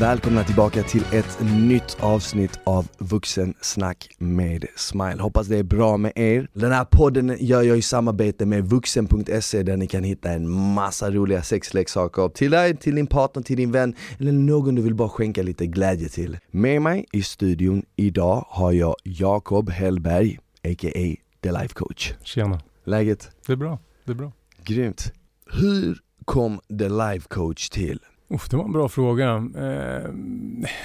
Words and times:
Välkomna 0.00 0.44
tillbaka 0.44 0.82
till 0.82 1.04
ett 1.12 1.38
nytt 1.40 1.96
avsnitt 2.00 2.60
av 2.64 2.88
Vuxensnack 2.98 4.10
med 4.18 4.66
Smile. 4.76 5.22
Hoppas 5.22 5.46
det 5.46 5.58
är 5.58 5.62
bra 5.62 5.96
med 5.96 6.12
er. 6.14 6.48
Den 6.52 6.72
här 6.72 6.84
podden 6.84 7.36
gör 7.40 7.62
jag 7.62 7.78
i 7.78 7.82
samarbete 7.82 8.46
med 8.46 8.64
vuxen.se 8.64 9.62
där 9.62 9.76
ni 9.76 9.86
kan 9.86 10.04
hitta 10.04 10.30
en 10.30 10.48
massa 10.48 11.10
roliga 11.10 11.42
sexleksaker 11.42 12.28
till 12.28 12.50
dig, 12.50 12.76
till 12.76 12.94
din 12.94 13.06
partner, 13.06 13.42
till 13.42 13.56
din 13.56 13.72
vän 13.72 13.94
eller 14.18 14.32
någon 14.32 14.74
du 14.74 14.82
vill 14.82 14.94
bara 14.94 15.08
skänka 15.08 15.42
lite 15.42 15.66
glädje 15.66 16.08
till. 16.08 16.38
Med 16.50 16.82
mig 16.82 17.06
i 17.12 17.22
studion 17.22 17.82
idag 17.96 18.46
har 18.48 18.72
jag 18.72 18.94
Jakob 19.04 19.70
Hellberg, 19.70 20.38
a.k.a. 20.64 21.16
The 21.42 21.52
Life 21.52 21.74
Coach. 21.74 22.12
Tjena. 22.22 22.60
Läget? 22.84 23.30
Det 23.46 23.52
är 23.52 23.56
bra, 23.56 23.78
det 24.04 24.12
är 24.12 24.16
bra. 24.16 24.32
Grymt. 24.64 25.12
Hur 25.46 25.98
kom 26.24 26.60
The 26.78 26.88
Life 26.88 27.28
Coach 27.28 27.68
till? 27.68 28.00
Uff, 28.28 28.48
det 28.48 28.56
var 28.56 28.64
en 28.64 28.72
bra 28.72 28.88
fråga. 28.88 29.34
Eh, 29.34 30.10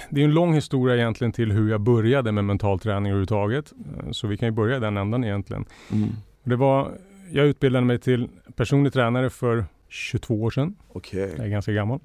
det 0.10 0.22
är 0.22 0.26
en 0.26 0.34
lång 0.34 0.54
historia 0.54 0.96
egentligen 0.96 1.32
till 1.32 1.52
hur 1.52 1.72
jag 1.72 1.82
började 1.82 2.32
med 2.32 2.44
mental 2.44 2.80
träning 2.80 3.12
överhuvudtaget. 3.12 3.74
Eh, 3.98 4.12
så 4.12 4.28
vi 4.28 4.38
kan 4.38 4.48
ju 4.48 4.52
börja 4.52 4.78
i 4.78 4.80
den 4.80 4.98
ändan 4.98 5.24
egentligen. 5.24 5.66
Mm. 5.92 6.10
Det 6.44 6.56
var, 6.56 6.92
jag 7.32 7.46
utbildade 7.46 7.86
mig 7.86 8.00
till 8.00 8.30
personlig 8.56 8.94
tränare 8.94 9.30
för 9.30 9.66
22 9.90 10.44
år 10.44 10.52
sedan. 10.52 10.76
Okej. 10.88 11.34
Jag 11.38 11.46
är 11.46 11.50
ganska 11.50 11.72
gammal. 11.72 12.00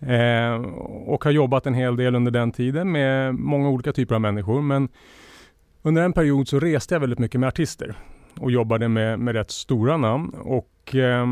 Eh, 0.00 0.54
och 1.06 1.24
har 1.24 1.30
jobbat 1.30 1.66
en 1.66 1.74
hel 1.74 1.96
del 1.96 2.14
under 2.14 2.30
den 2.30 2.52
tiden 2.52 2.92
med 2.92 3.34
många 3.34 3.68
olika 3.68 3.92
typer 3.92 4.14
av 4.14 4.20
människor. 4.20 4.62
Men 4.62 4.88
under 5.82 6.02
en 6.02 6.12
period 6.12 6.48
så 6.48 6.60
reste 6.60 6.94
jag 6.94 7.00
väldigt 7.00 7.18
mycket 7.18 7.40
med 7.40 7.48
artister 7.48 7.96
och 8.40 8.50
jobbade 8.50 8.88
med, 8.88 9.18
med 9.18 9.34
rätt 9.34 9.50
stora 9.50 9.96
namn 9.96 10.30
och 10.30 10.94
eh, 10.94 11.26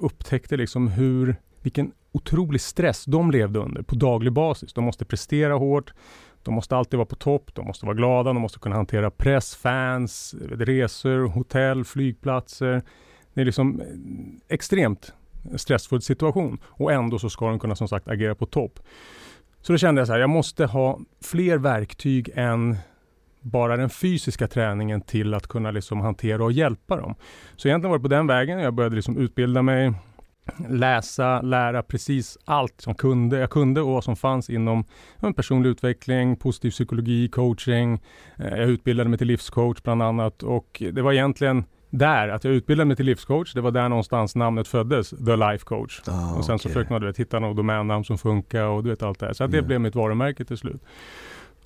upptäckte 0.00 0.56
liksom 0.56 0.88
hur, 0.88 1.36
vilken 1.62 1.92
otrolig 2.12 2.60
stress 2.60 3.04
de 3.04 3.30
levde 3.30 3.58
under 3.58 3.82
på 3.82 3.94
daglig 3.94 4.32
basis. 4.32 4.72
De 4.72 4.84
måste 4.84 5.04
prestera 5.04 5.54
hårt, 5.54 5.92
de 6.42 6.54
måste 6.54 6.76
alltid 6.76 6.98
vara 6.98 7.06
på 7.06 7.16
topp, 7.16 7.54
de 7.54 7.66
måste 7.66 7.86
vara 7.86 7.96
glada, 7.96 8.32
de 8.32 8.42
måste 8.42 8.58
kunna 8.58 8.76
hantera 8.76 9.10
press, 9.10 9.56
fans, 9.56 10.34
resor, 10.50 11.28
hotell, 11.28 11.84
flygplatser. 11.84 12.82
Det 13.34 13.40
är 13.40 13.44
liksom 13.44 13.80
en 13.80 14.40
extremt 14.48 15.12
stressfull 15.56 16.02
situation 16.02 16.58
och 16.64 16.92
ändå 16.92 17.18
så 17.18 17.30
ska 17.30 17.48
de 17.48 17.58
kunna 17.58 17.76
som 17.76 17.88
sagt 17.88 18.08
agera 18.08 18.34
på 18.34 18.46
topp. 18.46 18.80
Så 19.60 19.72
då 19.72 19.78
kände 19.78 20.00
jag 20.00 20.06
så 20.06 20.12
här, 20.12 20.20
jag 20.20 20.30
måste 20.30 20.66
ha 20.66 21.00
fler 21.22 21.58
verktyg 21.58 22.30
än 22.34 22.76
bara 23.40 23.76
den 23.76 23.90
fysiska 23.90 24.48
träningen 24.48 25.00
till 25.00 25.34
att 25.34 25.46
kunna 25.46 25.70
liksom 25.70 26.00
hantera 26.00 26.44
och 26.44 26.52
hjälpa 26.52 26.96
dem. 26.96 27.14
Så 27.56 27.68
egentligen 27.68 27.90
var 27.90 27.98
det 27.98 28.02
på 28.02 28.08
den 28.08 28.26
vägen 28.26 28.58
jag 28.58 28.74
började 28.74 28.96
liksom 28.96 29.16
utbilda 29.16 29.62
mig, 29.62 29.92
läsa, 30.68 31.40
lära 31.42 31.82
precis 31.82 32.38
allt 32.44 32.80
som 32.80 32.94
kunde, 32.94 33.38
jag 33.38 33.50
kunde 33.50 33.80
och 33.80 34.04
som 34.04 34.16
fanns 34.16 34.50
inom 34.50 34.84
personlig 35.36 35.70
utveckling, 35.70 36.36
positiv 36.36 36.70
psykologi, 36.70 37.28
coaching. 37.28 38.00
Eh, 38.36 38.48
jag 38.48 38.68
utbildade 38.68 39.08
mig 39.10 39.18
till 39.18 39.26
livscoach 39.26 39.82
bland 39.82 40.02
annat 40.02 40.42
och 40.42 40.82
det 40.92 41.02
var 41.02 41.12
egentligen 41.12 41.64
där, 41.90 42.28
att 42.28 42.44
jag 42.44 42.54
utbildade 42.54 42.84
mig 42.86 42.96
till 42.96 43.06
livscoach, 43.06 43.54
det 43.54 43.60
var 43.60 43.70
där 43.70 43.88
någonstans 43.88 44.36
namnet 44.36 44.68
föddes, 44.68 45.10
The 45.10 45.36
Life 45.36 45.64
Coach. 45.64 46.00
Ah, 46.06 46.34
och 46.36 46.44
sen 46.44 46.58
så 46.58 46.62
okej. 46.62 46.72
försökte 46.72 46.92
man 46.92 47.00
du 47.00 47.06
vet, 47.06 47.16
hitta 47.20 47.38
något 47.38 47.56
domännamn 47.56 48.04
som 48.04 48.18
funkar 48.18 48.64
och 48.64 48.84
du 48.84 48.90
vet 48.90 49.02
allt 49.02 49.18
det 49.18 49.26
här. 49.26 49.32
Så 49.32 49.46
det 49.46 49.56
Ja. 49.56 49.62
blev 49.62 49.80
mitt 49.80 49.94
varumärke 49.94 50.44
till 50.44 50.56
slut. 50.56 50.82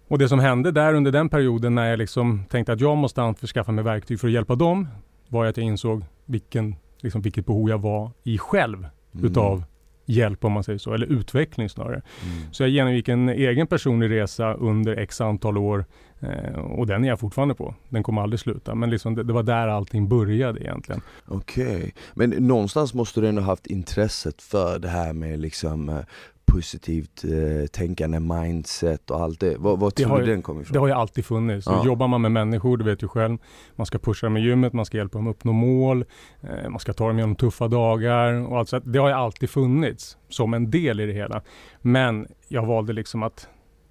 Och 0.09 0.19
det 0.19 0.29
som 0.29 0.39
hände 0.39 0.71
där 0.73 0.95
under 0.95 1.13
den 1.13 1.29
perioden 1.29 1.75
när 1.75 1.91
jag 1.91 1.99
liksom 1.99 2.45
tänkte 2.51 2.73
att 2.73 2.81
jag 2.81 2.97
måste 2.97 3.23
anskaffa 3.23 3.73
mig 3.73 3.85
verktyg 3.85 4.21
för 4.21 4.29
att 4.29 4.35
hjälpa 4.35 4.55
dem, 4.55 4.89
var 5.29 5.47
att 5.47 5.57
jag 5.57 5.67
insåg 5.67 6.05
vilken, 6.25 6.77
liksom, 7.07 7.23
vilket 7.23 7.47
behov 7.47 7.69
jag 7.71 7.79
var 7.79 8.11
i 8.23 8.39
själv 8.39 8.87
Mm. 9.15 9.27
utav 9.31 9.65
hjälp 10.07 10.45
om 10.45 10.53
man 10.53 10.65
säger 10.65 10.79
så, 10.79 10.95
eller 10.95 11.07
utveckling 11.07 11.69
snarare. 11.69 12.03
Mm. 12.23 12.53
Så 12.53 12.63
jag 12.63 12.71
genomgick 12.71 13.09
en 13.09 13.29
egen 13.29 13.67
personlig 13.67 14.11
resa 14.11 14.55
under 14.55 14.97
x 14.97 15.21
antal 15.21 15.59
år 15.59 15.85
eh, 16.21 16.59
och 16.59 16.87
den 16.87 17.05
är 17.05 17.09
jag 17.09 17.21
fortfarande 17.21 17.55
på. 17.55 17.75
Den 17.89 18.03
kommer 18.03 18.23
aldrig 18.23 18.41
sluta. 18.41 18.75
Men 18.75 18.91
liksom 18.91 19.15
det, 19.15 19.23
det 19.23 19.33
var 19.33 19.43
där 19.43 19.69
allting 19.69 20.09
började 20.09 20.61
egentligen. 20.61 21.01
Okej, 21.27 21.95
men 22.15 22.31
någonstans 22.31 22.95
måste 22.95 23.21
du 23.21 23.29
ändå 23.29 23.43
haft 23.43 23.67
intresset 23.67 24.43
för 24.43 24.79
det 24.79 24.89
här 24.89 25.13
med 25.13 25.41
liksom 25.41 25.89
eh, 25.89 25.99
positivt 26.47 27.25
eh, 27.25 27.67
tänkande, 27.67 28.21
mindset 28.21 29.11
och 29.11 29.21
allt 29.21 29.41
det. 29.41 29.57
Var 29.59 29.77
Det 29.77 29.91
tror 29.91 30.09
har 30.09 30.21
du 30.21 30.27
den 30.27 30.43
kommer 30.43 30.63
ifrån? 30.63 30.73
Det 30.73 30.79
har 30.79 30.87
ju 30.87 30.93
alltid 30.93 31.25
funnits. 31.25 31.67
Ja. 31.67 31.85
Jobbar 31.85 32.09
man 32.09 32.23
med 32.23 32.33
människor, 32.33 32.77
du 32.77 32.85
vet 32.85 33.03
ju 33.03 33.09
själv, 33.09 33.39
man 33.77 33.87
ska 33.87 33.99
pusha 33.99 34.27
dem 34.27 34.37
i 34.37 34.41
gymmet, 34.41 34.73
man 34.73 34.85
ska 34.85 34.97
hjälpa 34.97 35.19
dem 35.19 35.27
uppnå 35.27 35.53
mål, 35.53 36.05
eh, 36.41 36.69
man 36.71 36.81
ska 36.81 36.93
ta 36.93 37.07
dem 37.07 37.19
genom 37.19 37.37
tuffa 37.37 37.69
dagar 37.69 38.33
och 38.33 38.59
allt 38.59 38.69
så 38.69 38.77
att 38.77 38.93
Det 38.93 38.99
har 38.99 39.09
ju 39.09 39.15
alltid 39.15 39.51
funnits 39.51 40.17
som 40.29 40.55
en 40.55 40.71
del 40.71 41.01
i 41.01 41.07
det 41.07 41.13
hela. 41.13 41.43
Men 41.81 42.27
jag 42.49 42.67
valde 42.67 42.93
liksom 42.93 43.23
att 43.23 43.49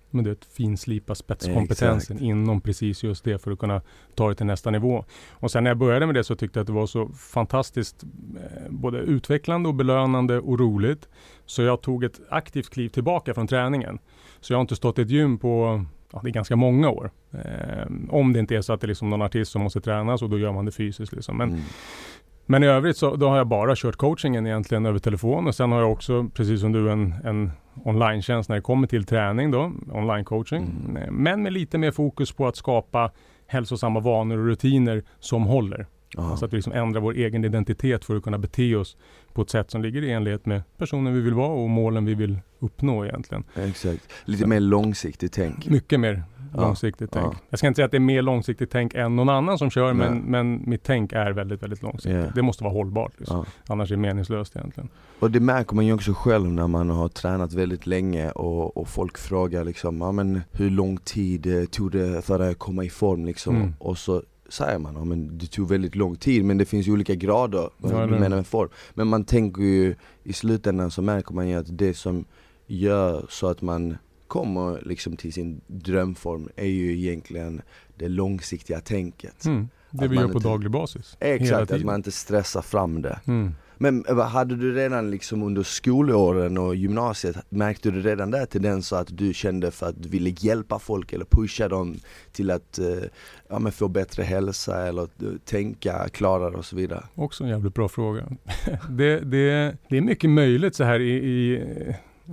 men 0.10 0.24
du 0.24 0.30
vet, 0.30 0.46
finslipa 0.46 1.16
spetskompetensen 1.16 1.98
Exakt. 1.98 2.22
inom 2.22 2.62
precis 2.62 3.04
just 3.04 3.24
det 3.24 3.38
för 3.42 3.52
att 3.52 3.60
kunna 3.60 3.82
ta 4.16 4.30
det 4.30 4.36
till 4.36 4.46
nästa 4.46 4.72
nivå. 4.72 5.06
Och 5.32 5.52
sen 5.52 5.64
när 5.64 5.72
jag 5.72 5.78
började 5.78 6.06
med 6.06 6.16
det 6.16 6.24
så 6.24 6.36
tyckte 6.36 6.60
jag 6.60 6.64
att 6.64 6.68
det 6.68 6.74
var 6.74 6.88
så 6.88 7.10
fantastiskt 7.10 8.04
eh, 8.04 8.70
både 8.72 8.98
utvecklande 8.98 9.70
och 9.70 9.76
belönande 9.76 10.40
och 10.40 10.60
roligt. 10.60 11.10
Så 11.46 11.62
jag 11.62 11.82
tog 11.82 12.04
ett 12.04 12.20
aktivt 12.30 12.70
kliv 12.70 12.90
tillbaka 12.90 13.34
från 13.34 13.48
träningen. 13.48 14.00
Så 14.42 14.54
jag 14.54 14.58
har 14.58 14.62
inte 14.62 14.76
stått 14.76 15.00
i 15.00 15.02
ett 15.02 15.10
gym 15.10 15.38
på 15.38 15.86
ja, 16.12 16.20
det 16.24 16.30
är 16.30 16.34
ganska 16.34 16.56
många 16.56 16.90
år. 16.90 17.12
Eh, 17.32 17.88
om 18.10 18.34
det 18.34 18.40
inte 18.40 18.56
är 18.56 18.62
så 18.62 18.74
att 18.74 18.82
det 18.82 18.86
är 18.86 18.88
liksom 18.90 19.10
någon 19.10 19.22
artist 19.22 19.52
som 19.52 19.62
måste 19.62 19.82
tränas 19.82 20.22
och 20.22 20.30
då 20.30 20.40
gör 20.40 20.52
man 20.52 20.66
det 20.66 20.72
fysiskt. 20.72 21.14
Liksom. 21.14 21.38
Men, 21.38 21.50
Mm. 21.50 21.62
Men 22.46 22.64
i 22.64 22.68
övrigt 22.68 22.98
så 22.98 23.16
då 23.16 23.30
har 23.30 23.38
jag 23.38 23.48
bara 23.48 23.76
kört 23.76 23.96
coachingen 23.96 24.48
egentligen 24.48 24.86
över 24.86 25.00
telefon 25.00 25.48
och 25.48 25.56
sen 25.56 25.72
har 25.72 25.80
jag 25.80 25.92
också, 25.92 26.30
precis 26.34 26.62
som 26.62 26.72
du, 26.72 26.92
en, 26.92 27.14
en 27.24 27.52
online-tjänst 27.84 28.50
när 28.50 28.56
det 28.56 28.62
kommer 28.62 28.88
till 28.88 29.06
träning 29.06 29.52
då, 29.52 29.72
online-coaching. 29.92 30.66
Mm. 30.88 30.98
Eh, 30.98 31.12
Men 31.12 31.44
med 31.44 31.54
lite 31.54 31.78
mer 31.78 31.92
fokus 31.92 32.32
på 32.32 32.48
att 32.48 32.56
skapa 32.56 33.12
hälsosamma 33.48 34.00
vanor 34.00 34.38
och 34.38 34.46
rutiner 34.46 35.04
som 35.20 35.44
håller. 35.44 35.88
Ja. 36.16 36.30
Alltså 36.30 36.46
att 36.46 36.54
vi 36.54 36.58
liksom 36.58 36.74
ändrar 36.74 37.02
vår 37.02 37.14
egen 37.14 37.46
identitet 37.46 38.06
för 38.06 38.16
att 38.16 38.24
kunna 38.24 38.38
bete 38.38 38.76
oss 38.76 38.98
på 39.34 39.42
ett 39.42 39.50
sätt 39.50 39.72
som 39.72 39.82
ligger 39.82 40.02
i 40.02 40.12
enlighet 40.12 40.46
med 40.46 40.62
personen 40.78 41.14
vi 41.14 41.22
vill 41.22 41.34
vara 41.34 41.50
och 41.50 41.70
målen 41.70 42.06
vi 42.06 42.14
vill 42.14 42.40
uppnå 42.60 43.06
egentligen. 43.06 43.44
Exakt, 43.56 44.10
lite 44.26 44.48
mer 44.48 44.60
långsiktigt 44.60 45.34
tänk. 45.34 45.70
Mycket 45.70 46.00
mer 46.00 46.24
långsiktigt 46.54 47.12
tänk. 47.12 47.26
ja. 47.26 47.36
Jag 47.50 47.60
ska 47.60 47.68
inte 47.68 47.76
säga 47.76 47.86
att 47.86 47.92
det 47.92 47.98
är 47.98 48.00
mer 48.00 48.22
långsiktigt 48.22 48.72
tänk 48.72 48.94
än 48.94 49.16
någon 49.16 49.30
annan 49.30 49.58
som 49.58 49.70
kör, 49.70 49.94
men, 49.94 50.18
men 50.18 50.64
mitt 50.66 50.84
tänk 50.84 51.14
är 51.14 51.32
väldigt, 51.32 51.64
väldigt 51.64 51.82
långsiktigt. 51.82 52.22
Ja. 52.26 52.32
Det 52.36 52.42
måste 52.42 52.64
vara 52.64 52.74
hållbart. 52.74 53.14
Liksom. 53.18 53.46
Annars 53.68 53.92
är 53.92 53.96
det 53.96 54.02
meningslöst 54.02 54.56
egentligen. 54.56 54.90
Och 55.20 55.32
det 55.32 55.40
märker 55.40 55.76
man 55.76 55.86
ju 55.86 55.94
också 55.94 56.14
själv 56.14 56.52
när 56.52 56.68
man 56.68 56.90
har 56.90 57.08
tränat 57.08 57.54
väldigt 57.54 57.86
länge 57.86 58.32
och, 58.32 58.78
och 58.78 58.88
folk 58.88 59.18
frågar 59.18 59.64
liksom, 59.64 60.02
ja 60.02 60.12
men 60.12 60.42
hur 60.52 60.70
lång 60.70 60.98
tid 60.98 61.46
eh, 61.46 61.66
tog 61.66 61.92
det 61.92 62.26
för 62.26 62.40
dig 62.40 62.52
att 62.52 62.60
komma 62.60 62.84
i 62.84 62.90
form 62.90 63.26
liksom? 63.26 63.56
Mm. 63.56 63.74
Och 63.80 63.98
så 63.98 64.24
säger 64.50 64.80
man, 64.80 64.96
ja 64.96 65.04
men 65.04 65.38
det 65.38 65.48
tog 65.48 65.70
väldigt 65.70 65.96
lång 65.96 66.16
tid 66.16 66.46
men 66.46 66.58
det 66.58 66.66
finns 66.66 66.88
ju 66.88 66.92
olika 66.92 67.16
grader, 67.16 67.70
Ja, 67.78 68.08
med 68.08 68.48
form. 68.48 68.70
Men 68.94 69.08
man 69.08 69.24
tänker 69.24 69.62
ju, 69.62 69.96
i 70.24 70.34
slutändan 70.34 70.92
så 70.92 71.02
märker 71.02 71.34
man 71.34 71.48
ju 71.50 71.56
att 71.56 71.78
det 71.78 71.94
som 71.94 72.26
gör 72.68 73.26
så 73.30 73.48
att 73.48 73.62
man 73.62 73.98
kommer 74.36 74.82
liksom 74.86 75.18
till 75.18 75.34
sin 75.34 75.62
drömform 75.68 76.50
är 76.56 76.66
ju 76.66 76.98
egentligen 76.98 77.62
det 77.98 78.08
långsiktiga 78.08 78.80
tänket. 78.80 79.46
Mm. 79.46 79.70
Det 79.92 80.06
Att 80.06 80.12
vi 80.12 80.16
gör 80.16 80.28
på 80.28 80.38
inte- 80.38 80.48
daglig 80.48 80.72
basis. 80.72 81.18
Exakt, 81.20 81.72
att 81.72 81.84
man 81.84 81.96
inte 81.96 82.12
stressar 82.12 82.62
fram 82.62 83.02
det. 83.02 83.20
Mm. 83.28 83.52
Men 83.78 84.06
eh, 84.06 84.20
hade 84.20 84.56
du 84.56 84.76
redan 84.76 85.12
liksom 85.12 85.44
under 85.44 85.64
skolåren 85.64 86.58
och 86.58 86.76
gymnasiet, 86.76 87.38
märkte 87.50 87.92
du 87.92 88.02
redan 88.02 88.32
där 88.32 88.46
tendenser 88.46 88.98
att 88.98 89.18
du 89.18 89.34
kände 89.34 89.72
för 89.72 89.90
att 89.90 90.04
du 90.04 90.10
ville 90.10 90.30
hjälpa 90.30 90.80
folk 90.80 91.14
eller 91.14 91.26
pusha 91.26 91.68
dem 91.68 91.96
till 92.32 92.52
att 92.52 92.80
eh, 92.80 92.86
ja, 93.50 93.72
få 93.72 93.88
bättre 93.88 94.24
hälsa 94.24 94.88
eller 94.88 95.04
eh, 95.04 95.08
tänka 95.46 96.10
klarare 96.10 96.56
och 96.56 96.66
så 96.66 96.76
vidare? 96.76 97.04
Också 97.16 97.44
en 97.44 97.50
jävligt 97.50 97.74
bra 97.74 97.90
fråga. 97.90 98.24
det, 98.90 99.20
det, 99.20 99.78
det 99.90 99.98
är 99.98 100.02
mycket 100.02 100.30
möjligt 100.30 100.76
så 100.76 100.84
här 100.84 101.00
i, 101.00 101.12
i 101.12 101.64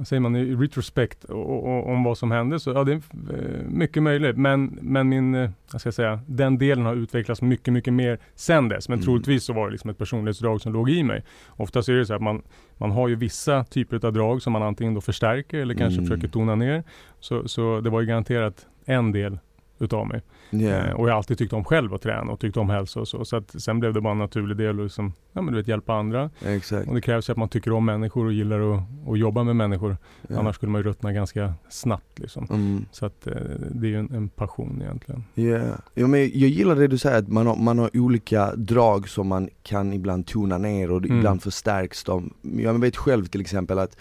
säger 0.04 0.20
man, 0.20 0.36
i 0.36 0.54
retrospect 0.54 1.24
och, 1.24 1.64
och, 1.64 1.88
om 1.88 2.04
vad 2.04 2.18
som 2.18 2.30
hände. 2.30 2.60
Så 2.60 2.70
ja, 2.70 2.84
det 2.84 2.92
är 2.92 2.96
eh, 2.96 3.62
mycket 3.68 4.02
möjligt. 4.02 4.36
Men, 4.36 4.78
men 4.82 5.08
min, 5.08 5.34
eh, 5.34 5.50
vad 5.72 5.80
ska 5.80 5.86
jag 5.86 5.94
säga, 5.94 6.20
den 6.26 6.58
delen 6.58 6.86
har 6.86 6.94
utvecklats 6.94 7.42
mycket, 7.42 7.72
mycket 7.74 7.92
mer 7.94 8.18
sen 8.34 8.68
dess. 8.68 8.88
Men 8.88 8.98
Mm. 8.98 9.04
troligtvis 9.04 9.44
så 9.44 9.52
var 9.52 9.66
det 9.66 9.72
liksom 9.72 9.90
ett 9.90 9.98
personlighetsdrag 9.98 10.60
som 10.60 10.72
låg 10.72 10.90
i 10.90 11.02
mig. 11.02 11.24
Oftast 11.48 11.88
är 11.88 11.92
det 11.92 12.06
så 12.06 12.14
att 12.14 12.22
man, 12.22 12.42
man 12.76 12.90
har 12.90 13.08
ju 13.08 13.14
vissa 13.14 13.64
typer 13.64 14.06
av 14.06 14.12
drag 14.12 14.42
som 14.42 14.52
man 14.52 14.62
antingen 14.62 14.94
då 14.94 15.00
förstärker 15.00 15.58
eller 15.58 15.74
kanske 15.74 15.98
Mm. 16.00 16.10
försöker 16.10 16.28
tona 16.28 16.54
ner. 16.54 16.84
Så, 17.20 17.48
så 17.48 17.80
det 17.80 17.90
var 17.90 18.00
ju 18.00 18.06
garanterat 18.06 18.66
en 18.84 19.12
del 19.12 19.38
utav 19.78 20.06
mig. 20.06 20.20
Eh, 20.52 20.90
och 20.92 21.08
jag 21.08 21.12
har 21.12 21.16
alltid 21.16 21.38
tyckt 21.38 21.52
om 21.52 21.64
själv 21.64 21.94
att 21.94 22.02
träna 22.02 22.32
och 22.32 22.40
tyckt 22.40 22.56
om 22.56 22.70
hälsa 22.70 23.00
och 23.00 23.08
så. 23.08 23.24
Så 23.24 23.36
att 23.36 23.62
sen 23.62 23.80
blev 23.80 23.92
det 23.94 24.00
bara 24.00 24.12
en 24.12 24.18
naturlig 24.18 24.56
del 24.56 24.78
att 24.78 24.84
liksom, 24.84 25.12
ja, 25.32 25.42
men 25.42 25.54
du 25.54 25.60
vet, 25.60 25.68
hjälpa 25.68 25.94
andra. 25.94 26.30
Exakt. 26.46 26.88
Och 26.88 26.94
det 26.94 27.00
krävs 27.00 27.28
ju 27.28 27.32
att 27.32 27.38
man 27.38 27.48
tycker 27.48 27.72
om 27.72 27.84
människor 27.84 28.26
och 28.26 28.32
gillar 28.32 28.74
att, 28.74 28.82
att 29.08 29.18
jobba 29.18 29.42
med 29.44 29.56
människor. 29.56 29.96
Ja. 30.28 30.38
Annars 30.38 30.54
skulle 30.56 30.72
man 30.72 30.78
ju 30.80 30.82
ruttna 30.88 31.12
ganska 31.12 31.54
snabbt 31.68 32.18
liksom. 32.18 32.46
Mm. 32.50 32.84
Så 32.92 33.06
att 33.06 33.26
eh, 33.26 33.32
det 33.70 33.86
är 33.86 33.90
ju 33.90 33.98
en, 33.98 34.12
en 34.14 34.28
passion 34.28 34.82
egentligen. 34.82 35.24
Ja, 35.34 35.60
ja 35.94 36.06
men 36.06 36.20
jag 36.20 36.30
gillar 36.50 36.74
det 36.76 36.86
du 36.86 36.98
säger 36.98 37.18
att 37.18 37.28
man 37.28 37.46
har, 37.46 37.56
man 37.56 37.78
har 37.78 37.90
olika 37.96 38.54
drag 38.56 39.08
som 39.08 39.26
man 39.28 39.48
kan 39.62 39.92
ibland 39.92 40.26
tona 40.26 40.58
ner 40.58 40.90
och 40.90 41.02
Mm. 41.04 41.18
ibland 41.18 41.42
förstärks 41.42 42.04
de. 42.04 42.34
Jag 42.42 42.80
vet 42.80 42.96
själv 42.96 43.24
till 43.24 43.40
exempel 43.40 43.78
att 43.78 43.96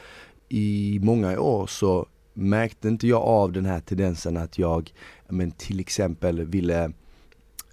i 0.50 1.00
många 1.04 1.40
år 1.40 1.68
så 1.68 2.06
märkte 2.34 2.88
inte 2.88 3.08
jag 3.08 3.22
av 3.22 3.52
den 3.52 3.66
här 3.66 3.80
tendensen 3.80 4.38
att 4.38 4.58
jag 4.58 4.94
men 5.30 5.52
till 5.52 5.80
exempel 5.80 6.46
ville 6.46 6.92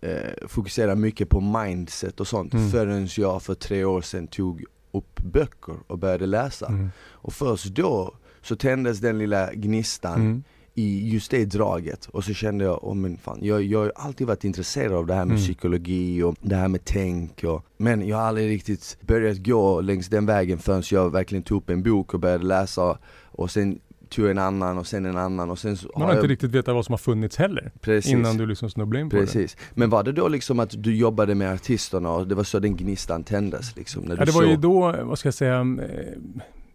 eh, 0.00 0.49
fokusera 0.49 0.94
mycket 0.94 1.28
på 1.28 1.40
mindset 1.40 2.20
och 2.20 2.28
sånt 2.28 2.55
mm. 2.55 2.70
förrän 2.70 3.08
jag 3.16 3.43
för 3.43 3.55
tre 3.55 3.84
år 3.84 4.00
sedan 4.00 4.26
tog 4.26 4.64
upp 4.93 5.20
böcker 5.20 5.75
och 5.87 5.99
började 5.99 6.26
läsa. 6.26 6.66
Mm. 6.66 6.90
Och 7.00 7.32
först 7.32 7.66
då 7.66 8.14
så 8.43 8.56
tändes 8.56 8.99
den 8.99 9.19
lilla 9.19 9.55
gnistan 9.55 10.20
mm. 10.20 10.43
i 10.75 11.10
just 11.10 11.31
det 11.31 11.44
draget 11.44 12.06
och 12.06 12.25
så 12.25 12.34
kände 12.34 12.64
jag, 12.64 12.84
oh 12.84 12.94
men 12.94 13.16
fan, 13.16 13.38
jag, 13.43 13.62
jag 13.62 13.78
har 13.78 13.93
alltid 13.96 14.26
varit 14.26 14.44
intresserad 14.44 14.93
av 14.93 15.06
det 15.06 15.14
här 15.14 15.25
med 15.25 15.34
mm. 15.34 15.44
psykologi 15.44 16.22
och 16.22 16.34
det 16.40 16.56
här 16.56 16.69
med 16.69 16.84
tänk 16.84 17.44
och, 17.44 17.64
Men 17.76 18.08
jag 18.08 18.16
har 18.16 18.25
aldrig 18.25 18.50
riktigt 18.50 18.99
börjat 19.00 19.46
gå 19.46 19.81
längs 19.81 20.08
den 20.08 20.26
vägen 20.26 20.58
förrän 20.58 20.82
jag 20.90 21.10
verkligen 21.10 21.43
tog 21.43 21.62
upp 21.62 21.70
en 21.70 21.82
bok 21.82 22.14
och 22.14 22.20
började 22.20 22.44
läsa 22.44 22.99
och 23.22 23.50
sen 23.50 23.81
tog 24.08 24.31
en 24.31 24.38
annan 24.38 24.78
och 24.78 24.87
sen 24.87 25.06
en 25.06 25.16
annan 25.16 25.50
och 25.50 25.58
sen 25.58 25.76
så 25.76 25.90
Man 25.96 26.08
har, 26.08 26.14
inte 26.14 26.26
riktigt 26.26 26.50
vetat 26.50 26.75
vad 26.75 26.84
som 26.84 26.93
har 26.93 26.99
funnits 26.99 27.37
heller 27.37 27.72
Precis. 27.81 28.12
innan 28.12 28.37
du 28.37 28.46
liksom 28.46 28.70
snubblade 28.70 29.00
in 29.02 29.10
på 29.10 29.16
Precis. 29.16 29.55
det. 29.55 29.60
Men 29.75 29.90
var 29.90 30.02
det 30.02 30.12
då 30.12 30.28
liksom 30.28 30.60
att 30.60 30.82
du 30.82 30.96
jobbade 30.96 31.34
med 31.34 31.52
artisterna 31.52 32.10
och 32.10 32.26
det 32.26 32.34
var 32.34 32.44
så 32.44 32.58
den 32.58 32.76
gnistan 32.76 33.25
tändes 33.25 33.76
liksom? 33.76 34.02
När 34.02 34.16
ja, 34.16 34.25
det 34.25 34.32
var 34.32 34.43
så... 34.43 34.49
ju 34.49 34.56
då, 34.56 34.94
vad 35.02 35.19
ska 35.19 35.26
jag 35.26 35.34
säga, 35.34 35.60
eh, 35.60 36.19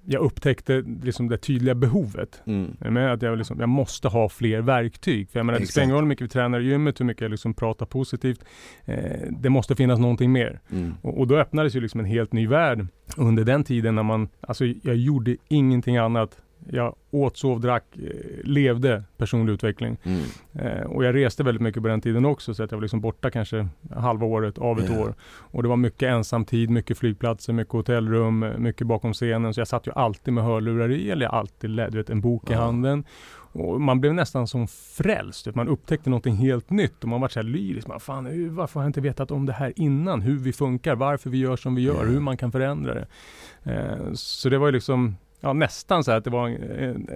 jag 0.06 0.22
upptäckte 0.22 0.84
liksom 1.04 1.30
det 1.30 1.38
tydliga 1.38 1.76
behovet. 1.76 2.42
Mm. 2.46 2.76
Med 2.80 3.14
att 3.14 3.22
jag, 3.22 3.38
liksom, 3.38 3.60
jag 3.60 3.70
måste 3.70 4.08
ha 4.08 4.30
fler 4.30 4.62
verktyg. 4.62 5.30
För 5.30 5.40
jag 5.40 5.46
menar, 5.46 5.60
det 5.60 5.68
spelar 5.68 5.84
ingen 5.84 5.96
roll 5.96 6.04
hur 6.04 6.10
mycket 6.10 6.26
vi 6.26 6.30
tränar 6.30 6.60
i 6.60 6.64
gymmet, 6.64 7.00
hur 7.00 7.06
mycket 7.06 7.22
jag 7.22 7.32
liksom 7.32 7.54
pratar 7.54 7.86
positivt. 7.86 8.44
Eh, 8.86 9.22
det 9.30 9.50
måste 9.50 9.76
finnas 9.76 10.00
någonting 10.00 10.32
mer. 10.32 10.60
Mm. 10.72 10.94
Och, 11.02 11.20
och, 11.20 11.28
då 11.28 11.38
öppnades 11.38 11.76
ju 11.76 11.82
liksom 11.82 12.00
en 12.00 12.06
helt 12.06 12.34
ny 12.34 12.48
värld 12.48 12.88
under 13.18 13.44
den 13.44 13.64
tiden 13.64 13.96
när 13.96 14.04
man, 14.04 14.30
alltså 14.42 14.66
jag 14.66 14.96
gjorde 14.96 15.38
ingenting 15.48 15.98
annat 15.98 16.42
jag 16.70 16.96
åt, 17.12 17.38
sov, 17.38 17.60
drack, 17.60 17.84
eh, 17.98 18.10
levde 18.44 19.04
personlig 19.18 19.54
utveckling. 19.54 19.98
Mm. 20.04 20.24
Eh, 20.54 20.84
och 20.84 21.06
jag 21.06 21.16
reste 21.16 21.44
väldigt 21.44 21.62
mycket 21.62 21.82
på 21.82 21.88
den 21.88 22.02
tiden 22.02 22.26
också 22.26 22.54
så 22.54 22.64
att 22.64 22.72
jag 22.72 22.78
var 22.78 22.82
liksom 22.82 23.02
borta 23.02 23.32
kanske 23.32 23.68
halva 23.96 24.26
året 24.26 24.58
av 24.58 24.80
ett 24.80 24.90
yeah. 24.90 25.02
år. 25.02 25.14
Och 25.24 25.64
det 25.64 25.70
var 25.70 25.78
mycket 25.78 26.10
ensamtid, 26.10 26.70
mycket 26.70 26.98
flygplatser, 26.98 27.54
mycket 27.54 27.74
hotellrum, 27.74 28.46
mycket 28.58 28.88
bakom 28.88 29.14
scenen. 29.14 29.54
Så 29.54 29.60
jag 29.60 29.68
satt 29.68 29.88
ju 29.88 29.92
alltid 29.92 30.34
med 30.34 30.44
hörlurar 30.44 30.92
i 30.92 31.12
eller 31.12 31.26
alltid 31.26 31.70
du 31.70 31.98
vet, 31.98 32.10
en 32.10 32.22
bok 32.22 32.52
i 32.52 32.54
handen. 32.54 33.04
Och 33.54 33.82
man 33.82 34.02
blev 34.02 34.14
nästan 34.14 34.48
som 34.48 34.68
frälst. 34.68 35.56
Man 35.56 35.68
upptäckte 35.68 36.10
någonting 36.10 36.36
helt 36.36 36.70
nytt 36.70 37.04
och 37.04 37.10
man 37.10 37.22
var 37.22 37.28
så 37.28 37.40
här 37.40 37.48
lyrisk. 37.48 37.88
Man, 37.88 38.00
fan, 38.00 38.26
hur, 38.26 38.50
varför 38.50 38.80
har 38.80 38.86
jag 38.86 38.90
inte 38.90 39.02
vetat 39.02 39.32
om 39.32 39.46
det 39.46 39.54
här 39.54 39.74
innan? 39.76 40.22
Hur 40.22 40.38
vi 40.38 40.54
funkar, 40.54 40.96
varför 40.96 41.30
vi 41.30 41.38
gör 41.38 41.56
som 41.56 41.76
vi 41.76 41.82
gör, 41.82 42.06
hur 42.06 42.20
man 42.20 42.38
kan 42.38 42.52
förändra 42.52 42.94
det. 42.94 43.08
Eh, 43.64 44.14
så 44.14 44.50
det 44.50 44.58
var 44.58 44.68
ju 44.68 44.72
liksom 44.72 45.16
ja, 45.44 45.54
nästan 45.54 46.04
så 46.04 46.12
att 46.12 46.24
det 46.24 46.30
var 46.30 46.48
en, 46.48 47.10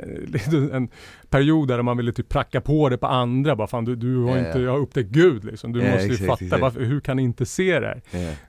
en, 0.53 0.71
en, 0.71 0.89
period 1.29 1.68
där 1.68 1.81
man 1.81 1.97
ville 1.97 2.12
typ 2.12 2.29
pracka 2.29 2.62
på 2.62 2.89
det 2.89 2.97
på 2.97 3.07
andra. 3.07 3.56
Bara 3.56 3.68
fan 3.68 3.85
du, 3.85 3.95
du 3.95 4.24
har 4.24 4.38
ja, 4.38 4.47
inte, 4.47 4.59
jag 4.59 4.71
har 4.71 4.79
upptäckt 4.79 5.09
Gud 5.09 5.44
liksom. 5.45 5.74
Du 5.74 5.83
ja, 5.83 5.91
måste 5.91 6.07
ju 6.07 6.13
exakt, 6.13 6.29
fatta, 6.29 6.45
exakt. 6.45 6.62
Varför, 6.62 6.81
hur 6.81 7.00
kan 7.00 7.18
ni 7.18 7.24
inte 7.24 7.45
se 7.45 7.79
det 7.79 7.88
här? 7.88 8.01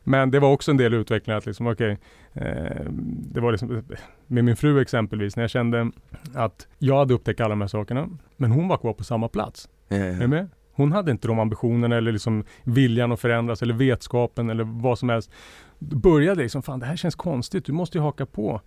Men 0.04 0.30
det 0.30 0.40
var 0.40 0.52
också 0.52 0.70
en 0.70 0.76
del 0.76 0.94
utveckling 0.94 1.36
att 1.36 1.46
liksom, 1.46 1.66
okej, 1.66 1.98
okay, 2.32 2.48
eh, 2.48 2.86
det 3.06 3.40
var 3.40 3.52
liksom, 3.52 3.82
med 4.26 4.44
min 4.44 4.56
fru 4.56 4.80
exempelvis, 4.80 5.36
när 5.36 5.42
jag 5.42 5.50
kände 5.50 5.90
att 6.34 6.66
jag 6.78 6.98
hade 6.98 7.14
upptäckt 7.14 7.40
alla 7.40 7.48
de 7.48 7.60
här 7.60 7.69
sakerna, 7.69 8.08
men 8.36 8.50
hon 8.50 8.69
var 8.69 8.76
kvar 8.76 8.92
på 8.92 9.04
samma 9.04 9.28
plats. 9.28 9.69
Är 9.88 10.20
du 10.20 10.26
med? 10.26 10.48
Hon 10.72 10.92
hade 10.92 11.10
inte 11.10 11.28
de 11.28 11.38
ambitionerna 11.38 11.96
eller 11.96 12.12
liksom 12.12 12.44
viljan 12.64 13.12
att 13.12 13.20
förändras 13.20 13.62
eller 13.62 13.75
vetskapen 13.75 14.50
eller 14.50 14.64
vad 14.64 14.98
som 14.98 15.08
helst. 15.08 15.30
Började 15.78 16.42
liksom, 16.42 16.62
fan 16.62 16.80
det 16.80 16.86
här 16.86 16.96
känns 16.96 17.14
konstigt, 17.14 17.64
du 17.64 17.72
måste 17.72 17.98
ju 17.98 18.02
haka 18.02 18.26
på. 18.26 18.60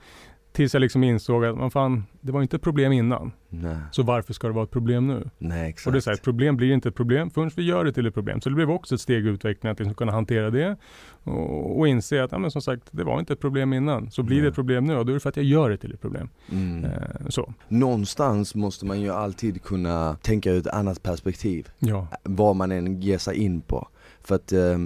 Tills 0.51 0.73
jag 0.73 0.81
liksom 0.81 1.03
insåg 1.03 1.45
att 1.45 1.57
man 1.57 1.71
fan, 1.71 2.03
det 2.21 2.31
var 2.31 2.41
inte 2.41 2.55
ett 2.55 2.61
problem 2.61 2.91
innan. 2.91 3.31
Nej. 3.49 3.75
Så 3.91 4.03
varför 4.03 4.33
ska 4.33 4.47
det 4.47 4.53
vara 4.53 4.63
ett 4.63 4.71
problem 4.71 5.07
nu? 5.07 5.29
Nej, 5.37 5.69
exakt. 5.69 5.87
Och 5.87 5.93
det 5.93 5.99
är 5.99 6.01
så 6.01 6.09
här, 6.09 6.17
ett 6.17 6.23
problem 6.23 6.57
blir 6.57 6.73
inte 6.73 6.89
ett 6.89 6.95
problem 6.95 7.29
förrän 7.29 7.51
vi 7.55 7.63
gör 7.63 7.85
det 7.85 7.93
till 7.93 8.05
ett 8.05 8.13
problem. 8.13 8.41
Så 8.41 8.49
det 8.49 8.55
blev 8.55 8.71
också 8.71 8.95
ett 8.95 9.01
steg 9.01 9.25
i 9.25 9.29
utvecklingen 9.29 9.71
att 9.71 9.79
liksom 9.79 9.95
kunna 9.95 10.11
hantera 10.11 10.49
det 10.49 10.77
och, 11.23 11.79
och 11.79 11.87
inse 11.87 12.23
att, 12.23 12.31
ja, 12.31 12.37
men 12.37 12.51
som 12.51 12.61
sagt, 12.61 12.83
det 12.91 13.03
var 13.03 13.19
inte 13.19 13.33
ett 13.33 13.39
problem 13.39 13.73
innan. 13.73 14.11
Så 14.11 14.23
blir 14.23 14.37
Nej. 14.37 14.43
det 14.43 14.49
ett 14.49 14.55
problem 14.55 14.85
nu 14.85 14.95
och 14.95 15.05
då 15.05 15.11
är 15.11 15.13
det 15.13 15.19
för 15.19 15.29
att 15.29 15.37
jag 15.37 15.45
gör 15.45 15.69
det 15.69 15.77
till 15.77 15.93
ett 15.93 16.01
problem. 16.01 16.29
Mm. 16.51 16.85
Eh, 16.85 16.91
så. 17.29 17.53
Någonstans 17.67 18.55
måste 18.55 18.85
man 18.85 19.01
ju 19.01 19.09
alltid 19.09 19.63
kunna 19.63 20.17
tänka 20.21 20.51
ur 20.51 20.59
ett 20.59 20.67
annat 20.67 21.03
perspektiv. 21.03 21.69
Ja. 21.79 22.07
Vad 22.23 22.55
man 22.55 22.71
än 22.71 23.01
ger 23.01 23.17
sig 23.17 23.37
in 23.37 23.61
på. 23.61 23.87
För 24.23 24.35
att 24.35 24.51
eh, 24.51 24.77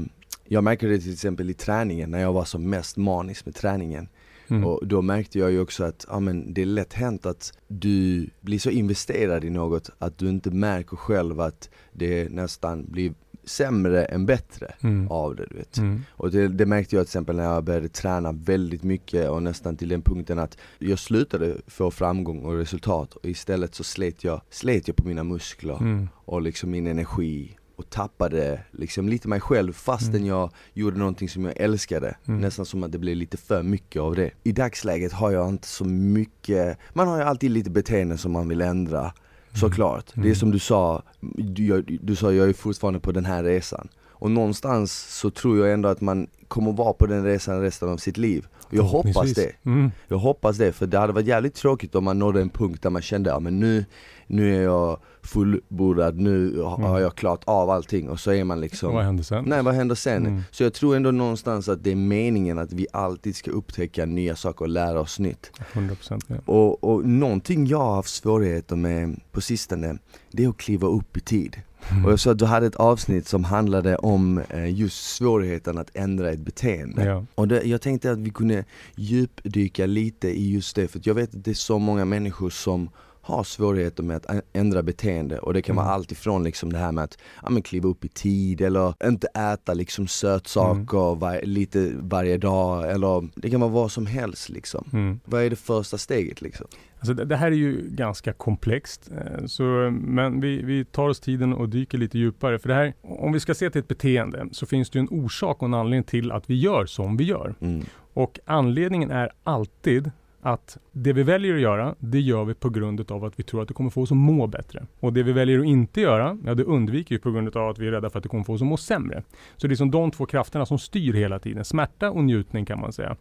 jag 0.47 0.63
märker 0.63 0.87
det 0.87 0.99
till 0.99 1.13
exempel 1.13 1.49
i 1.49 1.53
träningen, 1.53 2.11
när 2.11 2.21
jag 2.21 2.33
var 2.33 2.45
som 2.45 2.69
mest 2.69 2.97
manisk 2.97 3.45
med 3.45 3.55
träningen. 3.55 4.07
Mm. 4.47 4.65
Och 4.65 4.87
då 4.87 5.01
märkte 5.01 5.39
jag 5.39 5.51
ju 5.51 5.59
också 5.59 5.83
att 5.83 6.05
ja, 6.09 6.19
men 6.19 6.53
det 6.53 6.61
är 6.61 6.65
lätt 6.65 6.93
hänt 6.93 7.25
att 7.25 7.57
du 7.67 8.29
blir 8.41 8.59
så 8.59 8.69
investerad 8.69 9.43
i 9.43 9.49
något 9.49 9.89
att 9.99 10.17
du 10.17 10.29
inte 10.29 10.51
märker 10.51 10.97
själv 10.97 11.39
att 11.39 11.69
det 11.93 12.31
nästan 12.31 12.85
blir 12.91 13.13
sämre 13.45 14.05
än 14.05 14.25
bättre 14.25 14.73
mm. 14.79 15.11
av 15.11 15.35
det 15.35 15.45
du 15.49 15.55
vet. 15.55 15.77
Mm. 15.77 16.01
Och 16.09 16.31
det, 16.31 16.47
det, 16.47 16.65
märkte 16.65 16.95
jag 16.95 17.05
till 17.05 17.09
exempel 17.09 17.35
när 17.35 17.43
jag 17.43 17.63
började 17.63 17.89
träna 17.89 18.31
väldigt 18.31 18.83
mycket 18.83 19.29
och 19.29 19.43
nästan 19.43 19.77
till 19.77 19.89
den 19.89 20.01
punkten 20.01 20.39
att 20.39 20.57
jag 20.79 20.99
slutade 20.99 21.57
få 21.67 21.91
framgång 21.91 22.43
och 22.43 22.57
resultat 22.57 23.13
och 23.13 23.25
istället 23.25 23.75
så 23.75 23.83
slet 23.83 24.23
jag, 24.23 24.41
slet 24.49 24.87
jag 24.87 24.97
på 24.97 25.07
mina 25.07 25.23
muskler 25.23 25.77
mm. 25.77 26.09
och 26.15 26.41
liksom 26.41 26.71
min 26.71 26.87
energi 26.87 27.57
och 27.75 27.89
tappade 27.89 28.59
liksom 28.71 29.09
lite 29.09 29.27
mig 29.27 29.41
själv 29.41 29.73
fastän 29.73 30.15
mm. 30.15 30.27
jag 30.27 30.51
gjorde 30.73 30.97
någonting 30.97 31.29
som 31.29 31.45
jag 31.45 31.57
älskade. 31.57 32.17
Mm. 32.27 32.41
Nästan 32.41 32.65
som 32.65 32.83
att 32.83 32.91
det 32.91 32.97
blev 32.97 33.15
lite 33.15 33.37
för 33.37 33.63
mycket 33.63 34.01
av 34.01 34.15
det. 34.15 34.31
I 34.43 34.51
dagsläget 34.51 35.13
har 35.13 35.31
jag 35.31 35.49
inte 35.49 35.67
så 35.67 35.85
mycket, 35.85 36.77
man 36.93 37.07
har 37.07 37.17
ju 37.17 37.23
alltid 37.23 37.51
lite 37.51 37.69
beteenden 37.69 38.17
som 38.17 38.31
man 38.31 38.49
vill 38.49 38.61
ändra. 38.61 38.99
Mm. 38.99 39.13
Såklart. 39.59 40.05
Det 40.13 40.19
är 40.19 40.25
mm. 40.25 40.35
som 40.35 40.51
du 40.51 40.59
sa, 40.59 41.03
du, 41.37 41.81
du 41.81 42.15
sa 42.15 42.31
jag 42.31 42.49
är 42.49 42.53
fortfarande 42.53 42.99
på 42.99 43.11
den 43.11 43.25
här 43.25 43.43
resan. 43.43 43.87
Och 44.25 44.31
någonstans 44.31 45.17
så 45.19 45.29
tror 45.29 45.57
jag 45.59 45.73
ändå 45.73 45.89
att 45.89 46.01
man 46.01 46.27
kommer 46.47 46.71
vara 46.71 46.93
på 46.93 47.05
den 47.05 47.23
resan 47.23 47.61
resten 47.61 47.89
av 47.89 47.97
sitt 47.97 48.17
liv. 48.17 48.47
Och 48.61 48.73
jag 48.73 48.83
hoppas 48.83 49.33
det. 49.33 49.51
Mm. 49.63 49.91
Jag 50.07 50.17
hoppas 50.17 50.57
det, 50.57 50.71
för 50.71 50.87
det 50.87 50.97
hade 50.97 51.13
varit 51.13 51.27
jävligt 51.27 51.55
tråkigt 51.55 51.95
om 51.95 52.03
man 52.03 52.19
nådde 52.19 52.41
en 52.41 52.49
punkt 52.49 52.83
där 52.83 52.89
man 52.89 53.01
kände, 53.01 53.29
ja 53.29 53.39
men 53.39 53.59
nu, 53.59 53.85
nu 54.27 54.55
är 54.55 54.61
jag 54.61 54.99
fullbordad, 55.21 56.19
nu 56.19 56.61
har 56.61 56.89
mm. 56.89 57.01
jag 57.01 57.15
klarat 57.15 57.43
av 57.45 57.69
allting 57.69 58.09
och 58.09 58.19
så 58.19 58.31
är 58.31 58.43
man 58.43 58.61
liksom 58.61 58.93
Vad 58.93 59.03
händer 59.03 59.23
sen? 59.23 59.43
Nej 59.47 59.63
vad 59.63 59.73
händer 59.73 59.95
sen? 59.95 60.25
Mm. 60.25 60.41
Så 60.51 60.63
jag 60.63 60.73
tror 60.73 60.95
ändå 60.95 61.11
någonstans 61.11 61.69
att 61.69 61.83
det 61.83 61.91
är 61.91 61.95
meningen 61.95 62.59
att 62.59 62.73
vi 62.73 62.87
alltid 62.93 63.35
ska 63.35 63.51
upptäcka 63.51 64.05
nya 64.05 64.35
saker 64.35 64.61
och 64.65 64.69
lära 64.69 64.99
oss 64.99 65.19
nytt 65.19 65.51
100% 65.73 66.21
ja. 66.27 66.35
och, 66.45 66.83
och 66.83 67.05
någonting 67.05 67.67
jag 67.67 67.77
har 67.77 67.95
haft 67.95 68.13
svårigheter 68.13 68.75
med 68.75 69.19
på 69.31 69.41
sistone, 69.41 69.97
det 70.31 70.43
är 70.43 70.49
att 70.49 70.57
kliva 70.57 70.87
upp 70.87 71.17
i 71.17 71.19
tid. 71.19 71.61
Och 72.05 72.11
jag 72.11 72.19
sa 72.19 72.31
att 72.31 72.39
du 72.39 72.45
hade 72.45 72.67
ett 72.67 72.75
avsnitt 72.75 73.27
som 73.27 73.43
handlade 73.43 73.95
om 73.95 74.41
eh, 74.49 74.73
just 74.73 75.15
svårigheten 75.15 75.77
att 75.77 75.89
ändra 75.93 76.31
ett 76.31 76.39
beteende. 76.39 77.05
Ja. 77.05 77.25
Och 77.35 77.47
det, 77.47 77.63
jag 77.63 77.81
tänkte 77.81 78.11
att 78.11 78.19
vi 78.19 78.29
kunde 78.29 78.65
djupdyka 78.95 79.85
lite 79.85 80.27
i 80.27 80.51
just 80.51 80.75
det, 80.75 80.87
för 80.87 81.01
jag 81.03 81.13
vet 81.13 81.35
att 81.35 81.43
det 81.43 81.51
är 81.51 81.55
så 81.55 81.79
många 81.79 82.05
människor 82.05 82.49
som 82.49 82.89
har 83.25 83.43
svårigheter 83.43 84.03
med 84.03 84.17
att 84.17 84.41
ändra 84.53 84.83
beteende 84.83 85.39
och 85.39 85.53
det 85.53 85.61
kan 85.61 85.75
vara 85.75 85.85
mm. 85.85 85.95
allt 85.95 86.11
ifrån 86.11 86.43
liksom 86.43 86.73
det 86.73 86.79
här 86.79 86.91
med 86.91 87.03
att 87.03 87.17
ja, 87.43 87.49
men 87.49 87.61
kliva 87.61 87.89
upp 87.89 88.05
i 88.05 88.07
tid 88.07 88.61
eller 88.61 89.07
inte 89.07 89.27
äta 89.27 89.73
liksom 89.73 90.07
sötsaker 90.07 91.07
mm. 91.07 91.19
var, 91.19 91.41
lite 91.43 91.91
varje 91.95 92.37
dag 92.37 92.91
eller 92.91 93.29
det 93.35 93.49
kan 93.49 93.59
vara 93.59 93.71
vad 93.71 93.91
som 93.91 94.05
helst 94.05 94.49
liksom. 94.49 94.89
Mm. 94.93 95.19
Vad 95.25 95.43
är 95.43 95.49
det 95.49 95.55
första 95.55 95.97
steget 95.97 96.41
liksom? 96.41 96.67
Alltså 97.05 97.13
det, 97.13 97.25
det 97.25 97.35
här 97.35 97.51
är 97.51 97.55
ju 97.55 97.89
ganska 97.89 98.33
komplext, 98.33 99.11
eh, 99.17 99.45
så, 99.45 99.63
men 99.91 100.39
vi, 100.39 100.61
vi 100.61 100.85
tar 100.85 101.09
oss 101.09 101.19
tiden 101.19 101.53
och 101.53 101.69
dyker 101.69 101.97
lite 101.97 102.17
djupare. 102.17 102.59
För 102.59 102.69
det 102.69 102.75
här, 102.75 102.93
om 103.01 103.33
vi 103.33 103.39
ska 103.39 103.53
se 103.53 103.69
till 103.69 103.79
ett 103.79 103.87
beteende 103.87 104.47
så 104.51 104.65
finns 104.65 104.89
det 104.89 104.99
en 104.99 105.07
orsak 105.11 105.61
och 105.61 105.67
en 105.67 105.73
anledning 105.73 106.03
till 106.03 106.31
att 106.31 106.49
vi 106.49 106.55
gör 106.55 106.85
som 106.85 107.17
vi 107.17 107.23
gör. 107.23 107.55
Mm. 107.59 107.85
Och 108.13 108.39
anledningen 108.45 109.11
är 109.11 109.31
alltid 109.43 110.11
att 110.41 110.77
det 110.91 111.13
vi 111.13 111.23
väljer 111.23 111.55
att 111.55 111.61
göra, 111.61 111.95
det 111.99 112.19
gör 112.19 112.45
vi 112.45 112.53
på 112.53 112.69
grund 112.69 113.11
av 113.11 113.25
att 113.25 113.39
vi 113.39 113.43
tror 113.43 113.61
att 113.61 113.67
det 113.67 113.73
kommer 113.73 113.89
få 113.89 114.01
oss 114.01 114.11
att 114.11 114.17
må 114.17 114.47
bättre. 114.47 114.85
Och 114.99 115.13
det 115.13 115.23
vi 115.23 115.31
väljer 115.31 115.59
att 115.59 115.65
inte 115.65 116.01
göra, 116.01 116.37
ja 116.45 116.55
det 116.55 116.63
undviker 116.63 117.15
vi 117.15 117.19
på 117.19 117.31
grund 117.31 117.57
av 117.57 117.69
att 117.69 117.79
vi 117.79 117.87
är 117.87 117.91
rädda 117.91 118.09
för 118.09 118.19
att 118.19 118.23
det 118.23 118.29
kommer 118.29 118.43
få 118.43 118.53
oss 118.53 118.61
att 118.61 118.67
må 118.67 118.77
sämre. 118.77 119.23
Så 119.57 119.67
det 119.67 119.73
är 119.73 119.75
som 119.75 119.91
de 119.91 120.11
två 120.11 120.25
krafterna 120.25 120.65
som 120.65 120.79
styr 120.79 121.13
hela 121.13 121.39
tiden, 121.39 121.65
smärta 121.65 122.11
och 122.11 122.23
njutning 122.23 122.65
kan 122.65 122.79
man 122.79 122.93
säga. 122.93 123.15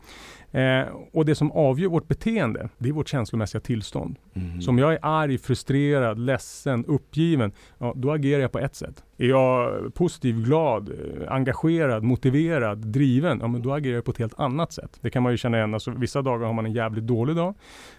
Eh, 0.55 0.87
och 1.13 1.25
det 1.25 1.35
som 1.35 1.53
avgör 1.53 1.89
vårt 1.89 2.09
beteende, 2.09 2.69
det 2.79 2.89
är 2.89 2.93
vårt 2.93 3.09
känslomässiga 3.09 3.61
tillstånd. 3.61 4.19
Mm. 4.35 4.63
Så 4.63 4.71
om 4.71 4.79
jag 4.79 4.93
är 4.93 4.99
arg, 5.03 5.39
frustrerad, 5.39 6.19
ledsen, 6.19 6.85
uppgiven, 6.85 7.53
ja, 7.79 7.93
då 7.97 8.13
agerar 8.13 8.43
jag 8.43 8.53
på 8.53 8.59
ett 8.59 8.75
sätt. 8.75 9.05
Är 9.19 9.27
jag 9.29 9.95
positiv, 9.95 10.43
glad, 10.45 10.89
eh, 10.89 11.33
engagerad, 11.33 12.03
motiverad, 12.03 12.79
driven, 12.79 13.39
ja 13.41 13.49
men 13.49 13.63
då 13.63 13.73
agerar 13.73 13.95
jag 13.95 14.05
på 14.05 14.11
ett 14.11 14.19
helt 14.19 14.41
annat 14.41 14.73
sätt. 14.73 14.99
Det 15.01 15.11
kan 15.11 15.23
man 15.23 15.33
ju 15.33 15.39
känna 15.39 15.57
igen. 15.57 15.75
Alltså, 15.75 15.91
vissa 15.91 16.23
dagar 16.23 16.47
har 16.47 16.53
man 16.53 16.67
en 16.67 16.73
jävligt 16.73 17.07
dålig 17.07 17.37
dag. 17.37 17.55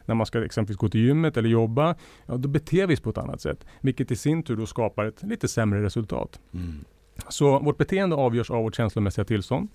När 0.06 0.16
man 0.16 0.26
ska 0.26 0.46
exempelvis 0.46 0.78
gå 0.78 0.90
till 0.90 1.02
gymmet 1.02 1.38
eller 1.38 1.50
jobba, 1.50 1.96
ja 2.26 2.38
då 2.38 2.50
beter 2.50 2.88
vi 2.88 2.96
oss 2.96 3.02
på 3.02 3.10
ett 3.10 3.18
annat 3.18 3.42
sätt. 3.42 3.66
Vilket 3.82 4.12
i 4.12 4.16
sin 4.16 4.44
tur 4.44 4.56
då 4.56 4.66
skapar 4.66 5.06
ett 5.06 5.24
lite 5.24 5.48
sämre 5.48 5.84
resultat. 5.84 6.40
Mm. 6.54 6.86
Så 7.30 7.60
vårt 7.60 7.78
beteende 7.78 8.16
avgörs 8.16 8.52
av 8.52 8.64
vårt 8.64 8.76
känslomässiga 8.76 9.26
tillstånd. 9.26 9.70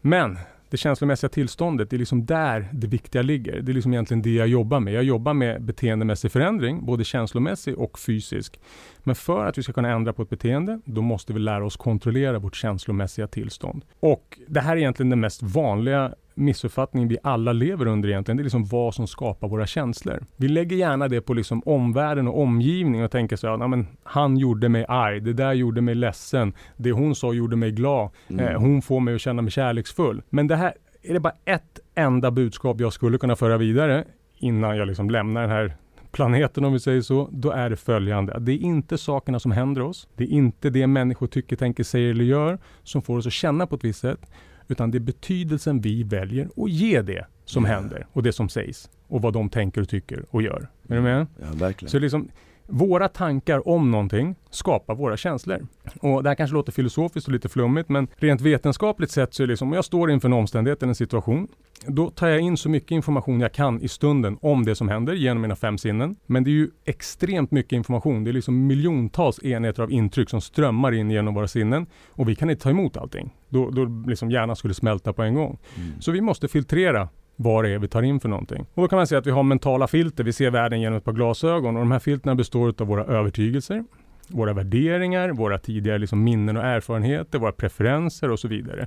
Men 0.00 0.38
det 0.70 0.76
känslomässiga 0.76 1.28
tillståndet, 1.28 1.90
det 1.90 1.96
är 1.96 1.98
liksom 1.98 2.26
där 2.26 2.68
det 2.72 2.86
viktiga 2.86 3.22
ligger. 3.22 3.60
Det 3.60 3.72
är 3.72 3.74
liksom 3.74 3.92
egentligen 3.92 4.22
det 4.22 4.34
jag 4.34 4.48
jobbar 4.48 4.80
med. 4.80 4.94
Jag 4.94 5.04
jobbar 5.04 5.34
med 5.34 5.62
beteendemässig 5.62 6.32
förändring, 6.32 6.86
både 6.86 7.04
känslomässig 7.04 7.78
och 7.78 7.98
fysisk. 7.98 8.60
Men 8.98 9.14
för 9.14 9.46
att 9.46 9.58
vi 9.58 9.62
ska 9.62 9.72
kunna 9.72 9.90
ändra 9.90 10.12
på 10.12 10.22
ett 10.22 10.30
beteende, 10.30 10.80
då 10.84 11.02
måste 11.02 11.32
vi 11.32 11.38
lära 11.38 11.66
oss 11.66 11.76
kontrollera 11.76 12.38
vårt 12.38 12.56
känslomässiga 12.56 13.26
tillstånd. 13.26 13.84
Och 14.00 14.38
det 14.48 14.60
här 14.60 14.72
är 14.72 14.76
egentligen 14.76 15.10
den 15.10 15.20
mest 15.20 15.42
vanliga 15.42 16.14
missuppfattning 16.38 17.08
vi 17.08 17.18
alla 17.22 17.52
lever 17.52 17.86
under 17.86 18.08
egentligen. 18.08 18.36
Det 18.36 18.40
är 18.40 18.44
liksom 18.44 18.64
vad 18.64 18.94
som 18.94 19.06
skapar 19.06 19.48
våra 19.48 19.66
känslor. 19.66 20.24
Vi 20.36 20.48
lägger 20.48 20.76
gärna 20.76 21.08
det 21.08 21.20
på 21.20 21.34
liksom 21.34 21.62
omvärlden 21.66 22.28
och 22.28 22.42
omgivning 22.42 23.04
och 23.04 23.10
tänker 23.10 23.36
så 23.36 23.46
här, 23.46 23.68
men 23.68 23.86
han 24.02 24.36
gjorde 24.36 24.68
mig 24.68 24.84
arg, 24.88 25.20
det 25.20 25.32
där 25.32 25.52
gjorde 25.52 25.80
mig 25.80 25.94
ledsen, 25.94 26.52
det 26.76 26.92
hon 26.92 27.14
sa 27.14 27.32
gjorde 27.32 27.56
mig 27.56 27.70
glad, 27.70 28.10
mm. 28.28 28.46
eh, 28.46 28.60
hon 28.60 28.82
får 28.82 29.00
mig 29.00 29.14
att 29.14 29.20
känna 29.20 29.42
mig 29.42 29.50
kärleksfull. 29.50 30.22
Men 30.30 30.46
det 30.46 30.56
här, 30.56 30.74
är 31.02 31.14
det 31.14 31.20
bara 31.20 31.34
ett 31.44 31.80
enda 31.94 32.30
budskap 32.30 32.80
jag 32.80 32.92
skulle 32.92 33.18
kunna 33.18 33.36
föra 33.36 33.56
vidare 33.56 34.04
innan 34.36 34.76
jag 34.76 34.88
liksom 34.88 35.10
lämnar 35.10 35.40
den 35.40 35.50
här 35.50 35.76
planeten 36.10 36.64
om 36.64 36.72
vi 36.72 36.80
säger 36.80 37.00
så, 37.00 37.28
då 37.32 37.50
är 37.50 37.70
det 37.70 37.76
följande. 37.76 38.38
Det 38.40 38.52
är 38.52 38.58
inte 38.58 38.98
sakerna 38.98 39.40
som 39.40 39.52
händer 39.52 39.82
oss. 39.82 40.08
Det 40.16 40.24
är 40.24 40.28
inte 40.28 40.70
det 40.70 40.86
människor 40.86 41.26
tycker, 41.26 41.56
tänker, 41.56 41.84
säger 41.84 42.10
eller 42.10 42.24
gör 42.24 42.58
som 42.82 43.02
får 43.02 43.18
oss 43.18 43.26
att 43.26 43.32
känna 43.32 43.66
på 43.66 43.74
ett 43.76 43.84
visst 43.84 44.00
sätt. 44.00 44.20
Utan 44.68 44.90
det 44.90 44.98
är 44.98 45.00
betydelsen 45.00 45.80
vi 45.80 46.02
väljer 46.02 46.48
att 46.56 46.70
ge 46.70 47.02
det 47.02 47.26
som 47.44 47.64
händer 47.64 48.06
och 48.12 48.22
det 48.22 48.32
som 48.32 48.48
sägs 48.48 48.90
och 49.06 49.22
vad 49.22 49.32
de 49.32 49.50
tänker 49.50 49.80
och 49.80 49.88
tycker 49.88 50.24
och 50.30 50.42
gör. 50.42 50.68
Är 50.88 50.94
du 50.94 51.00
med? 51.00 51.26
Ja, 51.40 51.46
verkligen. 51.54 51.90
Så 51.90 51.98
liksom, 51.98 52.28
våra 52.68 53.08
tankar 53.08 53.68
om 53.68 53.90
någonting 53.90 54.36
skapar 54.50 54.94
våra 54.94 55.16
känslor. 55.16 55.66
Och 56.00 56.22
det 56.22 56.30
här 56.30 56.34
kanske 56.34 56.54
låter 56.54 56.72
filosofiskt 56.72 57.28
och 57.28 57.32
lite 57.32 57.48
flummigt 57.48 57.88
men 57.88 58.08
rent 58.16 58.40
vetenskapligt 58.40 59.10
sett 59.10 59.34
så 59.34 59.42
är 59.42 59.46
det 59.46 59.50
liksom 59.50 59.68
om 59.68 59.74
jag 59.74 59.84
står 59.84 60.10
inför 60.10 60.28
en 60.28 60.32
omständighet 60.32 60.82
eller 60.82 60.90
en 60.90 60.94
situation 60.94 61.48
då 61.86 62.10
tar 62.10 62.28
jag 62.28 62.40
in 62.40 62.56
så 62.56 62.68
mycket 62.68 62.90
information 62.90 63.40
jag 63.40 63.52
kan 63.52 63.82
i 63.82 63.88
stunden 63.88 64.38
om 64.40 64.64
det 64.64 64.74
som 64.74 64.88
händer 64.88 65.14
genom 65.14 65.42
mina 65.42 65.56
fem 65.56 65.78
sinnen. 65.78 66.16
Men 66.26 66.44
det 66.44 66.50
är 66.50 66.52
ju 66.52 66.70
extremt 66.84 67.50
mycket 67.50 67.72
information. 67.72 68.24
Det 68.24 68.30
är 68.30 68.32
liksom 68.32 68.66
miljontals 68.66 69.44
enheter 69.44 69.82
av 69.82 69.92
intryck 69.92 70.30
som 70.30 70.40
strömmar 70.40 70.92
in 70.92 71.10
genom 71.10 71.34
våra 71.34 71.48
sinnen 71.48 71.86
och 72.08 72.28
vi 72.28 72.34
kan 72.34 72.50
inte 72.50 72.62
ta 72.62 72.70
emot 72.70 72.96
allting. 72.96 73.34
Då, 73.48 73.70
då 73.70 73.84
liksom 74.06 74.30
hjärnan 74.30 74.56
skulle 74.56 74.74
smälta 74.74 75.12
på 75.12 75.22
en 75.22 75.34
gång. 75.34 75.58
Mm. 75.76 76.00
Så 76.00 76.12
vi 76.12 76.20
måste 76.20 76.48
filtrera 76.48 77.08
vad 77.40 77.64
det 77.64 77.70
är 77.70 77.78
vi 77.78 77.88
tar 77.88 78.02
in 78.02 78.20
för 78.20 78.28
någonting. 78.28 78.66
Och 78.74 78.82
då 78.82 78.88
kan 78.88 78.96
man 78.96 79.06
säga 79.06 79.18
att 79.18 79.26
vi 79.26 79.30
har 79.30 79.42
mentala 79.42 79.86
filter. 79.86 80.24
Vi 80.24 80.32
ser 80.32 80.50
världen 80.50 80.80
genom 80.80 80.98
ett 80.98 81.04
par 81.04 81.12
glasögon 81.12 81.76
och 81.76 81.80
de 81.80 81.90
här 81.90 81.98
filterna 81.98 82.34
består 82.34 82.74
av 82.78 82.86
våra 82.86 83.04
övertygelser, 83.04 83.84
våra 84.28 84.52
värderingar, 84.52 85.28
våra 85.30 85.58
tidigare 85.58 85.98
liksom 85.98 86.24
minnen 86.24 86.56
och 86.56 86.64
erfarenheter, 86.64 87.38
våra 87.38 87.52
preferenser 87.52 88.30
och 88.30 88.38
så 88.38 88.48
vidare. 88.48 88.86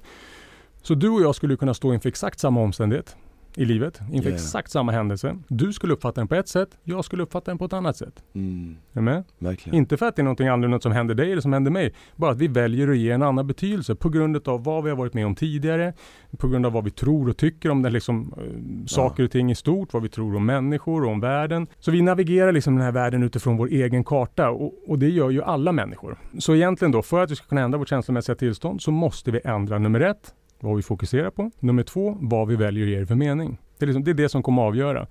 Så 0.81 0.93
du 0.93 1.09
och 1.09 1.21
jag 1.21 1.35
skulle 1.35 1.55
kunna 1.55 1.73
stå 1.73 1.93
inför 1.93 2.09
exakt 2.09 2.39
samma 2.39 2.61
omständighet 2.61 3.15
i 3.55 3.65
livet 3.65 3.99
inför 4.11 4.29
yeah. 4.29 4.41
exakt 4.41 4.71
samma 4.71 4.91
händelse. 4.91 5.37
Du 5.47 5.73
skulle 5.73 5.93
uppfatta 5.93 6.21
den 6.21 6.27
på 6.27 6.35
ett 6.35 6.47
sätt, 6.47 6.77
jag 6.83 7.05
skulle 7.05 7.23
uppfatta 7.23 7.51
den 7.51 7.57
på 7.57 7.65
ett 7.65 7.73
annat 7.73 7.97
sätt. 7.97 8.23
Mm. 8.35 8.77
Är 8.93 9.01
med? 9.01 9.23
Verkligen. 9.39 9.77
Inte 9.77 9.97
för 9.97 10.05
att 10.05 10.15
det 10.15 10.21
är 10.21 10.23
någonting 10.23 10.47
annorlunda 10.47 10.79
som 10.79 10.91
händer 10.91 11.15
dig 11.15 11.31
eller 11.31 11.41
som 11.41 11.53
händer 11.53 11.71
mig. 11.71 11.93
Bara 12.15 12.31
att 12.31 12.37
vi 12.37 12.47
väljer 12.47 12.87
att 12.87 12.97
ge 12.97 13.11
en 13.11 13.21
annan 13.21 13.47
betydelse 13.47 13.95
på 13.95 14.09
grund 14.09 14.47
av 14.47 14.63
vad 14.63 14.83
vi 14.83 14.89
har 14.89 14.97
varit 14.97 15.13
med 15.13 15.25
om 15.25 15.35
tidigare. 15.35 15.93
På 16.37 16.47
grund 16.47 16.65
av 16.65 16.71
vad 16.71 16.83
vi 16.83 16.91
tror 16.91 17.29
och 17.29 17.37
tycker 17.37 17.71
om 17.71 17.81
det, 17.81 17.89
liksom, 17.89 18.33
äh, 18.37 18.85
saker 18.85 19.23
och 19.23 19.31
ting 19.31 19.51
i 19.51 19.55
stort. 19.55 19.93
Vad 19.93 20.03
vi 20.03 20.09
tror 20.09 20.35
om 20.35 20.45
människor 20.45 21.03
och 21.03 21.11
om 21.11 21.19
världen. 21.19 21.67
Så 21.79 21.91
vi 21.91 22.01
navigerar 22.01 22.51
liksom 22.51 22.75
den 22.75 22.83
här 22.83 22.91
världen 22.91 23.23
utifrån 23.23 23.57
vår 23.57 23.67
egen 23.67 24.03
karta 24.03 24.49
och, 24.49 24.73
och 24.87 24.99
det 24.99 25.09
gör 25.09 25.29
ju 25.29 25.43
alla 25.43 25.71
människor. 25.71 26.17
Så 26.39 26.55
egentligen 26.55 26.91
då, 26.91 27.01
för 27.01 27.23
att 27.23 27.31
vi 27.31 27.35
ska 27.35 27.45
kunna 27.45 27.61
ändra 27.61 27.77
vårt 27.77 27.89
känslomässiga 27.89 28.35
tillstånd 28.35 28.81
så 28.81 28.91
måste 28.91 29.31
vi 29.31 29.39
ändra 29.43 29.79
nummer 29.79 29.99
ett, 29.99 30.33
vad 30.61 30.75
vi 30.75 30.81
fokuserar 30.81 31.29
på. 31.29 31.51
Nummer 31.59 31.83
två, 31.83 32.17
vad 32.21 32.47
vi 32.47 32.55
väljer 32.55 32.83
att 32.83 32.89
ge 32.89 32.99
det 32.99 33.05
för 33.05 33.15
mening. 33.15 33.57
Det 33.77 33.85
är, 33.85 33.87
liksom, 33.87 34.03
det 34.03 34.11
är 34.11 34.15
det 34.15 34.29
som 34.29 34.43
kommer 34.43 34.61
att 34.61 34.67
avgöra. 34.67 35.01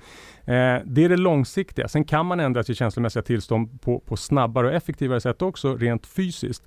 Eh, 0.45 0.83
det 0.85 1.05
är 1.05 1.09
det 1.09 1.17
långsiktiga. 1.17 1.89
Sen 1.89 2.05
kan 2.05 2.27
man 2.27 2.41
ändra 2.41 2.65
sitt 2.65 2.79
känslomässiga 2.79 3.23
tillstånd 3.23 3.83
på, 3.83 4.01
på 4.01 4.17
snabbare 4.17 4.67
och 4.67 4.73
effektivare 4.73 5.21
sätt 5.21 5.43
också, 5.43 5.77
rent 5.77 6.07
fysiskt. 6.07 6.63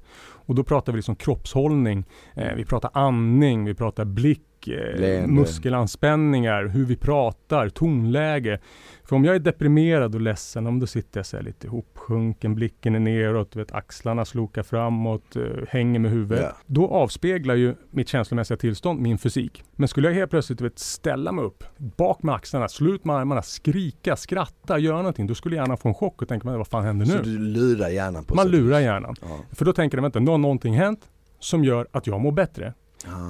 Och 0.45 0.55
då 0.55 0.63
pratar 0.63 0.93
vi 0.93 0.97
liksom 0.97 1.15
kroppshållning, 1.15 2.05
eh, 2.35 2.55
vi 2.55 2.65
pratar 2.65 2.91
andning, 2.93 3.65
vi 3.65 3.73
pratar 3.73 4.05
blick, 4.05 4.41
eh, 4.67 5.27
muskelanspänningar, 5.27 6.67
hur 6.67 6.85
vi 6.85 6.95
pratar, 6.95 7.69
tonläge. 7.69 8.59
För 9.03 9.15
om 9.15 9.25
jag 9.25 9.35
är 9.35 9.39
deprimerad 9.39 10.15
och 10.15 10.21
ledsen, 10.21 10.67
om 10.67 10.79
då 10.79 10.87
sitter 10.87 11.19
jag 11.19 11.25
så 11.25 11.41
lite 11.41 11.67
ihopsjunken, 11.67 12.55
blicken 12.55 12.95
är 12.95 12.99
neråt, 12.99 13.55
vet, 13.55 13.71
axlarna 13.71 14.25
slokar 14.25 14.63
framåt, 14.63 15.35
uh, 15.35 15.65
hänger 15.69 15.99
med 15.99 16.11
huvudet. 16.11 16.39
Yeah. 16.39 16.55
Då 16.65 16.87
avspeglar 16.87 17.55
ju 17.55 17.75
mitt 17.89 18.09
känslomässiga 18.09 18.57
tillstånd 18.57 18.99
min 18.99 19.17
fysik. 19.17 19.63
Men 19.75 19.87
skulle 19.87 20.07
jag 20.07 20.15
helt 20.15 20.31
plötsligt 20.31 20.61
vet, 20.61 20.79
ställa 20.79 21.31
mig 21.31 21.45
upp, 21.45 21.63
bak 21.77 22.23
med 22.23 22.35
axlarna, 22.35 22.67
slå 22.67 22.93
ut 22.93 23.05
med 23.05 23.15
armarna, 23.15 23.41
skrika, 23.41 24.15
skratta, 24.15 24.79
göra 24.79 24.97
någonting, 24.97 25.27
då 25.27 25.35
skulle 25.35 25.55
hjärnan 25.55 25.77
få 25.77 25.89
en 25.89 25.95
chock 25.95 26.21
och 26.21 26.27
tänka, 26.27 26.57
vad 26.57 26.67
fan 26.67 26.83
händer 26.83 27.05
nu? 27.05 27.11
Så 27.11 27.23
du 27.23 27.39
lurar 27.39 27.89
hjärnan 27.89 28.25
på 28.25 28.35
Man 28.35 28.47
lurar 28.47 28.79
hjärnan. 28.79 29.15
Ja. 29.21 29.39
För 29.51 29.65
då 29.65 29.73
tänker 29.73 29.97
den, 29.97 30.03
vänta, 30.03 30.19
nu 30.19 30.31
har 30.31 30.37
någonting 30.37 30.73
hänt 30.73 31.09
som 31.39 31.63
gör 31.63 31.87
att 31.91 32.07
jag 32.07 32.21
mår 32.21 32.31
bättre. 32.31 32.73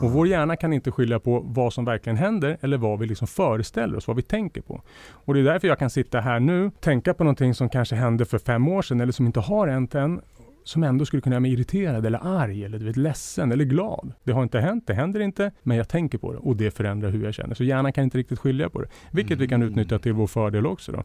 Och 0.04 0.12
vår 0.12 0.28
hjärna 0.28 0.56
kan 0.56 0.74
inte 0.74 0.92
skilja 0.92 1.20
på 1.20 1.40
vad 1.40 1.74
som 1.74 1.86
verkligen 1.86 2.18
händer 2.18 2.58
eller 2.62 2.78
vad 2.78 3.00
vi 3.00 3.06
liksom 3.06 3.28
föreställer 3.28 3.98
oss, 3.98 4.08
vad 4.08 4.16
vi 4.16 4.22
tänker 4.22 4.62
på. 4.62 4.82
Och 5.12 5.34
det 5.34 5.40
är 5.40 5.44
därför 5.44 5.68
jag 5.68 5.80
kan 5.80 5.90
sitta 5.90 6.20
här 6.20 6.40
nu, 6.40 6.72
tänka 6.80 7.14
på 7.14 7.24
någonting 7.24 7.54
som 7.54 7.70
kanske 7.70 7.96
hände 7.96 8.26
för 8.26 8.38
fem 8.38 8.68
år 8.68 8.82
sedan 8.82 9.02
eller 9.02 9.12
som 9.12 9.26
inte 9.26 9.40
har 9.40 9.68
hänt 9.68 9.96
än 9.96 10.22
som 10.64 10.84
ändå 10.84 11.06
skulle 11.06 11.22
kunna 11.22 11.34
göra 11.34 11.40
mig 11.40 11.54
irriterad 11.54 12.06
eller 12.06 12.20
arg 12.24 12.66
eller 12.66 12.80
du 12.80 12.86
vet, 12.86 12.98
ledsen 12.98 13.52
eller 13.52 13.66
glad. 13.66 14.14
Det 14.24 14.32
har 14.32 14.44
inte 14.44 14.60
hänt, 14.60 14.88
det 14.88 14.94
händer 14.94 15.20
inte, 15.20 15.52
men 15.64 15.78
jag 15.78 15.90
tänker 15.90 16.18
på 16.18 16.34
det 16.34 16.38
och 16.38 16.56
det 16.56 16.72
förändrar 16.72 17.10
hur 17.10 17.24
jag 17.24 17.34
känner. 17.34 17.56
Så 17.56 17.64
hjärnan 17.64 17.94
kan 17.94 18.04
inte 18.04 18.18
riktigt 18.18 18.40
skilja 18.40 18.70
på 18.70 18.82
det, 18.82 18.88
vilket 19.12 19.32
mm. 19.32 19.40
vi 19.40 19.48
kan 19.48 19.62
mm. 19.62 19.70
utnyttja 19.70 20.00
till 20.00 20.14
vår 20.14 20.28
fördel 20.28 20.66
också. 20.66 20.92
Då. 20.92 21.04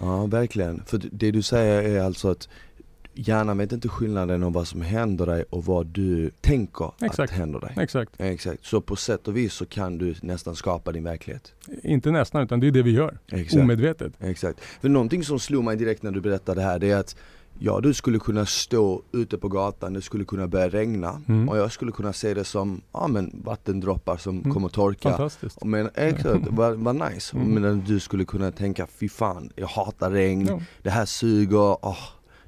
Ja, 0.00 0.26
verkligen. 0.26 0.82
För 0.86 1.00
det 1.12 1.30
du 1.30 1.42
säger 1.42 1.82
är 1.82 2.02
alltså 2.02 2.30
att 2.30 2.48
hjärnan 3.20 3.58
vet 3.58 3.72
inte 3.72 3.88
skillnaden 3.88 4.42
om 4.42 4.52
vad 4.52 4.68
som 4.68 4.80
händer 4.80 5.26
dig 5.26 5.44
och 5.50 5.64
vad 5.64 5.86
du 5.86 6.30
tänker 6.40 6.92
Exakt. 7.00 7.32
att 7.32 7.38
händer 7.38 7.60
dig. 7.60 7.74
Exakt. 7.76 8.12
Exakt. 8.18 8.64
Så 8.64 8.80
på 8.80 8.96
sätt 8.96 9.28
och 9.28 9.36
vis 9.36 9.52
så 9.52 9.66
kan 9.66 9.98
du 9.98 10.14
nästan 10.22 10.56
skapa 10.56 10.92
din 10.92 11.04
verklighet. 11.04 11.52
Inte 11.82 12.10
nästan, 12.10 12.42
utan 12.42 12.60
det 12.60 12.66
är 12.66 12.70
det 12.70 12.82
vi 12.82 12.90
gör. 12.90 13.18
Exakt. 13.32 13.62
Omedvetet. 13.62 14.12
Exakt. 14.20 14.60
För 14.60 14.88
någonting 14.88 15.24
som 15.24 15.38
slog 15.38 15.64
mig 15.64 15.76
direkt 15.76 16.02
när 16.02 16.10
du 16.10 16.20
berättade 16.20 16.60
det 16.60 16.64
här, 16.64 16.78
det 16.78 16.90
är 16.90 16.96
att 16.96 17.16
Ja 17.62 17.80
du 17.80 17.94
skulle 17.94 18.18
kunna 18.18 18.46
stå 18.46 19.02
ute 19.12 19.38
på 19.38 19.48
gatan, 19.48 19.92
det 19.92 20.02
skulle 20.02 20.24
kunna 20.24 20.46
börja 20.46 20.68
regna 20.68 21.22
mm. 21.28 21.48
och 21.48 21.58
jag 21.58 21.72
skulle 21.72 21.92
kunna 21.92 22.12
se 22.12 22.34
det 22.34 22.44
som, 22.44 22.80
ja 22.92 23.06
men 23.06 23.40
vattendroppar 23.44 24.16
som 24.16 24.38
mm. 24.38 24.52
kommer 24.52 24.68
torka. 24.68 25.10
Fantastiskt. 25.10 25.64
Men 25.64 25.90
exakt, 25.94 26.46
vad, 26.50 26.76
vad 26.76 26.94
nice. 26.94 27.36
Mm. 27.36 27.48
Men 27.48 27.84
du 27.86 28.00
skulle 28.00 28.24
kunna 28.24 28.52
tänka, 28.52 28.86
fy 28.86 29.08
fan, 29.08 29.50
jag 29.56 29.66
hatar 29.66 30.10
regn, 30.10 30.46
ja. 30.46 30.60
det 30.82 30.90
här 30.90 31.04
suger, 31.04 31.72
oh, 31.72 31.98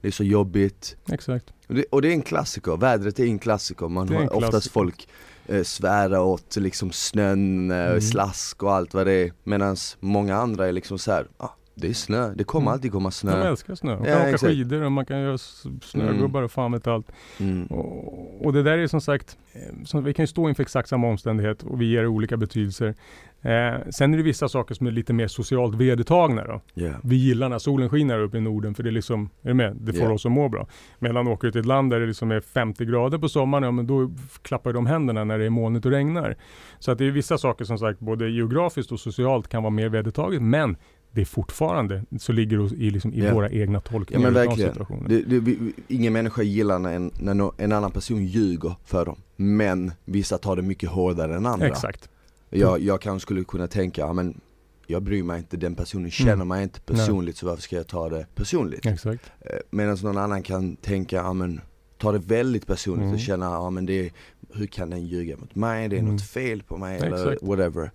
det 0.03 0.09
är 0.09 0.13
så 0.13 0.25
jobbigt. 0.25 0.97
Exakt. 1.13 1.53
Och 1.69 1.75
det, 1.75 1.85
och 1.91 2.03
det 2.03 2.09
är 2.09 2.13
en 2.13 2.23
klassiker, 2.23 2.77
vädret 2.77 3.19
är 3.19 3.25
en 3.25 3.39
klassiker. 3.39 3.89
Man 3.89 4.09
har 4.09 4.17
klassiker. 4.17 4.47
oftast 4.47 4.71
folk 4.71 5.09
eh, 5.47 5.63
svära 5.63 6.21
åt 6.23 6.57
liksom 6.57 6.93
snön, 6.93 7.71
eh, 7.71 7.77
mm. 7.77 8.01
slask 8.01 8.63
och 8.63 8.73
allt 8.73 8.95
vad 8.95 9.07
det 9.07 9.13
är. 9.13 9.33
Medan 9.45 9.77
många 10.01 10.37
andra 10.37 10.69
är 10.69 10.73
liksom 10.73 10.99
så 10.99 11.13
här, 11.13 11.27
ah, 11.37 11.49
det 11.75 11.89
är 11.89 11.93
snö, 11.93 12.33
det 12.35 12.45
kommer 12.45 12.67
mm. 12.67 12.73
alltid 12.73 12.93
komma 12.93 13.11
snö. 13.11 13.39
De 13.39 13.49
älskar 13.49 13.75
snö. 13.75 13.95
Man 13.95 14.05
kan 14.05 14.13
ja, 14.13 14.21
åka 14.21 14.31
exakt. 14.31 14.53
skidor 14.53 14.83
och 14.83 14.93
man 14.93 15.07
kan 15.07 15.21
göra 15.21 15.39
snögubbar 15.83 16.41
mm. 16.41 16.45
och 16.45 16.53
fan 16.53 16.73
vet 16.73 16.87
allt. 16.87 17.07
Mm. 17.41 17.67
Och, 17.67 18.47
och, 18.47 18.53
det 18.53 18.63
där 18.63 18.79
är 18.79 18.87
som 18.87 19.01
sagt, 19.01 19.37
eh, 19.53 19.85
som, 19.85 20.05
vi 20.05 20.15
kan 20.15 20.23
ju 20.23 20.27
stå 20.27 20.49
inför 20.49 20.63
exakt 20.63 20.89
samma 20.89 21.09
omständighet 21.09 21.63
och 21.63 21.81
vi 21.81 21.91
ger 21.91 22.07
olika 22.07 22.37
betydelser. 22.37 22.95
Eh, 23.43 23.91
sen 23.91 24.13
är 24.15 24.17
det 24.17 24.23
vissa 24.23 24.49
saker 24.49 24.75
som 24.75 24.87
är 24.87 24.91
lite 24.91 25.13
mer 25.13 25.27
socialt 25.27 25.75
vedertagna 25.75 26.45
då. 26.45 26.61
Yeah. 26.83 26.97
Vi 27.03 27.17
gillar 27.17 27.49
när 27.49 27.59
solen 27.59 27.89
skiner 27.89 28.19
uppe 28.19 28.37
i 28.37 28.41
Norden 28.41 28.75
för 28.75 28.83
det 28.83 28.89
är 28.89 28.93
liksom, 28.93 29.31
är 29.43 29.49
du 29.49 29.55
med? 29.55 29.77
Det 29.81 29.93
får 29.93 30.01
yeah. 30.01 30.13
oss 30.13 30.27
att 30.27 30.33
må 30.33 30.49
bra. 30.49 30.67
Medan 30.99 31.29
åker 31.29 31.49
du 31.49 31.53
till 31.53 31.61
ett 31.61 31.67
land 31.67 31.91
där 31.91 32.01
det 32.01 32.07
liksom 32.07 32.31
är 32.31 32.41
50 32.41 32.85
grader 32.85 33.19
på 33.19 33.29
sommaren, 33.29 33.65
ja 33.65 33.71
men 33.71 33.87
då 33.87 34.11
klappar 34.43 34.73
de 34.73 34.87
händerna 34.87 35.25
när 35.25 35.39
det 35.39 35.45
är 35.45 35.51
molnigt 35.51 35.87
och 35.87 35.93
regnar. 35.93 36.37
Så 36.79 36.91
att 36.91 36.99
det 36.99 37.07
är 37.07 37.11
vissa 37.11 37.39
saker 37.39 37.65
som 37.65 37.79
sagt 37.79 38.01
både 38.01 38.31
geografiskt 38.31 38.93
och 38.93 39.01
socialt 39.01 39.49
kan 39.49 39.63
vara 39.63 39.71
mer 39.71 39.89
vedertaget 39.89 40.43
men 40.43 40.77
det 41.15 41.21
är 41.21 41.25
fortfarande, 41.25 42.05
så 42.19 42.33
ligger 42.33 42.59
det 42.59 42.77
i, 42.77 42.91
liksom, 42.91 43.15
i 43.15 43.19
yeah. 43.19 43.35
våra 43.35 43.51
egna 43.51 43.81
tolkningar 43.81 44.21
ja, 44.21 44.31
men 44.31 44.35
verkligen. 44.35 44.69
av 44.69 44.73
situationen. 44.73 45.05
Det, 45.09 45.23
det, 45.23 45.41
vi, 45.41 45.73
ingen 45.89 46.13
människa 46.13 46.43
gillar 46.43 46.79
när 46.79 46.93
en, 46.93 47.11
när 47.21 47.61
en 47.61 47.73
annan 47.73 47.91
person 47.91 48.25
ljuger 48.25 48.75
för 48.85 49.05
dem. 49.05 49.17
Men 49.37 49.93
vissa 50.05 50.39
tar 50.39 50.57
det 50.57 50.63
mycket 50.63 50.89
hårdare 50.89 51.37
än 51.37 51.47
andra. 51.47 51.67
Exakt. 51.67 52.09
Jag, 52.53 52.81
jag 52.81 53.01
kanske 53.01 53.23
skulle 53.23 53.45
kunna 53.45 53.67
tänka, 53.67 54.13
men 54.13 54.41
jag 54.87 55.03
bryr 55.03 55.23
mig 55.23 55.39
inte, 55.39 55.57
den 55.57 55.75
personen 55.75 56.11
känner 56.11 56.33
mm. 56.33 56.49
mig 56.49 56.63
inte 56.63 56.81
personligt 56.81 57.35
Nej. 57.35 57.39
så 57.39 57.47
varför 57.47 57.63
ska 57.63 57.77
jag 57.77 57.87
ta 57.87 58.09
det 58.09 58.27
personligt? 58.35 58.87
Exakt. 58.87 59.33
Eh, 59.41 59.57
Medan 59.71 59.99
någon 60.03 60.19
annan 60.19 60.43
kan 60.43 60.77
tänka, 60.77 61.17
ja 61.17 61.33
men 61.33 61.61
ta 61.99 62.13
det 62.13 62.19
väldigt 62.19 62.67
personligt 62.67 63.03
mm. 63.03 63.15
och 63.15 63.21
känna, 63.21 63.47
ja 63.47 63.71
men 63.71 63.87
det 63.87 64.07
är, 64.07 64.13
hur 64.55 64.67
kan 64.67 64.91
den 64.91 65.07
ljuga 65.07 65.37
mot 65.37 65.55
mig? 65.55 65.89
Det 65.89 65.97
är 65.97 66.01
mm. 66.01 66.13
något 66.13 66.27
fel 66.27 66.63
på 66.63 66.77
mig 66.77 66.95
Exakt. 66.95 67.13
eller 67.13 67.39
whatever. 67.43 67.91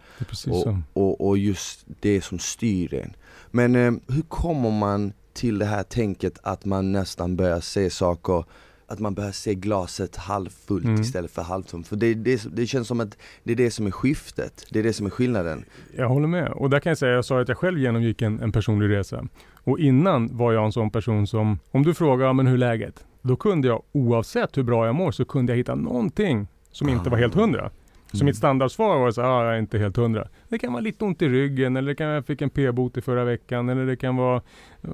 Och, 0.48 0.78
och, 0.94 1.28
och, 1.28 1.38
just 1.38 1.86
det 2.02 2.22
som 2.22 2.40
styr 2.40 2.94
en. 2.94 3.14
Men 3.52 3.76
eh, 3.76 3.92
hur 4.08 4.22
kommer 4.22 4.72
man 4.72 5.14
till 5.34 5.60
det 5.60 5.66
här 5.66 5.84
tänket 5.84 6.40
att 6.44 6.66
man 6.66 6.92
nästan 6.92 7.36
börjar 7.36 7.60
se 7.60 7.90
saker 7.90 8.44
att 8.88 9.00
man 9.00 9.14
börjar 9.14 9.32
se 9.32 9.54
glaset 9.56 10.16
halvfullt 10.16 10.86
Mm. 10.86 11.02
istället 11.02 11.32
för 11.32 11.42
halvtomt. 11.42 11.88
För 11.88 11.96
det, 11.96 12.14
det, 12.14 12.56
det 12.56 12.68
känns 12.68 12.88
som 12.88 13.00
att 13.00 13.18
det 13.44 13.52
är 13.52 13.56
det 13.56 13.72
som 13.72 13.88
är 13.88 13.92
skiftet, 13.92 14.66
det 14.72 14.80
är 14.80 14.84
det 14.84 14.94
som 14.94 15.06
är 15.06 15.10
skillnaden. 15.10 15.66
Jag 15.96 16.10
håller 16.10 16.28
med. 16.28 16.52
Och 16.52 16.70
där 16.70 16.80
kan 16.80 16.90
jag 16.90 16.98
säga, 16.98 17.12
jag 17.12 17.26
sa 17.26 17.42
att 17.42 17.48
jag 17.48 17.58
själv 17.58 17.80
genomgick 17.80 18.22
en, 18.22 18.40
en 18.40 18.52
personlig 18.52 18.90
resa. 18.90 19.26
Och 19.54 19.80
innan 19.80 20.38
var 20.38 20.52
jag 20.54 20.66
en 20.66 20.72
sån 20.72 20.90
person 20.92 21.28
som, 21.28 21.60
om 21.72 21.84
du 21.84 21.94
frågar, 21.94 22.26
"Ja, 22.26 22.34
men 22.34 22.48
hur 22.48 22.54
är 22.54 22.58
läget? 22.58 23.06
Då 23.22 23.36
kunde 23.36 23.68
jag, 23.68 23.84
oavsett 23.92 24.58
hur 24.58 24.64
bra 24.64 24.86
jag 24.86 24.96
mår, 24.96 25.12
så 25.12 25.26
kunde 25.26 25.52
jag 25.52 25.58
hitta 25.58 25.76
någonting 25.76 26.48
som 26.72 26.90
inte 26.90 27.10
var 27.10 27.18
helt 27.18 27.36
hundra. 27.36 27.70
Så 28.12 28.18
Mm. 28.18 28.26
mitt 28.26 28.36
standardsvar 28.36 29.00
var 29.00 29.12
så 29.12 29.22
här, 29.22 29.30
ah, 29.30 29.46
jag 29.46 29.54
är 29.56 29.60
inte 29.60 29.78
helt 29.80 29.98
hundra. 29.98 30.28
Det 30.50 30.60
kan 30.60 30.74
vara 30.74 30.82
lite 30.82 31.06
ont 31.06 31.22
i 31.22 31.30
ryggen, 31.30 31.76
eller 31.78 31.88
det 31.92 31.96
kan 31.96 32.08
jag 32.08 32.26
fick 32.26 32.42
en 32.42 32.50
p-bot 32.50 32.98
i 32.98 33.02
förra 33.02 33.24
veckan, 33.24 33.70
eller 33.70 33.86
det 33.86 33.96
kan 33.96 34.16
vara 34.16 34.42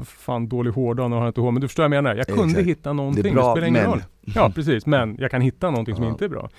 fan 0.05 0.47
dålig 0.49 0.71
hårdag, 0.71 1.09
nu 1.09 1.15
har 1.15 1.27
inte 1.27 1.41
hår. 1.41 1.51
Men 1.51 1.61
du 1.61 1.67
förstår 1.67 1.83
vad 1.83 1.95
jag 1.95 2.03
menar. 2.03 2.15
Jag 2.15 2.27
kunde 2.27 2.43
Exakt. 2.43 2.67
hitta 2.67 2.93
någonting, 2.93 3.23
Det 3.23 3.29
är 3.29 3.33
bra, 3.33 3.51
spelar 3.53 3.67
ingen 3.67 3.81
men- 3.81 3.91
roll. 3.91 4.01
Ja 4.35 4.51
precis, 4.55 4.85
men 4.85 5.15
jag 5.19 5.31
kan 5.31 5.41
hitta 5.41 5.69
någonting 5.71 5.95
som 5.95 6.05
inte 6.05 6.25
är 6.25 6.29
bra. 6.29 6.49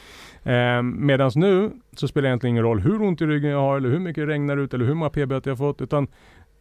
Eh, 0.52 0.82
Medan 0.82 1.30
nu 1.34 1.70
så 1.96 2.08
spelar 2.08 2.22
det 2.22 2.28
egentligen 2.28 2.54
ingen 2.54 2.64
roll 2.64 2.80
hur 2.80 3.02
ont 3.02 3.20
i 3.22 3.26
ryggen 3.26 3.50
jag 3.50 3.58
har, 3.60 3.76
eller 3.76 3.88
hur 3.88 3.98
mycket 3.98 4.26
det 4.26 4.32
regnar 4.32 4.56
ut, 4.56 4.74
eller 4.74 4.84
hur 4.84 4.94
många 4.94 5.10
p-böter 5.10 5.50
jag 5.50 5.56
har 5.56 5.72
fått. 5.72 5.80
Utan 5.82 6.06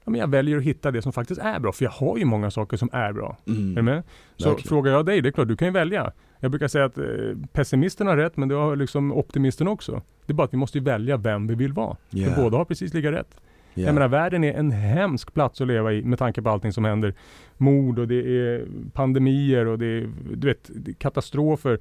ja, 0.05 0.11
men 0.11 0.19
jag 0.19 0.27
väljer 0.27 0.57
att 0.57 0.63
hitta 0.63 0.91
det 0.91 1.01
som 1.01 1.13
faktiskt 1.13 1.41
är 1.41 1.59
bra. 1.59 1.71
För 1.71 1.85
jag 1.85 1.91
har 1.91 2.17
ju 2.17 2.25
många 2.25 2.51
saker 2.51 2.77
som 2.77 2.89
är 2.93 3.13
bra. 3.13 3.37
Mm. 3.47 3.71
Är 3.71 3.75
du 3.75 3.81
med? 3.81 4.03
Så 4.37 4.49
Verkligen. 4.49 4.67
frågar 4.69 4.91
jag 4.91 5.05
dig, 5.05 5.21
det 5.21 5.29
är 5.29 5.31
klart 5.31 5.47
du 5.47 5.55
kan 5.55 5.67
ju 5.67 5.71
välja. 5.73 6.11
Jag 6.43 6.51
brukar 6.51 6.67
säga 6.67 6.85
att 6.85 6.97
eh, 6.97 7.05
pessimisten 7.51 8.07
har 8.07 8.17
rätt, 8.17 8.37
men 8.37 8.49
det 8.49 8.55
har 8.55 8.75
liksom 8.75 9.11
optimisten 9.11 9.67
också. 9.67 10.01
Det 10.25 10.33
är 10.33 10.35
bara 10.35 10.43
att 10.43 10.53
vi 10.53 10.57
måste 10.57 10.79
välja 10.79 11.17
vem 11.17 11.47
vi 11.47 11.55
vill 11.55 11.73
vara. 11.73 11.97
Ja. 12.09 12.29
För 12.29 12.43
båda 12.43 12.57
har 12.57 12.65
precis 12.65 12.93
lika 12.93 13.11
rätt. 13.11 13.35
Ja. 13.73 13.85
Jag 13.85 13.93
menar, 13.93 14.07
världen 14.07 14.43
är 14.43 14.53
en 14.53 14.71
hemsk 14.71 15.33
plats 15.33 15.61
att 15.61 15.67
leva 15.67 15.93
i 15.93 16.03
med 16.03 16.19
tanke 16.19 16.41
på 16.41 16.49
allting 16.49 16.73
som 16.73 16.85
händer. 16.85 17.13
Mord 17.57 17.99
och 17.99 18.07
det 18.07 18.15
är 18.15 18.65
pandemier 18.93 19.65
och 19.65 19.79
det 19.79 19.85
är, 19.85 20.09
du 20.35 20.47
vet, 20.47 20.69
katastrofer. 20.97 21.79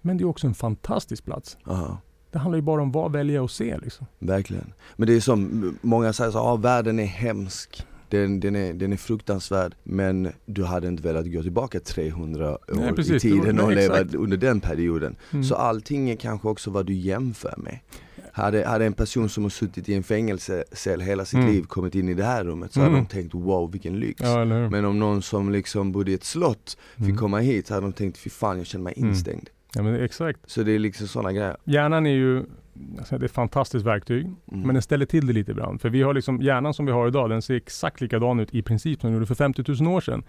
Men 0.00 0.16
det 0.16 0.24
är 0.24 0.28
också 0.28 0.46
en 0.46 0.54
fantastisk 0.54 1.24
plats. 1.24 1.58
Ja. 1.64 1.98
Det 2.30 2.38
handlar 2.38 2.56
ju 2.56 2.62
bara 2.62 2.82
om 2.82 2.92
vad 2.92 3.12
väljer 3.12 3.36
jag 3.36 3.44
att 3.44 3.50
se 3.50 3.78
liksom. 3.78 4.06
Verkligen. 4.18 4.72
Men 4.96 5.06
det 5.08 5.16
är 5.16 5.20
som, 5.20 5.78
många 5.82 6.12
säger 6.12 6.30
så, 6.30 6.38
ah, 6.38 6.56
världen 6.56 6.98
är 6.98 7.06
hemsk. 7.06 7.86
Den, 8.14 8.40
den, 8.40 8.56
är, 8.56 8.72
den 8.74 8.92
är 8.92 8.96
fruktansvärd 8.96 9.74
men 9.82 10.28
du 10.46 10.64
hade 10.64 10.88
inte 10.88 11.02
velat 11.02 11.32
gå 11.32 11.42
tillbaka 11.42 11.80
300 11.80 12.50
år 12.52 12.58
Nej, 12.74 12.90
i 12.90 12.92
precis. 12.92 13.22
tiden 13.22 13.56
Det 13.56 13.62
var- 13.62 13.68
och 13.70 13.74
leva 13.76 13.98
under 14.18 14.36
den 14.36 14.60
perioden. 14.60 15.16
Mm. 15.32 15.44
Så 15.44 15.54
allting 15.54 16.10
är 16.10 16.16
kanske 16.16 16.48
också 16.48 16.70
vad 16.70 16.86
du 16.86 16.94
jämför 16.94 17.54
med. 17.56 17.78
Hade, 18.32 18.66
hade 18.66 18.84
en 18.86 18.92
person 18.92 19.28
som 19.28 19.42
har 19.42 19.50
suttit 19.50 19.88
i 19.88 19.94
en 19.94 20.02
fängelsecell 20.02 21.00
hela 21.00 21.24
sitt 21.24 21.38
Mm. 21.38 21.50
liv 21.52 21.62
kommit 21.62 21.94
in 21.94 22.08
i 22.08 22.14
det 22.14 22.24
här 22.24 22.44
rummet 22.44 22.72
så 22.72 22.80
Mm. 22.80 22.92
hade 22.92 23.04
de 23.04 23.08
tänkt 23.08 23.34
wow 23.34 23.70
vilken 23.72 24.00
lyx. 24.00 24.20
Ja? 24.22 24.44
Men 24.44 24.84
om 24.84 24.98
någon 24.98 25.22
som 25.22 25.52
liksom 25.52 25.92
bodde 25.92 26.10
i 26.10 26.14
ett 26.14 26.24
slott 26.24 26.76
fick 26.96 27.04
Mm. 27.04 27.16
komma 27.16 27.38
hit 27.38 27.66
så 27.66 27.74
hade 27.74 27.86
de 27.86 27.92
tänkt 27.92 28.18
fy 28.18 28.30
fan 28.30 28.58
jag 28.58 28.66
känner 28.66 28.82
mig 28.84 28.94
Mm. 28.96 29.08
instängd. 29.10 29.48
Ja, 29.74 29.82
men 29.82 29.94
exakt. 30.04 30.40
Så 30.46 30.62
det 30.62 30.72
är 30.72 30.78
liksom 30.78 31.06
sådana 31.08 31.32
grejer. 31.32 31.56
Hjärnan 31.64 32.06
är 32.06 32.10
ju 32.10 32.44
det 32.74 33.12
är 33.12 33.24
ett 33.24 33.32
fantastiskt 33.32 33.86
verktyg, 33.86 34.24
Mm. 34.24 34.36
men 34.66 34.74
den 34.74 34.82
ställer 34.82 35.06
till 35.06 35.26
det 35.26 35.32
lite 35.32 35.50
ibland. 35.50 35.80
För 35.80 35.88
vi 35.88 36.02
har 36.02 36.14
liksom, 36.14 36.42
hjärnan 36.42 36.74
som 36.74 36.86
vi 36.86 36.92
har 36.92 37.08
idag, 37.08 37.30
den 37.30 37.42
ser 37.42 37.54
exakt 37.54 38.00
likadan 38.00 38.40
ut 38.40 38.54
i 38.54 38.62
princip 38.62 39.00
som 39.00 39.08
den 39.08 39.14
gjorde 39.14 39.26
för 39.26 39.34
50 39.34 39.82
000 39.82 39.94
år 39.94 40.00
sedan. 40.00 40.22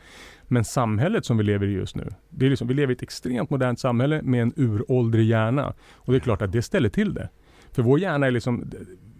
Men 0.43 0.63
samhället 0.65 1.25
som 1.25 1.37
vi 1.37 1.43
lever 1.43 1.67
i 1.67 1.71
just 1.71 1.95
nu, 1.95 2.09
det 2.29 2.45
är 2.45 2.49
liksom, 2.49 2.67
vi 2.67 2.73
lever 2.73 2.93
i 2.93 2.95
ett 2.95 3.03
extremt 3.03 3.49
modernt 3.49 3.79
samhälle 3.79 4.21
med 4.21 4.41
en 4.41 4.53
uråldrig 4.55 5.25
hjärna. 5.25 5.73
Och 5.93 6.13
det 6.13 6.17
är 6.17 6.19
klart 6.19 6.41
att 6.41 6.51
det 6.51 6.61
ställer 6.61 6.89
till 6.89 7.13
det. 7.13 7.29
För 7.71 7.81
vår 7.83 7.99
hjärna 7.99 8.27
är 8.27 8.31
liksom, 8.31 8.71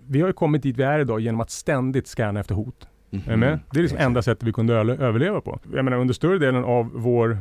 vi 0.08 0.22
har 0.22 0.28
ju 0.28 0.34
kommit 0.34 0.64
dit 0.64 0.78
vi 0.78 0.84
är 0.84 1.00
idag 1.00 1.20
genom 1.20 1.42
att 1.42 1.50
ständigt 1.50 2.08
scanna 2.08 2.40
efter 2.40 2.56
hot. 2.56 2.88
Du 3.10 3.36
med? 3.36 3.60
Det 3.72 3.80
är 3.80 3.82
liksom 3.82 4.00
enda 4.02 4.22
sättet 4.22 4.44
vi 4.48 4.54
kunde 4.54 4.74
överleva 4.74 5.42
på. 5.42 5.60
Jag 5.74 5.86
menar 5.86 5.98
under 5.98 6.14
större 6.14 6.38
delen 6.38 6.64
av 6.64 6.92
vår 6.94 7.38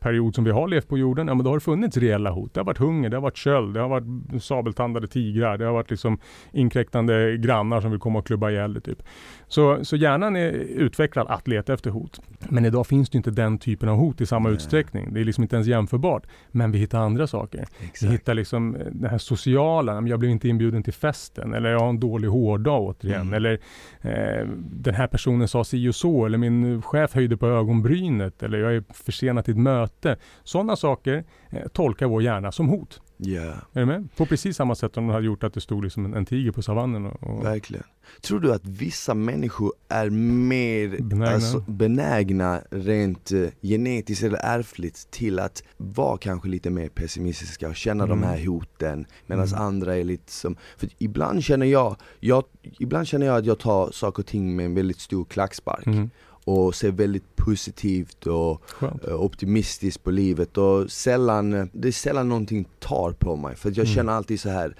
period 0.00 0.34
som 0.34 0.44
vi 0.44 0.50
har 0.50 0.68
levt 0.68 0.88
på 0.88 0.98
jorden, 0.98 1.28
ja 1.28 1.34
men 1.34 1.44
då 1.44 1.50
har 1.50 1.56
det 1.56 1.60
funnits 1.60 1.96
reella 1.96 2.30
hot. 2.30 2.54
Det 2.54 2.60
har 2.60 2.64
varit 2.64 2.78
hunger, 2.78 3.08
det 3.08 3.16
har 3.16 3.22
varit 3.22 3.36
köld, 3.36 3.74
det 3.74 3.80
har 3.80 3.88
varit 3.88 4.42
sabeltandade 4.42 5.08
tigrar, 5.08 5.58
det 5.58 5.64
har 5.64 5.72
varit 5.72 5.90
liksom 5.90 6.18
inkräktande 6.52 7.36
grannar 7.36 7.80
som 7.80 7.90
vill 7.90 8.00
komma 8.00 8.18
och 8.18 8.26
klubba 8.26 8.50
ihjäl 8.50 8.74
det 8.74 8.80
typ. 8.80 9.02
Så, 9.48 9.84
så 9.84 9.96
hjärnan 9.96 10.36
är 10.36 10.50
utvecklad 10.52 11.26
att 11.28 11.48
leta 11.48 11.72
efter 11.72 11.90
hot. 11.90 12.20
Men 12.48 12.64
idag 12.64 12.86
finns 12.86 13.10
det 13.10 13.16
inte 13.16 13.30
den 13.30 13.58
typen 13.58 13.88
av 13.88 13.96
hot 13.96 14.20
i 14.20 14.26
samma 14.26 14.48
Nej. 14.48 14.56
utsträckning. 14.56 15.14
Det 15.14 15.20
är 15.20 15.24
liksom 15.24 15.42
inte 15.42 15.56
ens 15.56 15.68
jämförbart. 15.68 16.26
Men 16.50 16.72
vi 16.72 16.78
hittar 16.78 16.98
andra 16.98 17.26
saker. 17.26 17.66
Vi 17.80 17.86
Exakt. 17.86 18.12
hittar 18.12 18.34
liksom 18.34 18.76
eh, 18.76 18.86
det 18.92 19.08
här 19.08 19.18
sociala, 19.18 19.94
"Men 20.00 20.06
jag 20.06 20.18
blev 20.18 20.30
inte 20.30 20.48
inbjuden 20.48 20.82
till 20.82 20.92
festen 20.92 21.54
eller 21.54 21.70
jag 21.70 21.80
har 21.80 21.88
en 21.88 22.00
dålig 22.00 22.28
hårdag 22.28 22.80
återigen. 22.82 23.20
Mm. 23.20 23.34
Eller 23.34 23.58
eh, 24.00 24.46
den 24.56 24.94
här 24.94 25.06
personen 25.06 25.48
sa 25.48 25.64
si 25.64 25.88
och 25.88 25.94
så 25.94 26.26
eller 26.26 26.38
min 26.38 26.82
chef 26.82 27.14
höjde 27.14 27.36
på 27.36 27.46
ögonbrynet 27.46 28.42
eller 28.42 28.58
jag 28.58 28.74
är 28.74 28.84
försenad 28.94 29.44
till 29.44 29.54
ett 29.54 29.58
möte. 29.68 30.16
Sådana 30.44 30.76
saker 30.76 31.24
eh, 31.50 31.68
tolkar 31.72 32.06
vår 32.06 32.22
hjärna 32.22 32.52
som 32.52 32.68
hot. 32.68 33.00
Ja, 33.20 33.40
Är 33.72 33.80
du 33.80 33.86
med? 33.86 34.08
På 34.16 34.26
precis 34.26 34.56
samma 34.56 34.74
sätt 34.74 34.94
som 34.94 35.06
de 35.06 35.12
hade 35.12 35.26
gjort 35.26 35.44
att 35.44 35.54
det 35.54 35.60
stod 35.60 35.84
liksom 35.84 36.04
en, 36.04 36.14
en 36.14 36.26
tiger 36.26 36.52
på 36.52 36.62
savannen. 36.62 37.06
Och, 37.06 37.22
och, 37.22 37.44
verkligen. 37.44 37.84
Tror 38.22 38.40
du 38.40 38.52
att 38.52 38.66
vissa 38.66 39.14
människor 39.14 39.72
är 39.88 40.10
mer 40.10 40.88
Benägna. 41.02 41.34
Alltså, 41.34 41.58
benägna 41.68 42.60
rent 42.70 43.32
eh, 43.32 43.48
genetiskt 43.62 44.24
eller 44.24 44.38
ärftligt 44.42 45.10
till 45.10 45.38
att 45.38 45.62
vara 45.76 46.18
kanske 46.18 46.48
lite 46.48 46.70
mer 46.70 46.88
pessimistiska 46.88 47.68
och 47.68 47.76
känna 47.76 48.06
de 48.06 48.18
Mm. 48.18 48.28
här 48.30 48.46
hoten 48.46 49.06
medan 49.26 49.46
Mm. 49.46 49.60
andra 49.62 49.96
är 49.96 50.04
lite 50.04 50.32
som, 50.32 50.56
för 50.76 50.88
ibland 50.98 51.44
känner 51.44 51.66
jag, 51.66 51.96
jag, 52.20 52.44
ibland 52.62 53.06
känner 53.08 53.26
jag 53.26 53.36
att 53.36 53.46
jag 53.46 53.58
tar 53.58 53.90
saker 53.90 54.22
och 54.22 54.26
ting 54.26 54.56
med 54.56 54.66
en 54.66 54.74
väldigt 54.74 55.00
stor 55.00 55.24
klackspark 55.24 55.86
Mm. 55.86 56.10
Och 56.48 56.74
ser 56.74 56.90
väldigt 56.90 57.36
positivt 57.36 58.26
och 58.26 58.62
Skönt. 58.70 59.04
eh, 59.04 59.14
optimistiskt 59.22 60.04
på 60.04 60.10
livet 60.10 60.58
och 60.58 60.90
sällan, 60.90 61.70
det 61.72 61.88
är 61.88 61.92
sällan 61.92 62.28
någonting 62.28 62.68
tar 62.78 63.12
på 63.12 63.36
mig 63.36 63.56
för 63.56 63.68
jag 63.68 63.78
Mm. 63.78 63.94
känner 63.94 64.12
alltid 64.12 64.40
så 64.40 64.48
här. 64.48 64.76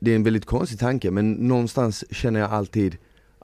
Det 0.00 0.10
är 0.10 0.16
en 0.16 0.22
väldigt 0.24 0.44
konstig 0.46 0.78
tanke 0.78 1.10
men 1.10 1.32
någonstans 1.32 2.04
känner 2.10 2.40
jag 2.40 2.50
alltid 2.50 2.96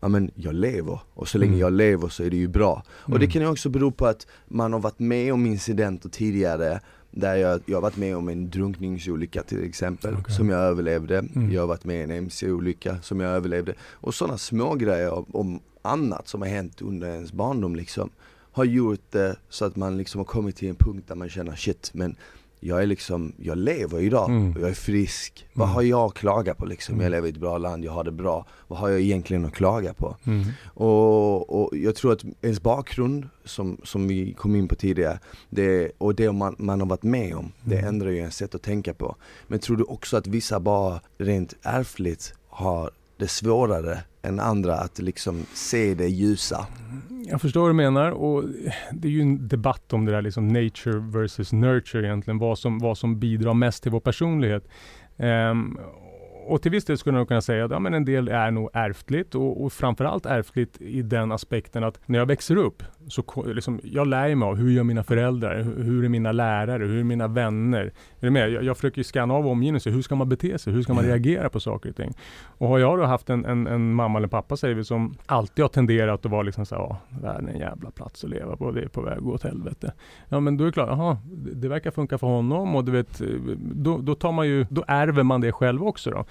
Ja 0.03 0.09
men 0.09 0.31
jag 0.35 0.55
lever 0.55 1.01
och 1.15 1.29
så 1.29 1.39
länge 1.39 1.51
Mm. 1.53 1.61
jag 1.61 1.73
lever 1.73 2.09
så 2.09 2.23
är 2.23 2.31
det 2.31 2.37
ju 2.37 2.49
bra. 2.49 2.83
Och 2.91 3.11
det 3.19 3.25
Mm. 3.25 3.31
kan 3.31 3.43
ju 3.43 3.49
också 3.49 3.69
bero 3.69 3.91
på 3.91 4.07
att 4.07 4.27
man 4.49 4.73
har 4.73 4.81
varit 4.81 4.99
med 4.99 5.33
om 5.33 5.47
incidenter 5.47 6.09
tidigare 6.09 6.81
där 7.11 7.35
jag, 7.35 7.61
jag 7.67 7.77
har 7.77 7.83
varit 7.83 7.97
med 7.97 8.17
om 8.17 8.29
en 8.29 8.51
drunkningsolycka 8.51 9.43
till 9.43 9.65
exempel, 9.65 10.15
Okej. 10.21 10.35
som 10.35 10.49
jag 10.49 10.61
överlevde. 10.61 11.19
Mm. 11.19 11.53
Jag 11.53 11.63
har 11.63 11.67
varit 11.67 11.85
med 11.85 12.01
i 12.01 12.03
en 12.03 12.11
MC-olycka 12.11 12.99
som 13.03 13.21
jag 13.21 13.33
överlevde. 13.33 13.75
Och 13.91 14.15
sådana 14.15 14.39
små 14.39 14.75
grejer 14.75 15.37
om 15.37 15.61
annat 15.83 16.29
som 16.29 16.43
har 16.43 16.49
hänt 16.49 16.83
under 16.83 17.09
ens 17.09 17.33
barndom 17.33 17.77
liksom 17.77 18.11
har 18.53 18.65
gjort 18.65 19.11
det 19.11 19.37
så 19.49 19.65
att 19.65 19.77
man 19.77 19.99
liksom 19.99 20.19
har 20.19 20.25
kommit 20.25 20.57
till 20.57 20.69
en 20.69 20.75
punkt 20.75 21.05
där 21.09 21.15
man 21.15 21.29
känner 21.29 21.57
shit 21.57 21.91
men 21.95 22.17
jag 22.61 22.83
är 22.83 22.87
liksom, 22.87 23.33
jag 23.37 23.59
lever 23.59 24.01
idag 24.01 24.31
Mm. 24.31 24.55
jag 24.61 24.71
är 24.71 24.75
frisk. 24.75 25.47
Vad 25.53 25.67
Mm. 25.69 25.75
har 25.75 25.83
jag 25.83 26.01
att 26.07 26.15
klaga 26.15 26.55
på 26.55 26.65
liksom? 26.67 26.95
Mm. 26.95 27.03
Jag 27.05 27.11
lever 27.11 27.27
i 27.29 27.31
ett 27.31 27.37
bra 27.37 27.59
land, 27.59 27.85
jag 27.85 27.93
har 27.93 28.05
det 28.05 28.13
bra. 28.13 28.47
Vad 28.69 28.79
har 28.79 28.89
jag 28.89 29.01
egentligen 29.01 29.45
att 29.45 29.53
klaga 29.55 29.95
på? 29.95 30.17
Mm. 30.27 30.45
Och, 30.91 31.63
och 31.63 31.77
jag 31.77 31.95
tror 31.95 32.13
att 32.13 32.25
ens 32.43 32.63
bakgrund, 32.63 33.29
som, 33.45 33.79
som 33.85 34.09
vi 34.09 34.33
kom 34.33 34.57
in 34.57 34.69
på 34.69 34.75
tidigare, 34.75 35.19
det, 35.51 35.93
och 35.99 36.15
det 36.15 36.33
man, 36.33 36.57
man 36.59 36.81
har 36.81 36.87
varit 36.89 37.03
med 37.03 37.35
om, 37.37 37.53
det 37.65 37.75
Mm. 37.79 37.89
ändrar 37.89 38.11
ju 38.11 38.17
ens 38.17 38.37
sätt 38.37 38.55
att 38.55 38.63
tänka 38.63 38.95
på. 38.95 39.17
Men 39.47 39.59
tror 39.59 39.77
du 39.77 39.85
också 39.85 40.17
att 40.17 40.27
vissa 40.27 40.61
bara 40.61 41.01
rent 41.19 41.55
ärftligt 41.63 42.35
har 42.49 42.91
det 43.17 43.29
svårare 43.29 43.99
än 44.23 44.41
andra 44.41 44.75
att 44.75 44.99
liksom 44.99 45.47
se 45.55 45.95
det 45.95 46.09
ljusa? 46.09 46.67
Jag 47.27 47.41
förstår 47.41 47.61
vad 47.61 47.71
du 47.71 47.75
menar 47.75 48.11
och 48.11 48.45
det 48.93 49.09
är 49.09 49.13
ju 49.13 49.21
en 49.21 49.49
debatt 49.49 49.93
om 49.93 50.05
det 50.05 50.13
där 50.13 50.23
liksom 50.23 50.49
nature 50.49 50.99
versus 50.99 51.53
nurture 51.53 52.07
egentligen. 52.07 52.39
Vad 52.39 52.59
som, 52.59 52.79
vad 52.79 52.99
som 52.99 53.21
bidrar 53.21 53.55
mest 53.55 53.83
till 53.83 53.93
vår 53.93 54.01
personlighet. 54.01 54.69
Um, 55.17 55.79
och 56.47 56.63
till 56.63 56.71
viss 56.71 56.85
del 56.85 56.99
skulle 56.99 57.17
jag 57.17 57.21
nog 57.21 57.29
kunna 57.29 57.41
säga 57.41 57.65
att 57.65 57.71
ja, 57.71 57.79
men 57.79 57.95
en 57.95 58.05
del 58.05 58.29
är 58.29 58.51
nog 58.51 58.71
ärftligt 58.73 59.35
och, 59.35 59.65
och 59.65 59.73
framförallt 59.73 60.27
ärftligt 60.27 60.81
i 60.81 61.03
den 61.03 61.33
aspekten 61.33 61.85
att 61.85 62.01
när 62.07 62.19
jag 62.19 62.27
växer 62.27 62.57
upp 62.57 62.83
så 63.09 63.43
liksom, 63.47 63.81
jag 63.85 64.07
lär 64.07 64.35
mig 64.35 64.47
av 64.47 64.57
hur 64.57 64.71
gör 64.71 64.83
mina 64.83 65.03
föräldrar, 65.03 65.63
hur, 65.63 66.05
är 66.05 66.09
mina 66.09 66.33
lärare, 66.33 66.85
hur 66.85 67.01
är 67.01 67.05
mina 67.05 67.29
vänner. 67.29 67.85
Är 68.21 68.27
du 68.27 68.31
med? 68.31 68.51
Jag, 68.51 68.65
jag 68.65 68.77
försöker 68.77 68.99
ju 68.99 69.05
scanna 69.05 69.35
av 69.35 69.47
omgivningen, 69.47 69.95
hur 69.95 70.03
ska 70.03 70.15
man 70.15 70.29
bete 70.29 70.59
sig, 70.59 70.73
hur 70.73 70.83
ska 70.83 70.95
man 70.95 71.05
reagera 71.05 71.49
på 71.49 71.61
saker 71.61 71.91
och 71.91 71.97
ting. 71.97 72.13
Och 72.45 72.69
har 72.69 72.79
jag 72.79 72.99
då 72.99 73.05
haft 73.05 73.31
en, 73.31 73.45
en, 73.45 73.67
en 73.67 73.95
mamma 73.95 74.19
eller 74.19 74.29
pappa 74.29 74.57
säger 74.57 74.75
vi 74.75 74.85
som 74.85 75.15
alltid 75.27 75.65
har 75.65 75.69
tenderat 75.69 76.27
att 76.27 76.33
vara 76.33 76.43
liksom 76.43 76.67
så 76.67 76.75
här, 76.75 76.97
ja, 77.23 77.29
är 77.29 77.39
en 77.39 77.59
jävla 77.59 77.91
plats 77.91 78.25
att 78.25 78.31
leva 78.31 78.57
på, 78.57 78.71
det 78.71 78.83
är 78.83 78.89
på 78.89 79.01
väg 79.01 79.19
att 79.19 79.25
gå 79.25 79.33
åt 79.33 79.43
helvete. 79.43 79.93
Ja 80.29 80.41
men 80.41 80.57
då 80.57 80.65
är 80.65 80.67
det 80.67 80.73
klart, 80.73 80.89
jaha, 80.89 81.19
det, 81.25 81.55
det 81.55 81.69
verkar 81.69 81.91
funka 81.91 82.19
för 82.19 82.27
honom 82.27 82.77
och 82.77 82.85
du 82.85 82.93
vet, 82.93 83.23
då, 83.59 83.99
då 83.99 84.15
tar 84.15 84.33
man 84.33 84.47
ju, 84.47 84.67
då 84.71 84.85
ärver 84.89 85.23
man 85.23 85.41
det 85.41 85.53
själv 85.53 85.85
också 85.85 86.11
då. 86.11 86.25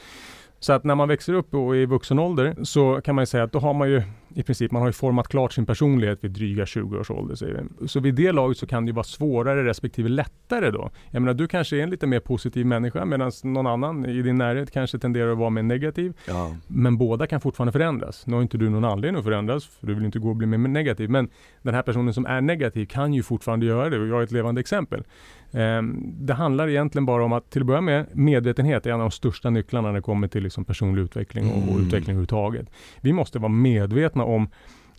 Så 0.60 0.74
att 0.74 0.84
när 0.84 0.96
man 0.96 1.08
växer 1.08 1.34
upp 1.34 1.54
och 1.54 1.76
är 1.76 1.80
i 1.80 1.86
vuxen 1.86 2.20
ålder 2.20 2.56
så 2.64 3.02
kan 3.02 3.16
man 3.16 3.22
ju 3.22 3.26
säga 3.26 3.44
att 3.44 3.52
då 3.52 3.60
har 3.60 3.74
man 3.74 3.90
ju 3.90 4.04
i 4.34 4.44
princip, 4.44 4.72
man 4.72 4.82
har 4.82 4.90
ju 4.90 4.94
format 4.94 5.28
klart 5.28 5.54
sin 5.54 5.66
personlighet 5.66 6.24
vid 6.24 6.32
dryga 6.32 6.66
20 6.66 6.98
års 7.00 7.12
ålder. 7.12 7.36
Säger 7.36 7.64
vi. 7.80 7.88
Så 7.88 8.00
vid 8.00 8.16
det 8.16 8.32
laget 8.32 8.58
så 8.58 8.68
kan 8.68 8.86
det 8.86 8.90
ju 8.90 8.94
vara 8.96 9.04
svårare 9.04 9.66
respektive 9.66 10.10
lättare 10.10 10.72
då. 10.72 10.90
Jag 11.12 11.22
menar 11.22 11.34
du 11.34 11.48
kanske 11.48 11.78
är 11.78 11.84
en 11.84 11.90
lite 11.90 12.08
mer 12.08 12.20
positiv 12.20 12.66
människa 12.66 13.06
medan 13.06 13.32
någon 13.44 13.68
annan 13.68 14.06
i 14.06 14.22
din 14.22 14.38
närhet 14.38 14.72
kanske 14.72 15.00
tenderar 15.00 15.32
att 15.32 15.38
vara 15.38 15.50
mer 15.50 15.64
negativ. 15.64 16.14
Ja. 16.28 16.56
Men 16.68 16.98
båda 16.98 17.28
kan 17.28 17.42
fortfarande 17.42 17.72
förändras. 17.72 18.28
Nu 18.28 18.36
har 18.36 18.42
inte 18.42 18.58
du 18.58 18.70
någon 18.70 18.86
anledning 18.86 19.20
att 19.20 19.26
förändras, 19.26 19.66
för 19.66 19.88
du 19.88 19.94
vill 19.94 20.06
inte 20.06 20.20
gå 20.20 20.30
och 20.30 20.36
bli 20.36 20.48
mer 20.48 20.58
negativ. 20.58 21.10
Men 21.10 21.30
den 21.62 21.74
här 21.74 21.82
personen 21.82 22.14
som 22.14 22.26
är 22.26 22.42
negativ 22.42 22.86
kan 22.86 23.14
ju 23.14 23.24
fortfarande 23.24 23.66
göra 23.66 23.90
det 23.90 24.00
och 24.00 24.08
jag 24.08 24.20
är 24.20 24.24
ett 24.24 24.32
levande 24.32 24.62
exempel. 24.62 25.04
Um, 25.52 26.14
det 26.20 26.34
handlar 26.34 26.68
egentligen 26.70 27.06
bara 27.06 27.26
om 27.26 27.34
att 27.34 27.50
till 27.50 27.62
att 27.62 27.68
börja 27.68 27.82
med 27.82 28.06
medvetenhet 28.14 28.86
är 28.86 28.90
en 28.90 28.96
av 28.96 29.00
de 29.02 29.12
största 29.12 29.50
nycklarna 29.50 29.88
när 29.88 29.96
det 29.96 30.02
kommer 30.02 30.28
till 30.28 30.44
liksom 30.44 30.66
personlig 30.66 31.02
utveckling 31.02 31.50
och, 31.52 31.58
och 31.58 31.64
Mm. 31.70 31.82
utveckling 31.88 32.10
överhuvudtaget. 32.16 32.70
Vi 33.02 33.14
måste 33.14 33.40
vara 33.40 33.50
medvetna 33.52 34.19
om 34.24 34.50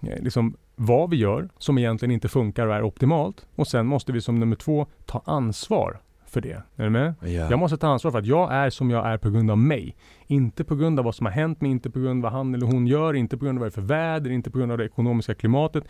eh, 0.03 0.23
liksom, 0.23 0.57
vad 0.77 1.11
vi 1.11 1.17
gör 1.17 1.49
som 1.59 1.79
egentligen 1.79 2.13
inte 2.13 2.29
funkar 2.29 2.67
och 2.67 2.75
är 2.75 2.83
optimalt. 2.83 3.47
Och 3.55 3.69
sen 3.69 3.87
måste 3.87 4.13
vi 4.13 4.21
som 4.21 4.41
nummer 4.41 4.57
två 4.57 4.87
ta 5.07 5.23
ansvar 5.25 6.01
för 6.27 6.41
det. 6.41 6.63
Är 6.77 6.85
du 6.85 6.91
med? 6.91 7.15
Ja. 7.21 7.29
Jag 7.29 7.59
måste 7.59 7.77
ta 7.77 7.89
ansvar 7.89 8.11
för 8.11 8.19
att 8.19 8.27
jag 8.27 8.53
är 8.53 8.71
som 8.71 8.91
jag 8.91 9.07
är 9.07 9.19
på 9.19 9.31
grund 9.31 9.51
av 9.51 9.59
mig. 9.59 9.97
Inte 10.27 10.65
på 10.65 10.77
grund 10.77 10.99
av 10.99 11.05
vad 11.05 11.15
som 11.15 11.27
har 11.27 11.33
hänt 11.33 11.61
mig, 11.61 11.71
inte 11.71 11.91
på 11.91 12.01
grund 12.01 12.25
av 12.25 12.33
vad 12.33 12.39
han 12.39 12.55
eller 12.55 12.67
hon 12.67 12.87
gör, 12.87 13.15
inte 13.15 13.37
på 13.37 13.45
grund 13.45 13.59
av 13.59 13.61
vad 13.61 13.67
det 13.67 13.71
är 13.71 13.81
för 13.81 13.89
väder, 13.89 14.31
inte 14.31 14.51
på 14.51 14.59
grund 14.59 14.73
av 14.73 14.79
det 14.79 14.85
ekonomiska 14.85 15.35
klimatet. 15.35 15.85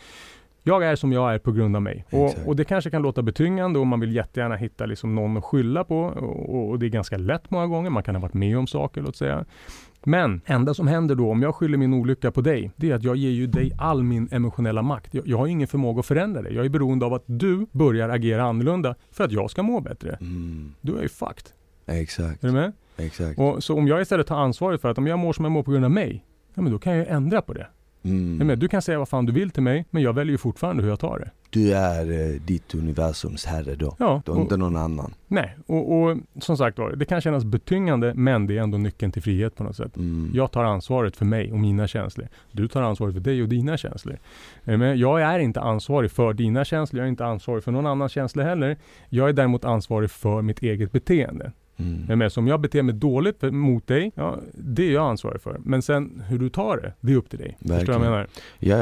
Jag 0.63 0.85
är 0.85 0.97
som 0.97 1.13
jag 1.13 1.35
är 1.35 1.39
på 1.39 1.53
grund 1.53 1.77
av 1.77 1.83
mig. 1.83 2.05
Och, 2.11 2.49
och 2.49 2.57
det 2.57 2.65
kanske 2.65 2.91
kan 2.91 3.03
låta 3.03 3.23
betyngande 3.23 3.79
och 3.79 3.87
man 3.87 4.01
vill 4.01 4.15
jättegärna 4.15 4.57
hitta 4.57 4.87
liksom 4.87 5.15
någon 5.15 5.37
att 5.37 5.45
skylla 5.45 5.85
på. 5.85 6.01
Och, 6.01 6.71
och 6.71 6.79
det 6.79 6.87
är 6.87 6.91
ganska 6.91 7.17
lätt 7.19 7.51
många 7.51 7.67
gånger. 7.67 7.91
Man 7.91 8.03
kan 8.03 8.15
ha 8.15 8.23
varit 8.23 8.35
med 8.35 8.59
om 8.59 8.67
saker, 8.67 9.03
låt 9.03 9.17
säga. 9.17 9.45
Men 10.05 10.41
enda 10.47 10.75
som 10.75 10.87
händer 10.89 11.15
då 11.15 11.31
om 11.31 11.43
jag 11.43 11.55
skyller 11.55 11.79
min 11.79 11.95
olycka 11.95 12.31
på 12.31 12.41
dig, 12.41 12.71
det 12.77 12.91
är 12.91 12.95
att 12.95 13.05
jag 13.05 13.17
ger 13.17 13.31
ju 13.31 13.47
dig 13.47 13.73
all 13.79 14.03
min 14.03 14.29
emotionella 14.33 14.83
makt. 14.83 15.15
Jag, 15.15 15.27
jag 15.27 15.39
har 15.39 15.47
ingen 15.47 15.69
förmåga 15.69 16.01
att 16.01 16.07
förändra 16.07 16.43
dig. 16.43 16.55
Jag 16.55 16.65
är 16.65 16.69
beroende 16.69 17.07
av 17.07 17.15
att 17.15 17.25
du 17.27 17.67
börjar 17.73 18.09
agera 18.09 18.43
annorlunda 18.45 18.95
för 19.11 19.25
att 19.25 19.33
jag 19.33 19.51
ska 19.51 19.63
må 19.63 19.81
bättre. 19.81 20.17
Mm. 20.21 20.75
Du 20.81 20.99
är 20.99 21.03
ju 21.03 21.09
fucked. 21.09 21.47
Exakt, 21.87 22.45
Är 22.45 22.49
du 22.49 22.55
med? 22.55 22.73
exakt. 22.97 23.39
Och, 23.39 23.65
så 23.65 23.79
om 23.79 23.89
jag 23.89 24.03
istället 24.03 24.27
tar 24.27 24.37
ansvaret 24.37 24.81
för 24.81 24.89
att 24.91 24.99
om 24.99 25.07
jag 25.07 25.19
mår 25.19 25.33
som 25.33 25.45
jag 25.45 25.53
mår 25.53 25.63
på 25.63 25.71
grund 25.71 25.85
av 25.85 25.91
mig, 25.91 26.25
ja 26.55 26.63
men 26.63 26.73
då 26.73 26.79
kan 26.79 26.97
jag 26.97 27.07
ju 27.07 27.13
ändra 27.15 27.43
på 27.43 27.53
det. 27.53 27.67
Mm. 28.03 28.59
Du 28.59 28.69
kan 28.69 28.83
säga 28.83 28.99
vad 28.99 29.09
fan 29.09 29.27
du 29.27 29.33
vill 29.33 29.51
till 29.51 29.63
mig, 29.63 29.87
men 29.91 30.03
jag 30.03 30.13
väljer 30.13 30.33
ju 30.33 30.39
fortfarande 30.39 30.83
hur 30.83 30.91
jag 30.91 31.01
tar 31.01 31.19
det. 31.19 31.31
Du 31.51 31.75
är 31.75 32.11
eh, 32.11 32.41
ditt 32.41 32.75
universums 32.75 33.45
herre 33.45 33.75
då. 33.75 33.97
Ja, 33.99 34.23
och, 34.27 34.37
inte 34.37 34.57
någon 34.57 34.77
annan. 34.77 35.15
nej. 35.29 35.57
Och, 35.67 35.93
och 35.93 36.17
som 36.41 36.57
sagt 36.57 36.79
var, 36.79 36.93
det 36.93 37.05
kan 37.05 37.21
kännas 37.21 37.45
betyngande, 37.45 38.15
men 38.15 38.47
det 38.47 38.59
är 38.59 38.63
ändå 38.63 38.79
nyckeln 38.79 39.13
till 39.13 39.23
frihet 39.23 39.57
på 39.57 39.65
något 39.65 39.77
sätt. 39.77 39.97
Mm. 39.97 40.31
Jag 40.35 40.51
tar 40.51 40.65
ansvaret 40.65 41.17
för 41.17 41.25
mig 41.25 41.53
och 41.53 41.59
mina 41.59 41.89
känslor. 41.89 42.29
Du 42.53 42.69
tar 42.69 42.83
ansvaret 42.83 43.15
för 43.15 43.21
dig 43.21 43.43
och 43.43 43.49
dina 43.49 43.77
känslor. 43.77 44.19
Du 44.65 44.77
med? 44.77 44.97
Jag 44.97 45.23
är 45.23 45.39
inte 45.39 45.61
ansvarig 45.61 46.11
för 46.11 46.33
dina 46.33 46.65
känslor, 46.65 46.99
jag 46.99 47.05
är 47.07 47.11
inte 47.11 47.25
ansvarig 47.25 47.65
för 47.65 47.73
någon 47.73 47.87
annans 47.87 48.13
känslor 48.13 48.45
heller. 48.45 48.77
Jag 49.09 49.29
är 49.29 49.33
däremot 49.33 49.65
ansvarig 49.65 50.11
för 50.11 50.43
mitt 50.43 50.63
eget 50.63 50.93
beteende. 50.93 51.53
Mm. 52.09 52.31
Så 52.31 52.41
om 52.41 52.47
jag 52.47 52.61
beter 52.61 52.83
mig 52.83 52.95
dåligt 52.95 53.41
för- 53.41 53.51
mot 53.51 53.87
dig, 53.87 54.13
ja, 54.15 54.39
det 54.55 54.83
är 54.89 54.93
jag 54.93 55.07
ansvarig 55.11 55.41
för. 55.41 55.61
Men 55.65 55.83
sen 55.83 56.23
hur 56.29 56.39
du 56.39 56.49
tar 56.49 56.77
det, 56.77 56.93
det 57.01 57.13
är 57.13 57.17
upp 57.17 57.31
till 57.31 57.39
dig. 57.39 57.57
Förstår 57.61 57.69
du 57.69 57.79
vad 57.79 57.79
Verkligen. 57.79 58.03
jag 58.03 58.11
menar? 58.11 58.29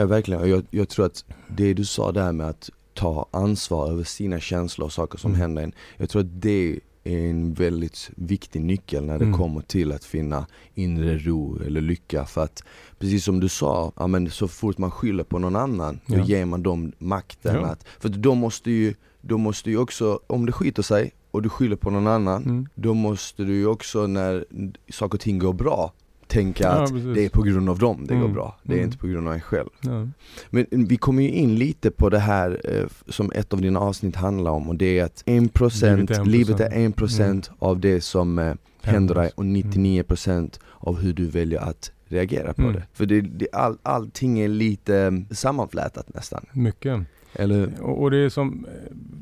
Ja, 0.00 0.06
verkligen. 0.06 0.48
Jag, 0.50 0.64
jag 0.70 0.88
tror 0.88 1.06
att 1.06 1.24
det 1.48 1.74
du 1.74 1.84
sa 1.84 2.12
där 2.12 2.32
med 2.32 2.48
att 2.48 2.70
ta 2.94 3.26
ansvar 3.30 3.90
över 3.90 4.04
sina 4.04 4.40
känslor 4.40 4.86
och 4.86 4.92
saker 4.92 5.18
som 5.18 5.30
Mm. 5.30 5.40
händer 5.40 5.62
en. 5.62 5.72
Jag 5.96 6.08
tror 6.08 6.22
att 6.22 6.42
det 6.42 6.80
är 7.04 7.18
en 7.30 7.54
väldigt 7.54 8.10
viktig 8.16 8.60
nyckel 8.60 9.04
när 9.04 9.18
det 9.18 9.24
Mm. 9.24 9.38
kommer 9.38 9.60
till 9.60 9.92
att 9.92 10.04
finna 10.04 10.46
inre 10.74 11.18
ro 11.18 11.58
eller 11.66 11.80
lycka. 11.80 12.24
För 12.24 12.44
att 12.44 12.62
precis 12.98 13.24
som 13.24 13.40
du 13.40 13.48
sa, 13.48 13.92
ja, 13.96 14.06
men 14.06 14.30
så 14.30 14.48
fort 14.48 14.78
man 14.78 14.90
skyller 14.90 15.24
på 15.24 15.38
någon 15.38 15.56
annan, 15.56 16.00
då 16.06 16.16
Ja. 16.16 16.24
ger 16.24 16.44
man 16.44 16.62
dem 16.62 16.92
makten. 16.98 17.54
Ja. 17.54 17.66
Att, 17.66 17.84
för 18.00 18.08
de 18.08 18.38
måste 18.38 18.70
ju, 18.70 18.94
de 19.20 19.40
måste 19.40 19.70
ju 19.70 19.78
också, 19.78 20.20
om 20.26 20.46
det 20.46 20.52
skiter 20.52 20.82
sig 20.82 21.10
och 21.38 21.42
du 21.42 21.48
skyller 21.48 21.76
på 21.76 21.90
någon 21.90 22.06
annan, 22.06 22.42
Mm. 22.44 22.66
då 22.74 22.94
måste 22.94 23.42
du 23.44 23.54
ju 23.54 23.66
också 23.66 24.06
när 24.06 24.44
saker 24.92 25.14
och 25.16 25.20
ting 25.20 25.38
går 25.38 25.52
bra 25.52 25.92
tänka 26.26 26.64
Ja, 26.64 26.70
att 26.70 26.90
precis. 26.90 27.14
det 27.14 27.24
är 27.24 27.28
på 27.28 27.42
grund 27.42 27.70
av 27.70 27.78
dem 27.78 28.04
det 28.08 28.14
går 28.14 28.20
Mm. 28.20 28.32
bra. 28.34 28.58
Det 28.62 28.72
är 28.72 28.76
Mm. 28.76 28.86
inte 28.86 28.98
på 28.98 29.06
grund 29.06 29.28
av 29.28 29.34
en 29.34 29.40
själv. 29.40 29.68
Ja. 29.80 30.08
Men 30.50 30.66
vi 30.70 30.96
kommer 30.96 31.22
ju 31.22 31.30
in 31.30 31.54
lite 31.56 31.90
på 31.90 32.08
det 32.10 32.18
här 32.18 32.60
eh, 32.64 32.86
som 33.08 33.32
ett 33.34 33.52
av 33.52 33.60
dina 33.60 33.80
avsnitt 33.80 34.16
handlar 34.16 34.50
om 34.50 34.68
och 34.68 34.74
det 34.76 34.98
är 34.98 35.04
att 35.04 35.22
1%, 35.26 36.10
Livet 36.10 36.10
är 36.10 36.14
1%. 36.14 36.26
livet 36.30 36.60
är 36.60 36.70
1% 36.70 37.50
av 37.58 37.80
det 37.80 38.00
som 38.00 38.38
eh, 38.38 38.54
händer 38.82 39.14
dig 39.14 39.30
och 39.34 39.44
Mm. 39.44 39.54
99% 39.72 40.60
av 40.78 40.98
hur 41.00 41.12
du 41.12 41.26
väljer 41.26 41.60
att 41.60 41.92
reagera 42.08 42.52
på 42.54 42.62
Mm. 42.62 42.74
det. 42.74 42.82
För 42.92 43.06
det, 43.06 43.20
det, 43.20 43.48
all, 43.52 43.78
allting 43.82 44.38
är 44.40 44.48
lite 44.48 45.24
sammanflätat 45.30 46.14
nästan. 46.14 46.46
Mycket. 46.52 47.00
Eller 47.32 47.82
Och, 47.82 48.02
och 48.02 48.10
det 48.10 48.16
är 48.16 48.28
som 48.28 48.66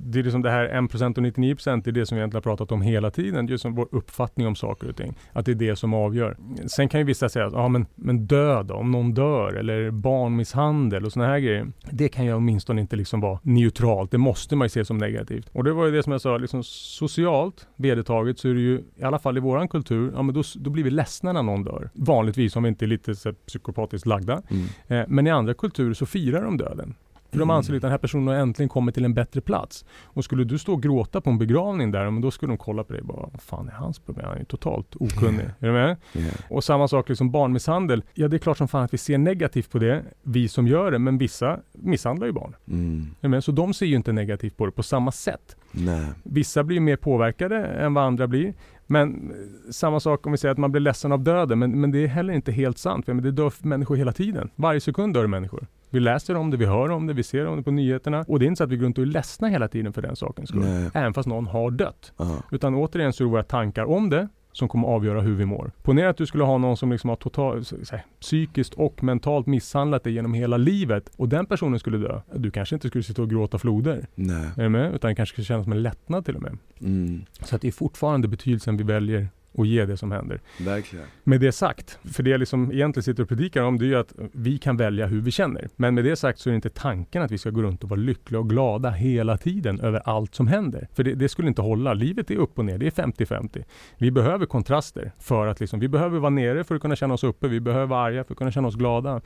det 0.06 0.18
är 0.18 0.22
liksom 0.22 0.42
det 0.42 0.50
här 0.50 0.68
1% 0.68 1.18
och 1.18 1.24
99% 1.24 1.82
det 1.84 1.90
är 1.90 1.92
det 1.92 2.06
som 2.06 2.16
vi 2.16 2.20
egentligen 2.20 2.42
har 2.44 2.56
pratat 2.56 2.72
om 2.72 2.82
hela 2.82 3.10
tiden. 3.10 3.46
Just 3.46 3.62
som 3.62 3.74
vår 3.74 3.88
uppfattning 3.92 4.46
om 4.46 4.56
saker 4.56 4.88
och 4.88 4.96
ting. 4.96 5.14
Att 5.32 5.46
det 5.46 5.52
är 5.52 5.54
det 5.54 5.76
som 5.76 5.94
avgör. 5.94 6.36
Sen 6.66 6.88
kan 6.88 7.00
ju 7.00 7.04
vissa 7.04 7.28
säga 7.28 7.46
att 7.46 7.52
ja, 7.52 7.68
men, 7.68 7.86
men 7.94 8.26
död 8.26 8.66
då, 8.66 8.74
om 8.74 8.90
någon 8.90 9.14
dör 9.14 9.52
eller 9.52 9.90
barnmisshandel 9.90 11.04
och 11.04 11.12
såna 11.12 11.26
här 11.26 11.38
grejer. 11.38 11.66
Det 11.90 12.08
kan 12.08 12.24
ju 12.24 12.34
åtminstone 12.34 12.80
inte 12.80 12.96
liksom 12.96 13.20
vara 13.20 13.38
neutralt. 13.42 14.10
Det 14.10 14.18
måste 14.18 14.56
man 14.56 14.64
ju 14.64 14.68
se 14.68 14.84
som 14.84 14.98
negativt. 14.98 15.48
Och 15.52 15.64
det 15.64 15.72
var 15.72 15.86
ju 15.86 15.92
det 15.92 16.02
som 16.02 16.12
jag 16.12 16.20
sa, 16.20 16.38
liksom 16.38 16.62
socialt 16.64 17.68
vedertaget 17.76 18.38
så 18.38 18.48
är 18.48 18.54
det 18.54 18.60
ju 18.60 18.82
i 18.96 19.02
alla 19.02 19.18
fall 19.18 19.36
i 19.36 19.40
våran 19.40 19.68
kultur, 19.68 20.12
ja 20.14 20.22
men 20.22 20.34
då, 20.34 20.42
då 20.56 20.70
blir 20.70 20.84
vi 20.84 20.90
ledsna 20.90 21.32
när 21.32 21.42
någon 21.42 21.64
dör. 21.64 21.90
Vanligtvis 21.94 22.56
om 22.56 22.62
vi 22.62 22.68
inte 22.68 22.84
är 22.84 22.86
lite 22.86 23.14
så 23.14 23.28
här, 23.28 23.36
psykopatiskt 23.46 24.06
lagda. 24.06 24.42
mm. 24.50 24.66
Eh, 24.86 25.06
men 25.08 25.26
i 25.26 25.30
andra 25.30 25.54
kulturer 25.54 25.94
så 25.94 26.06
firar 26.06 26.42
de 26.42 26.56
döden. 26.56 26.94
För 27.36 27.40
de 27.40 27.50
Mm. 27.50 27.56
anser 27.56 27.74
att 27.74 27.82
den 27.82 27.90
här 27.90 27.98
personen 27.98 28.26
har 28.28 28.34
äntligen 28.34 28.68
kommit 28.68 28.94
till 28.94 29.04
en 29.04 29.14
bättre 29.14 29.40
plats. 29.40 29.84
Och 30.04 30.24
skulle 30.24 30.44
du 30.44 30.58
stå 30.58 30.72
och 30.72 30.82
gråta 30.82 31.20
på 31.20 31.30
en 31.30 31.38
begravning 31.38 31.90
där, 31.90 32.10
men 32.10 32.22
då 32.22 32.30
skulle 32.30 32.52
de 32.52 32.58
kolla 32.58 32.84
på 32.84 32.92
dig 32.92 33.00
och 33.02 33.06
bara, 33.06 33.28
vad 33.32 33.40
fan 33.42 33.68
är 33.68 33.72
hans 33.72 33.98
problem? 33.98 34.24
Han 34.26 34.34
är 34.34 34.38
ju 34.38 34.44
totalt 34.44 34.96
okunnig. 34.96 35.44
Är 35.60 35.66
du 35.66 35.72
med? 35.72 35.96
Ja. 36.12 36.20
Och 36.50 36.64
samma 36.64 36.88
sak 36.88 37.08
liksom 37.08 37.30
barnmisshandel. 37.30 38.02
Ja, 38.14 38.28
det 38.28 38.36
är 38.36 38.38
klart 38.38 38.58
som 38.58 38.68
fan 38.68 38.82
att 38.84 38.94
vi 38.94 38.98
ser 38.98 39.18
negativt 39.18 39.70
på 39.70 39.78
det, 39.78 40.02
vi 40.22 40.48
som 40.48 40.66
gör 40.66 40.90
det, 40.90 40.98
men 40.98 41.18
vissa 41.18 41.60
misshandlar 41.72 42.26
ju 42.26 42.32
barn. 42.32 42.54
Mm. 42.68 43.00
Är 43.20 43.22
du 43.22 43.28
med? 43.28 43.44
Så 43.44 43.52
de 43.52 43.74
ser 43.74 43.86
ju 43.86 43.96
inte 43.96 44.12
negativt 44.12 44.56
på 44.56 44.66
det 44.66 44.72
på 44.72 44.82
samma 44.82 45.12
sätt. 45.12 45.56
Nej. 45.72 46.06
Vissa 46.22 46.64
blir 46.64 46.80
mer 46.80 46.96
påverkade 46.96 47.56
än 47.66 47.94
vad 47.94 48.04
andra 48.04 48.26
blir. 48.26 48.54
Men 48.86 49.30
eh, 49.30 49.70
samma 49.72 50.00
sak 50.00 50.26
om 50.26 50.32
vi 50.32 50.38
säger 50.38 50.52
att 50.52 50.58
man 50.58 50.72
blir 50.72 50.80
ledsen 50.80 51.12
av 51.12 51.20
döden, 51.22 51.58
men, 51.58 51.80
men 51.80 51.90
det 51.90 51.98
är 52.04 52.06
heller 52.06 52.34
inte 52.34 52.52
helt 52.52 52.78
sant. 52.78 53.04
För, 53.04 53.14
men 53.14 53.24
det 53.24 53.30
dör 53.30 53.52
människor 53.66 53.96
hela 53.96 54.12
tiden. 54.12 54.50
Varje 54.56 54.80
sekund 54.80 55.14
dör 55.14 55.22
det 55.22 55.28
människor. 55.28 55.66
Vi 55.96 56.00
läser 56.00 56.34
om 56.34 56.50
det, 56.50 56.56
vi 56.56 56.66
hör 56.66 56.90
om 56.90 57.06
det, 57.06 57.12
vi 57.12 57.22
ser 57.22 57.46
om 57.46 57.56
det 57.56 57.62
på 57.62 57.70
nyheterna. 57.70 58.24
Och 58.28 58.38
det 58.38 58.44
är 58.44 58.46
inte 58.46 58.58
så 58.58 58.64
att 58.64 58.70
vi 58.70 58.76
går 58.76 58.84
runt 58.84 58.98
och 58.98 59.02
är 59.02 59.06
ledsna 59.06 59.48
hela 59.48 59.68
tiden 59.68 59.92
för 59.92 60.02
den 60.02 60.16
sakens 60.16 60.48
skull. 60.48 60.60
Nej. 60.60 60.90
Även 60.94 61.14
fast 61.14 61.28
någon 61.28 61.46
har 61.46 61.70
dött. 61.70 62.12
Ja. 62.16 62.42
Utan 62.50 62.74
återigen 62.74 63.12
så 63.12 63.24
är 63.24 63.26
det 63.26 63.30
våra 63.30 63.42
tankar 63.42 63.84
om 63.84 64.10
det 64.10 64.28
som 64.52 64.68
kommer 64.68 64.88
avgöra 64.88 65.20
hur 65.20 65.34
vi 65.34 65.44
mår. 65.44 65.70
Ponera 65.82 66.08
att 66.08 66.16
du 66.16 66.26
skulle 66.26 66.44
ha 66.44 66.58
någon 66.58 66.76
som 66.76 66.92
liksom 66.92 67.10
har 67.10 67.16
total, 67.16 67.64
här, 67.90 68.04
psykiskt 68.20 68.74
och 68.74 69.02
mentalt 69.02 69.46
misshandlat 69.46 70.04
dig 70.04 70.12
genom 70.12 70.34
hela 70.34 70.56
livet 70.56 71.10
och 71.16 71.28
den 71.28 71.46
personen 71.46 71.78
skulle 71.78 71.98
dö. 71.98 72.20
Du 72.34 72.50
kanske 72.50 72.74
inte 72.74 72.88
skulle 72.88 73.04
sitta 73.04 73.22
och 73.22 73.30
gråta 73.30 73.58
floder. 73.58 74.06
Nej. 74.14 74.46
Är 74.56 74.62
du 74.62 74.68
med? 74.68 74.94
Utan 74.94 75.08
det 75.08 75.14
kanske 75.14 75.32
skulle 75.32 75.44
kännas 75.44 75.64
som 75.64 75.72
en 75.72 75.82
lättnad 75.82 76.24
till 76.24 76.36
och 76.36 76.42
med. 76.42 76.58
Mm. 76.80 77.24
Så 77.40 77.56
att 77.56 77.62
det 77.62 77.68
är 77.68 77.72
fortfarande 77.72 78.28
betydelsen 78.28 78.76
vi 78.76 78.84
väljer 78.84 79.28
att 79.58 79.66
ge 79.66 79.84
det 79.84 79.96
som 79.96 80.12
händer. 80.12 80.40
Verkligen. 80.60 81.06
Med 81.24 81.40
det 81.40 81.52
sagt, 81.52 81.98
för 82.12 82.22
det 82.22 82.30
jag 82.30 82.40
liksom 82.40 82.72
egentligen 82.72 83.02
sitter 83.02 83.22
och 83.22 83.28
predikar 83.28 83.62
om 83.62 83.78
det 83.78 83.84
är 83.84 83.86
ju 83.86 83.96
att 83.96 84.12
vi 84.32 84.58
kan 84.58 84.76
välja 84.76 85.06
hur 85.06 85.20
vi 85.20 85.30
känner. 85.30 85.68
Men 85.76 85.94
med 85.94 86.04
det 86.04 86.16
sagt 86.16 86.38
så 86.38 86.48
är 86.48 86.52
det 86.52 86.56
inte 86.56 86.70
tanken 86.70 87.22
att 87.22 87.30
vi 87.30 87.38
ska 87.38 87.50
gå 87.50 87.62
runt 87.62 87.84
och 87.84 87.90
vara 87.90 88.00
lyckliga 88.00 88.40
och 88.40 88.50
glada 88.50 88.90
hela 88.90 89.38
tiden 89.38 89.80
över 89.80 90.02
allt 90.04 90.34
som 90.34 90.46
händer. 90.46 90.88
För 90.94 91.04
det, 91.04 91.14
det 91.14 91.28
skulle 91.28 91.48
inte 91.48 91.62
hålla. 91.62 91.94
Livet 91.94 92.30
är 92.30 92.36
upp 92.36 92.58
och 92.58 92.64
ner, 92.64 92.78
det 92.78 92.86
är 92.86 92.90
50-50. 92.90 93.64
Vi 93.98 94.10
behöver 94.10 94.46
kontraster 94.46 95.12
för 95.20 95.46
att 95.46 95.60
liksom, 95.60 95.80
vi 95.80 95.88
behöver 95.88 96.18
vara 96.18 96.30
nere 96.30 96.64
för 96.64 96.74
att 96.74 96.82
kunna 96.82 96.96
känna 96.96 97.14
oss 97.14 97.24
uppe. 97.24 97.48
Vi 97.48 97.60
behöver 97.60 97.86
vara 97.86 98.00
arga 98.00 98.24
för 98.24 98.34
att 98.34 98.38
kunna 98.38 98.50
känna 98.50 98.68
oss 98.68 98.76
glada. 98.76 99.20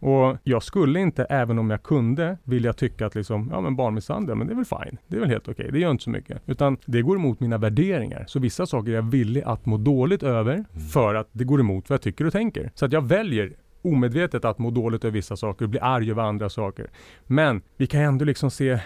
Och 0.00 0.36
jag 0.44 0.62
skulle 0.62 1.00
inte, 1.00 1.24
även 1.24 1.58
om 1.58 1.70
jag 1.70 1.82
kunde, 1.82 2.38
vilja 2.44 2.72
tycka 2.72 3.06
att 3.06 3.14
liksom, 3.14 3.48
ja 3.52 3.60
men 3.60 3.76
barnmisshandel, 3.76 4.36
men 4.36 4.46
det 4.46 4.52
är 4.52 4.56
väl 4.56 4.64
fine. 4.64 4.98
Det 5.06 5.16
är 5.16 5.20
väl 5.20 5.30
helt 5.30 5.48
okej. 5.48 5.68
Det 5.72 5.78
gör 5.78 5.90
inte 5.90 6.04
så 6.04 6.10
mycket. 6.10 6.42
Utan 6.46 6.76
det 6.84 7.02
går 7.02 7.16
emot 7.16 7.40
mina 7.40 7.58
värderingar. 7.58 8.24
Så 8.28 8.38
vissa 8.38 8.66
saker 8.66 8.90
är 8.90 8.94
jag 8.94 9.10
villig 9.10 9.42
att 9.42 9.66
må 9.66 9.76
dåligt 9.76 10.22
över 10.22 10.64
för 10.92 11.14
att 11.14 11.28
det 11.32 11.44
går 11.44 11.60
emot 11.60 11.90
vad 11.90 11.94
jag 11.94 12.02
tycker 12.02 12.24
och 12.24 12.32
tänker. 12.32 12.70
Så 12.74 12.84
att 12.84 12.92
jag 12.92 13.04
väljer 13.04 13.52
omedvetet 13.82 14.44
att 14.44 14.58
må 14.58 14.70
dåligt 14.70 15.04
över 15.04 15.12
vissa 15.12 15.36
saker 15.36 15.64
och 15.64 15.68
bli 15.68 15.80
arg 15.80 16.10
över 16.10 16.22
andra 16.22 16.48
saker. 16.48 16.90
Men 17.26 17.62
vi 17.76 17.86
kan 17.86 18.00
ändå 18.00 18.24
liksom 18.24 18.50
se 18.50 18.80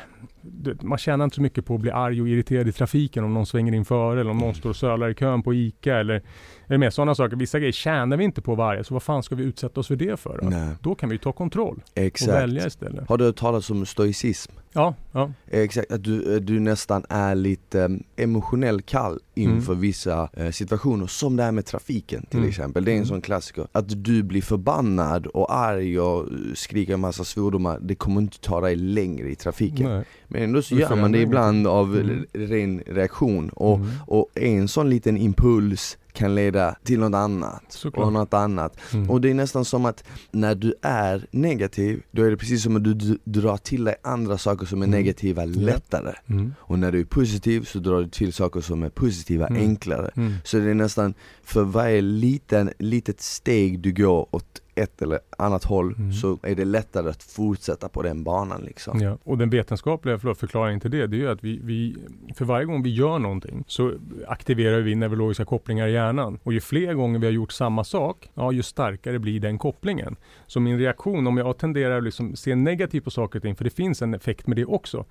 man 0.81 0.99
tjänar 0.99 1.25
inte 1.25 1.37
så 1.37 1.43
mycket 1.43 1.67
på 1.67 1.75
att 1.75 1.81
bli 1.81 1.91
arg 1.91 2.21
och 2.21 2.29
irriterad 2.29 2.69
i 2.69 2.73
trafiken 2.73 3.25
om 3.25 3.35
någon 3.35 3.47
svänger 3.47 3.73
in 3.73 3.85
före 3.85 4.21
eller 4.21 4.31
om 4.31 4.39
någon 4.39 4.55
står 4.55 4.71
och 4.71 4.77
sölar 4.77 5.11
i 5.11 5.15
kön 5.15 5.43
på 5.43 5.55
ICA 5.55 5.97
eller, 5.97 6.23
eller 6.67 6.79
med 6.79 6.95
sådana 6.95 7.15
saker. 7.15 7.37
Vissa 7.37 7.59
grejer 7.59 7.73
tjänar 7.73 8.17
vi 8.17 8.25
inte 8.25 8.43
på 8.43 8.55
varje, 8.55 8.85
så 8.85 8.95
vad 8.95 9.03
fan 9.03 9.23
ska 9.23 9.35
vi 9.35 9.45
utsätta 9.45 9.81
oss 9.81 9.89
för 9.89 9.97
det 9.97 10.21
för? 10.21 10.39
Då, 10.43 10.51
då 10.91 10.95
kan 10.95 11.09
vi 11.09 11.19
ta 11.19 11.33
kontroll 11.33 11.83
Exakt. 11.95 12.33
och 12.33 12.39
välja 12.39 12.67
istället. 12.67 13.09
Har 13.09 13.19
du 13.19 13.25
hört 13.25 13.37
talas 13.37 13.71
om 13.71 13.87
stoicism? 13.87 14.53
Ja, 14.77 14.95
ja. 15.13 15.33
Exakt, 15.51 15.93
att 15.93 16.05
du, 16.05 16.41
du 16.41 16.61
nästan 16.61 17.05
är 17.09 17.35
lite 17.35 17.81
um, 17.81 18.03
emotionellt 18.17 18.87
kall 18.87 19.21
inför 19.35 19.73
mm. 19.73 19.81
vissa 19.81 20.29
uh, 20.41 20.51
situationer, 20.51 21.07
som 21.07 21.37
det 21.37 21.43
här 21.43 21.53
med 21.53 21.67
trafiken 21.67 22.27
till 22.27 22.39
mm. 22.39 22.49
exempel. 22.49 22.85
Det 22.85 22.91
är 22.91 22.93
en 22.93 22.99
mm. 22.99 23.09
sån 23.09 23.21
klassiker. 23.21 23.67
Att 23.73 24.05
du 24.05 24.23
blir 24.23 24.43
förbannad 24.43 25.27
och 25.27 25.55
arg 25.55 26.01
och 26.01 26.29
skriker 26.55 26.95
en 26.95 27.01
massa 27.01 27.25
svordomar, 27.25 27.79
det 27.83 27.95
kommer 27.95 28.21
inte 28.21 28.41
ta 28.41 28.61
dig 28.61 28.77
längre 28.77 29.31
i 29.31 29.35
trafiken. 29.35 29.91
Nej. 29.91 30.05
Men 30.29 30.43
ändå 30.43 30.63
så 30.63 30.75
gör 30.75 30.97
man 30.97 31.13
det 31.13 31.19
ibland 31.19 31.67
av 31.67 31.97
mm. 31.97 32.27
ren 32.33 32.83
reaktion 32.87 33.49
och, 33.49 33.77
mm. 33.77 33.91
och 34.07 34.29
en 34.35 34.69
sån 34.69 34.91
liten 34.91 35.17
impuls 35.17 35.99
kan 36.15 36.35
leda 36.35 36.77
till 36.85 36.99
något 36.99 37.15
annat 37.15 37.65
Såklart. 37.69 38.07
och 38.07 38.13
något 38.13 38.35
annat. 38.35 38.79
Mm. 38.93 39.11
Och 39.11 39.21
det 39.21 39.31
är 39.31 39.35
nästan 39.35 39.65
som 39.65 39.85
att 39.85 40.05
när 40.31 40.55
du 40.55 40.75
är 40.83 41.27
negativ, 41.31 42.03
då 42.11 42.23
är 42.23 42.31
det 42.31 42.37
precis 42.37 42.63
som 42.63 42.77
att 42.77 42.85
du 42.85 43.19
drar 43.25 43.57
till 43.57 43.85
dig 43.85 43.95
andra 44.03 44.39
saker 44.39 44.67
som 44.67 44.83
är 44.83 44.87
mm. 44.87 44.99
negativa 44.99 45.45
lättare. 45.45 46.15
Mm. 46.27 46.55
Och 46.59 46.79
när 46.79 46.93
du 46.93 47.01
är 47.01 47.05
positiv 47.05 47.65
så 47.65 47.79
drar 47.79 48.01
du 48.01 48.09
till 48.09 48.33
saker 48.33 48.61
som 48.61 48.83
är 48.83 48.89
positiva 48.89 49.47
mm. 49.47 49.63
enklare. 49.63 50.11
Mm. 50.17 50.35
Så 50.45 50.59
det 50.59 50.71
är 50.71 50.75
nästan, 50.75 51.15
för 51.45 51.65
varje 51.65 52.01
liten, 52.01 52.71
litet 52.79 53.21
steg 53.21 53.81
du 53.81 53.93
går 53.93 54.27
åt 54.31 54.63
ett 54.75 55.03
eller 55.03 55.19
annat 55.39 55.65
håll 55.65 55.95
mm. 55.99 56.13
så 56.13 56.39
är 56.43 56.55
det 56.55 56.65
lättare 56.65 57.11
att 57.11 57.23
fortsätta 57.23 57.89
på 57.89 58.03
den 58.03 58.25
banan 58.25 58.63
liksom. 58.63 59.01
Ja, 59.01 59.19
och 59.25 59.39
den 59.39 59.51
vetenskapliga 59.51 60.19
förlåt, 60.19 60.39
förklaringen 60.39 60.81
till 60.81 60.91
det, 60.91 61.07
det 61.07 61.17
är 61.17 61.19
ju 61.19 61.31
att 61.31 61.45
vi, 61.45 61.61
vi, 61.63 61.97
för 62.35 62.45
varje 62.45 62.67
gång 62.67 62.83
vi 62.83 62.91
gör 62.91 63.19
någonting 63.19 63.65
så 63.67 63.93
aktiverar 64.27 64.81
vi 64.81 64.95
neurologiska 64.95 65.45
kopplingar 65.45 65.89
i 65.89 65.93
hjärnan. 65.93 66.39
Och 66.43 66.53
ju 66.53 66.61
fler 66.61 66.95
gånger 66.95 67.19
vi 67.19 67.27
har 67.27 67.33
gjort 67.33 67.53
samma 67.53 67.85
sak, 67.85 68.31
ja 68.35 68.53
ju 68.53 68.63
starkare 68.63 69.19
blir 69.19 69.41
den 69.41 69.59
kopplingen. 69.59 70.17
Så 70.47 70.61
min 70.61 70.79
reaktion, 70.79 71.27
om 71.27 71.37
jag 71.37 71.59
tenderar 71.59 71.99
att 71.99 72.05
liksom 72.05 72.37
se 72.37 72.55
negativt 72.55 73.05
på 73.05 73.11
saker 73.11 73.39
och 73.39 73.43
ting, 73.43 73.57
för 73.57 73.65
det 73.65 73.71
finns 73.71 74.03
en 74.03 74.15
effekt 74.15 74.47
med 74.47 74.57
det 74.57 74.65
också. 74.65 75.05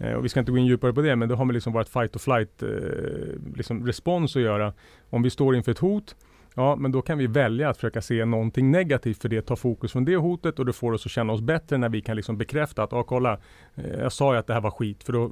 Eh, 0.00 0.12
och 0.12 0.24
vi 0.24 0.28
ska 0.28 0.40
inte 0.40 0.52
gå 0.52 0.58
in 0.58 0.66
djupare 0.66 0.92
på 0.92 1.02
det, 1.02 1.16
men 1.16 1.28
det 1.28 1.34
har 1.34 1.44
med 1.44 1.54
liksom 1.54 1.72
vårt 1.72 1.88
fight 1.88 2.16
or 2.16 2.18
flight 2.18 2.62
eh, 2.62 3.56
liksom 3.56 3.86
respons 3.86 4.36
att 4.36 4.42
göra. 4.42 4.72
Om 5.10 5.22
vi 5.22 5.30
står 5.30 5.56
inför 5.56 5.72
ett 5.72 5.78
hot, 5.78 6.16
Ja, 6.56 6.76
men 6.76 6.92
då 6.92 7.02
kan 7.02 7.18
vi 7.18 7.26
välja 7.26 7.68
att 7.68 7.76
försöka 7.76 8.02
se 8.02 8.24
någonting 8.24 8.70
negativt 8.70 9.22
för 9.22 9.28
det 9.28 9.42
tar 9.42 9.56
fokus 9.56 9.92
från 9.92 10.04
det 10.04 10.16
hotet 10.16 10.58
och 10.58 10.66
det 10.66 10.72
får 10.72 10.92
oss 10.92 11.06
att 11.06 11.12
känna 11.12 11.32
oss 11.32 11.40
bättre 11.40 11.78
när 11.78 11.88
vi 11.88 12.00
kan 12.00 12.16
liksom 12.16 12.38
bekräfta 12.38 12.82
att, 12.82 12.92
ja 12.92 13.02
kolla, 13.02 13.38
eh, 13.74 14.00
jag 14.00 14.12
sa 14.12 14.32
ju 14.32 14.38
att 14.38 14.46
det 14.46 14.54
här 14.54 14.60
var 14.60 14.70
skit, 14.70 15.04
för 15.04 15.12
då 15.12 15.30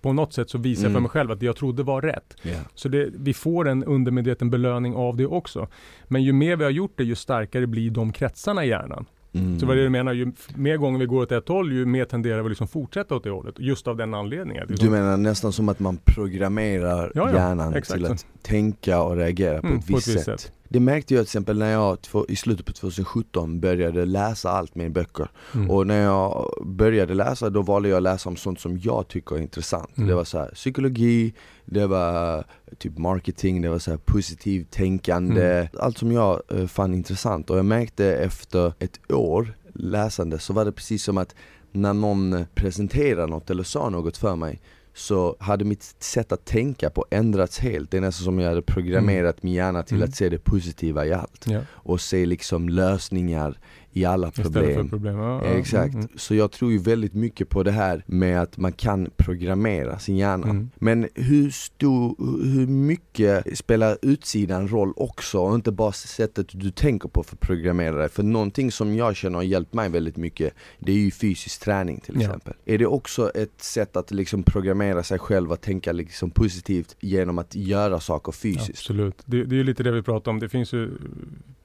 på 0.00 0.12
något 0.12 0.32
sätt 0.32 0.50
så 0.50 0.58
visar 0.58 0.82
jag 0.82 0.86
för 0.86 0.90
mm. 0.90 1.02
mig 1.02 1.10
själv 1.10 1.30
att 1.30 1.40
det 1.40 1.46
jag 1.46 1.56
trodde 1.56 1.82
var 1.82 2.02
rätt. 2.02 2.36
Yeah. 2.42 2.62
Så 2.74 2.88
det, 2.88 3.08
vi 3.14 3.34
får 3.34 3.68
en 3.68 3.84
undermedveten 3.84 4.50
belöning 4.50 4.94
av 4.94 5.16
det 5.16 5.26
också. 5.26 5.68
Men 6.04 6.22
ju 6.22 6.32
mer 6.32 6.56
vi 6.56 6.64
har 6.64 6.70
gjort 6.70 6.92
det, 6.96 7.04
ju 7.04 7.14
starkare 7.14 7.66
blir 7.66 7.90
de 7.90 8.12
kretsarna 8.12 8.64
i 8.64 8.68
hjärnan. 8.68 9.06
Mm. 9.32 9.60
Så 9.60 9.66
vad 9.66 9.76
är 9.76 9.78
det 9.78 9.86
du 9.86 9.90
menar, 9.90 10.12
ju 10.12 10.32
mer 10.54 10.76
gånger 10.76 10.98
vi 10.98 11.06
går 11.06 11.22
åt 11.22 11.32
ett 11.32 11.48
håll, 11.48 11.72
ju 11.72 11.86
mer 11.86 12.04
tenderar 12.04 12.42
vi 12.42 12.48
liksom 12.48 12.68
fortsätta 12.68 13.14
åt 13.14 13.24
det 13.24 13.30
hållet. 13.30 13.54
Just 13.58 13.88
av 13.88 13.96
den 13.96 14.14
anledningen. 14.14 14.66
Du 14.68 14.90
menar 14.90 15.16
nästan 15.16 15.52
som 15.52 15.68
att 15.68 15.80
man 15.80 15.98
programmerar 16.04 17.12
ja, 17.14 17.30
ja, 17.30 17.36
hjärnan 17.36 17.74
exakt. 17.74 18.00
till 18.00 18.12
att 18.12 18.26
tänka 18.42 19.02
och 19.02 19.16
reagera 19.16 19.60
på, 19.60 19.66
mm, 19.66 19.78
ett, 19.78 19.90
visst 19.90 19.92
på 19.92 19.98
ett 19.98 20.16
visst 20.16 20.24
sätt. 20.24 20.40
sätt. 20.40 20.52
Det 20.72 20.80
märkte 20.80 21.14
jag 21.14 21.20
till 21.20 21.28
exempel 21.28 21.58
när 21.58 21.72
jag 21.72 21.98
i 22.28 22.36
slutet 22.36 22.66
på 22.66 22.72
2017 22.72 23.60
började 23.60 24.04
läsa 24.04 24.50
allt 24.50 24.74
mer 24.74 24.88
böcker. 24.88 25.30
Mm. 25.54 25.70
Och 25.70 25.86
när 25.86 26.02
jag 26.02 26.54
började 26.66 27.14
läsa, 27.14 27.50
då 27.50 27.62
valde 27.62 27.88
jag 27.88 27.96
att 27.96 28.02
läsa 28.02 28.28
om 28.28 28.36
sånt 28.36 28.60
som 28.60 28.78
jag 28.78 29.08
tycker 29.08 29.36
är 29.36 29.40
intressant. 29.40 29.96
Mm. 29.96 30.08
Det 30.08 30.14
var 30.14 30.24
så 30.24 30.38
här, 30.38 30.50
psykologi, 30.54 31.34
det 31.64 31.86
var 31.86 32.44
typ 32.78 32.98
marketing, 32.98 33.62
det 33.62 33.68
var 33.68 33.78
så 33.78 33.90
här 33.90 33.98
positivt 33.98 34.70
tänkande. 34.70 35.50
Mm. 35.50 35.68
Allt 35.78 35.98
som 35.98 36.12
jag 36.12 36.42
uh, 36.54 36.66
fann 36.66 36.94
intressant. 36.94 37.50
Och 37.50 37.58
jag 37.58 37.64
märkte 37.64 38.06
efter 38.06 38.72
ett 38.78 39.12
år 39.12 39.54
läsande 39.74 40.38
så 40.38 40.52
var 40.52 40.64
det 40.64 40.72
precis 40.72 41.04
som 41.04 41.18
att 41.18 41.34
när 41.72 41.94
någon 41.94 42.44
presenterade 42.54 43.26
något 43.26 43.50
eller 43.50 43.62
sa 43.62 43.90
något 43.90 44.16
för 44.16 44.36
mig 44.36 44.60
så 44.94 45.36
hade 45.38 45.64
mitt 45.64 45.82
sätt 45.98 46.32
att 46.32 46.44
tänka 46.44 46.90
på 46.90 47.06
ändrats 47.10 47.58
helt. 47.58 47.90
Det 47.90 47.96
är 47.96 48.00
nästan 48.00 48.24
som 48.24 48.38
jag 48.38 48.48
hade 48.48 48.62
programmerat 48.62 49.34
mm. 49.34 49.40
min 49.42 49.54
hjärna 49.54 49.82
till 49.82 49.96
mm. 49.96 50.08
att 50.08 50.16
se 50.16 50.28
det 50.28 50.38
positiva 50.38 51.06
i 51.06 51.12
allt. 51.12 51.46
Ja. 51.46 51.60
Och 51.70 52.00
se 52.00 52.26
liksom 52.26 52.68
lösningar 52.68 53.58
i 53.92 54.04
alla 54.04 54.30
problem. 54.30 54.88
problem. 54.88 55.16
Ja, 55.16 55.42
Exakt. 55.44 55.94
Mm, 55.94 56.06
mm, 56.06 56.18
Så 56.18 56.34
jag 56.34 56.52
tror 56.52 56.72
ju 56.72 56.78
väldigt 56.78 57.14
mycket 57.14 57.48
på 57.48 57.62
det 57.62 57.70
här 57.70 58.04
med 58.06 58.42
att 58.42 58.58
man 58.58 58.72
kan 58.72 59.10
programmera 59.16 59.98
sin 59.98 60.16
hjärna. 60.16 60.46
Mm. 60.46 60.70
Men 60.74 61.08
hur 61.14 61.50
stor, 61.50 62.16
hur 62.44 62.66
mycket 62.66 63.58
spelar 63.58 63.98
utsidan 64.02 64.68
roll 64.68 64.92
också 64.96 65.38
och 65.38 65.54
inte 65.54 65.72
bara 65.72 65.92
sättet 65.92 66.46
du 66.52 66.70
tänker 66.70 67.08
på 67.08 67.22
för 67.22 67.36
att 67.36 67.40
programmera 67.40 67.96
dig? 67.96 68.08
För 68.08 68.22
någonting 68.22 68.72
som 68.72 68.94
jag 68.94 69.16
känner 69.16 69.36
har 69.36 69.42
hjälpt 69.42 69.74
mig 69.74 69.88
väldigt 69.88 70.16
mycket, 70.16 70.54
det 70.78 70.92
är 70.92 70.96
ju 70.96 71.10
fysisk 71.10 71.60
träning 71.60 72.00
till 72.00 72.20
exempel. 72.20 72.54
Ja. 72.64 72.74
Är 72.74 72.78
det 72.78 72.86
också 72.86 73.30
ett 73.30 73.62
sätt 73.62 73.96
att 73.96 74.10
liksom 74.10 74.42
programmera 74.42 75.02
sig 75.02 75.18
själv 75.18 75.52
att 75.52 75.62
tänka 75.62 75.92
liksom 75.92 76.30
positivt 76.30 76.96
genom 77.00 77.38
att 77.38 77.54
göra 77.54 78.00
saker 78.00 78.32
fysiskt? 78.32 78.70
Absolut. 78.70 79.22
Det, 79.24 79.44
det 79.44 79.54
är 79.54 79.58
ju 79.58 79.64
lite 79.64 79.82
det 79.82 79.92
vi 79.92 80.02
pratar 80.02 80.30
om. 80.30 80.40
Det 80.40 80.48
finns 80.48 80.72
ju 80.72 80.90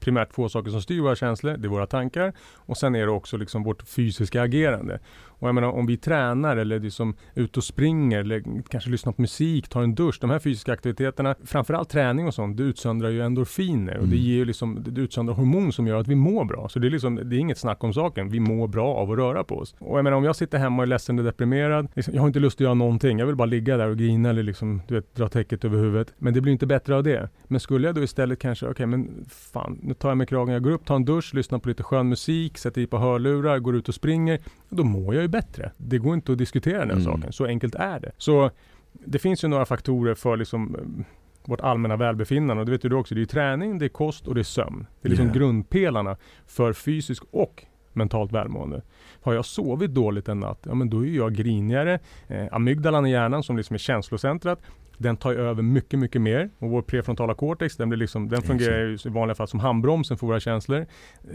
primärt 0.05 0.35
två 0.35 0.49
saker 0.49 0.71
som 0.71 0.81
styr 0.81 1.01
våra 1.01 1.15
känslor. 1.15 1.57
Det 1.57 1.67
är 1.67 1.69
våra 1.69 1.87
tankar 1.87 2.33
och 2.55 2.77
sen 2.77 2.95
är 2.95 3.05
det 3.05 3.11
också 3.11 3.37
liksom 3.37 3.63
vårt 3.63 3.81
fysiska 3.87 4.41
agerande. 4.41 4.99
Och 5.39 5.47
jag 5.47 5.55
menar 5.55 5.67
om 5.67 5.85
vi 5.85 5.97
tränar 5.97 6.57
eller 6.57 6.79
liksom 6.79 7.15
ute 7.35 7.59
och 7.59 7.63
springer 7.63 8.19
eller 8.19 8.43
kanske 8.69 8.89
lyssnar 8.89 9.13
på 9.13 9.21
musik, 9.21 9.69
tar 9.69 9.83
en 9.83 9.95
dusch. 9.95 10.17
De 10.21 10.29
här 10.29 10.39
fysiska 10.39 10.73
aktiviteterna, 10.73 11.35
framförallt 11.43 11.89
träning 11.89 12.27
och 12.27 12.33
sånt, 12.33 12.57
det 12.57 12.63
utsöndrar 12.63 13.09
ju 13.09 13.21
endorfiner 13.21 13.97
och 13.97 14.07
det 14.07 14.15
mm. 14.15 14.27
ger 14.27 14.35
ju 14.35 14.45
liksom, 14.45 14.83
det 14.87 15.01
utsöndrar 15.01 15.35
hormon 15.35 15.73
som 15.73 15.87
gör 15.87 15.99
att 15.99 16.07
vi 16.07 16.15
mår 16.15 16.45
bra. 16.45 16.69
Så 16.69 16.79
det 16.79 16.87
är 16.87 16.91
liksom, 16.91 17.15
det 17.15 17.35
är 17.35 17.39
inget 17.39 17.57
snack 17.57 17.83
om 17.83 17.93
saken. 17.93 18.29
Vi 18.29 18.39
mår 18.39 18.67
bra 18.67 18.95
av 18.95 19.11
att 19.11 19.17
röra 19.17 19.43
på 19.43 19.57
oss. 19.57 19.75
Och 19.79 19.97
jag 19.97 20.03
menar 20.03 20.17
om 20.17 20.23
jag 20.23 20.35
sitter 20.35 20.57
hemma 20.57 20.77
och 20.77 20.83
är 20.83 20.87
ledsen 20.87 21.19
och 21.19 21.25
deprimerad, 21.25 21.87
liksom, 21.93 22.13
jag 22.13 22.21
har 22.21 22.27
inte 22.27 22.39
lust 22.39 22.57
att 22.57 22.61
göra 22.61 22.73
någonting. 22.73 23.19
Jag 23.19 23.25
vill 23.25 23.35
bara 23.35 23.45
ligga 23.45 23.77
där 23.77 23.89
och 23.89 23.97
grina 23.97 24.29
eller 24.29 24.43
liksom, 24.43 24.81
du 24.87 24.95
vet, 24.95 25.15
dra 25.15 25.27
täcket 25.27 25.65
över 25.65 25.77
huvudet. 25.77 26.13
Men 26.17 26.33
det 26.33 26.41
blir 26.41 26.53
inte 26.53 26.65
bättre 26.65 26.95
av 26.95 27.03
det. 27.03 27.29
Men 27.47 27.59
skulle 27.59 27.87
jag 27.87 27.95
då 27.95 28.03
istället 28.03 28.39
kanske, 28.39 28.65
okej 28.65 28.71
okay, 28.71 28.85
men 28.85 29.25
fan, 29.29 29.79
nu 29.81 29.93
tar 29.93 30.09
jag 30.09 30.17
mig 30.17 30.27
kragen, 30.27 30.53
jag 30.53 30.63
går 30.63 30.71
upp, 30.71 30.85
tar 30.85 30.95
en 30.95 31.05
dusch, 31.05 31.33
lyssnar 31.33 31.59
på 31.59 31.69
lite 31.69 31.83
skön 31.83 32.09
musik, 32.09 32.57
sätter 32.57 32.81
i 32.81 32.87
på 32.87 32.97
hörlurar, 32.97 33.59
går 33.59 33.75
ut 33.75 33.89
och 33.89 33.95
springer. 33.95 34.39
Då 34.69 34.83
mår 34.83 35.15
jag 35.15 35.24
ju 35.25 35.29
bättre. 35.29 35.71
Det 35.77 35.97
går 35.97 36.13
inte 36.13 36.31
att 36.31 36.37
diskutera 36.37 36.79
den 36.79 36.91
mm. 36.91 37.03
saken. 37.03 37.33
Så 37.33 37.45
enkelt 37.45 37.75
är 37.75 37.99
det. 37.99 38.11
Så 38.17 38.51
det 38.91 39.19
finns 39.19 39.43
ju 39.43 39.47
några 39.47 39.65
faktorer 39.65 40.15
för 40.15 40.37
liksom 40.37 40.75
eh, 40.75 41.05
vårt 41.45 41.61
allmänna 41.61 41.97
välbefinnande. 41.97 42.61
Och 42.61 42.65
det 42.65 42.71
vet 42.71 42.81
du 42.81 42.95
också, 42.95 43.15
det 43.15 43.21
är 43.21 43.25
träning, 43.25 43.79
det 43.79 43.85
är 43.85 43.89
kost 43.89 44.27
och 44.27 44.35
det 44.35 44.41
är 44.41 44.43
sömn. 44.43 44.87
Det 45.01 45.07
är 45.07 45.09
liksom 45.09 45.25
yeah. 45.25 45.37
grundpelarna 45.37 46.17
för 46.47 46.73
fysisk 46.73 47.23
och 47.31 47.65
mentalt 47.93 48.31
välmående. 48.31 48.81
Har 49.21 49.33
jag 49.33 49.45
sovit 49.45 49.91
dåligt 49.91 50.29
en 50.29 50.39
natt, 50.39 50.59
ja 50.63 50.75
men 50.75 50.89
då 50.89 51.05
är 51.05 51.09
jag 51.09 51.33
grinigare. 51.33 51.99
Eh, 52.27 52.45
amygdalan 52.51 53.05
i 53.05 53.11
hjärnan 53.11 53.43
som 53.43 53.57
liksom 53.57 53.73
är 53.73 53.77
känslocentrat, 53.77 54.61
den 54.97 55.17
tar 55.17 55.33
över 55.33 55.63
mycket, 55.63 55.99
mycket 55.99 56.21
mer. 56.21 56.49
Och 56.59 56.69
vår 56.69 56.81
prefrontala 56.81 57.33
cortex, 57.33 57.77
den, 57.77 57.89
blir 57.89 57.99
liksom, 57.99 58.29
den 58.29 58.41
fungerar 58.41 58.77
ju 58.77 58.97
i 59.05 59.09
vanliga 59.09 59.35
fall 59.35 59.47
som 59.47 59.59
handbromsen 59.59 60.17
för 60.17 60.27
våra 60.27 60.39
känslor. 60.39 60.85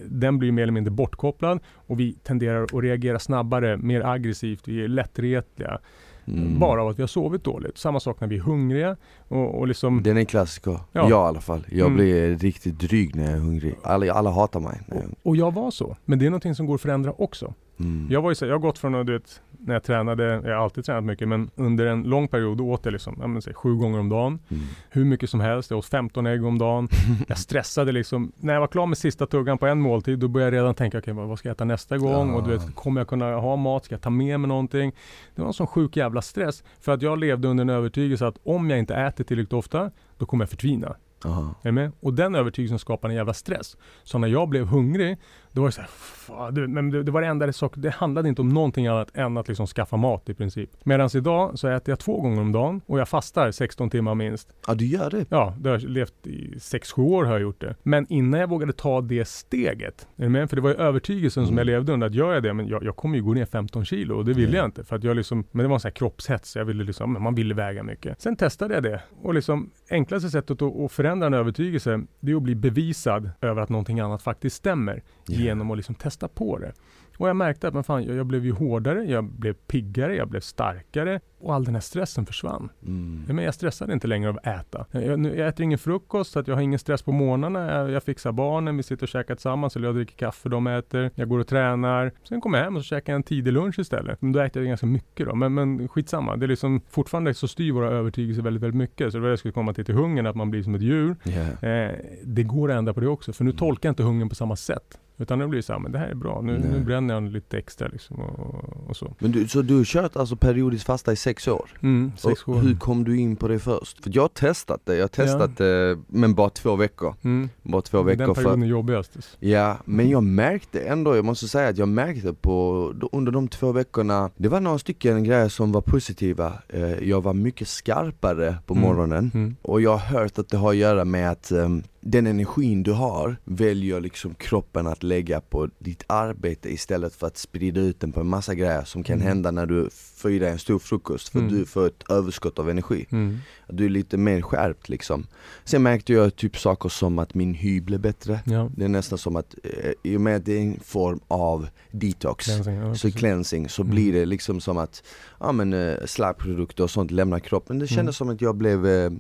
Den 0.07 0.39
blir 0.39 0.53
mer 0.53 0.63
eller 0.63 0.73
mindre 0.73 0.91
bortkopplad 0.91 1.61
och 1.75 2.01
vi 2.01 2.13
tenderar 2.13 2.63
att 2.63 2.75
reagera 2.75 3.19
snabbare, 3.19 3.77
mer 3.77 4.07
aggressivt, 4.07 4.69
vi 4.69 4.85
är 4.85 4.89
lättretliga. 4.89 5.79
Mm. 6.27 6.59
Bara 6.59 6.83
av 6.83 6.89
att 6.89 6.99
vi 6.99 7.03
har 7.03 7.09
sovit 7.09 7.45
dåligt. 7.45 7.79
Samma 7.79 8.01
sak 8.01 8.21
när 8.21 8.29
vi 8.29 8.37
är 8.37 8.41
hungriga. 8.41 8.97
Och, 9.29 9.59
och 9.59 9.69
liksom... 9.69 10.03
Den 10.03 10.17
är 10.17 10.25
klassiker. 10.25 10.81
Ja. 10.93 11.09
Jag 11.09 11.11
i 11.11 11.13
alla 11.13 11.41
fall. 11.41 11.67
Jag 11.69 11.87
mm. 11.87 11.95
blir 11.95 12.39
riktigt 12.39 12.79
dryg 12.79 13.17
när 13.17 13.25
jag 13.25 13.33
är 13.33 13.39
hungrig. 13.39 13.75
Alla, 13.83 14.13
alla 14.13 14.31
hatar 14.31 14.61
mig. 14.61 14.81
Och, 14.89 15.03
och 15.23 15.37
jag 15.37 15.55
var 15.55 15.71
så. 15.71 15.97
Men 16.05 16.19
det 16.19 16.27
är 16.27 16.31
någonting 16.31 16.55
som 16.55 16.67
går 16.67 16.75
att 16.75 16.81
förändra 16.81 17.13
också. 17.13 17.55
Mm. 17.81 18.07
Jag, 18.11 18.23
var 18.23 18.31
ju 18.31 18.35
så, 18.35 18.47
jag 18.47 18.53
har 18.53 18.59
gått 18.59 18.79
från 18.79 18.95
att, 18.95 19.07
du 19.07 19.13
vet, 19.13 19.43
när 19.65 19.75
jag 19.75 19.83
tränade, 19.83 20.25
jag 20.25 20.57
har 20.57 20.65
alltid 20.65 20.85
tränat 20.85 21.05
mycket, 21.05 21.29
men 21.29 21.51
under 21.55 21.87
en 21.87 22.03
lång 22.03 22.29
period 22.29 22.59
då 22.59 22.71
åt 22.71 22.85
jag 22.85 22.93
liksom, 22.93 23.17
jag 23.21 23.31
menar, 23.31 23.53
sju 23.53 23.75
gånger 23.75 23.99
om 23.99 24.09
dagen. 24.09 24.39
Mm. 24.49 24.63
Hur 24.91 25.05
mycket 25.05 25.31
som 25.31 25.41
helst, 25.41 25.71
jag 25.71 25.79
åt 25.79 25.87
15 25.87 26.27
ägg 26.27 26.45
om 26.45 26.59
dagen. 26.59 26.89
jag 27.29 27.39
stressade 27.39 27.93
liksom. 27.93 28.33
När 28.37 28.53
jag 28.53 28.61
var 28.61 28.69
klar 28.69 28.87
med 28.87 28.99
sista 28.99 29.27
tuggan 29.27 29.59
på 29.59 29.67
en 29.67 29.81
måltid, 29.81 30.19
då 30.19 30.29
började 30.29 30.57
jag 30.57 30.63
redan 30.63 30.75
tänka, 30.75 30.99
okej 30.99 31.13
okay, 31.13 31.27
vad 31.27 31.39
ska 31.39 31.49
jag 31.49 31.55
äta 31.55 31.65
nästa 31.65 31.99
gång? 31.99 32.29
Ja. 32.31 32.35
Och 32.35 32.49
du 32.49 32.51
vet, 32.51 32.75
kommer 32.75 33.01
jag 33.01 33.09
kunna 33.09 33.35
ha 33.35 33.57
mat? 33.57 33.85
Ska 33.85 33.95
jag 33.95 34.03
ta 34.03 34.11
med 34.11 34.41
mig 34.41 34.49
någonting? 34.49 34.93
Det 35.35 35.43
var 35.43 35.49
en 35.49 35.55
sån 35.55 35.67
sjuk 35.67 35.97
jävla 35.97 36.23
stress. 36.23 36.65
För 36.81 36.93
att 36.93 37.03
jag 37.03 37.19
levde 37.19 37.49
under 37.49 37.63
en 37.63 37.71
övertygelse 37.71 38.27
att 38.27 38.39
om 38.43 38.71
jag 38.71 38.79
inte 38.79 38.95
äter 38.95 39.25
tillräckligt 39.25 39.53
ofta, 39.53 39.91
då 40.19 40.27
kommer 40.27 40.45
jag 40.45 40.51
förtvina. 40.51 40.97
Aha. 41.25 41.55
Är 41.63 41.73
med? 41.73 41.93
Och 42.01 42.15
den 42.15 42.35
övertygelsen 42.35 42.79
skapar 42.79 43.09
en 43.09 43.15
jävla 43.15 43.35
stress. 43.35 43.77
Så 44.03 44.19
när 44.19 44.29
jag 44.29 44.49
blev 44.49 44.65
hungrig, 44.67 45.17
då 45.53 45.61
var 45.61 45.69
det 45.69 45.73
så 45.73 45.81
här, 45.81 45.89
fan, 45.91 46.55
du, 46.55 46.69
men 46.69 46.91
det, 46.91 47.03
det 47.03 47.11
var 47.13 47.21
det 47.21 47.27
enda 47.27 47.47
det 47.47 47.53
sak, 47.53 47.73
det 47.77 47.91
handlade 47.91 48.29
inte 48.29 48.43
om 48.43 48.49
någonting 48.49 48.87
annat 48.87 49.17
än 49.17 49.37
att 49.37 49.49
liksom 49.49 49.67
skaffa 49.67 49.97
mat 49.97 50.29
i 50.29 50.35
princip. 50.35 50.71
Medan 50.85 51.11
idag 51.15 51.59
så 51.59 51.69
äter 51.69 51.93
jag 51.93 51.99
två 51.99 52.21
gånger 52.21 52.41
om 52.41 52.53
dagen 52.53 52.81
och 52.87 53.01
jag 53.01 53.09
fastar 53.09 53.51
16 53.51 53.91
timmar 53.91 54.15
minst. 54.15 54.53
Ja, 54.67 54.75
du 54.75 54.87
gör 54.87 55.11
det? 55.11 55.25
Ja, 55.29 55.55
det 55.61 55.69
har 55.69 55.79
jag 55.79 55.91
levt 55.91 56.27
i 56.27 56.55
6-7 56.55 57.01
år 57.03 57.25
har 57.25 57.33
jag 57.33 57.41
gjort 57.43 57.61
det. 57.61 57.75
Men 57.83 58.07
innan 58.09 58.41
jag 58.41 58.49
vågade 58.49 58.73
ta 58.73 59.01
det 59.01 59.29
steget, 59.29 60.09
är 60.17 60.23
du 60.23 60.29
med? 60.29 60.49
För 60.51 60.57
det 60.57 60.63
var 60.63 60.71
ju 60.71 60.77
övertygelsen 60.77 61.47
som 61.47 61.55
Mm. 61.55 61.59
jag 61.69 61.75
levde 61.75 61.93
under, 61.93 62.07
att 62.07 62.15
gör 62.15 62.35
jag 62.35 62.43
det, 62.43 62.55
men 62.55 62.69
jag, 62.69 62.83
jag 62.85 62.97
kommer 62.97 63.17
ju 63.17 63.23
gå 63.23 63.33
ner 63.35 63.47
15 63.47 63.85
kilo 63.85 64.17
och 64.17 64.25
det 64.25 64.33
ville 64.33 64.49
Mm. 64.49 64.57
jag 64.57 64.65
inte. 64.65 64.85
För 64.85 64.97
att 64.97 65.05
jag 65.05 65.17
liksom, 65.17 65.45
men 65.53 65.63
det 65.65 65.69
var 65.69 65.75
en 65.77 65.81
sån 65.81 65.89
här 65.89 65.95
kroppshets, 65.95 66.57
jag 66.57 66.65
ville 66.65 66.85
liksom, 66.85 67.23
man 67.23 67.35
ville 67.35 67.55
väga 67.55 67.83
mycket. 67.83 68.21
Sen 68.21 68.37
testade 68.37 68.75
jag 68.75 68.83
det 68.83 69.01
och 69.23 69.35
liksom 69.35 69.71
enklaste 69.91 70.31
sättet 70.31 70.63
att, 70.63 70.77
att 70.81 70.93
förändra 70.93 71.10
en 71.13 71.35
övertygelse, 71.35 72.01
det 72.21 72.33
är 72.33 72.37
att 72.37 72.43
bli 72.43 72.55
bevisad 72.55 73.31
över 73.41 73.63
att 73.63 73.69
någonting 73.69 74.01
annat 74.01 74.23
faktiskt 74.23 74.57
stämmer. 74.57 75.03
Ja. 75.27 75.39
Genom 75.41 75.71
att 75.71 75.77
liksom 75.77 75.95
testa 75.95 76.29
på 76.29 76.59
det. 76.59 76.73
Och 77.21 77.29
jag 77.29 77.37
märkte 77.37 77.69
att 77.69 77.75
men 77.75 77.85
fan, 77.85 78.05
jag, 78.05 78.17
jag 78.17 78.27
blev 78.27 78.45
ju 78.45 78.53
hårdare, 78.53 79.05
jag 79.05 79.25
blev 79.25 79.53
piggare, 79.53 80.17
jag 80.17 80.29
blev 80.29 80.41
starkare 80.41 81.21
och 81.41 81.55
all 81.55 81.65
den 81.65 81.75
här 81.75 81.81
stressen 81.81 82.27
försvann. 82.27 82.69
Mm. 82.87 83.25
Men 83.29 83.45
jag 83.45 83.55
stressade 83.55 83.93
inte 83.93 84.07
längre 84.07 84.29
av 84.31 84.39
att 84.43 84.47
äta. 84.47 84.87
Jag, 84.91 85.27
jag, 85.27 85.49
äter 85.49 85.65
ingen 85.65 85.79
frukost 85.79 86.33
så 86.33 86.39
att 86.39 86.49
jag 86.49 86.55
har 86.55 86.63
ingen 86.63 86.79
stress 86.79 87.03
på 87.03 87.13
morgnarna. 87.13 87.73
Jag, 87.73 87.91
jag 87.91 88.03
fixar 88.03 88.33
barnen, 88.33 88.77
vi 88.77 88.83
sitter 88.83 89.03
och 89.03 89.09
käkar 89.09 89.35
tillsammans 89.35 89.77
eller 89.77 89.89
jag 89.89 89.95
dricker 89.95 90.17
kaffe, 90.17 90.49
de 90.49 90.67
äter. 90.67 91.11
Jag 91.15 91.29
går 91.29 91.39
och 91.39 91.47
tränar. 91.47 92.13
Sen 92.29 92.41
kommer 92.41 92.59
jag 92.59 92.65
hem 92.65 92.77
och 92.77 92.83
så 92.83 92.87
käkar 92.87 93.13
jag 93.13 93.17
en 93.17 93.23
tidig 93.23 93.53
lunch 93.53 93.79
istället. 93.79 94.23
Men 94.23 94.33
då 94.33 94.41
äter 94.41 94.63
jag 94.63 94.69
ganska 94.69 94.87
mycket 94.87 95.27
då. 95.27 95.35
Men, 95.35 95.55
men 95.55 95.89
skitsamma. 95.89 96.37
Det 96.37 96.47
är 96.47 96.49
liksom 96.49 96.81
fortfarande 96.91 97.35
så 97.35 97.49
styr 97.49 97.73
våra 97.73 97.91
övertygelser 97.91 98.43
väldigt, 98.43 98.63
väldigt 98.63 98.79
mycket. 98.79 99.13
Så 99.13 99.19
det 99.19 99.21
var 99.21 99.29
det 99.29 99.33
jag 99.33 99.39
skulle 99.39 99.53
komma 99.53 99.73
till 99.75 99.85
till 99.85 99.95
hungern, 99.95 100.27
att 100.27 100.37
man 100.37 100.51
blir 100.51 100.63
som 100.63 100.75
ett 100.75 100.83
djur. 100.83 101.17
Ja. 101.23 101.69
Eh, 101.69 101.93
det 102.25 102.43
går 102.43 102.71
att 102.71 102.77
ändra 102.79 102.95
på 102.95 103.01
det 103.01 103.09
också. 103.09 103.33
För 103.33 103.45
nu 103.45 103.51
Mm. 103.51 103.59
tolkar 103.59 103.89
jag 103.89 103.93
inte 103.93 104.03
hungern 104.03 104.29
på 104.29 104.35
samma 104.35 104.57
sätt. 104.57 104.99
Utan 105.21 105.39
det 105.39 105.49
blir 105.49 105.63
så 105.63 105.73
här, 105.73 105.81
men 105.81 105.93
det 105.93 105.99
här 105.99 106.09
är 106.09 106.15
bra. 106.15 106.41
Nu, 106.41 106.53
Nej. 106.59 106.71
nu 106.73 106.85
bränner 106.85 107.15
jag 107.15 107.23
lite 107.23 107.59
extra 107.59 107.89
liksom 107.89 108.21
och, 108.21 108.65
och 108.91 108.97
så. 108.97 109.15
Men 109.19 109.33
du, 109.33 109.49
så 109.49 109.63
du 109.63 109.77
har 109.77 109.85
kört 109.85 110.17
alltså 110.17 110.37
periodiskt 110.37 110.87
fasta 110.87 111.13
i 111.13 111.17
sex 111.17 111.49
år? 111.49 111.71
Mm, 111.83 112.13
sex 112.17 112.43
och 112.43 112.49
år. 112.57 112.61
hur 112.61 112.77
kom 112.77 113.05
du 113.05 113.19
in 113.21 113.37
på 113.37 113.49
det 113.49 113.59
först? 113.59 114.03
För 114.05 114.11
jag 114.15 114.23
har 114.23 114.29
testat 114.29 114.81
det, 114.85 114.95
jag 114.97 115.03
har 115.03 115.09
testat 115.09 115.57
det 115.57 115.99
men 116.07 116.35
bara 116.35 116.51
två 116.51 116.77
veckor. 116.77 117.15
Mm. 117.23 117.49
Bara 117.63 117.83
två 117.83 117.97
Den 117.99 118.07
veckor 118.07 118.35
perioden 118.35 118.61
för, 118.61 118.67
är 118.67 118.71
jobbigast. 118.71 119.37
Ja, 119.41 119.77
men 119.85 120.09
jag 120.11 120.23
märkte 120.23 120.81
ändå, 120.81 121.17
jag 121.17 121.25
måste 121.25 121.49
säga 121.49 121.69
att 121.69 121.79
jag 121.79 121.89
märkte 121.89 122.33
på, 122.33 122.95
under 123.13 123.33
de 123.33 123.49
två 123.49 123.73
veckorna 123.73 124.31
Det 124.37 124.49
var 124.49 124.61
några 124.61 124.79
stycken 124.79 125.25
grejer 125.25 125.49
som 125.49 125.73
var 125.73 125.81
positiva 125.81 126.53
Eh, 126.69 127.09
Jag 127.09 127.21
var 127.23 127.35
mycket 127.35 127.69
skarpare 127.69 128.57
på 128.67 128.75
Mm. 128.75 128.83
morgonen 128.89 129.31
Mm. 129.35 129.57
Och 129.63 129.81
jag 129.81 129.91
har 129.91 130.19
hört 130.19 130.39
att 130.39 130.49
det 130.49 130.57
har 130.57 130.71
att 130.71 130.77
göra 130.77 131.05
med 131.05 131.31
att 131.31 131.51
ehm, 131.51 131.83
den 132.03 132.27
energin 132.27 132.83
du 132.83 132.93
har 132.93 133.37
väljer 133.45 134.01
liksom 134.01 134.35
kroppen 134.35 134.87
att 134.87 135.03
lägga 135.03 135.41
på 135.41 135.69
ditt 135.79 136.05
arbete 136.07 136.73
istället 136.73 137.15
för 137.15 137.27
att 137.27 137.37
sprida 137.37 137.81
ut 137.81 138.01
den 138.01 138.13
på 138.13 138.21
en 138.21 138.27
massa 138.29 138.55
grejer 138.55 138.85
som 138.85 139.03
kan 139.03 139.15
Mm. 139.15 139.27
hända 139.27 139.51
när 139.51 139.67
du 139.67 139.89
får 139.93 140.31
i 140.31 140.39
dig 140.39 140.51
en 140.53 140.59
stor 140.59 140.79
frukost 140.79 141.29
för 141.29 141.39
Mm. 141.39 141.53
du 141.53 141.67
får 141.67 141.87
ett 141.87 142.11
överskott 142.11 142.59
av 142.59 142.71
energi. 142.71 143.07
Mm. 143.11 143.39
Du 143.69 143.85
är 143.85 143.89
lite 143.89 144.17
mer 144.17 144.43
skärpt 144.43 144.89
liksom. 144.89 145.27
Sen 145.65 145.83
märkte 145.83 146.13
jag 146.13 146.37
typ 146.37 146.57
saker 146.59 146.89
som 146.89 147.19
att 147.19 147.35
min 147.35 147.55
hy 147.55 147.81
blev 147.81 148.01
bättre. 148.01 148.41
Ja. 148.47 148.71
Det 148.77 148.85
är 148.85 148.89
nästan 148.89 149.19
som 149.19 149.37
att, 149.37 149.55
eh, 149.65 149.93
i 150.03 150.17
och 150.17 150.21
med 150.21 150.37
att 150.37 150.45
det 150.45 150.53
är 150.53 150.61
en 150.63 150.81
form 150.81 151.21
av 151.29 151.69
detox, 151.91 152.45
Cleansing, 152.47 152.75
ja, 152.75 152.95
så 152.95 153.11
cleansing, 153.13 153.69
så 153.69 153.83
Mm. 153.83 153.91
blir 153.95 154.13
det 154.13 154.27
liksom 154.27 154.61
som 154.61 154.79
att, 154.79 155.03
ja 155.41 155.53
men 155.53 155.73
eh, 155.73 155.95
slaggprodukter 156.07 156.85
och 156.85 156.91
sånt 156.91 157.11
lämnar 157.11 157.39
kroppen. 157.39 157.79
Det 157.79 157.87
kändes 157.87 158.01
Mm. 158.03 158.13
som 158.13 158.29
att 158.29 158.41
jag 158.41 158.57
blev, 158.57 158.87
eh, 158.87 159.11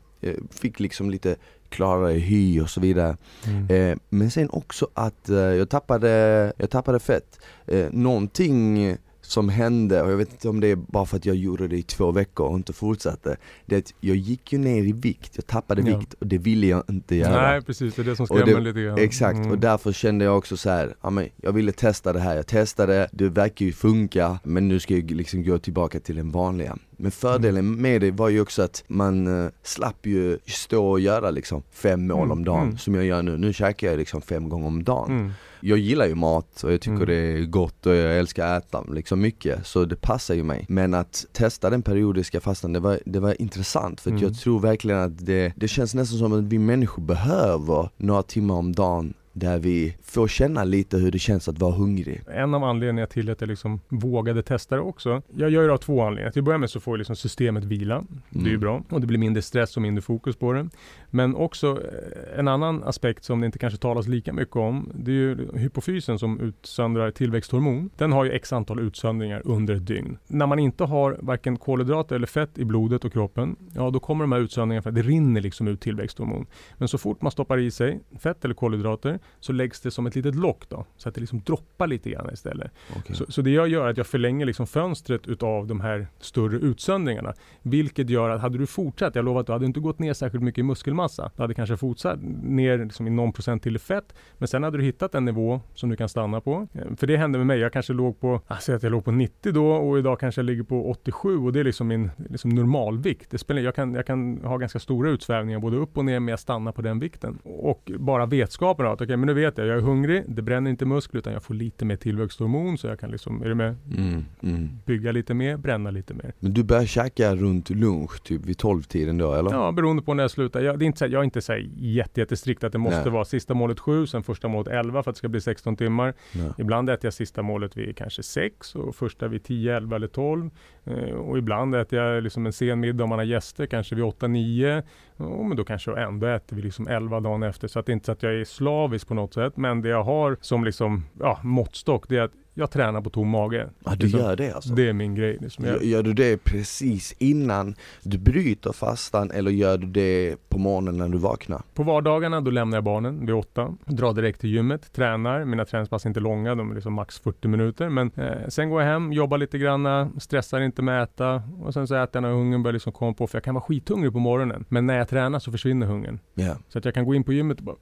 fick 0.51 0.81
liksom 0.81 1.11
lite 1.11 1.37
klarare 1.71 2.13
hy 2.19 2.61
och 2.61 2.71
så 2.71 2.81
vidare. 2.81 3.17
Mm. 3.47 3.91
Eh, 3.93 3.99
men 4.09 4.31
sen 4.31 4.51
också 4.51 4.89
att 4.95 5.29
eh, 5.29 5.37
jag 5.37 5.69
tappade, 5.69 6.53
jag 6.57 6.71
tappade 6.71 6.99
fett. 6.99 7.41
Eh, 7.67 7.87
någonting 7.91 8.97
som 9.23 9.49
hände, 9.49 10.03
och 10.03 10.11
jag 10.13 10.17
vet 10.17 10.33
inte 10.33 10.49
om 10.49 10.61
det 10.61 10.67
är 10.69 10.77
bara 10.77 11.07
för 11.07 11.17
att 11.17 11.27
jag 11.27 11.37
gjorde 11.37 11.69
det 11.69 11.77
i 11.77 11.83
två 11.83 12.11
veckor 12.13 12.47
och 12.47 12.57
inte 12.57 12.73
fortsatte. 12.73 13.37
Det 13.67 13.75
är 13.75 13.79
att 13.79 13.95
jag 14.01 14.17
gick 14.17 14.53
ju 14.53 14.59
ner 14.59 14.83
i 14.83 14.93
vikt, 14.93 15.33
jag 15.37 15.47
tappade 15.47 15.91
Ja. 15.91 15.99
vikt 15.99 16.15
och 16.15 16.27
det 16.27 16.39
ville 16.39 16.67
jag 16.67 16.83
inte 16.89 17.17
göra. 17.17 17.43
Nej 17.51 17.63
precis, 17.63 17.95
det 17.95 18.03
är 18.03 18.05
det 18.07 18.17
som 18.17 18.27
skrämmer 18.27 18.47
det- 18.47 18.61
lite 18.61 18.83
grann. 18.83 18.99
Exakt, 18.99 19.37
Mm. 19.39 19.51
och 19.51 19.59
därför 19.59 19.93
kände 19.93 20.25
jag 20.25 20.39
också 20.39 20.57
så 20.57 20.71
här, 20.71 20.95
ja 21.03 21.11
men 21.11 21.29
jag 21.37 21.53
ville 21.53 21.73
testa 21.73 22.13
det 22.13 22.21
här, 22.21 22.37
jag 22.37 22.47
testade, 22.47 23.09
det 23.13 23.29
verkar 23.29 23.67
ju 23.67 23.73
funka, 23.73 24.39
men 24.45 24.69
nu 24.69 24.81
ska 24.81 24.95
jag 24.95 25.11
liksom 25.11 25.45
gå 25.45 25.59
tillbaka 25.59 26.01
till 26.01 26.17
den 26.17 26.31
vanliga. 26.31 26.77
Men 27.03 27.11
fördelen 27.11 27.67
Mm. 27.67 27.83
med 27.83 28.01
det 28.01 28.11
var 28.11 28.29
ju 28.29 28.41
också 28.41 28.63
att 28.63 28.85
man 28.89 29.45
eh, 29.45 29.51
slapp 29.63 30.07
ju 30.07 30.39
stå 30.47 30.91
och 30.91 31.01
göra 31.01 31.31
liksom 31.31 31.63
fem 31.73 32.07
mål 32.07 32.19
Mm, 32.19 32.31
om 32.31 32.45
dagen, 32.45 32.63
mm. 32.67 32.79
som 32.79 32.95
jag 32.95 33.05
gör 33.05 33.23
nu. 33.23 33.39
Nu 33.39 33.53
käkar 33.53 33.87
jag 33.89 33.99
liksom 33.99 34.23
fem 34.23 34.49
gånger 34.49 34.67
om 34.67 34.85
dagen. 34.85 35.11
Mm. 35.19 35.33
Jag 35.63 35.79
gillar 35.79 36.07
ju 36.07 36.15
mat 36.15 36.63
och 36.65 36.73
jag 36.73 36.81
tycker 36.81 36.95
Mm. 36.97 37.07
det 37.09 37.15
är 37.15 37.45
gott 37.45 37.87
och 37.87 37.95
jag 37.95 38.19
älskar 38.19 38.47
att 38.57 38.65
äta 38.67 38.83
liksom 38.93 39.21
mycket, 39.21 39.67
så 39.67 39.85
det 39.85 39.97
passar 39.97 40.35
ju 40.35 40.43
mig. 40.43 40.65
Men 40.69 40.95
att 40.95 41.27
testa 41.33 41.71
den 41.71 41.83
periodiska 41.83 42.41
fastan, 42.41 42.73
det 42.73 42.81
var, 42.81 43.01
det 43.07 43.21
var 43.21 43.41
intressant 43.43 44.01
för 44.01 44.11
att 44.11 44.19
Mm. 44.21 44.23
jag 44.33 44.39
tror 44.41 44.61
verkligen 44.61 45.01
att 45.01 45.27
det, 45.27 45.53
det 45.57 45.69
känns 45.69 45.95
nästan 45.95 46.19
som 46.19 46.33
att 46.33 46.45
vi 46.45 46.59
människor 46.59 47.03
behöver 47.03 47.89
några 47.97 48.23
timmar 48.23 48.55
om 48.55 48.73
dagen 48.73 49.15
där 49.41 49.59
vi 49.59 49.97
får 50.03 50.29
känna 50.29 50.65
lite 50.65 50.97
hur 50.99 51.11
det 51.11 51.19
känns 51.19 51.49
att 51.49 51.59
vara 51.59 51.73
hungrig. 51.73 52.21
En 52.35 52.55
av 52.55 52.65
anledningarna 52.65 53.07
till 53.07 53.31
att 53.31 53.41
jag 53.41 53.49
liksom 53.49 53.81
vågade 53.89 54.43
testa 54.43 54.75
det 54.77 54.83
också. 54.83 55.23
Jag 55.37 55.51
gör 55.51 55.67
det 55.67 55.73
av 55.75 55.79
två 55.79 56.03
anledningar. 56.03 56.31
Till 56.31 56.41
att 56.41 56.45
börja 56.45 56.59
med 56.59 56.71
så 56.71 56.81
får 56.81 56.99
liksom 56.99 57.17
systemet 57.17 57.65
vila. 57.65 58.05
Det 58.31 58.39
är 58.39 58.43
ju 58.45 58.49
Mm. 58.49 58.61
bra. 58.61 58.83
Och 58.91 59.01
det 59.01 59.07
blir 59.07 59.19
mindre 59.19 59.43
stress 59.43 59.77
och 59.77 59.83
mindre 59.83 60.03
fokus 60.03 60.37
på 60.37 60.53
det. 60.53 60.69
Men 61.11 61.35
också 61.35 61.69
eh, 61.71 62.39
en 62.39 62.49
annan 62.49 62.83
aspekt 62.85 63.25
som 63.25 63.41
det 63.41 63.47
inte 63.47 63.59
kanske 63.59 63.79
talas 63.79 64.07
lika 64.09 64.33
mycket 64.33 64.57
om. 64.57 64.91
Det 64.95 65.11
är 65.11 65.15
ju 65.15 65.49
hypofysen 65.55 66.19
som 66.19 66.41
utsöndrar 66.41 67.11
tillväxthormon. 67.11 67.91
Den 67.97 68.13
har 68.13 68.25
ju 68.25 68.31
x 68.31 68.53
antal 68.53 68.81
utsöndringar 68.81 69.43
under 69.45 69.75
ett 69.75 69.87
dygn. 69.87 70.19
När 70.27 70.47
man 70.47 70.59
inte 70.59 70.85
har 70.85 71.17
varken 71.21 71.57
kolhydrater 71.57 72.17
eller 72.17 72.27
fett 72.27 72.59
i 72.59 72.65
blodet 72.65 73.05
och 73.05 73.13
kroppen. 73.13 73.57
Ja, 73.75 73.91
då 73.91 74.01
kommer 74.01 74.25
de 74.25 74.33
här 74.33 74.41
utsöndringarna 74.41 74.83
för 74.83 74.89
att 74.91 74.97
det 74.97 75.03
rinner 75.03 75.41
liksom 75.41 75.69
ut 75.69 75.81
tillväxthormon. 75.81 76.47
Men 76.79 76.89
så 76.89 76.99
fort 76.99 77.23
man 77.23 77.33
stoppar 77.33 77.59
i 77.59 77.71
sig 77.71 78.01
fett 78.19 78.45
eller 78.45 78.55
kolhydrater 78.55 79.19
så 79.41 79.53
läggs 79.53 79.81
det 79.81 79.91
som 79.91 80.07
ett 80.07 80.15
litet 80.17 80.35
lock 80.35 80.69
då. 80.69 80.87
Så 80.97 81.09
att 81.09 81.15
det 81.15 81.21
liksom 81.21 81.41
droppar 81.41 81.87
lite 81.87 82.11
grann 82.11 82.31
istället. 82.33 82.73
Okej. 82.97 83.17
Så, 83.17 83.33
så 83.33 83.43
det 83.43 83.51
jag 83.51 83.69
gör 83.69 83.87
är 83.87 83.91
att 83.91 83.97
jag 83.97 84.07
förlänger 84.07 84.47
liksom 84.47 84.67
fönstret 84.67 85.27
utav 85.27 85.67
de 85.67 85.81
här 85.81 86.07
större 86.21 86.57
utsöndringarna. 86.57 87.35
Vilket 87.63 88.11
gör 88.11 88.31
att 88.31 88.41
hade 88.41 88.59
du 88.59 88.67
fortsatt, 88.67 89.15
jag 89.15 89.25
lovar 89.25 89.41
att 89.41 89.47
du 89.47 89.53
hade 89.53 89.67
inte 89.67 89.81
gått 89.81 89.99
ner 89.99 90.13
särskilt 90.13 90.45
mycket 90.45 90.59
i 90.59 90.63
muskelmassa. 90.63 91.31
Du 91.37 91.43
hade 91.43 91.55
kanske 91.55 91.77
fortsatt 91.77 92.19
ner 92.43 92.79
liksom 92.79 93.07
i 93.07 93.11
någon 93.11 93.33
procent 93.33 93.63
till 93.63 93.77
i 93.77 93.79
fett. 93.79 94.15
Men 94.39 94.49
sen 94.49 94.63
hade 94.63 94.79
du 94.79 94.85
hittat 94.85 95.15
en 95.15 95.25
nivå 95.25 95.61
som 95.75 95.91
du 95.91 95.97
kan 95.97 96.09
stanna 96.09 96.41
på. 96.41 96.69
Eh, 96.75 96.97
För 96.97 97.07
det 97.07 97.17
hände 97.17 97.39
med 97.39 97.47
mig. 97.47 97.59
Jag 97.59 97.73
kanske 97.73 97.93
låg 97.93 98.21
på, 98.21 98.41
jag 98.49 98.63
säger 98.63 98.77
att 98.77 98.83
jag 98.83 98.93
låg 98.93 99.05
på 99.05 99.11
90 99.13 99.53
då 99.53 99.67
och 99.73 99.99
idag 99.99 100.21
kanske 100.21 100.39
jag 100.39 100.47
ligger 100.47 100.63
på 100.63 100.91
87 100.91 101.39
och 101.39 101.53
det 101.53 101.61
är 101.61 101.65
liksom 101.65 101.89
min 101.89 102.11
liksom 102.31 102.51
normalvikt. 102.51 103.31
Det 103.31 103.39
spelar, 103.39 103.63
jag, 103.63 103.75
kan, 103.75 103.95
jag 103.95 104.07
kan 104.07 104.41
ha 104.45 104.57
ganska 104.57 104.79
stora 104.79 105.11
utsvävningar 105.11 105.59
både 105.59 105.77
upp 105.77 105.99
och 105.99 106.05
ner 106.05 106.21
men 106.21 106.29
jag 106.29 106.41
stannar 106.41 106.73
på 106.73 106.83
den 106.83 106.99
vikten. 106.99 107.39
Och 107.45 107.91
bara 107.99 108.27
vetskapen 108.27 108.87
av 108.87 108.93
att 108.93 109.01
okej 109.11 109.17
men 109.17 109.27
nu 109.27 109.35
vet 109.35 109.59
jag, 109.59 109.67
jag 109.67 109.77
är 109.77 109.81
hungrig, 109.81 110.25
det 110.29 110.43
bränner 110.43 110.71
inte 110.71 110.85
muskler 110.85 111.19
utan 111.19 111.33
jag 111.33 111.43
får 111.43 111.55
lite 111.55 111.85
mer 111.85 111.97
tillväxthormon 111.97 112.79
så 112.79 112.87
jag 112.87 113.01
kan 113.01 113.11
liksom, 113.11 113.43
är 113.43 113.49
du 113.49 113.55
med? 113.55 113.77
Mm, 113.97 114.25
mm. 114.43 114.69
Bygga 114.87 115.13
lite 115.13 115.35
mer, 115.35 115.57
bränna 115.57 115.91
lite 115.91 116.15
mer. 116.15 116.33
Men 116.41 116.55
du 116.55 116.65
börjar 116.65 116.87
käka 116.87 117.35
runt 117.35 117.71
lunch, 117.71 118.23
typ 118.23 118.47
vid 118.47 118.57
12-tiden 118.57 119.19
då 119.19 119.35
eller? 119.35 119.51
Ja, 119.51 119.73
beroende 119.73 120.03
på 120.03 120.15
när 120.15 120.25
jag 120.25 120.31
slutar. 120.31 120.61
Jag, 120.61 120.79
det 120.79 120.85
är 120.85 120.87
inte 120.87 121.07
jag 121.07 121.21
är 121.21 121.25
inte 121.25 121.43
så 121.43 121.57
jätte, 121.77 122.21
jättestrikt 122.21 122.65
att 122.65 122.73
det 122.73 122.79
måste 122.79 123.03
Nej. 123.03 123.11
vara 123.11 123.25
sista 123.25 123.55
målet 123.55 123.81
7, 123.81 124.07
sen 124.07 124.23
första 124.23 124.49
målet 124.49 124.73
11 124.73 125.03
för 125.03 125.11
att 125.11 125.15
det 125.15 125.19
ska 125.19 125.29
bli 125.29 125.41
16 125.41 125.77
timmar. 125.77 126.15
Ja. 126.33 126.55
Ibland 126.59 126.91
äter 126.91 127.07
jag 127.07 127.15
sista 127.15 127.43
målet 127.43 127.77
vid 127.77 127.97
kanske 127.97 128.23
6 128.23 128.75
och 128.75 128.97
första 128.97 129.29
vid 129.29 129.45
10, 129.45 129.77
11 129.77 129.97
eller 129.97 130.09
12. 130.09 130.51
Eh, 130.91 131.15
och 131.15 131.39
ibland 131.39 131.75
äter 131.75 131.99
jag 131.99 132.23
liksom 132.23 132.47
en 132.47 132.53
sen 132.53 132.81
middag 132.81 133.05
om 133.05 133.09
man 133.11 133.19
har 133.19 133.27
gäster, 133.27 133.67
kanske 133.67 133.95
vid 133.95 134.05
8, 134.05 134.27
9. 134.27 134.83
Och 135.17 135.45
men 135.45 135.57
då 135.57 135.65
kanske 135.65 135.91
jag 135.91 136.03
ändå 136.03 136.27
äter 136.27 136.57
vi 136.57 136.63
liksom 136.63 136.89
11 136.89 137.21
dagen 137.21 137.43
efter. 137.43 137.69
Så 137.69 137.79
att 137.79 137.87
det 137.87 137.93
är 137.93 137.95
inte 137.95 138.07
så 138.07 138.13
att 138.13 138.23
jag 138.23 138.35
är 138.35 138.45
slavisk 138.45 139.09
på 139.09 139.15
något 139.15 139.35
sätt. 139.35 139.57
Men 139.57 139.83
det 139.83 139.89
jag 139.89 140.03
har 140.03 140.37
som 140.41 140.65
liksom, 140.65 141.05
ja, 141.21 141.41
måttstock, 141.43 142.09
det 142.09 142.17
är 142.17 142.23
att 142.23 142.33
jag 142.55 142.71
tränar 142.71 143.01
på 143.01 143.11
tom 143.11 143.29
mage. 143.29 143.69
Ja 143.85 143.95
du 143.95 144.07
Liksom, 144.07 144.21
gör 144.21 144.37
det 144.37 144.53
alltså? 144.53 144.75
Det 144.75 144.89
är 144.89 144.93
min 144.93 145.15
grej. 145.15 145.39
Liksom. 145.41 145.65
Jag, 145.65 145.85
gör 145.85 146.03
du 146.03 146.13
det 146.13 146.45
precis 146.45 147.15
innan 147.19 147.75
du 148.03 148.19
bryter 148.19 148.73
fastan 148.73 149.31
eller 149.31 149.51
gör 149.51 149.79
du 149.79 149.87
det 149.87 150.37
på 150.49 150.59
morgonen 150.59 150.97
när 150.97 151.09
du 151.09 151.19
vaknar? 151.19 151.63
På 151.75 151.83
vardagarna 151.83 152.41
då 152.41 152.51
lämnar 152.51 152.77
jag 152.77 152.85
barnen 152.85 153.27
vid 153.27 153.35
åtta, 153.35 153.77
drar 153.85 154.13
direkt 154.13 154.41
till 154.41 154.51
gymmet, 154.51 154.93
tränar. 154.93 155.45
Mina 155.45 155.65
träningspass 155.65 156.05
är 156.05 156.09
inte 156.09 156.21
långa, 156.21 156.55
de 156.55 156.71
är 156.71 156.75
liksom 156.75 156.95
max 156.95 157.19
40 157.19 157.49
minuter. 157.49 157.89
Men 157.89 158.11
eh, 158.17 158.49
sen 158.49 158.71
går 158.71 158.83
jag 158.83 158.89
hem, 158.89 159.13
jobbar 159.13 159.39
lite 159.39 159.59
granna, 159.59 160.11
stressar 160.19 160.61
inte 160.61 160.83
med 160.83 161.03
att 161.03 161.11
äta 161.11 161.43
och 161.63 161.75
sen 161.75 161.87
så 161.87 161.95
äter 161.95 162.17
jag 162.17 162.23
när 162.23 162.31
hungern 162.31 162.63
börjar 162.63 162.73
liksom 162.73 162.93
komma 162.93 163.15
på. 163.15 163.27
För 163.27 163.37
jag 163.37 163.45
kan 163.45 163.55
vara 163.55 163.65
skithungrig 163.65 164.13
på 164.13 164.19
morgonen. 164.19 164.65
Men 164.69 164.87
när 164.87 164.99
jag 164.99 165.09
tränar 165.09 165.39
så 165.39 165.53
försvinner 165.53 165.87
hungern. 165.87 166.19
Ja. 166.35 166.57
Så 166.69 166.79
att 166.79 166.85
jag 166.85 166.95
kan 166.95 167.05
gå 167.05 167.15
in 167.15 167.25
på 167.25 167.33
gymmet 167.33 167.59
och 167.59 167.65
bara 167.65 167.77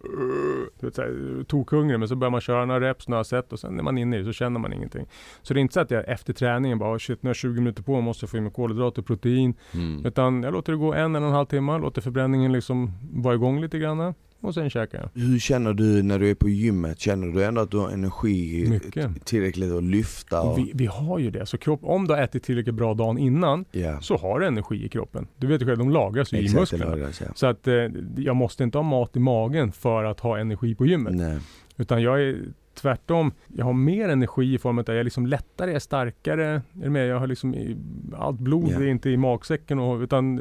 här, 0.82 1.44
tokhungrig 1.44 1.98
men 1.98 2.08
så 2.08 2.16
börjar 2.16 2.30
man 2.30 2.40
köra 2.40 2.64
några 2.64 2.80
reps, 2.88 3.08
några 3.08 3.24
set 3.24 3.52
och 3.52 3.60
sen 3.60 3.78
är 3.78 3.82
man 3.82 3.98
inne 3.98 4.16
i 4.16 4.18
det 4.18 4.24
så 4.24 4.32
känner 4.32 4.57
känner 4.58 4.68
man 4.68 4.72
ingenting. 4.72 5.06
Så 5.42 5.54
det 5.54 5.60
är 5.60 5.62
inte 5.62 5.74
så 5.74 5.80
att 5.80 5.90
jag 5.90 6.08
efter 6.08 6.32
träningen 6.32 6.78
bara, 6.78 6.98
shit 6.98 7.22
nu 7.22 7.28
har 7.28 7.30
jag 7.30 7.36
20 7.36 7.60
minuter 7.60 7.82
på 7.82 7.92
mig, 7.92 8.02
måste 8.02 8.26
få 8.26 8.36
i 8.36 8.40
mig 8.40 8.52
kolhydrater 8.52 9.02
och 9.02 9.06
protein. 9.06 9.54
Mm. 9.74 10.06
Utan 10.06 10.42
jag 10.42 10.52
låter 10.52 10.72
det 10.72 10.78
gå 10.78 10.94
en 10.94 11.16
eller 11.16 11.26
en 11.26 11.32
halv 11.32 11.46
timme, 11.46 11.78
låter 11.78 12.02
förbränningen 12.02 12.52
liksom 12.52 12.92
vara 13.12 13.34
igång 13.34 13.60
lite 13.60 13.78
grann 13.78 14.14
och 14.40 14.54
sen 14.54 14.70
käkar 14.70 14.98
jag. 14.98 15.22
Hur 15.22 15.38
känner 15.38 15.74
du 15.74 16.02
när 16.02 16.18
du 16.18 16.30
är 16.30 16.34
på 16.34 16.48
gymmet? 16.48 17.00
Känner 17.00 17.26
du 17.26 17.44
ändå 17.44 17.60
att 17.60 17.70
du 17.70 17.78
har 17.78 17.90
energi 17.90 18.66
Mycket. 18.68 19.26
tillräckligt 19.26 19.72
att 19.72 19.82
lyfta? 19.82 20.40
Och... 20.40 20.52
Och 20.52 20.58
vi, 20.58 20.72
vi 20.74 20.86
har 20.86 21.18
ju 21.18 21.30
det. 21.30 21.46
Så 21.46 21.58
kropp, 21.58 21.80
om 21.82 22.06
du 22.06 22.14
har 22.14 22.22
ätit 22.22 22.42
tillräckligt 22.42 22.74
bra 22.74 22.94
dagen 22.94 23.18
innan 23.18 23.64
Ja, 23.72 24.00
så 24.00 24.16
har 24.16 24.40
du 24.40 24.46
energi 24.46 24.84
i 24.84 24.88
kroppen. 24.88 25.26
Du 25.36 25.46
vet 25.46 25.62
ju 25.62 25.66
själv, 25.66 25.78
de 25.78 25.90
lagras 25.90 26.32
ju 26.32 26.38
i 26.38 26.54
musklerna. 26.54 26.84
lagras, 26.84 27.20
ja. 27.20 27.26
Så 27.34 27.46
att 27.46 27.68
eh, 27.68 27.74
jag 28.16 28.36
måste 28.36 28.64
inte 28.64 28.78
ha 28.78 28.82
mat 28.82 29.16
i 29.16 29.20
magen 29.20 29.72
för 29.72 30.04
att 30.04 30.20
ha 30.20 30.38
energi 30.38 30.74
på 30.74 30.86
gymmet. 30.86 31.14
Nej. 31.14 31.38
Utan 31.76 32.02
jag 32.02 32.22
är 32.22 32.38
tvärtom, 32.78 33.32
jag 33.56 33.64
har 33.64 33.72
mer 33.72 34.08
energi 34.08 34.54
i 34.54 34.58
form 34.58 34.78
av 34.78 34.80
att 34.82 34.88
jag 34.88 34.96
är 34.96 35.04
liksom 35.04 35.26
lättare, 35.26 35.70
jag 35.70 35.74
är 35.76 35.80
starkare. 35.80 36.62
Är 36.82 36.88
med? 36.90 37.06
Jag 37.06 37.18
har 37.20 37.26
liksom, 37.26 37.54
i- 37.54 37.76
allt 38.18 38.38
blod 38.40 38.68
Ja. 38.70 38.76
är 38.80 38.86
inte 38.86 39.10
i 39.10 39.16
magsäcken 39.16 39.78
och, 39.78 40.00
utan 40.00 40.40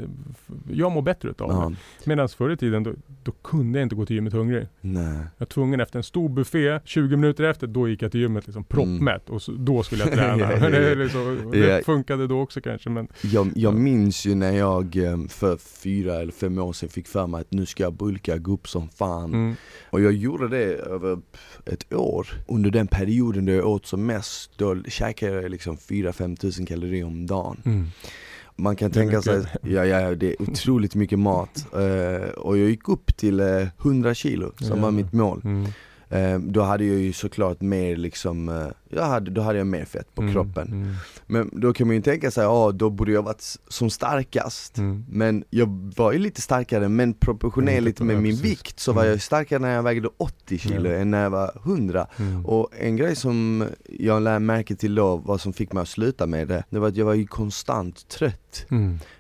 jag 0.72 0.92
mår 0.92 1.02
bättre 1.02 1.30
utav 1.30 1.50
det. 1.50 1.56
Medan 2.10 2.30
förr 2.30 2.50
i 2.52 2.58
tiden 2.58 2.84
då, 2.84 2.94
då 3.28 3.32
kunde 3.32 3.80
jag 3.80 3.86
inte 3.86 3.96
gå 3.96 4.06
till 4.06 4.16
gymmet 4.16 4.34
hungrig. 4.34 4.68
nej. 4.82 5.04
Jag 5.04 5.30
var 5.38 5.46
tvungen 5.46 5.80
efter 5.80 6.00
en 6.00 6.04
stor 6.04 6.30
buffé, 6.30 6.80
20 6.86 7.16
minuter 7.18 7.44
efter, 7.44 7.68
då 7.68 7.88
gick 7.90 8.02
jag 8.02 8.12
till 8.12 8.20
gymmet 8.22 8.48
liksom 8.48 8.64
proppmätt 8.64 9.30
och 9.30 9.42
så, 9.42 9.52
då 9.52 9.84
skulle 9.84 10.04
jag 10.04 10.14
träna. 10.14 10.38
Ja, 10.40 10.52
ja. 10.62 10.70
det, 10.70 10.96
liksom, 10.96 11.50
det 11.52 11.58
Ja. 11.58 11.82
funkade 11.86 12.28
då 12.28 12.40
också 12.42 12.62
kanske 12.62 12.90
men 12.90 13.08
Jag, 13.24 13.52
jag 13.56 13.74
minns 13.74 14.26
ju 14.26 14.36
när 14.36 14.52
jag 14.52 14.96
eh, 14.98 15.28
för 15.28 15.58
fyra 15.58 16.16
eller 16.16 16.32
fem 16.32 16.58
år 16.58 16.74
sedan 16.74 16.90
fick 16.90 17.08
för 17.08 17.28
mig 17.28 17.42
att 17.42 17.52
nu 17.52 17.66
ska 17.66 17.84
jag 17.84 17.94
bulka, 17.94 18.38
gå 18.38 18.52
upp 18.54 18.70
som 18.70 18.90
fan. 18.90 19.34
mm, 19.34 19.56
Och 19.90 20.02
jag 20.02 20.14
gjorde 20.14 20.48
det 20.48 20.66
över 20.76 21.20
ett 21.66 21.94
år. 21.94 22.28
Under 22.48 22.72
den 22.72 22.88
perioden 22.88 23.46
då 23.46 23.52
jag 23.54 23.68
åt 23.68 23.86
som 23.86 24.06
mest, 24.06 24.52
då 24.58 24.84
käkade 24.88 25.42
jag 25.42 25.52
liksom 25.52 25.78
4-5 25.78 26.36
tusen 26.36 26.66
kalorier 26.66 27.06
om 27.06 27.26
dagen. 27.28 27.58
mm. 27.66 27.88
Man 28.60 28.76
kan 28.76 28.92
tänka 28.92 29.22
sig, 29.22 29.46
ja, 29.62 29.86
ja 29.86 30.16
det 30.16 30.30
är 30.30 30.42
otroligt 30.52 30.96
mycket 30.96 31.20
mat. 31.20 31.66
Eh, 31.74 32.30
och 32.30 32.58
jag 32.58 32.70
gick 32.70 32.90
upp 32.90 33.18
till 33.18 33.40
eh, 33.40 33.68
100 33.82 34.14
kilo 34.14 34.52
som 34.58 34.78
Ja. 34.78 34.84
var 34.84 34.92
mitt 34.92 35.14
mål. 35.14 35.42
Mm. 35.44 35.66
Eh, 36.10 36.40
då 36.40 36.62
hade 36.62 36.86
jag 36.86 37.00
ju 37.00 37.14
såklart 37.14 37.62
mer 37.62 37.96
liksom, 37.96 38.70
jag 38.90 39.04
hade, 39.06 39.32
då 39.32 39.42
hade 39.42 39.58
jag 39.58 39.68
mer 39.68 39.86
fett 39.86 40.16
på 40.16 40.22
Mm, 40.22 40.34
kroppen. 40.34 40.68
Mm. 40.68 40.94
Men 41.28 41.50
då 41.54 41.74
kan 41.74 41.88
man 41.88 41.96
ju 41.96 42.02
tänka 42.02 42.32
sig, 42.32 42.44
ja 42.44 42.72
då 42.72 42.90
borde 42.90 43.12
jag 43.12 43.24
varit 43.24 43.44
som 43.68 43.90
starkast. 43.90 44.78
Mm. 44.78 45.06
Men 45.10 45.44
jag 45.50 45.92
var 45.98 46.12
ju 46.12 46.20
lite 46.20 46.42
starkare, 46.42 46.90
men 46.90 47.14
proportionerligt 47.14 48.00
Mm, 48.00 48.14
med 48.14 48.24
min 48.24 48.32
precis. 48.32 48.46
vikt 48.52 48.80
så 48.80 48.92
var 48.94 49.02
Mm. 49.02 49.12
jag 49.12 49.22
starkare 49.22 49.60
när 49.60 49.76
jag 49.76 49.84
vägde 49.84 50.10
80 50.18 50.58
kilo 50.58 50.90
än 50.90 51.12
när 51.12 51.24
jag 51.24 51.30
var 51.30 51.52
100. 51.64 52.08
Mm. 52.18 52.46
Och 52.46 52.70
en 52.80 52.96
grej 52.96 53.16
som 53.16 53.66
jag 54.00 54.22
lär 54.24 54.40
märke 54.40 54.76
till 54.76 54.96
då, 54.96 55.18
vad 55.18 55.42
som 55.42 55.54
fick 55.54 55.74
mig 55.74 55.82
att 55.82 55.88
sluta 55.90 56.28
med 56.28 56.48
det, 56.48 56.64
det 56.70 56.80
var 56.80 56.88
att 56.88 56.96
jag 56.96 57.06
var 57.06 57.14
ju 57.14 57.28
konstant 57.28 58.08
trött. 58.08 58.66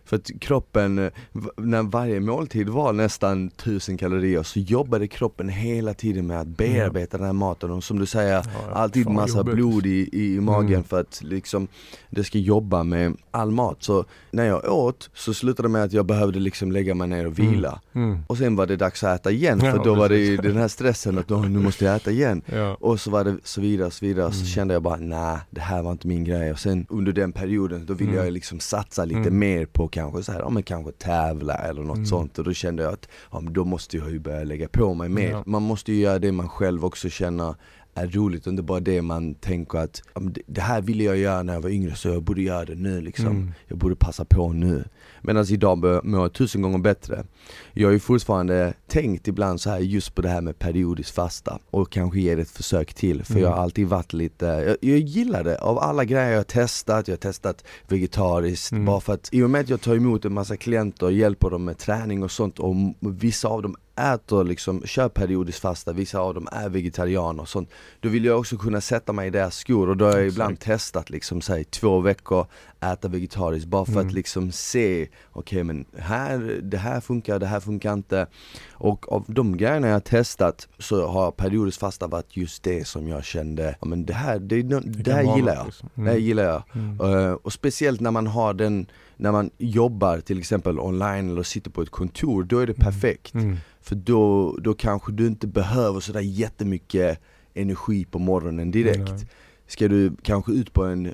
För 0.05 0.15
att 0.15 0.31
kroppen, 0.39 0.97
eh, 0.99 1.11
när 1.57 1.83
varje 1.83 2.19
måltid 2.19 2.69
var 2.69 2.93
nästan 2.93 3.47
1000 3.51 3.97
kalorier 3.97 4.43
så 4.43 4.59
jobbade 4.59 5.07
kroppen 5.07 5.49
hela 5.49 5.93
tiden 5.93 6.27
med 6.27 6.39
att 6.39 6.47
bearbeta 6.47 7.17
den 7.17 7.25
här 7.25 7.33
maten 7.33 7.71
och 7.71 7.83
som 7.83 7.99
du 7.99 8.05
säger, 8.05 8.33
Ja, 8.33 8.71
alltid 8.73 9.09
massa 9.09 9.37
jobbigt. 9.37 9.56
Blod 9.57 9.85
i, 9.85 10.09
i 10.11 10.39
magen 10.41 10.67
Mm. 10.73 10.83
för 10.83 10.99
att 11.01 11.21
liksom 11.23 11.67
det 12.09 12.23
ska 12.23 12.37
jobba 12.37 12.83
med 12.83 13.15
all 13.31 13.51
mat. 13.51 13.77
Så 13.83 14.05
när 14.31 14.45
jag 14.45 14.65
åt 14.73 15.09
så 15.13 15.33
slutade 15.33 15.67
det 15.67 15.71
med 15.71 15.83
att 15.83 15.93
jag 15.93 16.05
behövde 16.05 16.39
liksom 16.39 16.71
lägga 16.71 16.95
mig 16.95 17.07
ner 17.07 17.27
och 17.27 17.39
vila. 17.39 17.81
Mm. 17.93 18.19
Och 18.27 18.37
sen 18.37 18.55
var 18.55 18.65
det 18.65 18.75
dags 18.75 19.03
att 19.03 19.19
äta 19.19 19.31
igen 19.31 19.59
för 19.59 19.67
Ja, 19.67 19.81
då 19.83 19.95
var 19.95 20.09
det 20.09 20.17
ju 20.17 20.37
den 20.37 20.57
här 20.57 20.67
stressen 20.67 21.17
att 21.17 21.31
"Åh, 21.31 21.49
nu 21.49 21.59
måste 21.59 21.85
jag 21.85 21.95
äta 21.95 22.11
igen. 22.11 22.41
Ja. 22.45 22.77
Och 22.79 22.99
så 22.99 23.11
var 23.11 23.23
det 23.23 23.35
så 23.43 23.61
vidare 23.61 23.87
och 23.87 23.93
så 23.93 24.05
vidare, 24.05 24.31
så 24.31 24.37
Mm. 24.37 24.47
kände 24.47 24.73
jag 24.73 24.83
bara 24.83 24.95
nej 24.95 25.37
det 25.49 25.61
här 25.61 25.81
var 25.83 25.91
inte 25.91 26.07
min 26.07 26.23
grej 26.23 26.51
och 26.51 26.59
sen 26.59 26.85
under 26.89 27.11
den 27.11 27.31
perioden 27.31 27.85
då 27.85 27.93
ville 27.93 28.11
Mm. 28.11 28.23
jag 28.25 28.33
liksom 28.33 28.59
satsa 28.59 29.05
lite 29.05 29.19
Mm. 29.19 29.39
mer 29.39 29.65
på 29.65 29.87
kanske 29.87 30.23
så 30.23 30.31
här, 30.31 30.39
ja 30.39 30.49
men 30.49 30.63
kanske 30.63 30.91
tävla 30.91 31.53
eller 31.53 31.83
något 31.83 31.95
Mm. 31.97 32.05
sånt 32.05 32.37
och 32.39 32.45
då 32.45 32.53
kände 32.53 32.83
jag 32.83 32.93
att 32.93 33.07
ja, 33.31 33.39
men 33.39 33.53
då 33.53 33.63
måste 33.65 33.97
jag 33.97 34.11
ju 34.11 34.19
börja 34.19 34.43
lägga 34.43 34.67
på 34.67 34.93
mig 34.93 35.09
mer. 35.09 35.43
Man 35.45 35.61
måste 35.61 35.91
ju 35.93 35.99
göra 35.99 36.19
det 36.19 36.31
man 36.31 36.49
själv 36.49 36.85
också 36.85 37.09
känner 37.09 37.55
är 37.97 38.07
roligt 38.07 38.47
och 38.47 38.51
inte 38.51 38.63
bara 38.63 38.79
det 38.79 39.01
man 39.01 39.35
tänker 39.35 39.77
att 39.77 40.01
det- 40.45 40.61
här 40.61 40.81
ville 40.81 41.03
jag 41.03 41.17
göra 41.17 41.43
när 41.43 41.53
jag 41.53 41.61
var 41.61 41.69
yngre 41.69 41.95
så 41.95 42.07
jag 42.09 42.23
borde 42.23 42.41
göra 42.41 42.65
det 42.65 42.75
nu 42.75 43.01
liksom. 43.01 43.27
Mm. 43.27 43.51
Jag 43.67 43.77
borde 43.77 43.95
passa 43.95 44.25
på 44.25 44.53
nu. 44.53 44.83
Medan 45.21 45.45
idag 45.49 45.77
mår 46.05 46.21
jag 46.21 46.33
tusen 46.33 46.61
gånger 46.61 46.77
bättre. 46.77 47.25
Jag 47.73 47.87
har 47.87 47.93
ju 47.93 47.99
fortfarande 47.99 48.73
tänkt 48.87 49.27
ibland 49.27 49.61
så 49.61 49.69
här 49.69 49.79
just 49.79 50.15
på 50.15 50.21
det 50.21 50.29
här 50.29 50.41
med 50.41 50.59
periodisk 50.59 51.13
fasta 51.13 51.59
och 51.69 51.91
kanske 51.91 52.19
ge 52.19 52.35
det 52.35 52.41
ett 52.41 52.49
försök 52.49 52.93
till 52.93 53.23
för 53.23 53.33
Mm. 53.33 53.43
jag 53.43 53.49
har 53.49 53.57
alltid 53.63 53.87
varit 53.87 54.13
lite, 54.13 54.45
jag, 54.45 54.77
jag 54.91 54.99
gillar 54.99 55.43
det. 55.43 55.57
Av 55.61 55.79
alla 55.79 56.05
grejer 56.05 56.29
jag 56.29 56.37
har 56.39 56.43
testat, 56.43 57.07
jag 57.07 57.13
har 57.13 57.17
testat 57.19 57.63
vegetariskt 57.87 58.71
Mm. 58.71 58.85
bara 58.85 58.99
för 58.99 59.13
att 59.13 59.29
i 59.31 59.43
och 59.43 59.49
med 59.49 59.61
att 59.61 59.69
jag 59.69 59.81
tar 59.81 59.95
emot 59.95 60.25
en 60.25 60.33
massa 60.33 60.57
klienter 60.57 61.05
och 61.05 61.11
hjälper 61.13 61.49
dem 61.49 61.65
med 61.65 61.77
träning 61.77 62.23
och 62.23 62.31
sånt 62.31 62.59
och 62.59 62.75
vissa 62.99 63.47
av 63.47 63.61
dem 63.61 63.75
äter 63.97 64.43
liksom, 64.43 64.81
kör 64.85 65.09
periodiskt 65.09 65.59
fasta, 65.61 65.93
vissa 65.93 66.19
av 66.19 66.33
dem 66.33 66.47
är 66.51 66.69
vegetarianer 66.69 67.41
och 67.41 67.49
sånt. 67.49 67.69
Då 67.99 68.09
vill 68.09 68.25
jag 68.25 68.39
också 68.39 68.57
kunna 68.57 68.81
sätta 68.81 69.13
mig 69.13 69.27
i 69.27 69.29
deras 69.29 69.55
skor 69.57 69.89
och 69.89 69.97
då 69.97 70.05
har 70.05 70.11
jag 70.11 70.21
Exakt. 70.21 70.33
ibland 70.35 70.59
testat 70.59 71.09
liksom, 71.09 71.41
säg 71.41 71.63
två 71.63 71.99
veckor 71.99 72.45
äta 72.81 73.07
vegetariskt 73.07 73.67
bara 73.69 73.85
för 73.85 73.91
Mm. 73.91 74.07
att 74.07 74.13
liksom 74.13 74.51
se, 74.51 75.07
okej 75.31 75.63
men 75.63 75.85
här, 75.97 76.59
det 76.63 76.77
här 76.77 76.99
funkar, 77.01 77.39
det 77.39 77.45
här 77.45 77.59
funkar 77.59 77.93
inte. 77.93 78.27
Och 78.71 79.11
av 79.11 79.25
de 79.27 79.57
grejerna 79.57 79.87
jag 79.87 79.95
har 79.95 79.99
testat 79.99 80.67
så 80.79 81.07
har 81.07 81.31
periodiskt 81.31 81.79
fasta 81.79 82.07
varit 82.07 82.37
just 82.37 82.63
det 82.63 82.87
som 82.87 83.07
jag 83.07 83.23
kände, 83.25 83.75
ja 83.81 83.87
men 83.87 84.05
det 84.05 84.13
här, 84.13 84.39
det, 84.39 84.61
det, 84.61 84.79
Det 84.79 85.13
här 85.13 85.35
gillar 85.37 85.55
jag. 85.55 85.65
liksom. 85.65 85.89
Det 85.95 86.01
här 86.01 86.17
gillar 86.17 86.43
jag. 86.43 86.63
Mm. 86.75 86.99
Eh, 87.01 87.31
och 87.31 87.53
speciellt 87.53 88.01
när 88.01 88.11
man 88.11 88.27
har 88.27 88.53
den, 88.53 88.87
när 89.17 89.31
man 89.31 89.49
jobbar 89.57 90.19
till 90.19 90.39
exempel 90.39 90.79
online 90.79 91.29
eller 91.29 91.43
sitter 91.43 91.71
på 91.71 91.81
ett 91.81 91.89
kontor, 91.89 92.43
då 92.43 92.59
är 92.59 92.67
det 92.67 92.73
perfekt. 92.73 93.33
Mm. 93.33 93.57
För 93.81 93.95
då, 93.95 94.57
då 94.61 94.73
kanske 94.73 95.11
du 95.11 95.27
inte 95.27 95.47
behöver 95.47 95.99
sådär 95.99 96.19
jättemycket 96.19 97.19
energi 97.53 98.05
på 98.05 98.19
morgonen 98.19 98.71
direkt. 98.71 99.11
Nej. 99.11 99.27
Ska 99.67 99.87
du 99.87 100.15
kanske 100.21 100.51
ut 100.51 100.73
på 100.73 100.83
en 100.83 101.13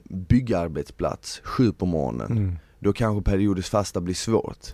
byggarbetsplats 0.54 1.42
sju 1.44 1.72
på 1.72 1.86
morgonen, 1.86 2.32
Mm. 2.32 2.56
då 2.80 2.94
kanske 2.94 3.32
periodiskt 3.32 3.70
fasta 3.70 4.02
blir 4.02 4.16
svårt. 4.16 4.74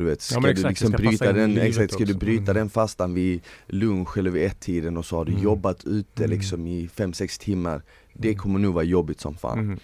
Du 0.00 0.06
vet, 0.06 0.20
ska 0.22 0.40
du 0.40 0.48
exakt, 0.48 0.62
det 0.64 0.68
liksom 0.68 0.90
bryta 0.92 1.32
den, 1.32 1.58
exakt, 1.58 1.92
ska 1.92 2.04
du 2.04 2.14
bryta 2.14 2.42
Mm. 2.50 2.54
den 2.54 2.68
fastan 2.70 3.14
vid 3.14 3.40
lunch 3.66 4.18
eller 4.18 4.30
vid 4.30 4.46
ett-tiden 4.46 4.96
och 4.96 5.04
så 5.04 5.16
har 5.16 5.24
du 5.24 5.32
Mm. 5.32 5.44
jobbat 5.44 5.84
ute 5.84 6.24
Mm. 6.24 6.30
liksom 6.36 6.66
i 6.66 6.88
fem 6.88 7.12
sex 7.12 7.38
timmar 7.38 7.82
Det 8.12 8.28
Mm. 8.28 8.38
kommer 8.38 8.58
nog 8.58 8.74
vara 8.74 8.84
jobbigt 8.84 9.20
som 9.20 9.34
fan. 9.36 9.58
Mm. 9.58 9.78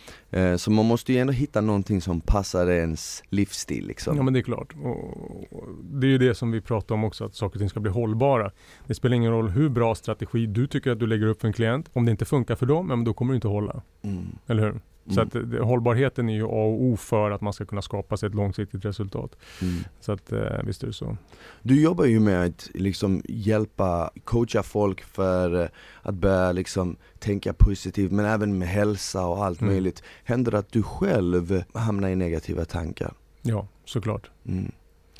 Eh, 0.52 0.56
så 0.56 0.70
man 0.70 0.86
måste 0.86 1.12
ju 1.12 1.18
ändå 1.18 1.32
hitta 1.32 1.60
någonting 1.60 2.00
som 2.00 2.20
passar 2.20 2.66
ens 2.70 3.22
livsstil 3.28 3.86
liksom. 3.86 4.16
Ja 4.16 4.22
men 4.22 4.32
det 4.32 4.40
är 4.40 4.42
klart. 4.42 4.74
Och 4.82 5.68
det 5.82 6.06
är 6.06 6.10
ju 6.10 6.18
det 6.18 6.34
som 6.34 6.50
vi 6.50 6.60
pratar 6.60 6.94
om 6.94 7.04
också, 7.04 7.24
att 7.24 7.34
saker 7.34 7.56
och 7.56 7.60
ting 7.60 7.68
ska 7.70 7.80
bli 7.80 7.90
hållbara. 7.92 8.50
Det 8.86 8.94
spelar 8.94 9.16
ingen 9.16 9.32
roll 9.32 9.48
hur 9.48 9.68
bra 9.68 9.94
strategi 9.94 10.46
du 10.46 10.66
tycker 10.66 10.90
att 10.90 10.98
du 11.00 11.06
lägger 11.06 11.26
upp 11.26 11.40
för 11.40 11.48
en 11.48 11.52
klient. 11.54 11.90
Om 11.92 12.04
det 12.04 12.10
inte 12.10 12.24
funkar 12.24 12.54
för 12.56 12.66
dem, 12.66 12.86
ja, 12.90 12.96
men 12.96 13.04
då 13.04 13.14
kommer 13.14 13.32
det 13.32 13.36
inte 13.36 13.48
hålla. 13.48 13.82
Mm. 14.02 14.24
Eller 14.46 14.62
hur? 14.62 14.80
Så 15.08 15.20
Mm. 15.20 15.26
att 15.26 15.50
det, 15.50 15.60
hållbarheten 15.60 16.28
är 16.28 16.34
ju 16.34 16.44
A 16.44 16.46
och 16.48 16.82
O 16.82 16.96
för 16.96 17.30
att 17.30 17.40
man 17.40 17.52
ska 17.52 17.64
kunna 17.64 17.82
skapa 17.82 18.16
sig 18.16 18.26
ett 18.26 18.34
långsiktigt 18.34 18.84
resultat. 18.84 19.36
Mm. 19.62 19.74
Så 20.00 20.12
att 20.12 20.32
eh, 20.32 20.62
visst 20.64 20.82
är 20.82 20.86
det 20.86 20.92
så. 20.92 21.16
Du 21.62 21.80
jobbar 21.80 22.04
ju 22.04 22.20
med 22.20 22.44
att 22.44 22.68
liksom 22.74 23.22
hjälpa, 23.28 24.10
coacha 24.24 24.62
folk 24.62 25.02
för 25.02 25.62
eh, 25.62 25.68
att 26.02 26.14
börja 26.14 26.52
liksom 26.52 26.96
tänka 27.18 27.52
positivt 27.52 28.12
men 28.12 28.24
även 28.24 28.58
med 28.58 28.68
hälsa 28.68 29.26
och 29.26 29.44
allt 29.44 29.60
Mm. 29.60 29.72
möjligt. 29.74 30.02
Händer 30.24 30.52
det 30.52 30.58
att 30.58 30.72
du 30.72 30.82
själv 30.82 31.62
hamnar 31.74 32.08
i 32.08 32.16
negativa 32.16 32.64
tankar? 32.64 33.12
Ja, 33.42 33.66
såklart. 33.84 34.30
Mm. 34.46 34.72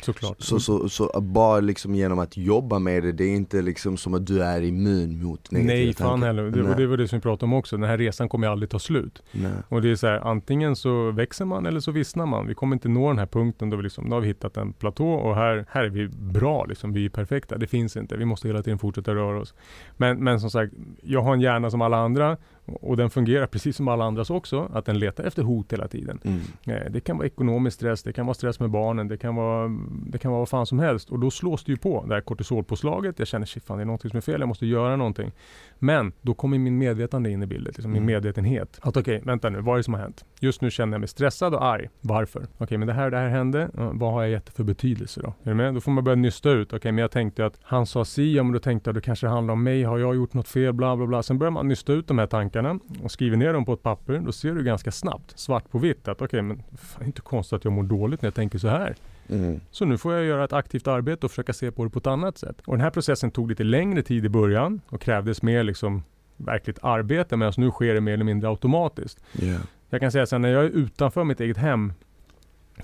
Såklart. 0.07 0.37
Så, 0.43 0.61
så, 0.61 0.89
så 0.89 1.21
bara 1.21 1.61
liksom 1.61 1.95
genom 1.95 2.19
att 2.19 2.37
jobba 2.37 2.79
med 2.79 3.03
det, 3.03 3.13
det 3.13 3.25
är 3.25 3.37
inte 3.37 3.63
liksom 3.63 3.97
som 3.97 4.15
att 4.15 4.27
du 4.27 4.43
är 4.43 4.63
immun 4.63 5.23
mot 5.23 5.51
negativa 5.51 5.75
Nej, 5.75 5.95
tankar? 5.95 6.11
fan 6.11 6.23
heller. 6.23 6.51
Det, 6.51 6.63
Nej. 6.63 6.75
det 6.77 6.87
var 6.87 6.97
det 6.97 7.09
som 7.09 7.19
vi 7.19 7.23
pratade 7.23 7.45
om 7.45 7.53
också. 7.53 7.77
Den 7.77 7.89
här 7.89 7.99
resan 7.99 8.29
kommer 8.29 8.49
aldrig 8.49 8.71
ta 8.71 8.79
slut. 8.79 9.23
Nej. 9.33 9.53
Och 9.69 9.83
det 9.83 9.91
är 9.91 9.97
så 9.97 10.07
här, 10.07 10.19
antingen 10.19 10.77
så 10.77 11.11
växer 11.11 11.45
man 11.45 11.67
eller 11.67 11.81
så 11.81 11.91
vissnar 11.91 12.27
man. 12.27 12.47
Vi 12.47 12.55
kommer 12.55 12.77
inte 12.77 12.89
nå 12.89 13.09
den 13.09 13.19
här 13.19 13.27
punkten 13.27 13.71
då 13.71 13.77
vi 13.77 13.83
liksom, 13.83 14.11
då 14.11 14.17
har 14.17 14.21
vi 14.21 14.27
hittat 14.27 14.57
en 14.57 14.73
platå 14.73 15.09
och 15.13 15.35
här, 15.35 15.67
här 15.69 15.85
är 15.85 15.89
vi 15.89 16.09
bra 16.09 16.65
liksom. 16.65 16.93
Vi 16.93 17.05
är 17.05 17.09
perfekta. 17.09 17.59
Det 17.59 17.67
finns 17.67 17.97
inte. 17.97 18.17
Vi 18.17 18.25
måste 18.25 18.49
hela 18.49 18.63
tiden 18.63 18.79
fortsätta 18.79 19.15
röra 19.15 19.41
oss. 19.41 19.55
Men, 19.97 20.25
men 20.25 20.41
som 20.41 20.51
sagt, 20.51 20.73
jag 21.03 21.23
har 21.23 21.33
en 21.33 21.41
hjärna 21.41 21.71
som 21.71 21.83
alla 21.83 21.97
andra 21.97 22.37
och 22.67 22.97
den 22.97 23.11
fungerar 23.11 23.47
precis 23.47 23.77
som 23.77 23.89
alla 23.89 24.05
andras 24.05 24.31
också. 24.31 24.71
Att 24.75 24.85
den 24.87 24.99
letar 24.99 25.25
efter 25.25 25.43
hot 25.43 25.73
hela 25.73 25.89
tiden. 25.89 26.19
Mm. 26.25 26.41
Eh, 26.83 26.91
Det 26.91 27.01
kan 27.01 27.17
vara 27.17 27.27
ekonomisk 27.27 27.75
stress, 27.77 28.03
det 28.03 28.13
kan 28.13 28.27
vara 28.27 28.35
stress 28.35 28.61
med 28.61 28.71
barnen, 28.71 29.09
det 29.09 29.17
kan 29.17 29.35
vara, 29.37 29.69
det 30.07 30.19
kan 30.19 30.31
vara 30.31 30.39
vad 30.39 30.49
fan 30.49 30.67
som 30.67 30.79
helst. 30.79 31.11
Och 31.11 31.19
då 31.19 31.31
slås 31.31 31.65
det 31.65 31.73
ju 31.73 31.79
på, 31.79 32.05
det 32.09 32.15
här 32.15 32.21
kortisolpåslaget. 32.21 33.19
Jag 33.19 33.29
känner, 33.29 33.47
shit 33.47 33.65
fan 33.65 33.77
det 33.79 33.83
är 33.83 33.87
någonting 33.87 34.11
som 34.11 34.17
är 34.17 34.21
fel, 34.21 34.41
jag 34.41 34.49
måste 34.49 34.67
göra 34.67 34.97
någonting. 34.97 35.33
Men 35.79 36.13
då 36.23 36.35
kommer 36.35 36.59
min 36.59 36.79
medvetande 36.79 37.31
in 37.31 37.43
i 37.43 37.47
bilden, 37.47 37.65
liksom 37.77 37.93
min 37.93 38.03
Mm. 38.03 38.07
medvetenhet. 38.15 38.79
Att 38.83 38.97
okej, 38.97 39.23
vänta 39.25 39.49
nu, 39.51 39.61
vad 39.61 39.75
är 39.75 39.77
det 39.77 39.83
som 39.83 39.95
har 39.95 40.01
hänt? 40.01 40.25
Just 40.41 40.61
nu 40.61 40.71
känner 40.71 40.93
jag 40.95 41.01
mig 41.01 41.09
stressad 41.09 41.55
och 41.55 41.65
arg. 41.65 41.89
Varför? 42.01 42.47
Okej, 42.59 42.79
men 42.79 42.89
det 42.89 42.95
här 42.95 43.05
och 43.05 43.11
det 43.11 43.17
här 43.19 43.29
hände. 43.29 43.71
Vad 43.75 44.13
har 44.13 44.23
jag 44.23 44.31
gett 44.31 44.47
det 44.47 44.53
för 44.53 44.65
betydelse 44.65 45.21
då? 45.21 45.29
Är 45.43 45.49
du 45.51 45.55
med? 45.55 45.75
Då 45.75 45.81
får 45.81 45.93
man 45.93 46.05
börja 46.05 46.17
nysta 46.17 46.51
ut. 46.51 46.73
Okej, 46.73 46.93
men 46.93 47.03
jag 47.03 47.11
tänkte 47.11 47.47
att 47.47 47.59
han 47.63 47.87
sa 47.87 48.05
si, 48.05 48.37
ja 48.37 48.43
men 48.43 48.53
då 48.53 48.59
tänkte 48.59 48.89
jag 48.89 48.93
att 48.97 49.03
det 49.03 49.07
kanske 49.07 49.27
handlar 49.27 49.53
om 49.53 49.63
mig. 49.63 49.83
Har 49.83 49.99
jag 49.99 50.15
gjort 50.17 50.35
något 50.35 50.49
fel? 50.49 50.73
Bla 50.73 50.97
bla 50.97 51.07
bla. 51.07 51.23
Sen 51.23 51.39
börjar 51.39 51.51
man 51.51 51.69
nysta 51.69 51.93
ut 51.93 52.09
de 52.09 52.19
här 52.19 52.27
tankarna 52.27 52.56
tankarna 52.57 53.03
och 53.05 53.11
skriver 53.11 53.37
ner 53.37 53.53
dem 53.53 53.65
på 53.65 53.73
ett 53.73 53.83
papper, 53.83 54.19
då 54.19 54.33
ser 54.33 54.55
du 54.55 54.65
ganska 54.65 54.91
snabbt, 54.91 55.39
svart 55.39 55.71
på 55.71 55.79
vitt, 55.79 56.09
att 56.09 56.23
okej, 56.23 56.25
okay, 56.25 56.43
men 56.43 56.57
det 56.99 57.05
är 57.05 57.07
inte 57.07 57.21
konstigt 57.21 57.57
att 57.57 57.65
jag 57.65 57.73
mår 57.73 57.83
dåligt 57.83 58.23
när 58.23 58.27
jag 58.27 58.35
tänker 58.35 58.59
så 58.59 58.69
här. 58.69 58.95
Mm. 59.29 59.61
Så 59.71 59.85
nu 59.85 59.99
får 59.99 60.15
jag 60.15 60.25
göra 60.25 60.45
ett 60.45 60.53
aktivt 60.53 60.87
arbete 60.87 61.27
och 61.27 61.31
försöka 61.31 61.53
se 61.53 61.71
på 61.71 61.85
det 61.85 61.91
på 61.91 61.99
ett 61.99 62.07
annat 62.07 62.39
sätt. 62.39 62.61
Och 62.67 62.75
den 62.75 62.81
här 62.81 62.91
processen 62.91 63.31
tog 63.31 63.49
lite 63.49 63.65
längre 63.65 64.03
tid 64.03 64.25
i 64.25 64.29
början 64.29 64.81
och 64.89 65.01
krävdes 65.01 65.43
mer 65.43 65.65
liksom 65.65 66.03
verkligt 66.37 66.79
arbete 66.83 67.37
medan 67.37 67.53
nu 67.57 67.71
sker 67.71 67.95
det 67.95 68.01
mer 68.01 68.13
eller 68.13 68.25
mindre 68.25 68.49
automatiskt. 68.49 69.21
Yeah. 69.39 69.61
Jag 69.91 70.01
kan 70.01 70.13
säga 70.13 70.23
att 70.25 70.41
när 70.41 70.49
jag 70.49 70.65
är 70.65 70.71
utanför 70.71 71.25
mitt 71.25 71.41
eget 71.41 71.57
hem 71.57 71.93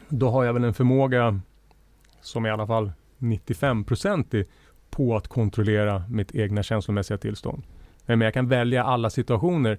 då 0.09 0.31
har 0.31 0.45
jag 0.45 0.53
väl 0.53 0.65
en 0.65 0.75
förmåga 0.75 1.41
som 2.21 2.47
i 2.47 2.51
alla 2.51 2.67
fall 2.67 2.93
95% 3.19 4.45
på 4.91 5.17
att 5.17 5.29
kontrollera 5.29 6.05
mitt 6.09 6.35
egna 6.35 6.63
känslomässiga 6.63 7.19
tillstånd. 7.19 7.63
Men 8.07 8.21
jag 8.21 8.35
kan 8.35 8.49
välja 8.49 8.85
alla 8.85 9.11
situationer. 9.11 9.79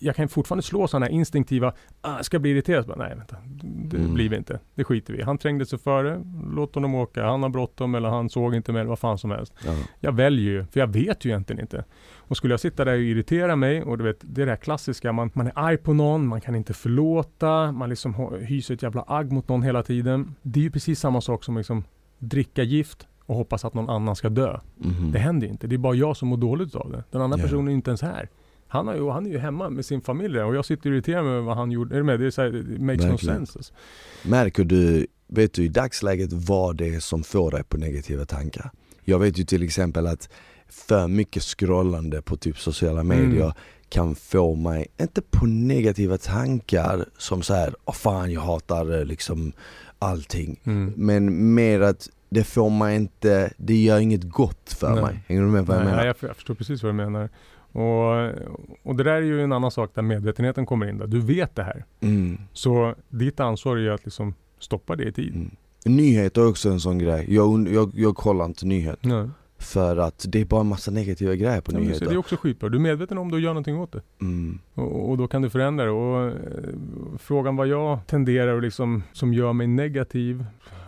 Jag 0.00 0.16
kan 0.16 0.28
fortfarande 0.28 0.62
slå 0.62 0.88
sådana 0.88 1.08
instinktiva, 1.08 1.72
ah, 2.00 2.22
ska 2.22 2.38
bli 2.38 2.50
irriterad? 2.50 2.86
Bara, 2.86 2.98
Nej, 2.98 3.16
vänta, 3.16 3.36
det 3.62 3.96
mm. 3.96 4.14
blir 4.14 4.28
vi 4.28 4.36
inte. 4.36 4.60
Det 4.74 4.84
skiter 4.84 5.12
vi 5.12 5.22
Han 5.22 5.38
trängde 5.38 5.66
sig 5.66 5.78
före, 5.78 6.24
låt 6.54 6.74
honom 6.74 6.94
åka. 6.94 7.24
Han 7.24 7.42
har 7.42 7.50
bråttom 7.50 7.94
eller 7.94 8.08
han 8.08 8.30
såg 8.30 8.54
inte 8.54 8.72
mig 8.72 8.80
eller 8.80 8.88
vad 8.88 8.98
fan 8.98 9.18
som 9.18 9.30
helst. 9.30 9.54
Ja. 9.66 9.76
Jag 10.00 10.12
väljer 10.12 10.52
ju, 10.52 10.64
för 10.64 10.80
jag 10.80 10.86
vet 10.86 11.24
ju 11.24 11.30
egentligen 11.30 11.60
inte. 11.60 11.84
Och 12.16 12.36
skulle 12.36 12.52
jag 12.52 12.60
sitta 12.60 12.84
där 12.84 12.92
och 12.92 13.00
irritera 13.00 13.56
mig 13.56 13.82
och 13.82 13.98
du 13.98 14.04
vet, 14.04 14.18
det 14.20 14.42
är 14.42 14.46
det 14.46 14.52
här 14.52 14.56
klassiska, 14.56 15.12
man, 15.12 15.30
man 15.34 15.46
är 15.46 15.52
arg 15.54 15.76
på 15.76 15.92
någon, 15.92 16.26
man 16.26 16.40
kan 16.40 16.54
inte 16.54 16.74
förlåta, 16.74 17.72
man 17.72 17.88
liksom 17.88 18.38
hyser 18.40 18.74
ett 18.74 18.82
jävla 18.82 19.04
agg 19.08 19.32
mot 19.32 19.48
någon 19.48 19.62
hela 19.62 19.82
tiden. 19.82 20.34
Det 20.42 20.60
är 20.60 20.64
ju 20.64 20.70
precis 20.70 21.00
samma 21.00 21.20
sak 21.20 21.44
som 21.44 21.56
liksom 21.56 21.84
dricka 22.18 22.62
gift, 22.62 23.06
och 23.30 23.36
hoppas 23.36 23.64
att 23.64 23.74
någon 23.74 23.90
annan 23.90 24.16
ska 24.16 24.28
dö. 24.28 24.60
Mm. 24.84 25.12
Det 25.12 25.18
händer 25.18 25.46
inte. 25.46 25.66
Det 25.66 25.76
är 25.76 25.78
bara 25.78 25.94
jag 25.94 26.16
som 26.16 26.28
mår 26.28 26.36
dåligt 26.36 26.74
av 26.74 26.92
det. 26.92 27.04
Den 27.10 27.22
andra 27.22 27.38
yeah. 27.38 27.48
personen 27.48 27.68
är 27.68 27.72
inte 27.72 27.90
ens 27.90 28.02
här. 28.02 28.28
Han, 28.68 28.86
har 28.86 28.94
ju, 28.94 29.08
han 29.10 29.26
är 29.26 29.30
ju 29.30 29.38
hemma 29.38 29.70
med 29.70 29.84
sin 29.84 30.00
familj 30.00 30.40
och 30.40 30.54
jag 30.54 30.64
sitter 30.64 30.90
och 30.90 30.94
irriterar 30.94 31.22
mig 31.22 31.32
över 31.32 31.42
vad 31.42 31.56
han 31.56 31.70
gjorde. 31.70 31.94
Är 31.94 31.98
du 31.98 32.04
med? 32.04 32.20
Det, 32.20 32.26
är 32.26 32.30
så 32.30 32.42
här, 32.42 32.56
it 32.56 32.80
makes 32.80 33.04
Verkligen. 33.04 33.10
no 33.12 33.18
sense. 33.18 33.58
Alltså. 33.58 33.72
Märker 34.22 34.64
du, 34.64 35.06
vet 35.26 35.52
du 35.52 35.64
i 35.64 35.68
dagsläget 35.68 36.32
vad 36.32 36.76
det 36.76 36.94
är 36.94 37.00
som 37.00 37.22
får 37.22 37.50
dig 37.50 37.64
på 37.64 37.76
negativa 37.76 38.24
tankar? 38.24 38.70
Jag 39.04 39.18
vet 39.18 39.38
ju 39.38 39.44
till 39.44 39.62
exempel 39.62 40.06
att 40.06 40.28
för 40.68 41.08
mycket 41.08 41.42
scrollande 41.42 42.22
på 42.22 42.36
typ 42.36 42.58
sociala 42.58 43.02
medier 43.02 43.44
mm. 43.44 43.52
kan 43.88 44.14
få 44.14 44.54
mig, 44.54 44.86
inte 45.00 45.22
på 45.22 45.46
negativa 45.46 46.18
tankar 46.18 47.04
som 47.18 47.42
så 47.42 47.54
här, 47.54 47.74
åh 47.84 47.94
fan 47.94 48.32
jag 48.32 48.40
hatar 48.40 48.98
eh, 48.98 49.04
liksom 49.04 49.52
allting. 49.98 50.60
Mm. 50.64 50.92
Men 50.96 51.54
mer 51.54 51.80
att 51.80 52.08
det 52.30 52.44
får 52.44 52.70
man 52.70 52.92
inte, 52.92 53.52
det 53.56 53.76
gör 53.76 53.98
inget 53.98 54.24
gott 54.24 54.76
för 54.78 54.94
nej. 54.94 55.02
mig. 55.02 55.24
Hänger 55.26 55.42
du 55.42 55.48
med 55.48 55.66
vad 55.66 55.76
nej, 55.76 55.86
jag 55.86 55.90
menar? 55.90 56.06
Jag, 56.06 56.16
jag 56.20 56.36
förstår 56.36 56.54
precis 56.54 56.82
vad 56.82 56.92
du 56.92 56.96
menar. 56.96 57.28
Och, 57.72 58.30
och 58.82 58.96
det 58.96 59.04
där 59.04 59.12
är 59.12 59.22
ju 59.22 59.44
en 59.44 59.52
annan 59.52 59.70
sak 59.70 59.90
där 59.94 60.02
medvetenheten 60.02 60.66
kommer 60.66 60.88
in. 60.88 60.98
Där. 60.98 61.06
Du 61.06 61.20
vet 61.20 61.56
det 61.56 61.62
här. 61.62 61.84
Mm. 62.00 62.38
Så 62.52 62.94
ditt 63.08 63.40
ansvar 63.40 63.76
är 63.76 63.80
ju 63.80 63.92
att 63.92 64.04
liksom 64.04 64.34
stoppa 64.58 64.96
det 64.96 65.04
i 65.04 65.12
tid. 65.12 65.34
Mm. 65.34 65.50
Nyheter 65.84 66.40
är 66.40 66.48
också 66.48 66.68
en 66.68 66.80
sån 66.80 66.98
grej. 66.98 67.34
Jag, 67.34 67.68
jag, 67.68 67.92
jag 67.94 68.16
kollar 68.16 68.44
inte 68.44 68.66
nyheter. 68.66 69.08
För 69.60 69.96
att 69.96 70.24
det 70.28 70.40
är 70.40 70.44
bara 70.44 70.60
en 70.60 70.66
massa 70.66 70.90
negativa 70.90 71.34
grejer 71.34 71.60
på 71.60 71.72
ja, 71.72 71.78
nyheter. 71.78 72.06
Det 72.06 72.12
är 72.12 72.16
också 72.16 72.36
skitbra. 72.36 72.68
Du 72.68 72.76
är 72.76 72.82
medveten 72.82 73.18
om 73.18 73.30
det 73.30 73.36
och 73.36 73.40
gör 73.40 73.50
någonting 73.50 73.78
åt 73.78 73.92
det. 73.92 74.02
Mm. 74.20 74.58
Och, 74.74 75.10
och, 75.10 75.18
då 75.18 75.28
kan 75.28 75.42
du 75.42 75.50
förändra 75.50 75.84
det. 75.84 75.90
Och, 75.90 76.26
eh, 76.26 76.34
frågan 77.18 77.56
vad 77.56 77.66
jag 77.66 78.06
tenderar 78.06 78.54
och 78.54 78.62
liksom, 78.62 79.02
som 79.12 79.34
gör 79.34 79.52
mig 79.52 79.66
negativ. 79.66 80.44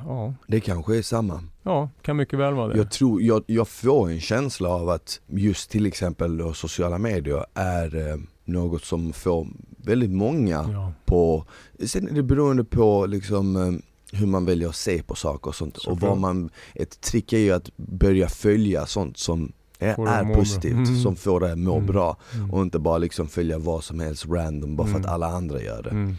Ja. 0.06 0.34
Det 0.46 0.60
kanske 0.60 0.98
är 0.98 1.02
samma. 1.02 1.44
Ja, 1.62 1.90
kan 2.02 2.16
mycket 2.16 2.38
väl 2.38 2.54
vara 2.54 2.68
det. 2.68 2.76
Jag 2.76 2.90
tror, 2.90 3.22
jag, 3.22 3.42
jag 3.46 3.68
får 3.68 4.10
en 4.10 4.20
känsla 4.20 4.68
av 4.68 4.88
att 4.88 5.20
just 5.26 5.70
till 5.70 5.86
exempel 5.86 6.54
sociala 6.54 6.98
medier 6.98 7.44
är 7.54 8.10
eh, 8.10 8.16
något 8.44 8.84
som 8.84 9.12
får 9.12 9.46
väldigt 9.76 10.10
många 10.10 10.68
ja. 10.72 10.92
på, 11.04 11.44
sen 11.86 12.08
är 12.08 12.12
det 12.12 12.22
beroende 12.22 12.64
på 12.64 13.06
liksom 13.06 13.56
eh, 13.56 13.72
hur 14.12 14.26
man 14.26 14.44
väljer 14.44 14.68
att 14.68 14.76
se 14.76 15.02
på 15.02 15.14
saker 15.14 15.48
och 15.48 15.54
sånt. 15.54 15.82
Så 15.82 15.90
och 15.90 16.00
vad 16.00 16.18
man, 16.18 16.50
ett 16.74 17.00
trick 17.00 17.32
är 17.32 17.38
ju 17.38 17.52
att 17.52 17.76
börja 17.76 18.28
följa 18.28 18.86
sånt 18.86 19.16
som 19.16 19.52
är, 19.78 20.08
är 20.08 20.34
positivt, 20.34 20.72
mm. 20.72 20.96
som 21.02 21.16
får 21.16 21.40
dig 21.40 21.52
att 21.52 21.58
må 21.58 21.74
mm. 21.74 21.86
bra. 21.86 22.16
Mm. 22.34 22.50
Och 22.50 22.62
inte 22.62 22.78
bara 22.78 22.98
liksom 22.98 23.28
följa 23.28 23.58
vad 23.58 23.84
som 23.84 24.00
helst 24.00 24.26
random 24.28 24.76
bara 24.76 24.86
för 24.86 24.94
att 24.94 25.04
mm. 25.04 25.14
alla 25.14 25.26
andra 25.26 25.62
gör 25.62 25.82
det. 25.82 26.16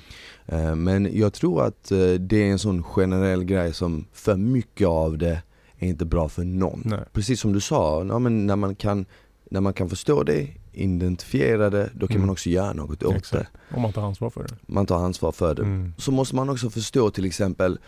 Uh, 0.55 0.75
men 0.75 1.17
jag 1.17 1.33
tror 1.33 1.63
att 1.63 1.91
uh, 1.91 2.13
det 2.13 2.37
är 2.37 2.51
en 2.51 2.59
sån 2.59 2.83
generell 2.83 3.43
grej 3.43 3.73
som, 3.73 4.05
för 4.13 4.35
mycket 4.35 4.87
av 4.87 5.17
det 5.17 5.41
är 5.79 5.87
inte 5.87 6.05
bra 6.05 6.29
för 6.29 6.43
någon. 6.43 6.81
Nej. 6.85 6.99
Precis 7.13 7.39
som 7.39 7.53
du 7.53 7.61
sa, 7.61 8.05
ja, 8.05 8.19
men 8.19 8.47
när, 8.47 8.55
man 8.55 8.75
kan, 8.75 9.05
när 9.49 9.61
man 9.61 9.73
kan 9.73 9.89
förstå 9.89 10.23
det 10.23 10.47
identifiera 10.73 11.69
det, 11.69 11.89
då 11.93 12.07
kan 12.07 12.15
mm. 12.15 12.27
man 12.27 12.33
också 12.33 12.49
göra 12.49 12.73
något 12.73 13.03
åt 13.03 13.15
Exakt. 13.15 13.31
det. 13.69 13.75
Om 13.75 13.81
man 13.81 13.93
tar 13.93 14.01
ansvar 14.01 14.29
för 14.29 14.43
det. 14.43 14.55
Man 14.61 14.85
tar 14.85 14.97
ansvar 14.97 15.31
för 15.31 15.55
det. 15.55 15.61
Mm. 15.61 15.93
Så 15.97 16.11
måste 16.11 16.35
man 16.35 16.49
också 16.49 16.69
förstå 16.69 17.09
till 17.09 17.25
exempel, 17.25 17.79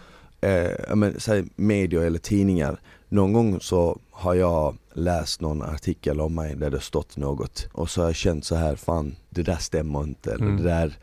eh, 0.41 0.95
men, 0.95 1.19
säg 1.19 1.45
medier 1.55 2.01
eller 2.01 2.19
tidningar. 2.19 2.79
Någon 3.09 3.33
gång 3.33 3.59
så 3.61 3.99
har 4.11 4.33
jag 4.33 4.77
läst 4.93 5.41
någon 5.41 5.61
artikel 5.61 6.21
om 6.21 6.36
mig 6.36 6.55
där 6.55 6.69
det 6.69 6.79
stått 6.79 7.17
något 7.17 7.67
och 7.71 7.89
så 7.89 8.01
har 8.01 8.07
jag 8.07 8.15
känt 8.15 8.45
så 8.45 8.55
här, 8.55 8.75
fan 8.75 9.15
det 9.29 9.43
där 9.43 9.57
stämmer 9.57 10.03
inte 10.03 10.33
eller 10.33 10.45
mm. 10.45 10.57
det 10.57 10.63
där 10.63 10.97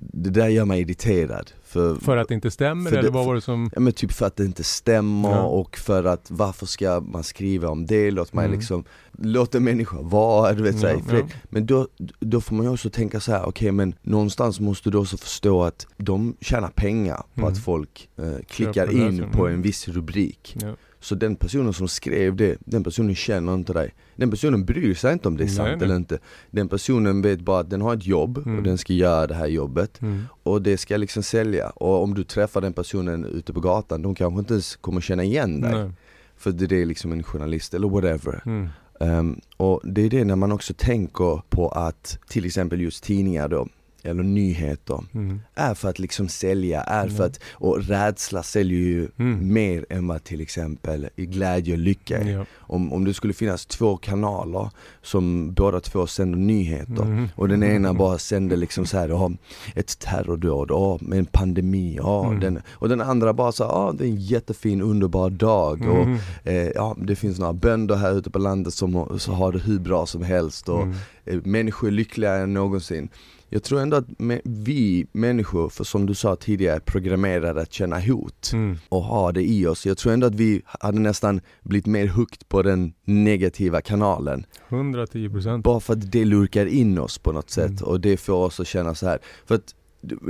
det 0.00 0.30
där 0.30 0.48
gör 0.48 0.64
mig 0.64 0.80
irriterad. 0.80 1.52
För, 1.68 1.94
för 1.94 2.16
att 2.16 2.28
det 2.28 2.34
inte 2.34 2.50
stämmer 2.50 2.90
eller 2.90 3.02
det, 3.02 3.10
vad 3.10 3.26
var 3.26 3.34
det 3.34 3.40
som? 3.40 3.70
Ja 3.74 3.80
men 3.80 3.92
typ 3.92 4.12
för 4.12 4.26
att 4.26 4.36
det 4.36 4.44
inte 4.44 4.64
stämmer 4.64 5.30
ja. 5.30 5.42
och 5.42 5.76
för 5.76 6.04
att 6.04 6.30
varför 6.30 6.66
ska 6.66 7.00
man 7.00 7.24
skriva 7.24 7.68
om 7.68 7.86
det? 7.86 8.10
Låt 8.10 8.32
mig 8.32 8.44
mm. 8.44 8.58
liksom, 8.58 8.84
låt 9.18 9.54
en 9.54 9.64
människa 9.64 9.96
vara, 10.00 10.52
du 10.52 10.62
vet 10.62 10.82
ja, 10.82 10.90
ja. 11.12 11.28
Men 11.44 11.66
då, 11.66 11.88
då 12.20 12.40
får 12.40 12.54
man 12.54 12.66
ju 12.66 12.72
också 12.72 12.90
tänka 12.90 13.20
så 13.20 13.32
här: 13.32 13.40
okej 13.40 13.48
okay, 13.48 13.72
men 13.72 13.94
någonstans 14.02 14.60
måste 14.60 14.90
du 14.90 14.98
också 14.98 15.16
förstå 15.16 15.62
att 15.62 15.86
de 15.96 16.36
tjänar 16.40 16.68
pengar 16.68 17.22
på 17.34 17.40
mm. 17.40 17.52
att 17.52 17.58
folk 17.58 18.08
eh, 18.16 18.44
klickar 18.48 18.90
in 18.90 19.30
på 19.32 19.48
en 19.48 19.62
viss 19.62 19.88
rubrik. 19.88 20.56
Så 21.00 21.14
den 21.14 21.36
personen 21.36 21.72
som 21.72 21.88
skrev 21.88 22.36
det, 22.36 22.56
den 22.60 22.84
personen 22.84 23.14
känner 23.14 23.54
inte 23.54 23.72
dig. 23.72 23.94
Den 24.16 24.30
personen 24.30 24.64
bryr 24.64 24.94
sig 24.94 25.12
inte 25.12 25.28
om 25.28 25.36
det 25.36 25.44
är 25.44 25.48
sant 25.48 25.68
nej, 25.78 25.84
eller 25.84 25.96
inte. 25.96 26.18
Den 26.50 26.68
personen 26.68 27.22
vet 27.22 27.40
bara 27.40 27.60
att 27.60 27.70
den 27.70 27.80
har 27.80 27.94
ett 27.94 28.06
jobb 28.06 28.38
mm. 28.38 28.56
och 28.58 28.62
den 28.62 28.78
ska 28.78 28.92
göra 28.92 29.26
det 29.26 29.34
här 29.34 29.46
jobbet. 29.46 30.02
Mm. 30.02 30.24
Och 30.42 30.62
det 30.62 30.78
ska 30.78 30.96
liksom 30.96 31.22
sälja. 31.22 31.70
Och 31.70 32.02
om 32.02 32.14
du 32.14 32.24
träffar 32.24 32.60
den 32.60 32.72
personen 32.72 33.24
ute 33.24 33.52
på 33.52 33.60
gatan, 33.60 34.02
de 34.02 34.14
kanske 34.14 34.38
inte 34.38 34.54
ens 34.54 34.76
kommer 34.76 35.00
känna 35.00 35.24
igen 35.24 35.60
dig. 35.60 35.72
Nej. 35.72 35.90
För 36.36 36.50
det 36.50 36.82
är 36.82 36.86
liksom 36.86 37.12
en 37.12 37.22
journalist 37.22 37.74
eller 37.74 37.88
whatever. 37.88 38.42
Mm. 38.46 38.68
Um, 39.00 39.40
och 39.56 39.80
det 39.84 40.02
är 40.02 40.10
det 40.10 40.24
när 40.24 40.36
man 40.36 40.52
också 40.52 40.74
tänker 40.74 41.42
på 41.48 41.68
att 41.68 42.18
till 42.28 42.46
exempel 42.46 42.80
just 42.80 43.04
tidningar 43.04 43.48
då 43.48 43.68
eller 44.08 44.22
nyheter, 44.22 45.04
mm. 45.14 45.40
är 45.54 45.74
för 45.74 45.88
att 45.88 45.98
liksom 45.98 46.28
sälja, 46.28 46.82
är 46.82 47.04
mm. 47.04 47.16
för 47.16 47.24
att, 47.24 47.40
och 47.52 47.82
rädsla 47.82 48.42
säljer 48.42 48.78
ju 48.78 49.08
mm. 49.18 49.52
mer 49.52 49.86
än 49.90 50.06
vad 50.06 50.24
till 50.24 50.40
exempel 50.40 51.08
glädje 51.16 51.72
och 51.72 51.78
lycka 51.78 52.18
är. 52.18 52.30
Ja. 52.30 52.44
Om, 52.56 52.92
om 52.92 53.04
det 53.04 53.14
skulle 53.14 53.32
finnas 53.32 53.66
två 53.66 53.96
kanaler 53.96 54.70
som 55.02 55.52
båda 55.54 55.80
två 55.80 56.06
sänder 56.06 56.38
nyheter 56.38 57.02
mm. 57.02 57.28
och 57.34 57.48
den 57.48 57.62
ena 57.62 57.94
bara 57.94 58.18
sänder 58.18 58.56
liksom 58.56 58.86
så 58.86 58.98
här, 58.98 59.12
oh, 59.12 59.30
ett 59.74 59.98
terrordåd, 59.98 60.70
oh, 60.70 60.98
med 61.00 61.18
en 61.18 61.26
pandemi, 61.26 61.98
oh, 62.00 62.38
den, 62.38 62.60
och 62.70 62.88
den 62.88 63.00
andra 63.00 63.32
bara 63.32 63.52
så 63.52 63.64
oh, 63.64 63.94
det 63.94 64.04
är 64.04 64.08
en 64.08 64.16
jättefin 64.16 64.82
underbar 64.82 65.30
dag 65.30 65.88
och 65.88 66.02
mm. 66.02 66.18
eh, 66.44 66.68
ja, 66.74 66.96
det 66.98 67.16
finns 67.16 67.38
några 67.38 67.52
bönder 67.52 67.96
här 67.96 68.12
ute 68.12 68.30
på 68.30 68.38
landet 68.38 68.74
som 68.74 69.18
så 69.18 69.32
har 69.32 69.52
det 69.52 69.58
hur 69.58 69.78
bra 69.78 70.06
som 70.06 70.22
helst 70.22 70.68
och 70.68 70.86
eh, 71.24 71.40
människor 71.44 71.88
är 71.88 71.92
lyckligare 71.92 72.42
än 72.42 72.54
någonsin 72.54 73.08
jag 73.48 73.62
tror 73.62 73.80
ändå 73.80 73.96
att 73.96 74.06
vi 74.44 75.06
människor, 75.12 75.68
för 75.68 75.84
som 75.84 76.06
du 76.06 76.14
sa 76.14 76.36
tidigare, 76.36 76.76
är 76.76 76.80
programmerade 76.80 77.60
att 77.60 77.72
känna 77.72 78.00
hot 78.00 78.50
mm. 78.52 78.76
och 78.88 79.02
ha 79.02 79.32
det 79.32 79.42
i 79.42 79.66
oss. 79.66 79.86
Jag 79.86 79.98
tror 79.98 80.12
ändå 80.12 80.26
att 80.26 80.34
vi 80.34 80.62
hade 80.64 80.98
nästan 80.98 81.40
blivit 81.62 81.86
mer 81.86 82.06
hooked 82.06 82.48
på 82.48 82.62
den 82.62 82.92
negativa 83.04 83.80
kanalen. 83.80 84.46
110% 84.68 85.62
Bara 85.62 85.80
för 85.80 85.92
att 85.92 86.12
det 86.12 86.24
lurkar 86.24 86.66
in 86.66 86.98
oss 86.98 87.18
på 87.18 87.32
något 87.32 87.50
sätt 87.50 87.80
mm. 87.80 87.82
och 87.82 88.00
det 88.00 88.16
får 88.16 88.34
oss 88.34 88.60
att 88.60 88.66
känna 88.66 88.94
så 88.94 89.06
här. 89.06 89.18
För 89.46 89.54
att 89.54 89.74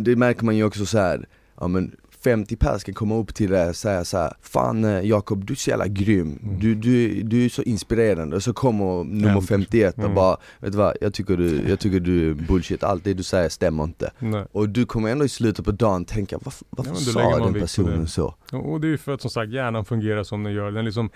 det 0.00 0.16
märker 0.16 0.44
man 0.44 0.56
ju 0.56 0.64
också 0.64 0.86
så 0.86 0.98
här, 0.98 1.28
ja 1.60 1.68
men 1.68 1.96
50 2.24 2.56
pers 2.56 2.80
ska 2.80 2.92
komma 2.92 3.16
upp 3.16 3.34
till 3.34 3.50
dig 3.50 3.68
och 3.68 3.76
säga 3.76 4.04
så 4.04 4.18
här, 4.18 4.32
Fan 4.42 4.84
eh, 4.84 5.00
Jakob, 5.00 5.44
du 5.44 5.52
är 5.52 5.56
så 5.56 5.70
jävla 5.70 5.86
grym, 5.86 6.38
mm. 6.42 6.60
du, 6.60 6.74
du, 6.74 7.22
du 7.22 7.44
är 7.44 7.48
så 7.48 7.62
inspirerande 7.62 8.36
och 8.36 8.42
så 8.42 8.52
kommer 8.52 9.04
nummer 9.04 9.40
51 9.40 9.94
och 9.94 10.02
mm. 10.02 10.14
bara 10.14 10.36
Vet 10.60 10.72
du 10.72 10.78
vad, 10.78 10.96
jag 11.00 11.14
tycker 11.14 11.36
du, 11.36 11.68
jag 11.68 11.80
tycker 11.80 12.00
du 12.00 12.30
är 12.30 12.34
bullshit, 12.34 12.82
allt 12.82 13.04
det 13.04 13.14
du 13.14 13.22
säger 13.22 13.48
stämmer 13.48 13.84
inte 13.84 14.10
Nej. 14.18 14.44
Och 14.52 14.68
du 14.68 14.86
kommer 14.86 15.10
ändå 15.10 15.24
i 15.24 15.28
slutet 15.28 15.64
på 15.64 15.70
dagen 15.70 16.04
tänka, 16.04 16.38
varför, 16.42 16.66
varför 16.70 16.90
ja, 16.90 16.96
sa 16.96 17.44
den 17.44 17.54
personen 17.54 18.08
så? 18.08 18.34
Och 18.52 18.80
det 18.80 18.86
är 18.86 18.90
ju 18.90 18.98
för 18.98 19.14
att 19.14 19.20
som 19.20 19.30
sagt 19.30 19.52
hjärnan 19.52 19.84
fungerar 19.84 20.24
som 20.24 20.42
den 20.42 20.52
gör, 20.52 20.70
den 20.70 20.84
liksom 20.84 21.10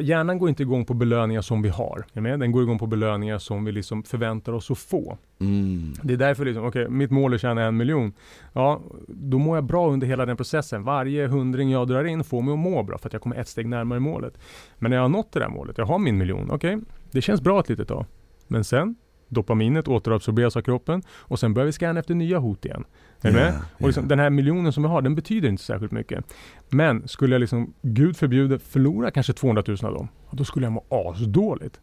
hjärnan 0.00 0.38
går 0.38 0.48
inte 0.48 0.62
igång 0.62 0.84
på 0.84 0.94
belöningar 0.94 1.40
som 1.40 1.62
vi 1.62 1.68
har. 1.68 2.04
Den 2.12 2.52
går 2.52 2.62
igång 2.62 2.78
på 2.78 2.86
belöningar 2.86 3.38
som 3.38 3.64
vi 3.64 3.72
liksom 3.72 4.02
förväntar 4.02 4.52
oss 4.52 4.70
att 4.70 4.78
få. 4.78 5.18
Mm. 5.40 5.94
Det 6.02 6.12
är 6.12 6.16
därför, 6.16 6.44
liksom, 6.44 6.64
okay, 6.64 6.88
mitt 6.88 7.10
mål 7.10 7.32
är 7.32 7.34
att 7.34 7.40
tjäna 7.40 7.62
en 7.62 7.76
miljon. 7.76 8.12
Ja, 8.52 8.80
då 9.08 9.38
mår 9.38 9.56
jag 9.56 9.64
bra 9.64 9.90
under 9.90 10.06
hela 10.06 10.26
den 10.26 10.36
processen. 10.36 10.84
Varje 10.84 11.26
hundring 11.26 11.70
jag 11.70 11.88
drar 11.88 12.04
in 12.04 12.24
får 12.24 12.42
mig 12.42 12.52
att 12.52 12.58
må 12.58 12.82
bra 12.82 12.98
för 12.98 13.06
att 13.06 13.12
jag 13.12 13.22
kommer 13.22 13.36
ett 13.36 13.48
steg 13.48 13.68
närmare 13.68 14.00
målet. 14.00 14.38
Men 14.78 14.90
när 14.90 14.96
jag 14.96 15.04
har 15.04 15.08
nått 15.08 15.32
det 15.32 15.40
där 15.40 15.48
målet, 15.48 15.78
jag 15.78 15.86
har 15.86 15.98
min 15.98 16.18
miljon, 16.18 16.50
okej, 16.50 16.76
okay, 16.76 16.86
det 17.10 17.22
känns 17.22 17.40
bra 17.40 17.60
ett 17.60 17.68
litet 17.68 17.88
tag. 17.88 18.06
Men 18.46 18.64
sen 18.64 18.96
Dopaminet 19.30 19.88
återabsorberas 19.88 20.56
av 20.56 20.60
kroppen 20.60 21.02
och 21.10 21.38
sen 21.38 21.54
börjar 21.54 21.66
vi 21.66 21.72
scanna 21.72 22.00
efter 22.00 22.14
nya 22.14 22.38
hot 22.38 22.64
igen. 22.64 22.84
Är 23.22 23.30
du 23.30 23.36
med? 23.36 23.54
Och 23.78 23.86
liksom, 23.86 24.04
ja. 24.04 24.08
Den 24.08 24.18
här 24.18 24.30
miljonen 24.30 24.72
som 24.72 24.82
vi 24.82 24.88
har, 24.88 25.02
den 25.02 25.14
betyder 25.14 25.48
inte 25.48 25.62
särskilt 25.62 25.92
mycket. 25.92 26.24
Men 26.68 27.08
skulle 27.08 27.34
jag 27.34 27.40
liksom, 27.40 27.74
gud 27.82 28.16
förbjude, 28.16 28.58
förlora 28.58 29.10
kanske 29.10 29.32
200 29.32 29.62
000 29.66 29.76
av 29.82 29.94
dem, 29.94 30.08
då 30.30 30.44
skulle 30.44 30.66
jag 30.66 30.72
må 30.72 30.84
asdåligt. 30.88 31.80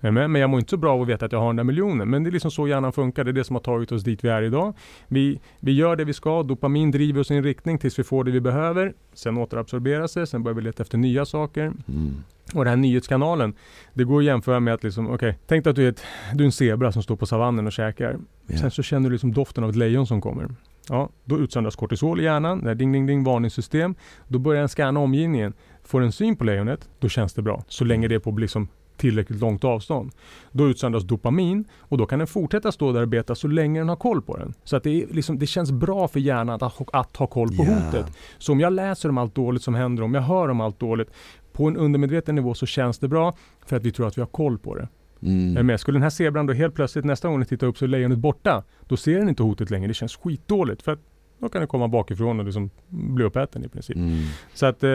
Du 0.00 0.10
med? 0.10 0.30
Men 0.30 0.40
jag 0.40 0.50
mår 0.50 0.60
inte 0.60 0.70
så 0.70 0.76
bra 0.76 0.92
av 0.94 1.02
att 1.02 1.08
veta 1.08 1.26
att 1.26 1.32
jag 1.32 1.38
har 1.38 1.46
den 1.46 1.56
där 1.56 1.64
miljonen. 1.64 2.10
Men 2.10 2.24
det 2.24 2.30
är 2.30 2.32
liksom 2.32 2.50
så 2.50 2.68
hjärnan 2.68 2.92
funkar. 2.92 3.24
Det 3.24 3.30
är 3.30 3.32
det 3.32 3.44
som 3.44 3.56
har 3.56 3.60
tagit 3.62 3.92
oss 3.92 4.02
dit 4.02 4.24
vi 4.24 4.28
är 4.28 4.42
idag. 4.42 4.74
Vi, 5.08 5.40
vi 5.60 5.72
gör 5.72 5.96
det 5.96 6.04
vi 6.04 6.12
ska. 6.12 6.42
Dopamin 6.42 6.90
driver 6.90 7.20
oss 7.20 7.30
i 7.30 7.34
en 7.34 7.44
riktning 7.44 7.78
tills 7.78 7.98
vi 7.98 8.04
får 8.04 8.24
det 8.24 8.30
vi 8.30 8.40
behöver. 8.40 8.94
Sen 9.14 9.38
återabsorberas 9.38 10.14
det. 10.14 10.26
Sen 10.26 10.42
börjar 10.42 10.54
vi 10.54 10.62
leta 10.62 10.82
efter 10.82 10.98
nya 10.98 11.24
saker. 11.24 11.62
Mm. 11.88 12.14
Och 12.54 12.64
den 12.64 12.70
här 12.70 12.76
nyhetskanalen, 12.76 13.54
det 13.94 14.04
går 14.04 14.18
att 14.18 14.24
jämföra 14.24 14.60
med 14.60 14.74
att 14.74 14.84
liksom, 14.84 15.10
okej, 15.10 15.38
tänk 15.46 15.64
dig 15.64 15.70
att 15.70 15.76
du 15.76 15.84
är, 15.84 15.88
ett, 15.88 16.02
du 16.34 16.44
är 16.44 16.46
en 16.46 16.52
zebra 16.52 16.92
som 16.92 17.02
står 17.02 17.16
på 17.16 17.26
savannen 17.26 17.66
och 17.66 17.72
käkar. 17.72 18.18
Ja. 18.46 18.56
Sen 18.58 18.70
så 18.70 18.82
känner 18.82 19.08
du 19.08 19.12
liksom 19.12 19.32
doften 19.32 19.64
av 19.64 19.70
ett 19.70 19.76
lejon 19.76 20.06
som 20.06 20.20
kommer. 20.20 20.48
Ja, 20.88 21.08
då 21.24 21.38
utsöndras 21.38 21.76
kortisol 21.76 22.20
i 22.20 22.24
hjärnan, 22.24 22.64
det 22.64 22.74
ding 22.74 22.92
ding 22.92 23.06
ding 23.06 23.24
varningssystem. 23.24 23.94
Då 24.28 24.38
börjar 24.38 24.60
den 24.60 24.68
scanna 24.68 25.00
omgivningen. 25.00 25.52
Får 25.84 26.02
en 26.02 26.12
syn 26.12 26.36
på 26.36 26.44
lejonet, 26.44 26.88
då 26.98 27.08
känns 27.08 27.34
det 27.34 27.42
bra. 27.42 27.64
Så 27.68 27.84
länge 27.84 28.08
det 28.08 28.14
är 28.14 28.18
på 28.18 28.30
liksom 28.30 28.68
tillräckligt 28.96 29.40
långt 29.40 29.64
avstånd. 29.64 30.12
Då 30.52 30.68
utsöndras 30.68 31.04
dopamin 31.04 31.64
och 31.78 31.98
då 31.98 32.06
kan 32.06 32.18
den 32.18 32.28
fortsätta 32.28 32.72
stå 32.72 32.92
där 32.92 33.02
och 33.02 33.08
beta 33.08 33.34
så 33.34 33.48
länge 33.48 33.80
den 33.80 33.88
har 33.88 33.96
koll 33.96 34.22
på 34.22 34.36
den. 34.36 34.54
Så 34.64 34.76
att 34.76 34.82
det, 34.82 35.02
är 35.02 35.06
liksom, 35.10 35.38
det 35.38 35.46
känns 35.46 35.72
bra 35.72 36.08
för 36.08 36.20
hjärnan 36.20 36.62
att, 36.62 36.72
ha- 36.74 36.86
att 36.92 37.16
ha 37.16 37.26
koll 37.26 37.48
på 37.48 37.64
Ja. 37.64 37.74
hotet. 37.74 38.06
Så 38.38 38.52
om 38.52 38.60
jag 38.60 38.72
läser 38.72 39.08
om 39.08 39.18
allt 39.18 39.34
dåligt 39.34 39.62
som 39.62 39.74
händer, 39.74 40.02
om 40.02 40.14
jag 40.14 40.22
hör 40.22 40.48
om 40.48 40.60
allt 40.60 40.80
dåligt, 40.80 41.08
på 41.52 41.68
en 41.68 41.76
undermedveten 41.76 42.34
nivå 42.34 42.54
så 42.54 42.66
känns 42.66 42.98
det 42.98 43.08
bra 43.08 43.34
för 43.66 43.76
att 43.76 43.82
vi 43.84 43.92
tror 43.92 44.06
att 44.06 44.16
vi 44.18 44.22
har 44.22 44.28
koll 44.28 44.58
på 44.58 44.74
det. 44.74 44.88
Mm. 45.22 45.66
med? 45.66 45.80
Skulle 45.80 45.96
den 45.96 46.02
här 46.02 46.10
zebran 46.10 46.46
då 46.46 46.52
helt 46.52 46.74
plötsligt 46.74 47.04
nästa 47.04 47.28
gång 47.28 47.38
den 47.40 47.46
tittar 47.48 47.66
upp 47.66 47.78
så 47.78 47.84
är 47.84 47.88
lejonet 47.88 48.18
borta, 48.18 48.62
då 48.88 48.96
ser 48.96 49.18
den 49.18 49.28
inte 49.28 49.42
hotet 49.42 49.70
längre. 49.70 49.88
Det 49.88 49.94
känns 49.94 50.16
skitdåligt 50.16 50.82
för 50.82 50.92
att 50.92 51.00
då 51.38 51.48
kan 51.48 51.60
den 51.60 51.68
komma 51.68 51.88
bakifrån 51.88 52.38
och 52.38 52.44
liksom 52.44 52.70
bli 52.88 53.24
uppäten 53.24 53.64
i 53.64 53.68
princip. 53.68 53.96
Mm. 53.96 54.18
Så 54.54 54.66
att 54.66 54.82
eh, 54.84 54.90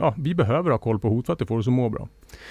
ja, 0.00 0.14
vi 0.18 0.34
behöver 0.34 0.70
ha 0.70 0.78
koll 0.78 0.98
på 0.98 1.08
hot 1.08 1.26
för 1.26 1.32
att 1.32 1.38
det 1.38 1.46
får 1.46 1.58
oss 1.58 1.66
att 1.66 1.72
må 1.72 1.88
bra. 1.88 2.08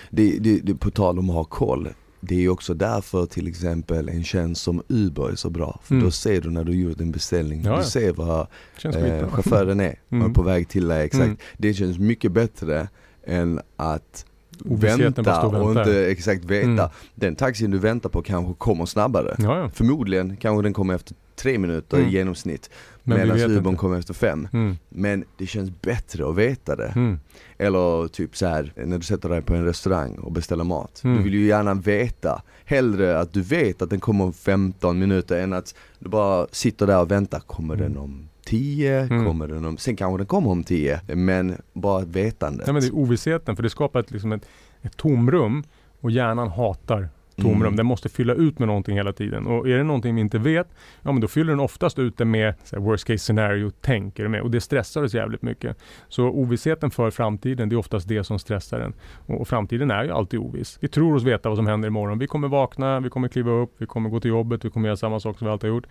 Det, 0.10 0.38
det, 0.40 0.60
det, 0.64 0.76
på 0.76 0.92
tal 0.92 1.20
om 1.20 1.30
att 1.30 1.36
ha 1.36 1.44
koll, 1.44 1.90
det 2.20 2.36
är 2.36 2.40
ju 2.40 2.50
också 2.50 2.74
därför 2.74 3.26
till 3.26 3.48
exempel 3.48 4.10
en 4.10 4.24
tjänst 4.24 4.62
som 4.62 4.82
Uber 4.88 5.30
är 5.32 5.36
så 5.36 5.50
bra. 5.50 5.80
För 5.84 5.94
Mm. 5.96 6.06
då 6.06 6.12
ser 6.12 6.42
du 6.42 6.50
när 6.50 6.64
du 6.64 6.74
gjort 6.76 7.02
en 7.02 7.12
beställning, 7.12 7.62
Ja, 7.66 7.72
ja. 7.72 7.78
du 7.78 7.84
ser 7.84 8.14
vad 8.14 8.40
eh, 8.40 9.30
chauffören 9.30 9.80
är, 9.80 10.00
Mm. 10.10 10.34
på 10.34 10.42
väg 10.42 10.68
till 10.70 10.88
dig 10.88 11.06
exakt. 11.06 11.24
Mm. 11.26 11.38
Det 11.58 11.74
känns 11.74 12.00
mycket 12.00 12.32
bättre 12.32 12.88
än 13.26 13.60
att 13.76 14.26
vänta 14.66 15.48
och 15.48 15.78
inte 15.78 16.06
exakt 16.12 16.46
veta. 16.46 16.68
Mm. 16.68 16.90
Den 17.16 17.36
taxin 17.36 17.72
du 17.72 17.78
väntar 17.78 18.10
på 18.10 18.22
kanske 18.22 18.54
kommer 18.54 18.86
snabbare. 18.86 19.36
Ja. 19.40 19.70
Förmodligen 19.74 20.38
kanske 20.38 20.64
den 20.64 20.74
kommer 20.74 20.96
efter 20.96 21.16
tre 21.36 21.58
minuter 21.58 21.98
Mm. 21.98 22.10
i 22.10 22.14
genomsnitt. 22.14 22.70
Men 23.04 23.18
Medan 23.18 23.58
inte. 23.58 23.76
kommer 23.76 24.00
efter 24.00 24.14
fem. 24.14 24.48
Mm. 24.54 24.78
Men 24.90 25.26
det 25.38 25.46
känns 25.48 25.82
bättre 25.82 26.30
att 26.30 26.36
veta 26.36 26.76
det. 26.76 26.88
Mm. 26.96 27.20
Eller 27.58 28.08
typ 28.08 28.38
så 28.38 28.46
här 28.48 28.74
när 28.76 28.98
du 28.98 29.04
sätter 29.04 29.30
dig 29.30 29.42
på 29.42 29.54
en 29.56 29.66
restaurang 29.66 30.16
och 30.16 30.32
beställer 30.32 30.64
mat. 30.64 31.02
Mm. 31.04 31.18
Du 31.18 31.24
vill 31.24 31.34
ju 31.34 31.46
gärna 31.46 31.74
veta. 31.74 32.42
Hellre 32.66 33.20
att 33.20 33.34
du 33.34 33.42
vet 33.42 33.82
att 33.82 33.90
den 33.90 34.00
kommer 34.00 34.26
om 34.26 34.34
15 34.34 35.00
minuter 35.00 35.40
än 35.44 35.54
att 35.54 35.76
du 36.00 36.10
bara 36.10 36.48
sitter 36.52 36.88
där 36.88 37.02
och 37.02 37.12
väntar. 37.12 37.40
Kommer 37.40 37.74
Mm. 37.76 37.88
den 37.94 37.98
om 38.02 38.30
10? 38.46 39.00
Mm. 39.00 39.26
Kommer 39.26 39.48
den 39.48 39.66
om... 39.66 39.78
Sen 39.78 39.96
kanske 39.96 40.18
den 40.18 40.26
kommer 40.28 40.50
om 40.50 40.64
10. 40.64 41.02
Men 41.16 41.56
bara 41.74 42.06
vetandet. 42.06 42.68
Nej, 42.68 42.74
men 42.74 42.82
det 42.82 42.88
är 42.88 42.96
ovissheten 42.96 43.56
för 43.56 43.64
det 43.64 43.70
skapar 43.70 44.00
ett, 44.00 44.12
liksom 44.12 44.32
ett, 44.32 44.46
ett 44.82 44.98
tomrum 44.98 45.64
och 46.02 46.12
hjärnan 46.12 46.48
hatar 46.50 47.10
tomrum. 47.44 47.62
Mm. 47.62 47.76
Den 47.76 47.86
måste 47.86 48.10
fylla 48.10 48.34
ut 48.34 48.60
med 48.60 48.68
någonting 48.68 48.96
hela 48.96 49.14
tiden. 49.14 49.48
Och 49.48 49.70
är 49.70 49.78
det 49.78 49.84
någonting 49.84 50.16
vi 50.16 50.22
inte 50.22 50.38
vet, 50.40 50.68
ja 51.02 51.12
men 51.12 51.22
då 51.22 51.28
fyller 51.28 51.52
den 51.52 51.60
oftast 51.60 52.00
ut 52.00 52.18
det 52.18 52.26
med 52.26 52.54
här, 52.72 52.80
worst 52.80 53.06
case 53.08 53.18
scenario 53.18 53.70
tänker 53.70 54.28
med 54.28 54.42
och 54.42 54.52
det 54.52 54.62
stressar 54.62 55.04
oss 55.04 55.14
jävligt 55.14 55.42
mycket. 55.42 55.78
Så 56.10 56.24
ovissheten 56.28 56.92
för 56.92 57.12
framtiden, 57.12 57.70
det 57.70 57.76
är 57.76 57.78
oftast 57.78 58.08
det 58.08 58.24
som 58.24 58.40
stressar 58.40 58.80
den. 58.80 58.94
Och, 59.26 59.42
och 59.42 59.48
framtiden 59.48 59.92
är 59.92 60.04
ju 60.04 60.12
alltid 60.12 60.40
oviss. 60.40 60.78
Vi 60.82 60.88
tror 60.88 61.16
oss 61.16 61.24
veta 61.24 61.50
vad 61.50 61.58
som 61.58 61.68
händer 61.68 61.88
imorgon. 61.88 62.20
Vi 62.20 62.28
kommer 62.28 62.48
vakna, 62.48 63.00
vi 63.00 63.10
kommer 63.10 63.28
kliva 63.28 63.52
upp, 63.52 63.76
vi 63.78 63.86
kommer 63.86 64.10
gå 64.10 64.20
till 64.20 64.30
jobbet, 64.30 64.66
vi 64.66 64.70
kommer 64.70 64.88
göra 64.88 64.98
samma 64.98 65.20
sak 65.20 65.38
som 65.38 65.48
vi 65.48 65.52
alltid 65.52 65.70
har 65.70 65.76
gjort. 65.76 65.88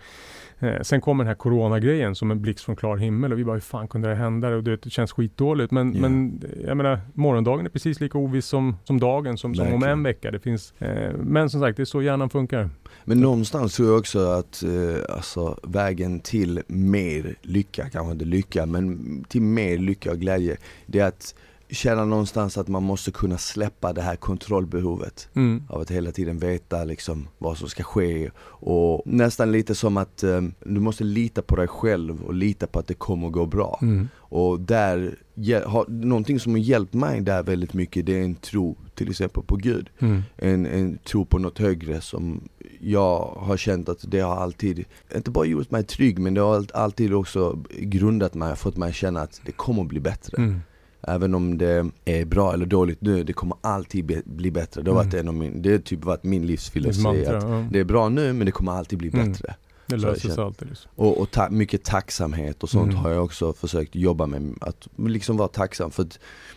Eh, 0.59 0.81
sen 0.81 1.01
kommer 1.01 1.23
den 1.23 1.27
här 1.27 1.35
coronagrejen 1.35 2.15
som 2.15 2.31
en 2.31 2.41
blixt 2.41 2.65
från 2.65 2.75
klar 2.75 2.97
himmel 2.97 3.31
och 3.33 3.39
vi 3.39 3.43
bara 3.45 3.53
hur 3.53 3.59
fan 3.61 3.87
kunde 3.87 4.09
det 4.09 4.15
hända? 4.15 4.47
Och 4.55 4.63
det, 4.63 4.83
det 4.83 4.89
känns 4.89 5.11
skitdåligt 5.11 5.71
men, 5.71 5.93
Ja. 5.93 6.01
men 6.01 6.41
jag 6.67 6.77
menar 6.77 6.99
morgondagen 7.13 7.65
är 7.65 7.69
precis 7.69 7.99
lika 7.99 8.17
oviss 8.17 8.45
som, 8.45 8.77
som 8.83 8.99
dagen, 8.99 9.37
som, 9.37 9.55
som 9.55 9.73
om 9.73 9.83
en 9.83 10.03
vecka. 10.03 10.31
Det 10.31 10.39
finns, 10.39 10.73
eh, 10.81 11.13
men 11.17 11.42
som 11.49 11.61
sagt, 11.61 11.77
det 11.77 11.83
är 11.83 11.85
så 11.85 12.01
hjärnan 12.01 12.29
funkar. 12.29 12.69
Men 13.05 13.21
någonstans 13.21 13.75
tror 13.75 13.89
jag 13.89 13.99
också 13.99 14.19
att 14.19 14.63
eh, 14.63 15.15
alltså, 15.15 15.59
vägen 15.63 16.19
till 16.19 16.61
mer 16.67 17.35
lycka, 17.41 17.89
kanske 17.89 18.11
inte 18.11 18.25
lycka, 18.25 18.65
men 18.65 19.23
till 19.29 19.41
mer 19.41 19.77
lycka 19.77 20.11
och 20.11 20.19
glädje, 20.19 20.57
det 20.85 20.99
är 20.99 21.07
att 21.07 21.35
känna 21.69 22.05
någonstans 22.05 22.57
att 22.57 22.67
man 22.67 22.83
måste 22.83 23.11
kunna 23.11 23.37
släppa 23.37 23.93
det 23.93 24.01
här 24.01 24.15
kontrollbehovet. 24.15 25.29
Mm. 25.33 25.63
Av 25.69 25.81
att 25.81 25.91
hela 25.91 26.11
tiden 26.11 26.37
veta 26.39 26.83
liksom 26.83 27.27
vad 27.37 27.57
som 27.57 27.69
ska 27.69 27.83
ske 27.83 28.31
och 28.45 29.01
nästan 29.05 29.51
lite 29.51 29.75
som 29.75 29.97
att 29.97 30.23
eh, 30.23 30.41
du 30.59 30.79
måste 30.79 31.03
lita 31.03 31.41
på 31.41 31.55
dig 31.55 31.67
själv 31.67 32.23
och 32.23 32.33
lita 32.33 32.67
på 32.67 32.79
att 32.79 32.87
det 32.87 32.93
kommer 32.93 33.27
att 33.27 33.33
gå 33.33 33.45
bra. 33.45 33.79
Mm. 33.81 34.09
Och 34.33 34.59
där, 34.59 35.15
har, 35.65 35.85
någonting 35.87 36.39
som 36.39 36.51
har 36.51 36.59
hjälpt 36.59 36.93
mig 36.93 37.21
där 37.21 37.43
väldigt 37.43 37.73
mycket 37.73 38.05
det 38.05 38.19
är 38.19 38.23
en 38.23 38.35
tro 38.35 38.77
till 38.95 39.09
exempel 39.09 39.43
på 39.43 39.55
Gud. 39.55 39.89
Mm. 39.99 40.21
En, 40.37 40.65
en 40.65 40.97
tro 40.97 41.25
på 41.25 41.39
något 41.39 41.59
högre 41.59 42.01
som 42.01 42.41
jag 42.81 43.19
har 43.37 43.57
känt 43.57 43.89
att 43.89 44.11
det 44.11 44.19
har 44.19 44.35
alltid, 44.35 44.85
inte 45.15 45.31
bara 45.31 45.45
gjort 45.45 45.71
mig 45.71 45.83
trygg 45.83 46.19
men 46.19 46.33
det 46.33 46.41
har 46.41 46.55
all- 46.55 46.67
alltid 46.73 47.13
också 47.13 47.59
grundat 47.79 48.33
mig, 48.33 48.55
fått 48.55 48.77
mig 48.77 48.89
att 48.89 48.95
känna 48.95 49.21
att 49.21 49.41
det 49.45 49.51
kommer 49.51 49.83
bli 49.83 49.99
bättre. 49.99 50.37
Mm. 50.37 50.61
Även 51.07 51.35
om 51.35 51.57
det 51.57 51.89
är 52.05 52.25
bra 52.25 52.53
eller 52.53 52.65
dåligt 52.65 53.01
nu, 53.01 53.23
det 53.23 53.33
kommer 53.33 53.57
alltid 53.61 54.21
bli 54.25 54.51
bättre. 54.51 54.81
Det 54.81 54.91
har 54.91 54.95
varit 55.03 55.13
en 55.13 55.27
av 55.27 55.33
min, 55.33 55.61
det 55.61 55.71
har 55.71 55.77
typ 55.77 56.03
varit 56.05 56.23
min 56.23 56.45
livsfilosofi 56.45 57.25
att 57.25 57.73
det 57.73 57.79
är 57.79 57.83
bra 57.83 58.09
nu 58.09 58.33
men 58.33 58.45
det 58.45 58.51
kommer 58.51 58.71
alltid 58.71 58.99
bli 58.99 59.09
Mm. 59.13 59.31
bättre. 59.31 59.55
Det 59.85 59.97
löser 59.97 60.29
sig 60.29 60.43
alltid. 60.43 60.67
Liksom. 60.69 60.91
Och, 60.95 61.17
och 61.21 61.31
ta- 61.31 61.49
mycket 61.49 61.83
tacksamhet 61.83 62.63
och 62.63 62.69
sånt 62.69 62.91
Mm. 62.91 62.95
har 63.03 63.09
jag 63.11 63.23
också 63.23 63.53
försökt 63.53 63.95
jobba 63.95 64.25
med, 64.25 64.53
att 64.61 64.87
liksom 64.97 65.37
vara 65.37 65.47
tacksam. 65.47 65.91
För 65.91 66.07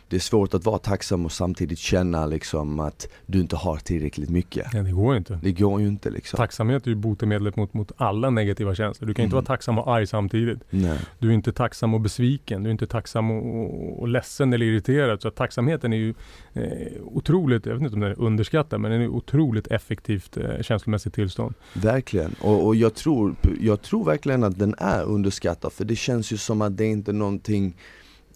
det 0.09 0.16
är 0.16 0.20
svårt 0.20 0.54
att 0.54 0.64
vara 0.64 0.78
tacksam 0.78 1.24
och 1.24 1.32
samtidigt 1.32 1.78
känna 1.78 2.26
liksom 2.26 2.80
att 2.80 3.09
du 3.26 3.40
inte 3.40 3.57
har 3.57 3.76
tillräckligt 3.76 4.30
mycket. 4.30 4.66
Ja, 4.72 4.82
det 4.82 4.90
går 4.90 5.16
inte. 5.16 5.38
Det 5.42 5.52
går 5.52 5.80
ju 5.80 5.86
inte 5.86 6.11
liksom. 6.11 6.36
Tacksamhet 6.36 6.86
är 6.86 6.90
ju 6.90 6.94
botemedlet 6.94 7.57
mot, 7.57 7.74
mot 7.74 7.92
alla 7.96 8.30
negativa 8.30 8.74
känslor. 8.74 9.09
Du 9.09 9.14
kan 9.14 9.22
inte 9.24 9.34
Mm. 9.34 9.44
vara 9.44 9.57
tacksam 9.57 9.78
och 9.78 9.94
arg 9.94 10.07
samtidigt. 10.07 10.59
Nej. 10.70 10.98
Du 11.18 11.28
är 11.28 11.32
inte 11.32 11.52
tacksam 11.52 11.94
och 11.94 12.00
besviken. 12.00 12.62
Du 12.62 12.68
är 12.68 12.72
inte 12.72 12.86
tacksam 12.86 13.30
och, 13.30 13.61
och, 13.62 14.00
och 14.00 14.09
ledsen 14.09 14.52
eller 14.52 14.66
irriterad. 14.66 15.22
Så 15.22 15.30
tacksamheten 15.30 15.92
är 15.92 15.96
ju 15.96 16.14
eh, 16.52 16.62
otroligt, 17.02 17.66
jag 17.66 17.74
vet 17.74 17.82
inte 17.82 17.94
om 17.94 18.00
den 18.00 18.11
är 18.11 18.20
underskattad, 18.20 18.80
men 18.80 18.90
den 18.90 19.00
är 19.00 19.09
otroligt 19.09 19.66
effektivt 19.66 20.36
eh, 20.36 20.62
känslomässigt 20.62 21.14
tillstånd. 21.14 21.54
Verkligen, 21.74 22.34
och, 22.40 22.66
och 22.66 22.76
jag, 22.76 22.94
tror, 22.94 23.34
jag 23.61 23.82
tror 23.82 24.04
verkligen 24.04 24.44
att 24.44 24.59
den 24.59 24.74
är 24.78 25.02
underskattad 25.02 25.72
för 25.72 25.84
det 25.84 25.96
känns 25.96 26.32
ju 26.32 26.36
som 26.36 26.62
att 26.62 26.76
det 26.76 26.84
är 26.84 26.90
inte 26.90 27.12
någonting 27.12 27.76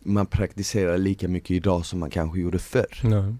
man 0.02 0.26
praktiserar 0.26 0.98
lika 0.98 1.28
mycket 1.28 1.50
idag 1.50 1.86
som 1.86 1.98
man 2.00 2.10
kanske 2.10 2.40
gjorde 2.40 2.58
förr. 2.58 3.00
Nej. 3.02 3.34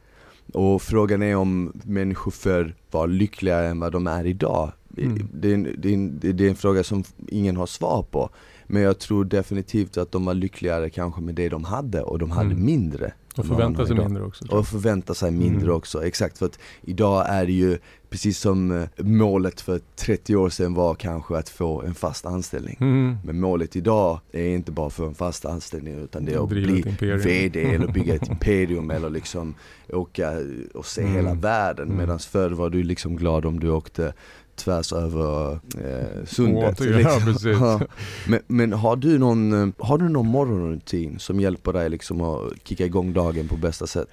Och 0.52 0.82
frågan 0.82 1.22
är 1.22 1.36
om 1.36 1.72
människor 1.84 2.30
förr 2.30 2.74
var 2.90 3.06
lyckligare 3.06 3.68
än 3.68 3.80
vad 3.80 3.92
de 3.92 4.06
är 4.06 4.26
idag. 4.26 4.72
Mm. 4.98 5.28
Det, 5.32 5.50
är 5.50 5.54
en, 5.54 5.68
det, 5.78 5.88
är 5.88 5.94
en, 5.94 6.18
det 6.20 6.44
är 6.46 6.48
en 6.48 6.56
fråga 6.56 6.84
som 6.84 7.04
ingen 7.28 7.56
har 7.56 7.66
svar 7.66 8.02
på. 8.11 8.30
Men 8.66 8.82
jag 8.82 8.98
tror 8.98 9.24
definitivt 9.24 9.96
att 9.96 10.12
de 10.12 10.24
var 10.24 10.34
lyckligare 10.34 10.90
kanske 10.90 11.20
med 11.20 11.34
det 11.34 11.48
de 11.48 11.64
hade 11.64 12.02
och 12.02 12.18
de 12.18 12.30
hade 12.30 12.50
Mm. 12.50 12.64
mindre. 12.64 13.12
Och 13.41 13.47
förvänta 13.47 13.86
sig 13.86 13.97
mindre 13.97 14.22
också. 14.24 14.45
Och 14.57 14.66
förvänta 14.66 15.14
sig 15.14 15.30
mindre 15.30 15.64
Mm. 15.64 15.76
också, 15.76 16.05
exakt 16.05 16.38
för 16.38 16.47
att 16.47 16.59
idag 16.82 17.24
är 17.28 17.47
det 17.47 17.53
ju 17.53 17.78
precis 18.11 18.38
som 18.38 18.70
eh, 18.70 18.88
målet 18.97 19.61
för 19.61 19.80
30 19.97 20.36
år 20.36 20.49
sedan 20.51 20.74
var 20.74 20.95
kanske 20.95 21.36
att 21.36 21.49
få 21.49 21.82
en 21.82 21.95
fast 21.95 22.26
anställning. 22.26 22.76
Mm. 22.80 23.16
Men 23.24 23.41
målet 23.41 23.76
idag 23.76 24.20
är 24.32 24.47
inte 24.47 24.72
bara 24.72 24.86
att 24.86 24.93
få 24.93 25.07
en 25.07 25.14
fast 25.14 25.45
anställning 25.45 25.95
utan 25.95 26.24
det 26.24 26.32
är 26.34 26.43
att 26.43 26.49
bli. 26.49 26.82
VD 27.01 27.61
eller 27.74 27.88
bygga 27.93 28.14
ett 28.14 28.28
imperium 28.28 28.91
eller 28.91 29.11
liksom 29.11 29.55
åka 29.88 30.30
och 30.74 30.86
se 30.86 31.01
Mm. 31.03 31.14
hela 31.14 31.34
världen. 31.34 31.86
Mm. 31.86 31.99
Medan 31.99 32.18
förr 32.18 32.51
var 32.51 32.70
du 32.70 32.82
liksom 32.82 33.16
glad 33.16 33.47
om 33.47 33.61
du 33.61 33.70
åkte 33.70 34.12
tvärs 34.61 34.92
över 34.92 35.52
eh, 35.52 36.24
sundet. 36.26 36.80
Ja, 36.80 37.20
precis. 37.24 37.44
Ja. 37.44 37.80
Men, 38.28 38.40
men 38.46 38.72
har, 38.72 38.96
du 38.96 39.18
någon, 39.18 39.62
eh, 39.68 39.74
har 39.78 39.98
du 39.98 40.08
någon 40.08 40.26
morgonrutin 40.26 41.18
som 41.18 41.40
hjälper 41.40 41.72
dig 41.72 41.90
liksom 41.90 42.20
att 42.20 42.52
kicka 42.64 42.84
igång 42.84 43.12
dagen 43.12 43.48
på 43.48 43.56
bästa 43.56 43.86
sätt? 43.86 44.08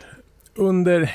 Under 0.56 1.12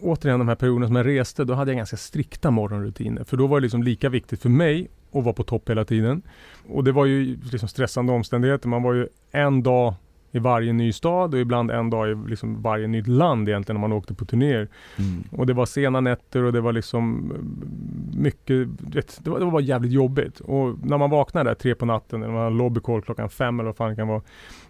återigen 0.00 0.38
de 0.38 0.48
här 0.48 0.54
perioderna 0.54 0.86
som 0.86 0.96
jag 0.96 1.06
reste, 1.06 1.44
då 1.44 1.54
hade 1.54 1.70
jag 1.70 1.76
ganska 1.76 1.96
strikta 1.96 2.50
morgonrutiner. 2.50 3.24
För 3.24 3.36
då 3.36 3.46
var 3.46 3.60
det 3.60 3.62
liksom 3.62 3.82
lika 3.82 4.08
viktigt 4.08 4.42
för 4.42 4.48
mig 4.48 4.88
att 5.12 5.24
vara 5.24 5.34
på 5.34 5.42
topp 5.42 5.70
hela 5.70 5.84
tiden. 5.84 6.22
Och 6.68 6.84
det 6.84 6.92
var 6.92 7.06
ju 7.06 7.38
liksom 7.52 7.68
stressande 7.68 8.12
omständigheter. 8.12 8.68
Man 8.68 8.82
var 8.82 8.92
ju 8.92 9.08
en 9.30 9.62
dag 9.62 9.94
i 10.36 10.38
varje 10.38 10.72
ny 10.72 10.92
stad 10.92 11.34
och 11.34 11.40
ibland 11.40 11.70
en 11.70 11.90
dag 11.90 12.10
i 12.10 12.14
liksom 12.28 12.62
varje 12.62 12.86
nytt 12.86 13.06
land 13.06 13.48
egentligen 13.48 13.80
när 13.80 13.88
man 13.88 13.96
åkte 13.96 14.14
på 14.14 14.24
turnéer. 14.24 14.68
Mm. 14.98 15.24
Och 15.30 15.46
det 15.46 15.52
var 15.52 15.66
sena 15.66 16.00
nätter 16.00 16.42
och 16.42 16.52
det 16.52 16.60
var 16.60 16.72
liksom 16.72 17.32
mycket, 18.12 18.68
vet, 18.78 19.24
det, 19.24 19.30
var, 19.30 19.38
det 19.38 19.44
var 19.44 19.52
bara 19.52 19.62
jävligt 19.62 19.92
jobbigt. 19.92 20.40
Och 20.40 20.74
när 20.84 20.98
man 20.98 21.10
vaknade 21.10 21.50
där 21.50 21.54
tre 21.54 21.74
på 21.74 21.86
natten, 21.86 22.20
när 22.20 22.28
man 22.28 22.42
hade 22.44 22.56
lobbycall 22.56 23.02
klockan 23.02 23.28
fem 23.28 23.60
eller 23.60 23.68
vad 23.68 23.76
fan 23.76 23.90
det 23.90 23.96
kan 23.96 24.08
vara. 24.08 24.22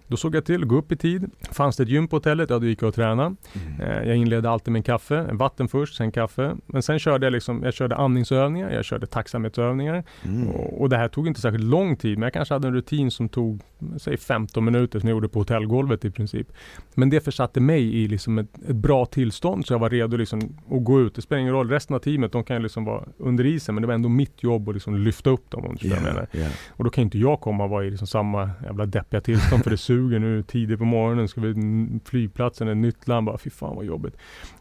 Då 0.09 0.17
såg 0.17 0.35
jag 0.35 0.45
till 0.45 0.63
att 0.63 0.69
gå 0.69 0.77
upp 0.77 0.93
i 0.93 0.97
tid. 0.97 1.31
Fanns 1.51 1.77
det 1.77 1.83
ett 1.83 1.89
gym 1.89 2.09
på 2.09 2.17
hotellet, 2.17 2.51
ja 2.51 2.59
då 2.59 2.67
gick 2.67 2.83
jag 2.83 2.89
och 2.89 2.95
tränade. 2.95 3.35
Mm. 3.55 3.81
Eh, 3.81 4.09
jag 4.09 4.17
inledde 4.17 4.51
alltid 4.51 4.73
med 4.73 4.79
en 4.79 4.83
kaffe, 4.83 5.29
vatten 5.33 5.69
först, 5.69 5.97
sen 5.97 6.13
kaffe. 6.13 6.57
Men 6.67 6.83
sen 6.83 6.99
körde 6.99 7.27
jag 7.27 7.33
liksom, 7.33 7.63
jag 7.63 7.75
körde 7.75 7.97
andningsövningar, 7.97 8.71
jag 8.71 8.85
körde 8.85 9.07
tacksamhetsövningar. 9.07 10.05
Mm. 10.25 10.49
Och, 10.49 10.81
och 10.81 10.89
det 10.89 10.97
här 10.97 11.09
tog 11.09 11.27
inte 11.27 11.41
särskilt 11.41 11.65
lång 11.65 11.97
tid, 11.97 12.19
men 12.19 12.23
jag 12.23 12.33
kanske 12.33 12.55
hade 12.55 12.69
en 12.69 12.75
rutin 12.75 13.11
som 13.11 13.29
tog, 13.29 13.61
säg 13.99 14.17
15 14.17 14.65
minuter 14.65 15.01
som 15.01 15.09
jag 15.09 15.17
gjorde 15.17 15.29
på 15.29 15.39
hotellgolvet 15.39 16.05
i 16.05 16.11
princip. 16.11 16.53
Men 16.95 17.11
det 17.11 17.21
försatte 17.21 17.61
mig 17.61 17.97
i 17.97 18.09
liksom 18.09 18.39
ett, 18.39 18.69
ett 18.69 18.77
bra 18.77 19.07
tillstånd 19.07 19.67
så 19.67 19.75
jag 19.75 19.79
var 19.79 19.91
redo 19.91 20.17
liksom 20.17 20.41
att 20.71 20.85
gå 20.85 21.01
ut. 21.01 21.15
Det 21.15 21.23
spelar 21.23 21.41
ingen 21.41 21.53
roll, 21.53 21.71
resten 21.71 21.97
av 21.97 22.01
teamet 22.01 22.33
de 22.33 22.45
kan 22.45 22.57
ju 22.57 22.63
liksom 22.63 22.85
vara 22.85 23.05
under 23.19 23.47
isen 23.47 23.75
men 23.75 23.83
det 23.83 23.87
var 23.87 23.95
ändå 23.95 24.09
mitt 24.09 24.43
jobb 24.43 24.69
att 24.69 24.75
liksom 24.75 24.97
lyfta 24.99 25.31
upp 25.31 25.51
dem 25.51 25.65
om 25.65 25.77
du 25.81 25.89
jag 25.89 26.03
menar. 26.03 26.27
Ja. 26.33 26.49
Och 26.69 26.85
då 26.85 26.91
kan 26.91 27.05
inte 27.05 27.19
jag 27.19 27.41
komma 27.41 27.65
och 27.65 27.71
vara 27.71 27.85
i 27.85 27.91
liksom 27.91 28.07
samma 28.07 28.51
jävla 28.65 28.87
deppiga 28.87 29.21
tillstånd 29.21 29.63
för 29.63 29.71
det 29.71 29.77
suger 29.97 30.19
nu 30.19 30.43
tidigt 30.43 30.79
på 30.79 30.85
morgonen, 30.85 31.29
ska 31.29 31.41
vi 31.41 31.55
flygplatsen, 32.05 32.69
ett 32.69 32.77
nytt 32.77 33.09
land, 33.09 33.27
bara 33.27 33.39
fy 33.39 33.51
fan 33.51 33.77
vad 33.77 33.85
jobbigt. 33.85 34.17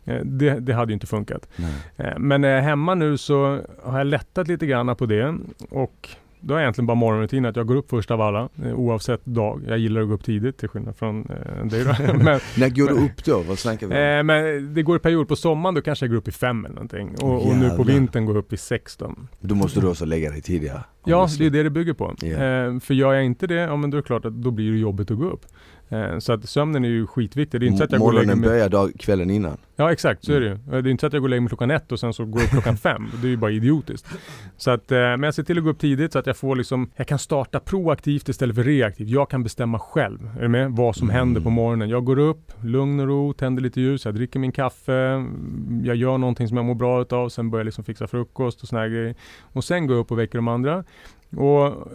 Eh, 0.05 0.21
Det, 0.25 0.59
det 0.59 0.73
hade 0.73 0.91
ju 0.91 0.93
inte 0.93 1.07
funkat. 1.07 1.49
Nej. 1.55 1.73
Eh, 1.97 2.19
Men 2.19 2.41
när 2.41 2.49
jag 2.49 2.57
är 2.57 2.63
hemma 2.63 2.95
nu 2.95 3.17
så 3.17 3.61
har 3.83 3.97
jag 3.97 4.07
lättat 4.07 4.47
lite 4.47 4.65
grann 4.65 4.95
på 4.95 5.05
det 5.05 5.35
och 5.69 6.09
då 6.47 6.53
är 6.55 6.61
egentligen 6.61 6.85
bara 6.85 6.95
morgonrutinen 6.95 7.49
att 7.49 7.55
jag 7.55 7.67
går 7.67 7.75
upp 7.75 7.89
först 7.89 8.11
av 8.11 8.21
alla 8.21 8.49
eh, 8.63 8.73
oavsett 8.73 9.25
dag. 9.25 9.61
Jag 9.67 9.77
gillar 9.77 10.01
att 10.01 10.07
gå 10.07 10.13
upp 10.13 10.23
tidigt 10.23 10.57
till 10.57 10.69
skillnad 10.69 10.95
från 10.95 11.29
eh, 11.29 11.65
dig 11.65 11.83
då. 11.83 12.13
men, 12.23 12.39
När 12.57 12.69
går 12.69 12.87
du 12.87 13.05
upp 13.05 13.25
då? 13.25 13.39
Vad 13.41 13.59
snackar 13.59 13.87
vi 13.87 13.93
om? 13.93 13.99
eh, 13.99 14.23
men 14.23 14.73
det 14.73 14.83
går 14.83 14.95
i 14.95 14.99
period 14.99 15.27
på 15.27 15.35
sommaren, 15.35 15.75
då 15.75 15.81
kanske 15.81 16.05
jag 16.05 16.11
går 16.11 16.17
upp 16.17 16.27
i 16.27 16.31
fem 16.31 16.65
eller 16.65 16.75
någonting. 16.75 17.15
Och, 17.21 17.47
och 17.47 17.55
nu 17.55 17.69
på 17.69 17.83
vintern 17.83 18.25
går 18.25 18.35
jag 18.35 18.39
upp 18.39 18.53
i 18.53 18.57
16. 18.57 19.27
Då 19.39 19.55
måste 19.55 19.79
du 19.79 19.87
också 19.87 20.05
lägga 20.05 20.29
dig 20.29 20.41
tidigare. 20.41 20.83
Ja, 21.05 21.27
det 21.37 21.45
är 21.45 21.49
det 21.49 21.63
det 21.63 21.69
bygger 21.69 21.93
på. 21.93 22.05
Eh, 22.25 22.79
för 22.79 22.93
gör 22.93 23.13
jag 23.13 23.25
inte 23.25 23.47
det, 23.47 23.55
ja 23.55 23.75
men 23.75 23.89
då 23.89 23.97
är 23.97 24.01
det 24.01 24.05
klart 24.07 24.25
att 24.25 24.33
då 24.33 24.51
blir 24.51 24.71
det 24.71 24.77
jobbigt 24.77 25.11
att 25.11 25.17
gå 25.17 25.25
upp. 25.29 25.45
Eh, 26.03 26.19
så 26.19 26.33
att 26.33 26.49
sömnen 26.49 26.85
är 26.85 26.89
ju 26.89 27.07
skitviktig. 27.07 27.59
Det 27.61 27.65
är 27.65 27.67
inte 27.67 27.77
så 27.77 27.83
att 27.83 27.91
jag 27.91 27.99
går 28.01 28.07
och 28.07 28.13
lägger 28.13 28.25
Morgonen 28.27 28.41
mig... 28.41 28.49
börjar 28.49 28.69
dag, 28.69 28.91
kvällen 28.99 29.29
innan. 29.29 29.57
Ja 29.75 29.91
exakt, 29.91 30.25
så 30.25 30.33
är 30.33 30.39
det 30.39 30.45
ju. 30.45 30.51
Eh, 30.51 30.59
Det 30.83 30.89
är 30.89 30.91
inte 30.91 31.01
så 31.01 31.07
att 31.07 31.13
jag 31.13 31.21
går 31.21 31.25
och 31.25 31.29
lägger 31.29 31.41
mig 31.41 31.49
klockan 31.49 31.71
ett 31.71 31.91
och 31.91 31.99
sen 31.99 32.13
så 32.13 32.25
går 32.25 32.41
jag 32.41 32.49
klockan 32.49 32.77
fem. 32.87 33.07
Det 33.21 33.27
är 33.27 33.29
ju 33.29 33.37
bara 33.37 33.51
idiotiskt. 33.51 34.07
Så 34.57 34.71
att, 34.71 34.91
eh, 34.91 34.97
men 34.97 35.23
jag 35.23 35.33
ser 35.33 35.43
till 35.43 35.57
att 35.57 35.63
gå 35.63 35.69
upp 35.69 35.79
tidigt 35.79 36.13
så 36.13 36.19
att 36.19 36.27
jag 36.27 36.37
får 36.37 36.55
liksom, 36.55 36.89
jag 36.95 37.07
kan 37.07 37.19
starta 37.19 37.59
proaktivt 37.59 38.29
istället 38.29 38.55
för 38.55 38.63
reaktivt. 38.63 39.09
Jag 39.09 39.29
kan 39.29 39.43
bestämma 39.43 39.79
själv, 39.79 40.29
är 40.37 40.41
du 40.41 40.47
med? 40.47 40.71
Vad 40.71 40.95
som 40.95 41.09
Mm. 41.09 41.15
händer 41.19 41.41
på 41.41 41.49
morgonen. 41.49 41.89
Jag 41.89 42.05
går 42.05 42.19
upp, 42.19 42.51
lugn 42.61 42.99
och 42.99 43.07
ro, 43.07 43.33
tänder 43.33 43.63
lite 43.63 43.81
ljus, 43.81 44.05
jag 44.05 44.15
dricker 44.15 44.39
min 44.39 44.51
kaffe, 44.51 45.25
jag 45.83 45.95
gör 45.95 46.17
någonting 46.17 46.47
som 46.47 46.57
jag 46.57 46.65
mår 46.65 46.75
bra 46.75 47.01
utav, 47.01 47.29
sen 47.29 47.49
börjar 47.51 47.61
jag 47.61 47.65
liksom 47.65 47.83
fixa 47.83 48.07
frukost 48.07 48.61
och 48.61 48.67
såna 48.67 48.81
här 48.81 48.89
grejer. 48.89 49.15
Och 49.43 49.63
sen 49.63 49.87
går 49.87 49.95
jag 49.97 50.01
upp 50.01 50.11
och 50.11 50.19
väcker 50.19 50.37
de 50.37 50.47
andra. 50.47 50.83
Och 51.37 51.87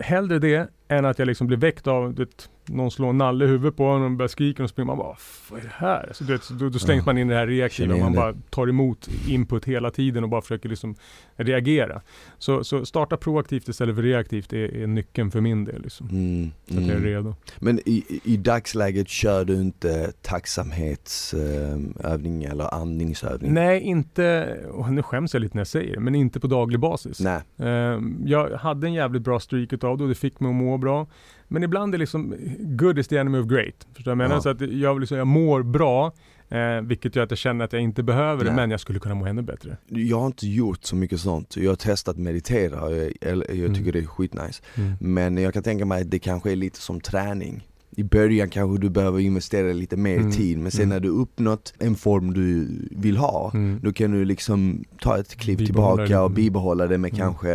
hellre 0.00 0.38
det 0.38 0.70
än 0.88 1.04
att 1.04 1.18
jag 1.18 1.26
liksom 1.26 1.46
blir 1.46 1.56
väckt 1.56 1.86
av 1.86 2.14
vet, 2.14 2.50
någon 2.68 2.90
slår 2.90 3.10
en 3.10 3.18
nalle 3.18 3.44
i 3.44 3.48
huvudet 3.48 3.76
på 3.76 3.84
honom 3.84 4.12
och 4.12 4.18
börjar 4.18 4.28
skrika 4.28 4.62
och 4.62 4.70
springer 4.70 4.86
man 4.86 4.98
bara 4.98 5.16
vad 5.50 5.60
är 5.60 5.64
det 5.64 5.70
här? 5.74 6.10
Så 6.14 6.24
du 6.24 6.32
vet, 6.32 6.48
då, 6.48 6.68
då 6.68 6.78
slängs 6.78 7.00
Ja. 7.00 7.06
man 7.06 7.18
in 7.18 7.30
i 7.30 7.32
det 7.32 7.38
här 7.38 7.46
reaktiva 7.46 7.94
och 7.94 8.00
man 8.00 8.12
bara 8.12 8.34
tar 8.50 8.68
emot 8.68 9.08
input 9.28 9.64
hela 9.64 9.90
tiden 9.90 10.24
och 10.24 10.30
bara 10.30 10.40
försöker 10.42 10.68
liksom 10.68 10.94
reagera. 11.36 12.00
Så, 12.38 12.64
så 12.64 12.86
starta 12.86 13.16
proaktivt 13.16 13.68
istället 13.68 13.94
för 13.94 14.02
reaktivt 14.02 14.52
är, 14.52 14.74
är 14.76 14.86
nyckeln 14.86 15.30
för 15.30 15.40
min 15.40 15.64
del. 15.64 15.82
Liksom. 15.82 16.08
Mm. 16.08 16.50
Så 16.68 16.74
att 16.78 16.80
jag 16.80 16.90
är 16.90 16.96
Mm. 16.96 17.04
redo. 17.08 17.34
Men 17.58 17.78
i, 17.78 18.20
i 18.24 18.36
dagsläget 18.36 19.08
kör 19.08 19.44
du 19.44 19.54
inte 19.60 20.12
tacksamhetsövning 20.22 22.44
eller 22.44 22.74
andningsövning? 22.74 23.54
Nej, 23.54 23.80
inte, 23.80 24.56
och 24.72 24.92
nu 24.92 25.02
skäms 25.02 25.34
jag 25.34 25.40
lite 25.40 25.56
när 25.56 25.60
jag 25.60 25.66
säger 25.66 25.94
det, 25.94 26.00
men 26.00 26.14
inte 26.14 26.40
på 26.40 26.46
daglig 26.46 26.80
basis. 26.80 27.20
Nej. 27.20 27.40
Eh, 27.58 28.00
jag 28.24 28.50
hade 28.50 28.86
en 28.86 28.92
jävligt 28.94 29.22
bra 29.22 29.40
streak 29.40 29.72
utav 29.72 29.98
det 29.98 30.02
och 30.04 30.08
det 30.08 30.14
fick 30.14 30.40
mig 30.40 30.48
att 30.50 30.54
må 30.56 30.78
bra. 30.78 31.06
Men 31.48 31.62
ibland 31.62 31.94
är 31.94 31.98
liksom 31.98 32.34
good 32.58 32.98
is 32.98 33.08
the 33.08 33.16
enemy 33.16 33.38
of 33.38 33.46
great. 33.46 33.74
Förstår 33.94 34.12
du 34.12 34.16
vad 34.16 34.24
jag 34.24 34.28
menar? 34.28 34.34
Ja. 34.34 34.40
Så 34.40 34.48
att 34.48 34.60
jag, 34.60 35.00
liksom, 35.00 35.18
jag 35.18 35.26
mår 35.26 35.62
bra, 35.62 36.12
eh, 36.48 36.80
vilket 36.82 37.16
gör 37.16 37.22
att 37.24 37.30
jag 37.30 37.38
känner 37.38 37.64
att 37.64 37.72
jag 37.72 37.82
inte 37.82 38.02
behöver 38.02 38.44
det, 38.44 38.50
Nej. 38.50 38.56
men 38.56 38.70
jag 38.70 38.80
skulle 38.80 38.98
kunna 38.98 39.14
må 39.14 39.26
ännu 39.26 39.42
bättre. 39.42 39.76
Jag 39.86 40.18
har 40.18 40.26
inte 40.26 40.46
gjort 40.46 40.84
så 40.84 40.96
mycket 40.96 41.20
sånt. 41.20 41.56
Jag 41.56 41.70
har 41.70 41.76
testat 41.76 42.16
meditera 42.16 42.82
och 42.82 42.92
jag, 42.96 43.12
jag 43.20 43.50
Mm. 43.50 43.74
tycker 43.74 43.92
det 43.92 43.98
är 43.98 44.06
skitnice. 44.06 44.62
Men 45.00 45.36
jag 45.38 45.54
kan 45.54 45.62
tänka 45.62 45.84
mig 45.84 46.02
att 46.02 46.10
det 46.10 46.18
kanske 46.18 46.52
är 46.52 46.56
lite 46.56 46.80
som 46.80 47.00
träning. 47.00 47.66
I 47.90 48.02
början 48.02 48.48
kanske 48.50 48.80
du 48.82 48.90
behöver 48.90 49.20
investera 49.20 49.72
lite 49.72 49.96
mer 49.96 50.16
Mm. 50.18 50.32
tid 50.32 50.58
men 50.58 50.70
sen 50.70 50.80
Mm. 50.82 50.88
när 50.88 51.00
du 51.00 51.08
uppnått 51.08 51.74
en 51.78 51.94
form 51.94 52.32
du 52.34 52.68
vill 52.90 53.16
ha 53.16 53.50
Mm. 53.54 53.80
Då 53.82 53.92
kan 53.92 54.10
du 54.10 54.24
liksom 54.24 54.84
ta 55.00 55.18
ett 55.18 55.36
kliv 55.36 55.58
Bibehålla 55.58 55.96
tillbaka 55.96 56.18
det. 56.18 56.24
och 56.24 56.30
bibehålla 56.30 56.86
det 56.86 56.98
med 56.98 57.08
Mm. 57.08 57.18
kanske 57.20 57.52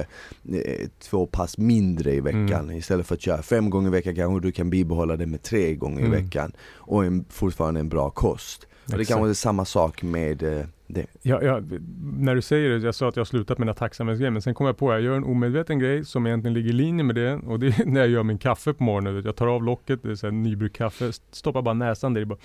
eh, 0.54 0.88
två 1.00 1.26
pass 1.26 1.58
mindre 1.58 2.14
i 2.16 2.20
veckan 2.20 2.64
Mm. 2.64 2.78
Istället 2.78 3.08
för 3.08 3.16
att 3.16 3.22
köra 3.22 3.42
fem 3.42 3.70
gånger 3.70 3.88
i 3.88 3.92
veckan 3.92 4.16
kanske 4.16 4.48
du 4.48 4.52
kan 4.52 4.70
bibehålla 4.70 5.18
det 5.18 5.26
med 5.26 5.42
tre 5.44 5.76
gånger 5.76 6.00
Mm. 6.06 6.14
i 6.14 6.22
veckan 6.22 6.52
Och 6.78 7.06
en, 7.06 7.26
fortfarande 7.30 7.80
en 7.80 7.90
bra 7.90 8.10
kost. 8.10 8.68
Och 8.86 8.92
det 8.92 9.02
Exakt. 9.02 9.18
kanske 9.18 9.30
är 9.30 9.34
samma 9.34 9.66
sak 9.66 10.04
med 10.04 10.44
eh, 10.44 10.66
det. 10.88 11.06
Ja, 11.22 11.42
ja, 11.42 11.62
när 12.02 12.36
du 12.36 12.42
säger 12.42 12.70
det, 12.70 12.86
jag 12.86 12.96
sa 12.96 13.10
att 13.10 13.16
jag 13.16 13.22
har 13.22 13.26
slutat 13.26 13.58
med 13.58 13.68
den 13.68 13.76
här 13.76 13.80
tacksamhetsgrejen, 13.80 14.34
men 14.34 14.42
sen 14.42 14.54
kom 14.54 14.66
jag 14.66 14.78
på 14.78 14.92
att 14.92 14.96
jag 14.96 15.02
gör 15.02 15.18
en 15.18 15.24
omedveten 15.24 15.80
grej 15.80 16.06
som 16.06 16.28
egentligen 16.28 16.54
ligger 16.54 16.70
i 16.70 16.74
linje 16.74 17.04
med 17.04 17.16
det 17.16 17.34
och 17.34 17.60
det 17.60 17.68
är 17.68 17.86
när 17.86 18.02
jag 18.02 18.10
gör 18.10 18.24
min 18.24 18.38
kaffe 18.38 18.74
på 18.74 18.84
morgonen. 18.84 19.22
Jag 19.26 19.36
tar 19.36 19.48
av 19.48 19.64
locket, 19.64 20.04
det 20.04 20.12
är 20.12 20.26
här 20.26 20.32
nybryggt 20.32 20.76
kaffe, 20.76 21.12
stoppar 21.32 21.62
bara 21.62 21.74
näsan 21.74 22.14
där 22.14 22.22
i 22.22 22.26
bara 22.26 22.40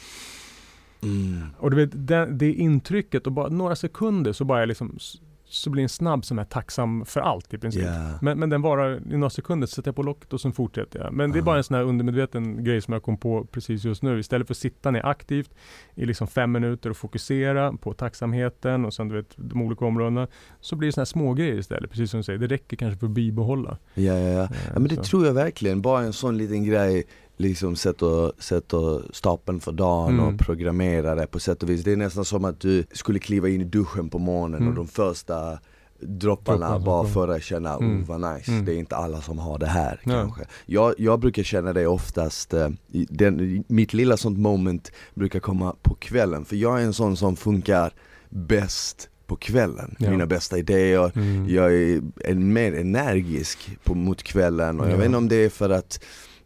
Och 1.59 1.70
du 1.70 1.76
vet, 1.76 1.91
det, 1.93 2.26
det 2.26 2.53
intrycket 2.53 3.26
och 3.26 3.32
bara 3.32 3.49
några 3.49 3.76
sekunder 3.76 4.32
så 4.32 4.45
bara 4.45 4.61
jag 4.61 4.68
liksom 4.68 4.99
så 5.49 5.70
blir 5.70 5.82
en 5.82 5.88
snabb 5.88 6.24
som 6.24 6.38
är 6.38 6.44
tacksam 6.44 7.05
för 7.05 7.20
allt 7.20 7.55
i 7.55 7.59
princip. 7.59 7.82
Ja. 7.84 8.18
Men, 8.22 8.38
men 8.38 8.51
den 8.51 8.62
varar 8.62 8.97
i 8.97 9.16
några 9.16 9.30
sekunder, 9.30 9.66
så 9.66 9.74
sätter 9.74 9.88
jag 9.88 9.97
på 9.97 10.03
locket 10.03 10.32
och 10.32 10.40
sen 10.40 10.53
fortsätter 10.53 10.99
jag. 10.99 11.12
Men 11.12 11.32
det 11.32 11.38
är 11.38 11.42
bara 11.42 11.57
en 11.57 11.64
sån 11.64 11.76
här 11.76 11.82
undermedveten 11.82 12.64
grej 12.64 12.80
som 12.80 12.92
jag 12.92 13.03
kom 13.03 13.16
på 13.16 13.44
precis 13.44 13.84
just 13.84 14.03
nu. 14.03 14.18
Istället 14.18 14.47
för 14.47 14.55
att 14.55 14.59
sitta 14.59 14.90
ner 14.90 15.07
aktivt 15.07 15.51
i 15.94 16.07
liksom 16.07 16.26
fem 16.26 16.53
minuter 16.53 16.90
och 16.90 16.97
fokusera 16.97 17.72
på 17.72 17.92
tacksamheten 17.92 18.84
och 18.84 18.94
sen 18.94 19.09
du 19.09 19.16
vet 19.16 19.32
de 19.36 19.62
olika 19.62 19.84
områdena. 19.84 20.28
Så 20.61 20.76
blir 20.76 20.88
det 20.88 20.92
såna 20.92 21.01
här 21.01 21.07
små 21.07 21.34
grejer 21.34 21.59
istället, 21.59 21.90
precis 21.90 22.11
som 22.11 22.20
du 22.20 22.24
säger. 22.24 22.38
Det 22.38 22.47
räcker 22.47 22.76
kanske 22.76 22.99
för 22.99 23.07
att 23.07 23.12
bibehålla. 23.12 23.78
Ja, 23.94 24.03
ja, 24.03 24.28
ja. 24.28 24.42
Eh, 24.42 24.51
ja 24.74 24.78
men 24.78 24.88
det 24.88 24.97
så. 24.97 25.03
tror 25.03 25.26
jag 25.26 25.34
verkligen, 25.34 25.82
bara 25.82 26.03
en 26.03 26.12
sån 26.12 26.38
liten 26.38 26.64
grej 26.64 27.05
liksom 27.37 27.76
sätter, 27.76 28.32
sätter 28.43 29.03
stapeln 29.14 29.61
för 29.61 29.72
dagen 29.72 30.14
Mm. 30.14 30.24
och 30.34 30.39
programmerar 30.41 31.16
det 31.16 31.26
på 31.26 31.39
sätt 31.41 31.62
och 31.62 31.70
vis. 31.70 31.84
Det 31.84 31.93
är 31.93 31.97
nästan 31.97 32.24
som 32.24 32.45
att 32.45 32.61
du 32.61 32.84
skulle 32.93 33.18
kliva 33.18 33.49
in 33.49 33.61
i 33.61 33.64
duschen 33.64 34.09
på 34.11 34.18
morgonen 34.18 34.57
Mm. 34.61 34.68
och 34.68 34.74
de 34.74 34.87
första 34.89 35.59
dropparna 36.01 36.68
som 36.74 36.84
bara 36.84 37.09
för 37.09 37.28
att 37.28 37.43
känna, 37.43 37.74
Mm. 37.76 38.01
oh 38.01 38.07
vad 38.07 38.34
nice, 38.34 38.51
Mm. 38.53 38.64
det 38.64 38.72
är 38.74 38.76
inte 38.78 38.97
alla 38.97 39.20
som 39.20 39.39
har 39.39 39.59
det 39.59 39.66
här 39.66 40.01
Ja. 40.05 40.12
kanske. 40.12 40.45
Jag, 40.66 40.95
jag 40.99 41.20
brukar 41.20 41.43
känna 41.43 41.72
det 41.72 41.87
oftast, 41.87 42.55
eh, 42.55 42.68
den, 43.09 43.64
mitt 43.68 43.93
lilla 43.95 44.16
sånt 44.16 44.39
moment 44.39 44.93
brukar 45.14 45.41
komma 45.41 45.74
på 45.82 45.95
kvällen, 45.95 46.45
för 46.45 46.57
jag 46.57 46.80
är 46.80 46.84
en 46.84 46.93
sån 46.93 47.16
som 47.16 47.37
funkar 47.37 47.93
bäst 48.30 49.09
på 49.26 49.37
kvällen. 49.37 49.97
Ja. 49.99 50.11
Mina 50.11 50.26
bästa 50.26 50.59
idéer, 50.59 51.12
Mm. 51.14 51.47
jag 51.49 51.74
är 51.74 52.01
en, 52.24 52.53
mer 52.53 52.74
energisk 52.74 53.78
på, 53.84 53.95
mot 53.95 54.22
kvällen 54.22 54.80
och 54.80 54.87
jag 54.87 54.93
Ja. 54.93 54.97
vet 54.97 55.07
inte 55.07 55.18
om 55.18 55.28
det 55.28 55.37
är 55.45 55.49
för 55.49 55.70
att 55.70 56.01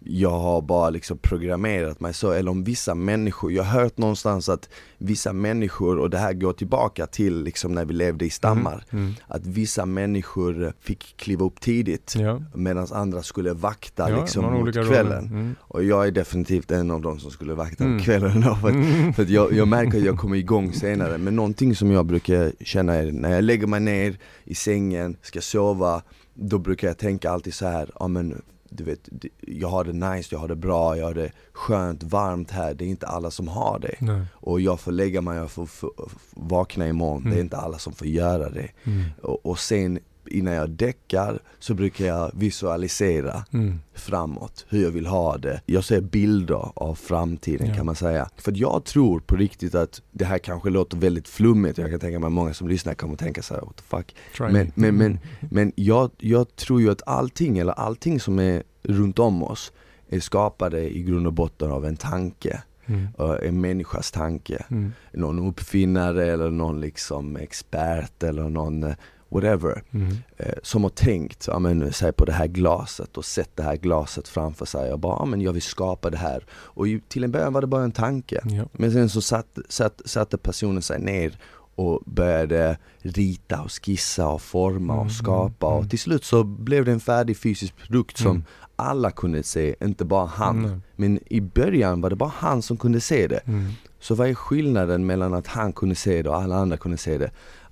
jag 0.04 0.30
har 0.38 0.62
bara 0.62 0.90
liksom 0.90 1.18
programmerat 1.18 2.00
mig 2.00 2.14
så, 2.14 2.30
eller 2.32 2.50
om 2.50 2.64
vissa 2.64 2.94
människor, 2.94 3.52
jag 3.52 3.62
har 3.64 3.80
hört 3.82 3.98
någonstans 3.98 4.48
att 4.48 4.68
vissa 4.98 5.32
människor, 5.32 5.98
och 5.98 6.10
det 6.10 6.18
här 6.18 6.32
går 6.32 6.52
tillbaka 6.52 7.06
till 7.06 7.42
liksom 7.42 7.72
när 7.74 7.84
vi 7.84 7.94
levde 7.94 8.24
i 8.26 8.30
stammar, 8.30 8.84
Mm. 8.90 9.12
att 9.28 9.46
vissa 9.46 9.86
människor 9.86 10.72
fick 10.80 11.16
kliva 11.16 11.44
upp 11.44 11.60
tidigt 11.60 12.14
Ja. 12.18 12.42
medan 12.54 12.86
andra 12.92 13.22
skulle 13.22 13.52
vakta 13.52 14.10
Ja, 14.10 14.20
liksom 14.20 14.44
mot 14.52 14.74
kvällen. 14.74 15.24
Mm. 15.26 15.54
Och 15.60 15.84
jag 15.84 16.06
är 16.06 16.10
definitivt 16.10 16.70
en 16.70 16.90
av 16.90 17.00
de 17.00 17.18
som 17.18 17.30
skulle 17.30 17.54
vakta 17.54 17.84
Mm. 17.84 18.00
kvällen 18.00 18.40
då, 18.40 18.54
för 18.54 18.68
att 18.68 18.74
Mm. 18.74 19.12
för 19.14 19.22
att 19.22 19.28
jag, 19.30 19.52
jag 19.52 19.68
märker 19.68 19.98
att 19.98 20.04
jag 20.04 20.18
kommer 20.18 20.36
igång 20.36 20.72
senare, 20.72 21.18
men 21.18 21.36
någonting 21.36 21.76
som 21.76 21.90
jag 21.90 22.06
brukar 22.06 22.52
känna 22.60 22.94
är 22.94 23.12
när 23.12 23.30
jag 23.34 23.44
lägger 23.44 23.66
mig 23.66 23.80
ner 23.80 24.16
i 24.44 24.54
sängen, 24.54 25.16
ska 25.22 25.40
sova, 25.40 26.02
då 26.34 26.58
brukar 26.58 26.88
jag 26.88 26.98
tänka 26.98 27.30
alltid 27.30 27.54
så 27.54 27.66
här, 27.66 27.90
ja 28.00 28.08
men 28.08 28.42
du 28.70 28.84
vet, 28.84 29.08
jag 29.40 29.68
har 29.68 29.84
det 29.84 29.92
nice, 29.92 30.28
jag 30.34 30.38
har 30.38 30.48
det 30.48 30.56
bra, 30.56 30.96
jag 30.96 31.06
har 31.06 31.14
det 31.14 31.32
skönt, 31.52 32.02
varmt 32.02 32.50
här, 32.50 32.74
det 32.74 32.84
är 32.84 32.88
inte 32.88 33.06
alla 33.06 33.30
som 33.30 33.48
har 33.48 33.78
det. 33.78 33.94
Nej. 34.00 34.22
Och 34.32 34.60
jag 34.60 34.80
får 34.80 34.92
lägga 34.92 35.20
mig, 35.20 35.36
jag 35.38 35.50
får, 35.50 35.66
får, 35.66 35.90
vakna 36.34 36.88
imorgon, 36.88 37.22
det 37.22 37.28
är 37.28 37.32
Mm. 37.32 37.44
inte 37.44 37.56
alla 37.56 37.78
som 37.78 37.92
får 37.92 38.06
göra 38.06 38.50
det. 38.50 38.68
Mm. 38.84 39.04
Och, 39.22 39.46
och 39.46 39.58
sen 39.58 39.98
innan 40.26 40.54
jag 40.54 40.70
däckar 40.70 41.38
så 41.58 41.74
brukar 41.74 42.04
jag 42.06 42.30
visualisera 42.34 43.44
Mm. 43.52 43.80
framåt, 43.94 44.66
hur 44.68 44.82
jag 44.82 44.90
vill 44.90 45.06
ha 45.06 45.36
det. 45.38 45.60
Jag 45.66 45.84
ser 45.84 46.00
bilder 46.00 46.68
av 46.74 46.94
framtiden 46.94 47.68
Ja. 47.68 47.74
kan 47.74 47.86
man 47.86 47.94
säga. 47.94 48.28
För 48.36 48.52
jag 48.56 48.84
tror 48.84 49.20
på 49.20 49.36
riktigt 49.36 49.74
att 49.74 50.02
det 50.10 50.24
här 50.24 50.38
kanske 50.38 50.70
låter 50.70 50.96
väldigt 50.96 51.28
flummigt, 51.28 51.78
jag 51.78 51.90
kan 51.90 52.00
tänka 52.00 52.18
mig 52.18 52.26
att 52.26 52.32
många 52.32 52.54
som 52.54 52.68
lyssnar 52.68 52.94
kommer 52.94 53.16
tänka 53.16 53.42
så 53.42 53.54
här, 53.54 53.60
what 53.60 53.76
the 53.76 53.82
fuck. 53.82 54.14
Men- 54.38 54.52
me. 54.52 54.66
men- 54.74 54.96
men- 54.96 55.06
Mm. 55.10 55.18
Men 55.40 55.72
jag, 55.76 56.10
jag 56.18 56.56
tror 56.56 56.80
ju 56.80 56.90
att 56.90 57.02
allting, 57.06 57.58
eller 57.58 57.72
allting 57.72 58.20
som 58.20 58.38
är 58.38 58.62
runt 58.82 59.18
om 59.18 59.42
oss 59.42 59.72
är 60.08 60.20
skapade 60.20 60.96
i 60.96 61.02
grund 61.02 61.26
och 61.26 61.32
botten 61.32 61.70
av 61.70 61.86
en 61.86 61.96
tanke. 61.96 62.62
Mm. 62.86 63.08
En 63.42 63.60
människas 63.60 64.10
tanke. 64.10 64.64
Mm. 64.70 64.92
Någon 65.12 65.48
uppfinnare 65.48 66.26
eller 66.32 66.50
någon 66.50 66.80
liksom 66.80 67.36
expert 67.36 68.22
eller 68.22 68.48
någon 68.48 68.82
eh, 68.82 68.94
whatever. 69.30 69.82
Mm. 69.90 70.16
eh, 70.36 70.52
Som 70.62 70.82
har 70.82 70.90
tänkt, 70.90 71.46
ja 71.46 71.58
men 71.58 71.92
säg 71.92 72.12
på 72.12 72.24
det 72.24 72.32
här 72.32 72.46
glaset 72.46 73.16
och 73.16 73.24
sett 73.24 73.56
det 73.56 73.62
här 73.62 73.76
glaset 73.76 74.28
framför 74.28 74.66
sig 74.66 74.92
och 74.92 74.98
bara, 74.98 75.16
ja 75.18 75.24
men 75.24 75.40
jag 75.40 75.52
vill 75.52 75.62
skapa 75.62 76.10
det 76.10 76.18
här. 76.18 76.44
Och 76.52 76.88
ju, 76.88 77.00
till 77.08 77.24
en 77.24 77.30
början 77.32 77.52
var 77.52 77.60
det 77.60 77.66
bara 77.66 77.84
en 77.84 77.92
tanke. 77.92 78.40
Ja. 78.44 78.64
Men 78.72 78.92
sen 78.92 79.08
så 79.08 79.20
satt, 79.20 79.58
satt, 79.68 80.00
satte 80.04 80.38
personen 80.38 80.82
sig 80.82 80.98
ner 80.98 81.38
och 81.74 82.00
började 82.06 82.78
rita 82.98 83.62
och 83.62 83.70
skissa 83.70 84.28
och 84.28 84.42
forma 84.42 84.92
Mm, 84.94 85.06
och 85.06 85.12
skapa 85.12 85.66
mm, 85.66 85.78
och 85.78 85.90
till 85.90 85.98
slut 85.98 86.24
så 86.24 86.44
blev 86.44 86.84
det 86.84 86.92
en 86.92 87.00
färdig 87.00 87.36
fysisk 87.36 87.76
produkt 87.76 88.18
som 88.18 88.30
Mm. 88.30 88.42
alla 88.76 89.10
kunde 89.10 89.42
se, 89.42 89.74
inte 89.80 90.04
bara 90.04 90.26
han. 90.26 90.82
Men 90.96 91.18
i 91.26 91.40
början 91.40 92.00
var 92.00 92.10
det 92.10 92.16
bara 92.16 92.32
han 92.36 92.62
som 92.62 92.76
kunde 92.76 93.00
se 93.00 93.26
det. 93.26 93.40
Mm. 93.46 93.72
Så 94.00 94.14
vad 94.14 94.28
är 94.28 94.34
skillnaden 94.34 95.06
mellan 95.06 95.34
att 95.34 95.46
han 95.46 95.72
kunde 95.72 95.94
se 95.94 96.22
det 96.22 96.28
och 96.28 96.36
alla 96.36 96.56
andra 96.56 96.76
kunde 96.76 96.96
se 96.96 97.18
det? 97.18 97.30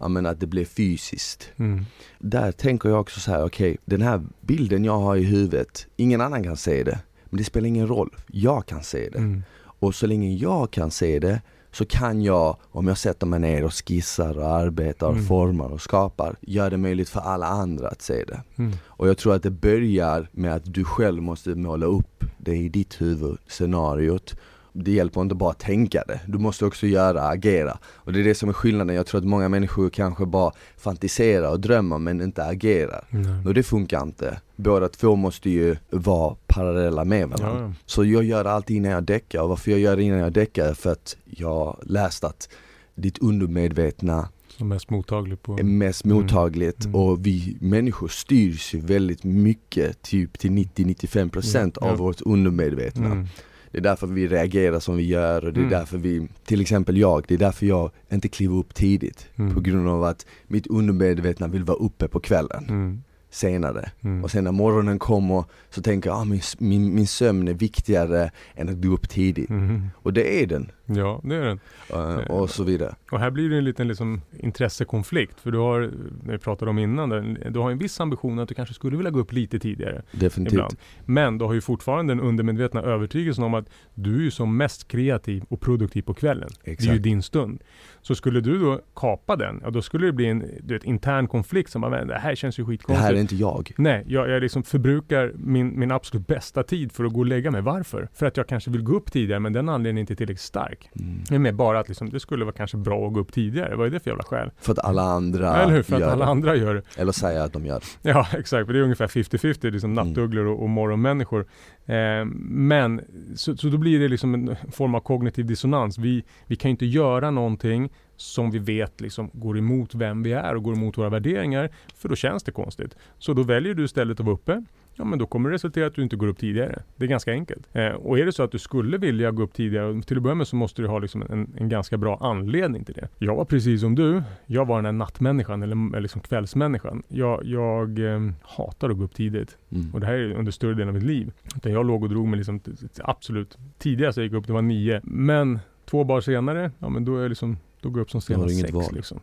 Men 0.08 0.26
att 0.26 0.40
det 0.40 0.46
blev 0.46 0.64
fysiskt. 0.64 1.50
Mm. 1.56 1.84
Där 2.18 2.52
tänker 2.52 2.88
jag 2.88 3.00
också 3.00 3.20
så 3.20 3.30
här: 3.30 3.44
okej 3.44 3.76
den 3.84 4.02
här 4.02 4.22
bilden 4.40 4.84
jag 4.84 4.98
har 4.98 5.16
i 5.16 5.22
huvudet, 5.24 5.86
ingen 5.96 6.20
annan 6.20 6.44
kan 6.44 6.56
se 6.56 6.82
det. 6.82 6.98
Men 7.24 7.38
det 7.38 7.44
spelar 7.44 7.68
ingen 7.68 7.86
roll, 7.88 8.10
jag 8.26 8.66
kan 8.66 8.82
se 8.82 9.08
det. 9.08 9.18
Mm. 9.18 9.42
Och 9.80 9.94
så 9.94 10.06
länge 10.06 10.34
jag 10.34 10.70
kan 10.70 10.90
se 10.90 11.18
det 11.18 11.40
så 11.72 11.84
kan 11.84 12.22
jag, 12.22 12.56
om 12.62 12.88
jag 12.88 12.98
sätter 12.98 13.26
mig 13.26 13.40
ner 13.40 13.64
och 13.64 13.72
skissar 13.72 14.38
och 14.38 14.48
arbetar 14.48 15.06
och 15.06 15.12
Mm. 15.12 15.26
formar 15.26 15.68
och 15.68 15.80
skapar, 15.80 16.36
göra 16.40 16.70
det 16.70 16.76
möjligt 16.76 17.08
för 17.08 17.20
alla 17.20 17.46
andra 17.46 17.88
att 17.88 18.02
se 18.02 18.24
det. 18.24 18.42
Mm. 18.56 18.72
Och 18.84 19.08
jag 19.08 19.18
tror 19.18 19.34
att 19.34 19.42
det 19.42 19.50
börjar 19.50 20.28
med 20.32 20.54
att 20.54 20.74
du 20.74 20.84
själv 20.84 21.22
måste 21.22 21.54
måla 21.54 21.86
upp 21.86 22.24
det 22.38 22.56
i 22.56 22.68
ditt 22.68 23.00
huvud, 23.00 23.38
scenariot. 23.48 24.36
Det 24.84 24.90
hjälper 24.90 25.20
inte 25.20 25.34
bara 25.34 25.50
att 25.50 25.58
tänka 25.58 26.04
det, 26.06 26.20
du 26.26 26.38
måste 26.38 26.64
också 26.66 26.86
göra, 26.86 27.22
agera. 27.22 27.78
Och 27.84 28.12
det 28.12 28.20
är 28.20 28.24
det 28.24 28.34
som 28.34 28.48
är 28.48 28.52
skillnaden, 28.52 28.96
jag 28.96 29.06
tror 29.06 29.18
att 29.20 29.26
många 29.26 29.48
människor 29.48 29.90
kanske 29.90 30.26
bara 30.26 30.52
fantiserar 30.76 31.50
och 31.50 31.60
drömmer 31.60 31.98
men 31.98 32.20
inte 32.20 32.44
agerar. 32.44 33.04
Nej. 33.10 33.46
Och 33.46 33.54
det 33.54 33.62
funkar 33.62 34.02
inte. 34.02 34.40
Båda 34.56 34.88
två 34.88 35.16
måste 35.16 35.50
ju 35.50 35.76
vara 35.90 36.36
parallella 36.46 37.04
med 37.04 37.28
varandra. 37.28 37.60
Ja. 37.62 37.72
Så 37.86 38.04
jag 38.04 38.24
gör 38.24 38.44
alltid 38.44 38.76
innan 38.76 38.90
jag 38.92 39.04
däckar 39.04 39.42
och 39.42 39.48
varför 39.48 39.70
jag 39.70 39.80
gör 39.80 39.96
det 39.96 40.02
innan 40.02 40.18
jag 40.18 40.32
däckar 40.32 40.64
är 40.66 40.74
för 40.74 40.92
att 40.92 41.16
jag 41.24 41.78
läst 41.82 42.24
att 42.24 42.48
ditt 42.94 43.18
undermedvetna 43.18 44.28
Som 44.48 44.68
mest 44.68 44.90
mottaglig 44.90 45.42
på... 45.42 45.58
är 45.58 45.62
mest 45.62 46.04
Mm. 46.04 46.16
mottagligt 46.16 46.84
Mm. 46.84 46.94
och 46.94 47.26
vi 47.26 47.56
människor 47.60 48.08
styrs 48.08 48.74
ju 48.74 48.80
väldigt 48.80 49.24
mycket, 49.24 50.02
typ 50.02 50.38
till 50.38 50.50
90-95% 50.50 51.72
Ja, 51.80 51.86
av 51.86 51.92
ja. 51.92 51.96
vårt 51.96 52.20
undermedvetna. 52.20 53.26
Det 53.70 53.78
är 53.78 53.82
därför 53.82 54.06
vi 54.06 54.28
reagerar 54.28 54.80
som 54.80 54.96
vi 54.96 55.06
gör 55.06 55.44
och 55.44 55.52
det 55.52 55.60
är 55.60 55.64
Mm. 55.64 55.70
därför 55.78 55.98
vi, 55.98 56.28
till 56.44 56.60
exempel 56.60 56.96
jag, 56.96 57.24
det 57.28 57.34
är 57.34 57.38
därför 57.38 57.66
jag 57.66 57.90
inte 58.12 58.28
kliver 58.28 58.56
upp 58.56 58.74
tidigt. 58.74 59.26
Mm. 59.36 59.54
På 59.54 59.60
grund 59.60 59.88
av 59.88 60.04
att 60.04 60.26
mitt 60.46 60.66
undermedvetna 60.66 61.48
vill 61.48 61.64
vara 61.64 61.76
uppe 61.78 62.08
på 62.08 62.20
kvällen, 62.20 62.64
Mm. 62.68 63.02
senare. 63.30 63.90
Mm. 64.00 64.24
Och 64.24 64.30
sen 64.30 64.44
när 64.44 64.52
morgonen 64.52 64.98
kommer 64.98 65.44
så 65.70 65.82
tänker 65.82 66.10
jag, 66.10 66.18
ah, 66.18 66.24
min, 66.24 66.40
min, 66.58 66.94
min 66.94 67.06
sömn 67.06 67.48
är 67.48 67.54
viktigare 67.54 68.30
än 68.54 68.68
att 68.68 68.82
gå 68.82 68.88
upp 68.88 69.08
tidigt. 69.08 69.50
Mm. 69.50 69.82
Och 69.94 70.12
det 70.12 70.42
är 70.42 70.46
den. 70.46 70.70
Ja, 70.90 71.20
det 71.24 71.34
är 71.36 71.40
den. 71.44 71.60
eh, 71.90 72.30
och 72.30 72.50
så 72.50 72.64
vidare. 72.64 72.94
Och 73.10 73.20
här 73.20 73.30
blir 73.30 73.50
det 73.50 73.56
en 73.58 73.64
liten 73.64 73.88
liksom, 73.88 74.20
intressekonflikt. 74.62 75.40
För 75.40 75.50
du 75.50 75.58
har, 75.58 75.80
när 76.24 76.32
vi 76.32 76.38
pratade 76.38 76.70
om 76.70 76.78
innan, 76.78 77.08
där, 77.08 77.50
du 77.50 77.58
har 77.58 77.70
en 77.70 77.78
viss 77.78 78.00
ambition 78.00 78.38
att 78.38 78.48
du 78.48 78.54
kanske 78.54 78.74
skulle 78.74 78.96
vilja 78.96 79.10
gå 79.10 79.18
upp 79.20 79.32
lite 79.32 79.58
tidigare. 79.58 80.02
Definitivt. 80.12 80.52
Ibland. 80.52 80.76
Men 81.04 81.38
du 81.38 81.44
har 81.44 81.52
ju 81.54 81.60
fortfarande 81.60 82.14
den 82.14 82.20
undermedvetna 82.24 82.82
övertygelsen 82.82 83.44
om 83.44 83.54
att 83.54 83.68
du 83.94 84.26
är 84.26 84.30
som 84.30 84.56
mest 84.56 84.88
kreativ 84.88 85.44
och 85.48 85.60
produktiv 85.60 86.02
på 86.02 86.14
kvällen. 86.14 86.48
Det 86.64 86.70
är 86.70 86.72
ju 86.72 86.74
Exakt. 86.74 87.02
din 87.02 87.22
stund. 87.22 87.62
Så 88.02 88.14
skulle 88.14 88.40
du 88.40 88.58
då 88.58 88.80
kapa 88.96 89.36
den, 89.36 89.60
ja 89.64 89.70
då 89.70 89.82
skulle 89.82 90.06
det 90.06 90.12
bli 90.12 90.26
en 90.26 90.38
du 90.62 90.74
vet, 90.74 90.84
intern 90.84 91.26
konflikt 91.28 91.70
som 91.70 91.80
bara, 91.80 91.90
"Men 91.90 92.06
det 92.08 92.18
här 92.18 92.34
känns 92.34 92.58
ju 92.58 92.62
Det 92.62 92.68
skitkonstigt. 92.68 93.06
här 93.06 93.14
är 93.14 93.20
inte 93.20 93.36
jag. 93.36 93.72
Nej, 93.78 94.04
jag, 94.06 94.28
jag 94.30 94.40
liksom 94.42 94.62
förbrukar 94.62 95.32
min, 95.36 95.78
min 95.78 95.90
absolut 95.92 96.26
bästa 96.26 96.62
tid 96.62 96.92
för 96.92 97.04
att 97.04 97.12
gå 97.12 97.20
och 97.20 97.26
lägga 97.26 97.50
mig. 97.50 97.62
Varför? 97.62 98.08
För 98.14 98.26
att 98.26 98.36
jag 98.36 98.46
kanske 98.46 98.70
vill 98.70 98.82
gå 98.82 98.96
upp 98.96 99.12
tidigare 99.12 99.40
men 99.40 99.52
den 99.52 99.68
anledningen 99.68 99.96
är 99.96 100.00
inte 100.00 100.16
tillräckligt 100.16 100.40
stark. 100.40 100.77
Mm. 101.00 101.20
Det 101.28 101.34
är 101.34 101.38
mer 101.38 101.52
bara 101.52 101.78
att 101.80 101.88
liksom, 101.88 102.10
det 102.10 102.20
skulle 102.20 102.44
vara 102.44 102.54
kanske 102.54 102.76
bra 102.76 103.06
att 103.06 103.12
gå 103.12 103.20
upp 103.20 103.32
tidigare. 103.32 103.76
Vad 103.76 103.86
är 103.86 103.90
det 103.90 104.00
för 104.00 104.10
jävla 104.10 104.24
skäl? 104.24 104.50
För 104.60 104.72
att 104.72 104.78
alla 104.78 105.02
andra 105.02 105.56
Eller 105.56 105.74
hur? 105.74 105.82
För 105.82 105.96
att 105.96 106.02
alla 106.02 106.24
det. 106.24 106.30
andra 106.30 106.56
gör 106.56 106.74
det. 106.74 106.82
Eller 106.96 107.12
säger 107.12 107.40
att 107.40 107.52
de 107.52 107.66
gör 107.66 107.80
det. 108.02 108.08
Ja, 108.10 108.26
exakt. 108.38 108.66
För 108.66 108.72
det 108.72 108.78
är 108.78 108.82
ungefär 108.82 109.06
50-50, 109.06 109.70
liksom 109.70 109.92
Mm. 109.92 110.08
nattugglor 110.08 110.46
och, 110.46 110.62
och 110.62 110.68
morgonmänniskor. 110.70 111.46
Eh, 111.86 112.24
men, 112.50 113.00
så, 113.36 113.56
så 113.56 113.68
då 113.68 113.78
blir 113.78 113.98
det 114.00 114.08
liksom 114.08 114.34
en 114.34 114.56
form 114.72 114.94
av 114.94 115.00
kognitiv 115.00 115.46
dissonans. 115.46 115.98
Vi, 115.98 116.24
vi 116.46 116.56
kan 116.56 116.70
inte 116.70 116.86
göra 116.86 117.30
någonting 117.30 117.90
som 118.16 118.50
vi 118.50 118.58
vet 118.58 119.00
liksom 119.00 119.30
går 119.32 119.58
emot 119.58 119.94
vem 119.94 120.22
vi 120.22 120.32
är 120.32 120.54
och 120.54 120.62
går 120.62 120.72
emot 120.76 120.98
våra 120.98 121.08
värderingar, 121.08 121.70
för 121.96 122.08
då 122.08 122.16
känns 122.16 122.42
det 122.42 122.52
konstigt. 122.52 122.96
Så 123.18 123.32
då 123.32 123.42
väljer 123.42 123.74
du 123.74 123.84
istället 123.84 124.20
att 124.20 124.26
vara 124.26 124.34
uppe, 124.34 124.64
ja 124.98 125.04
men 125.04 125.18
då 125.18 125.26
kommer 125.26 125.48
det 125.48 125.54
resultera 125.54 125.86
att 125.86 125.94
du 125.94 126.02
inte 126.02 126.16
går 126.16 126.26
upp 126.26 126.38
tidigare. 126.38 126.82
Det 126.96 127.04
är 127.04 127.08
ganska 127.08 127.32
enkelt. 127.32 127.68
Eh, 127.72 127.88
och 127.88 128.18
är 128.18 128.26
det 128.26 128.32
så 128.32 128.42
att 128.42 128.52
du 128.52 128.58
skulle 128.58 128.98
vilja 128.98 129.30
gå 129.30 129.42
upp 129.42 129.52
tidigare, 129.52 130.02
till 130.02 130.16
att 130.16 130.22
börja 130.22 130.34
med 130.34 130.48
så 130.48 130.56
måste 130.56 130.82
du 130.82 130.88
ha 130.88 130.98
liksom 130.98 131.22
en, 131.22 131.54
en 131.56 131.68
ganska 131.68 131.96
bra 131.96 132.18
anledning 132.20 132.84
till 132.84 132.94
det. 132.94 133.08
Jag 133.18 133.36
var 133.36 133.44
precis 133.44 133.80
som 133.80 133.94
du, 133.94 134.22
jag 134.46 134.66
var 134.66 134.76
den 134.76 134.84
här 134.84 134.92
nattmänniskan 134.92 135.62
eller, 135.62 135.76
eller 135.76 136.00
liksom 136.00 136.20
kvällsmänniskan. 136.20 137.02
Jag, 137.08 137.44
jag 137.44 137.98
eh, 137.98 138.30
hatar 138.42 138.90
att 138.90 138.96
gå 138.96 139.04
upp 139.04 139.14
tidigt. 139.14 139.56
Mm. 139.70 139.94
Och 139.94 140.00
det 140.00 140.06
här 140.06 140.14
är 140.14 140.32
under 140.32 140.52
större 140.52 140.74
delen 140.74 140.88
av 140.88 140.94
mitt 140.94 141.02
liv. 141.02 141.32
Utan 141.56 141.72
jag 141.72 141.86
låg 141.86 142.02
och 142.02 142.08
drog 142.08 142.28
mig 142.28 142.36
liksom 142.36 142.60
absolut 142.98 143.58
tidigast 143.78 144.16
jag 144.18 144.24
gick 144.24 144.34
upp, 144.34 144.46
det 144.46 144.52
var 144.52 144.62
nio. 144.62 145.00
Men 145.04 145.58
två 145.84 146.04
dagar 146.04 146.20
senare, 146.20 146.70
ja 146.78 146.88
men 146.88 147.04
då 147.04 147.16
är 147.16 147.22
jag 147.22 147.28
liksom 147.28 147.56
då 147.80 147.90
går 147.90 147.98
jag 147.98 148.02
upp 148.04 148.10
som 148.10 148.20
senast 148.20 148.60
sex. 148.60 148.72
val. 148.72 148.84
Liksom. 148.94 149.20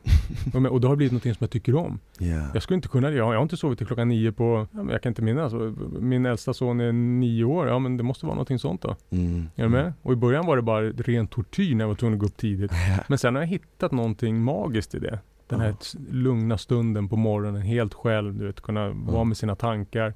Och, 0.72 0.82
det 0.82 0.88
har 0.88 0.96
blivit 0.96 1.14
något 1.14 1.24
som 1.24 1.36
jag 1.40 1.50
tycker 1.50 1.76
om. 1.76 2.00
Ja. 2.20 2.48
Jag 2.54 2.64
skulle 2.64 2.76
inte 2.76 2.88
kunna 2.88 3.10
det. 3.10 3.16
Jag 3.16 3.34
jag 3.34 3.38
har 3.38 3.44
inte 3.44 3.58
sovit 3.58 3.78
till 3.78 3.88
klockan 3.88 4.10
nio 4.10 4.32
på, 4.32 4.68
jag 4.90 5.02
kan 5.02 5.10
inte 5.10 5.22
minnas. 5.22 5.54
Min 6.00 6.26
äldsta 6.26 6.54
son 6.54 6.80
är 6.80 6.92
nio 6.92 7.44
år. 7.44 7.68
Ja 7.68 7.80
men 7.80 7.98
det 7.98 8.04
måste 8.04 8.26
vara 8.26 8.36
någonting 8.36 8.60
sånt 8.60 8.82
då. 8.82 8.96
Mm. 9.10 9.50
Är 9.56 9.64
du 9.64 9.70
med? 9.70 9.94
Och 10.02 10.14
i 10.14 10.16
början 10.16 10.46
var 10.46 10.56
det 10.56 10.62
bara 10.62 10.82
ren 10.90 11.28
tortyr 11.28 11.76
när 11.76 11.84
jag 11.84 11.88
var 11.90 11.96
tvungen 11.96 12.14
att 12.14 12.20
gå 12.20 12.26
upp 12.26 12.38
tidigt. 12.38 12.72
Men 13.08 13.18
sen 13.18 13.36
har 13.36 13.42
jag 13.42 13.48
hittat 13.50 13.92
någonting 13.92 14.42
magiskt 14.42 14.96
i 14.96 15.00
det. 15.00 15.20
Den 15.48 15.60
här 15.60 15.76
s- 15.82 15.96
lugna 16.12 16.58
stunden 16.58 17.10
på 17.10 17.16
morgonen, 17.16 17.62
helt 17.62 17.94
själv, 17.94 18.36
du 18.40 18.46
vet, 18.48 18.62
kunna 18.62 18.90
vara 18.90 19.24
med 19.24 19.38
sina 19.38 19.56
tankar. 19.56 20.14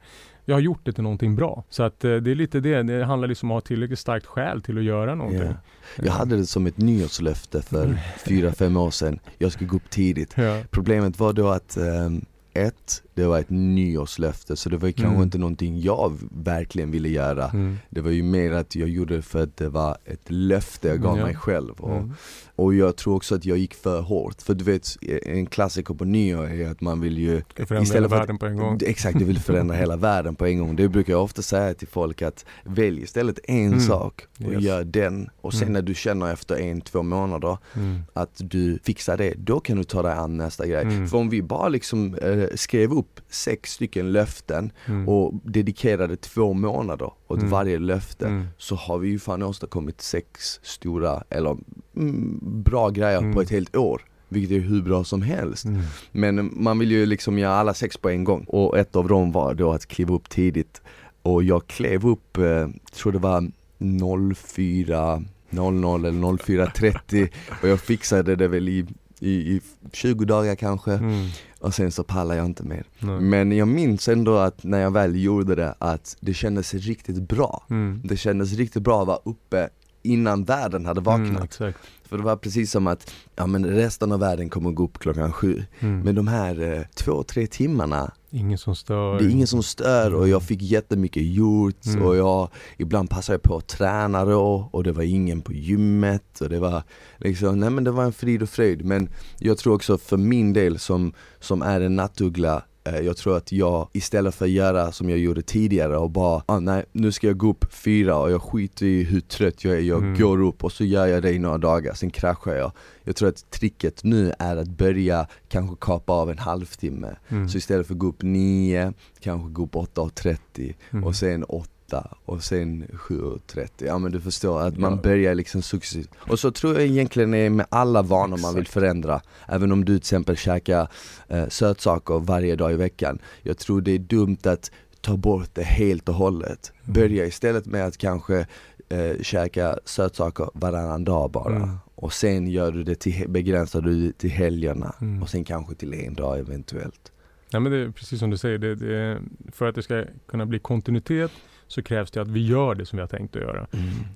Jag 0.50 0.56
har 0.56 0.62
gjort 0.62 0.80
det 0.84 0.94
till 0.94 1.04
någonting 1.04 1.36
bra. 1.36 1.64
Så 1.70 1.84
att 1.84 2.06
eh, 2.06 2.16
det 2.16 2.32
är 2.32 2.36
lite 2.36 2.60
det, 2.60 2.84
det 2.84 3.06
handlar 3.06 3.28
liksom 3.28 3.52
om 3.52 3.58
att 3.58 3.64
ha 3.64 3.68
tillräckligt 3.68 4.00
starkt 4.00 4.26
skäl 4.26 4.62
till 4.62 4.78
att 4.78 4.84
göra 4.84 5.16
någonting. 5.16 5.56
Ja. 5.96 6.04
Jag 6.04 6.12
hade 6.12 6.38
det 6.38 6.46
som 6.46 6.68
ett 6.68 6.78
nyårslöfte 6.78 7.62
för 7.62 8.00
fyra, 8.26 8.52
fem 8.52 8.78
år 8.78 8.92
sedan. 8.92 9.20
Jag 9.38 9.52
skulle 9.52 9.68
gå 9.68 9.76
upp 9.76 9.90
tidigt. 9.90 10.34
Ja. 10.38 10.62
Problemet 10.72 11.20
var 11.20 11.34
då 11.34 11.50
att 11.50 11.78
ehm, 11.78 12.26
ett, 12.54 13.04
det 13.20 13.28
var 13.28 13.40
ett 13.40 13.50
nyårslöfte 13.50 14.56
så 14.56 14.70
det 14.70 14.78
var 14.78 14.92
kanske 14.92 15.10
Mm. 15.14 15.24
inte 15.24 15.38
någonting 15.38 15.82
jag 15.82 16.18
verkligen 16.32 16.92
ville 16.92 17.10
göra. 17.10 17.46
Mm. 17.50 17.78
Det 17.90 18.02
var 18.02 18.12
ju 18.12 18.24
mer 18.24 18.52
att 18.52 18.76
jag 18.76 18.90
gjorde 18.90 19.16
det 19.16 19.22
för 19.22 19.44
att 19.44 19.58
det 19.58 19.70
var 19.70 19.98
ett 20.06 20.26
löfte 20.32 20.88
jag 20.88 21.02
gav 21.02 21.18
Ja. 21.18 21.26
mig 21.26 21.36
själv. 21.36 21.72
Och, 21.80 21.96
Mm. 21.98 22.14
och 22.56 22.74
jag 22.76 22.96
tror 22.96 23.16
också 23.16 23.36
att 23.36 23.46
jag 23.46 23.58
gick 23.58 23.74
för 23.74 24.02
hårt. 24.02 24.42
För 24.42 24.54
du 24.54 24.64
vet, 24.64 24.98
en 25.26 25.46
klassiker 25.46 25.94
på 25.94 26.06
nyår 26.06 26.48
är 26.50 26.70
att 26.72 26.82
man 26.82 27.02
vill 27.02 27.18
ju 27.18 27.42
Ska 27.54 27.66
förändra 27.66 27.94
hela 27.94 28.10
för 28.10 28.16
att- 28.16 28.22
världen 28.22 28.38
på 28.38 28.46
en 28.46 28.58
gång. 28.58 28.80
Exakt, 28.86 29.20
du 29.20 29.26
vill 29.26 29.40
förändra 29.40 29.76
hela 29.84 29.96
världen 29.96 30.36
på 30.36 30.46
en 30.46 30.60
gång. 30.60 30.76
Det 30.76 30.90
brukar 30.90 31.14
jag 31.14 31.24
ofta 31.24 31.42
säga 31.42 31.74
till 31.74 31.88
folk 31.88 32.22
att 32.22 32.46
välj 32.64 33.02
istället 33.04 33.40
en 33.44 33.66
Mm. 33.68 33.80
sak 33.80 34.22
och 34.46 34.54
Yes. 34.54 34.64
gör 34.64 34.84
den. 34.84 35.30
Och 35.42 35.54
sen 35.54 35.62
Mm. 35.62 35.74
när 35.74 35.82
du 35.82 35.94
känner 35.94 36.34
efter 36.34 36.56
en, 36.60 36.82
två 36.82 37.04
månader 37.04 37.58
Mm. 37.76 38.00
att 38.14 38.36
du 38.38 38.80
fixar 38.84 39.18
det, 39.18 39.34
då 39.38 39.60
kan 39.60 39.78
du 39.78 39.84
ta 39.84 40.02
dig 40.02 40.12
an 40.14 40.38
nästa 40.38 40.68
grej. 40.68 41.08
För 41.08 41.18
om 41.18 41.30
vi 41.30 41.42
bara 41.42 41.70
liksom 41.70 42.16
eh, 42.16 42.44
skrev 42.56 42.92
upp 42.92 43.09
sex 43.30 43.72
stycken 43.74 44.12
löften 44.12 44.72
Mm. 44.88 45.10
och 45.10 45.34
dedikerade 45.44 46.16
två 46.16 46.54
månader 46.54 47.12
åt 47.28 47.38
Mm. 47.40 47.50
varje 47.52 47.80
löfte 47.80 48.28
Mm. 48.28 48.48
så 48.58 48.76
har 48.76 48.98
vi 48.98 49.10
ju 49.10 49.20
fan 49.20 49.44
åstadkommit 49.44 50.02
sex 50.02 50.60
stora, 50.64 51.24
eller 51.30 51.58
mm, 51.96 52.40
bra 52.42 52.90
grejer 52.90 53.18
Mm. 53.20 53.34
på 53.34 53.42
ett 53.42 53.50
helt 53.50 53.76
år. 53.76 54.02
Vilket 54.32 54.52
är 54.58 54.60
hur 54.60 54.82
bra 54.82 55.04
som 55.04 55.22
helst. 55.22 55.66
Mm. 55.66 55.82
Men 56.12 56.52
man 56.64 56.80
vill 56.80 56.92
ju 56.92 57.06
liksom 57.06 57.40
göra 57.40 57.54
alla 57.56 57.74
sex 57.74 57.98
på 57.98 58.10
en 58.10 58.24
gång 58.24 58.44
och 58.48 58.78
ett 58.78 58.96
av 58.96 59.08
dem 59.08 59.32
var 59.32 59.54
då 59.54 59.72
att 59.72 59.86
kliva 59.86 60.16
upp 60.16 60.30
tidigt. 60.30 60.82
Och 61.22 61.44
jag 61.44 61.68
klev 61.68 62.08
upp, 62.08 62.38
eh, 62.38 62.68
tror 62.94 63.12
det 63.12 63.18
var 63.20 63.52
04.00 63.78 66.06
eller 66.08 66.38
04.30 66.38 67.30
och 67.62 67.68
jag 67.70 67.80
fixade 67.80 68.36
det 68.36 68.48
väl 68.48 68.70
i, 68.70 68.86
i, 69.20 69.30
i 69.30 69.62
20 69.94 70.26
dagar 70.26 70.56
kanske 70.56 70.92
Mm. 70.94 71.28
och 71.60 71.74
sen 71.74 71.92
så 71.92 72.04
pallade 72.04 72.38
jag 72.38 72.46
inte 72.46 72.64
mer. 72.64 72.84
Nej. 73.00 73.20
Men 73.20 73.52
jag 73.52 73.68
minns 73.68 74.08
ändå 74.08 74.38
att 74.38 74.64
när 74.64 74.80
jag 74.80 74.92
väl 74.92 75.24
gjorde 75.24 75.56
det 75.56 75.76
att 75.78 76.18
det 76.20 76.34
kändes 76.34 76.74
riktigt 76.74 77.28
bra. 77.30 77.64
Mm. 77.70 78.02
Det 78.06 78.18
kändes 78.18 78.54
riktigt 78.54 78.84
bra 78.84 79.02
att 79.02 79.08
vara 79.08 79.20
uppe 79.24 79.70
innan 80.02 80.44
världen 80.44 80.86
hade 80.86 81.02
vaknat. 81.02 81.60
Mm, 81.60 81.74
För 82.10 82.18
det 82.18 82.24
var 82.24 82.36
precis 82.36 82.72
som 82.72 82.88
att, 82.88 83.14
ja 83.36 83.48
men 83.48 83.66
resten 83.66 84.12
av 84.12 84.20
världen 84.20 84.50
kommer 84.50 84.72
gå 84.72 84.84
upp 84.84 85.00
klockan 85.00 85.34
sju. 85.34 85.64
mm. 85.80 86.00
Men 86.00 86.16
de 86.16 86.28
här 86.28 86.74
eh, 86.74 86.82
två, 86.96 87.24
tre 87.24 87.48
timmarna, 87.48 88.12
Ingen 88.32 88.58
som 88.58 88.76
stör. 88.76 89.20
det 89.20 89.26
är 89.26 89.30
ingen 89.30 89.48
som 89.48 89.64
stör 89.64 90.14
och 90.14 90.28
jag 90.28 90.44
fick 90.44 90.62
jättemycket 90.62 91.24
gjort 91.24 91.86
Mm. 91.86 92.04
och 92.06 92.16
jag, 92.16 92.50
ibland 92.78 93.10
passade 93.10 93.34
jag 93.34 93.42
på 93.42 93.58
att 93.58 93.68
träna 93.68 94.26
då 94.26 94.70
och 94.72 94.84
det 94.84 94.92
var 94.92 95.04
ingen 95.04 95.42
på 95.42 95.54
gymmet 95.54 96.42
och 96.42 96.50
det 96.50 96.60
var 96.60 96.84
liksom, 97.18 97.60
nej 97.60 97.70
men 97.70 97.84
det 97.84 97.92
var 97.92 98.04
en 98.04 98.14
frid 98.14 98.42
och 98.44 98.50
fröjd. 98.50 98.86
Men 98.86 99.10
jag 99.40 99.58
tror 99.58 99.74
också 99.76 99.98
för 99.98 100.18
min 100.18 100.54
del 100.54 100.80
som, 100.80 101.14
som 101.40 101.62
är 101.62 101.82
en 101.82 101.96
nattuggla 101.96 102.64
jag 102.84 103.18
tror 103.18 103.38
att 103.38 103.52
jag 103.52 103.88
istället 103.94 104.36
för 104.36 104.46
att 104.46 104.52
göra 104.52 104.92
som 104.92 105.10
jag 105.10 105.20
gjorde 105.20 105.42
tidigare 105.42 105.98
och 105.98 106.10
bara, 106.10 106.44
ah, 106.46 106.60
nej 106.60 106.86
nu 106.92 107.12
ska 107.12 107.28
jag 107.28 107.38
gå 107.38 107.50
upp 107.50 107.74
fyra 107.74 108.18
och 108.18 108.32
jag 108.32 108.42
skiter 108.42 108.86
i 108.86 109.04
hur 109.04 109.20
trött 109.22 109.64
jag 109.64 109.74
är, 109.76 109.80
jag 109.82 110.00
Mm. 110.04 110.20
går 110.20 110.42
upp 110.42 110.64
och 110.64 110.72
så 110.72 110.84
gör 110.84 111.08
jag 111.08 111.22
det 111.24 111.32
i 111.32 111.40
några 111.40 111.58
dagar, 111.58 111.94
sen 111.94 112.10
kraschar 112.10 112.54
jag. 112.56 112.72
Jag 113.04 113.16
tror 113.16 113.30
att 113.30 113.52
tricket 113.52 114.04
nu 114.04 114.34
är 114.40 114.58
att 114.58 114.68
börja 114.70 115.28
kanske 115.50 115.76
kapa 115.80 116.14
av 116.14 116.30
en 116.30 116.38
halvtimme. 116.38 117.16
Mm. 117.30 117.50
Så 117.50 117.58
istället 117.58 117.88
för 117.88 117.94
att 117.94 118.00
gå 118.00 118.08
upp 118.08 118.22
9, 118.24 118.94
kanske 119.20 119.50
gå 119.50 119.64
upp 119.64 119.76
8.30 119.76 120.74
Mm. 120.92 121.04
och 121.04 121.16
sen 121.16 121.44
8 121.90 122.18
och 122.26 122.44
sen 122.44 122.86
7.30. 122.94 123.70
Ja 123.78 123.98
men 123.98 124.12
du 124.12 124.22
förstår, 124.22 124.62
att 124.62 124.78
man 124.78 124.92
Ja. 124.92 125.02
börjar 125.02 125.36
liksom 125.36 125.62
successivt. 125.62 126.10
Och 126.18 126.40
så 126.40 126.52
tror 126.52 126.74
jag 126.74 126.84
egentligen 126.84 127.34
är 127.34 127.50
med 127.50 127.66
alla 127.70 128.02
vanor 128.02 128.38
man 128.38 128.56
vill 128.56 128.68
förändra. 128.68 129.22
Även 129.48 129.72
om 129.72 129.86
du 129.86 129.94
till 129.94 129.98
exempel 129.98 130.38
käkar 130.38 130.88
eh, 131.28 131.48
sötsaker 131.48 132.20
varje 132.20 132.56
dag 132.56 132.72
i 132.72 132.76
veckan. 132.76 133.20
Jag 133.42 133.58
tror 133.58 133.82
det 133.82 133.92
är 133.92 134.00
dumt 134.00 134.38
att 134.44 134.72
ta 135.02 135.18
bort 135.18 135.50
det 135.54 135.64
helt 135.64 136.10
och 136.10 136.16
hållet. 136.16 136.72
Mm. 136.84 136.94
Börja 136.94 137.26
istället 137.26 137.66
med 137.66 137.86
att 137.86 137.98
kanske 137.98 138.48
eh, 138.90 139.22
käka 139.22 139.80
sötsaker 139.86 140.50
varannan 140.54 141.04
dag 141.04 141.32
bara. 141.32 141.56
Mm. 141.56 141.78
Och 141.96 142.14
sen 142.14 142.48
gör 142.48 142.72
du 142.72 142.84
det 142.84 142.96
till, 142.96 143.30
begränsar 143.30 143.82
du 143.82 144.08
det 144.08 144.18
till 144.18 144.30
helgerna. 144.30 144.96
Mm. 145.02 145.22
Och 145.24 145.30
sen 145.30 145.44
kanske 145.44 145.76
till 145.76 145.94
en 145.94 146.14
dag 146.14 146.40
eventuellt. 146.40 147.12
Nej, 147.54 147.62
men 147.62 147.72
det 147.72 147.78
är 147.78 147.90
precis 147.92 148.20
som 148.20 148.30
du 148.30 148.38
säger, 148.38 148.58
det, 148.58 148.76
det, 148.76 149.22
för 149.52 149.66
att 149.70 149.76
det 149.76 149.84
ska 149.84 150.06
kunna 150.28 150.46
bli 150.46 150.60
kontinuitet 150.60 151.32
så 151.70 151.84
krävs 151.84 152.12
det 152.12 152.22
att 152.22 152.28
vi 152.28 152.48
gör 152.48 152.76
det 152.76 152.86
som 152.86 152.98
vi 152.98 153.02
har 153.02 153.08
tänkt 153.08 153.36
att 153.36 153.42
göra. 153.42 153.68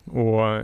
Och 0.06 0.48
eh, 0.48 0.64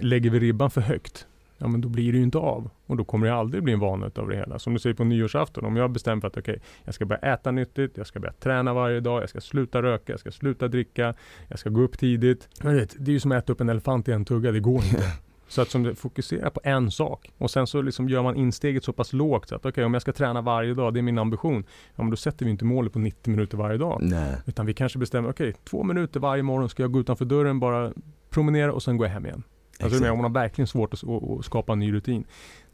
lägger 0.00 0.30
vi 0.30 0.40
ribban 0.40 0.70
för 0.70 0.80
högt, 0.80 1.26
ja 1.58 1.68
men 1.68 1.80
då 1.80 1.88
blir 1.88 2.12
det 2.12 2.18
ju 2.18 2.24
inte 2.24 2.38
av. 2.38 2.70
Och 2.86 2.96
då 2.96 3.04
kommer 3.04 3.26
det 3.26 3.34
aldrig 3.34 3.62
bli 3.62 3.72
en 3.72 3.80
vana 3.80 4.10
av 4.14 4.28
det 4.28 4.36
hela. 4.36 4.58
Som 4.58 4.72
du 4.72 4.78
säger 4.78 4.94
på 4.94 5.04
nyårsafton, 5.04 5.64
om 5.64 5.76
jag 5.76 5.90
bestämmer 5.90 6.20
för 6.20 6.28
att 6.28 6.36
okej, 6.36 6.60
jag 6.84 6.94
ska 6.94 7.04
börja 7.04 7.20
äta 7.20 7.50
nyttigt, 7.50 7.96
jag 7.96 8.06
ska 8.06 8.20
börja 8.20 8.32
träna 8.32 8.74
varje 8.74 9.00
dag, 9.00 9.22
jag 9.22 9.28
ska 9.28 9.40
sluta 9.40 9.82
röka, 9.82 10.12
jag 10.12 10.20
ska 10.20 10.30
sluta 10.30 10.68
dricka, 10.68 11.14
jag 11.48 11.58
ska 11.58 11.70
gå 11.70 11.80
upp 11.80 11.98
tidigt. 11.98 12.48
Men 12.62 12.74
vet, 12.74 12.96
det 12.98 13.10
är 13.10 13.12
ju 13.12 13.20
som 13.20 13.32
att 13.32 13.44
äta 13.44 13.52
upp 13.52 13.60
en 13.60 13.68
elefant 13.68 14.08
i 14.08 14.12
en 14.12 14.24
tugga, 14.24 14.52
det 14.52 14.60
går 14.60 14.84
inte. 14.84 15.04
Så 15.50 15.62
att 15.62 15.70
som 15.70 15.82
det 15.82 15.94
fokuserar 15.94 16.50
på 16.50 16.60
en 16.64 16.90
sak 16.90 17.30
och 17.38 17.50
sen 17.50 17.66
så 17.66 17.82
liksom 17.82 18.08
gör 18.08 18.22
man 18.22 18.36
insteget 18.36 18.84
så 18.84 18.92
pass 18.92 19.12
lågt 19.12 19.48
så 19.48 19.54
att 19.54 19.66
okej 19.66 19.84
om 19.84 19.92
jag 19.92 20.02
ska 20.02 20.12
träna 20.12 20.40
varje 20.40 20.74
dag, 20.74 20.94
det 20.94 21.00
är 21.00 21.02
min 21.02 21.18
ambition. 21.18 21.64
Ja 21.96 22.02
men 22.02 22.10
då 22.10 22.16
sätter 22.16 22.44
vi 22.44 22.50
inte 22.50 22.64
målet 22.64 22.92
på 22.92 22.98
90 22.98 23.30
minuter 23.30 23.56
varje 23.56 23.78
dag. 23.78 23.98
Nej. 24.02 24.36
Utan 24.46 24.66
vi 24.66 24.74
kanske 24.74 24.98
bestämmer, 24.98 25.30
okej 25.30 25.54
två 25.64 25.82
minuter 25.82 26.20
varje 26.20 26.42
morgon 26.42 26.68
ska 26.68 26.82
jag 26.82 26.92
gå 26.92 27.00
utanför 27.00 27.24
dörren, 27.24 27.60
bara 27.60 27.92
promenera 28.30 28.72
och 28.72 28.82
sen 28.82 28.96
går 28.96 29.06
jag 29.06 29.14
hem 29.14 29.26
igen. 29.26 29.42
Alltså 29.82 30.10
om 30.10 30.16
man 30.18 30.24
har 30.24 30.40
verkligen 30.42 30.66
svårt 30.66 30.94
att, 30.94 31.04
att, 31.08 31.44
skapa 31.44 31.72
en 31.72 31.78
ny 31.78 31.92
rutin, 31.92 32.24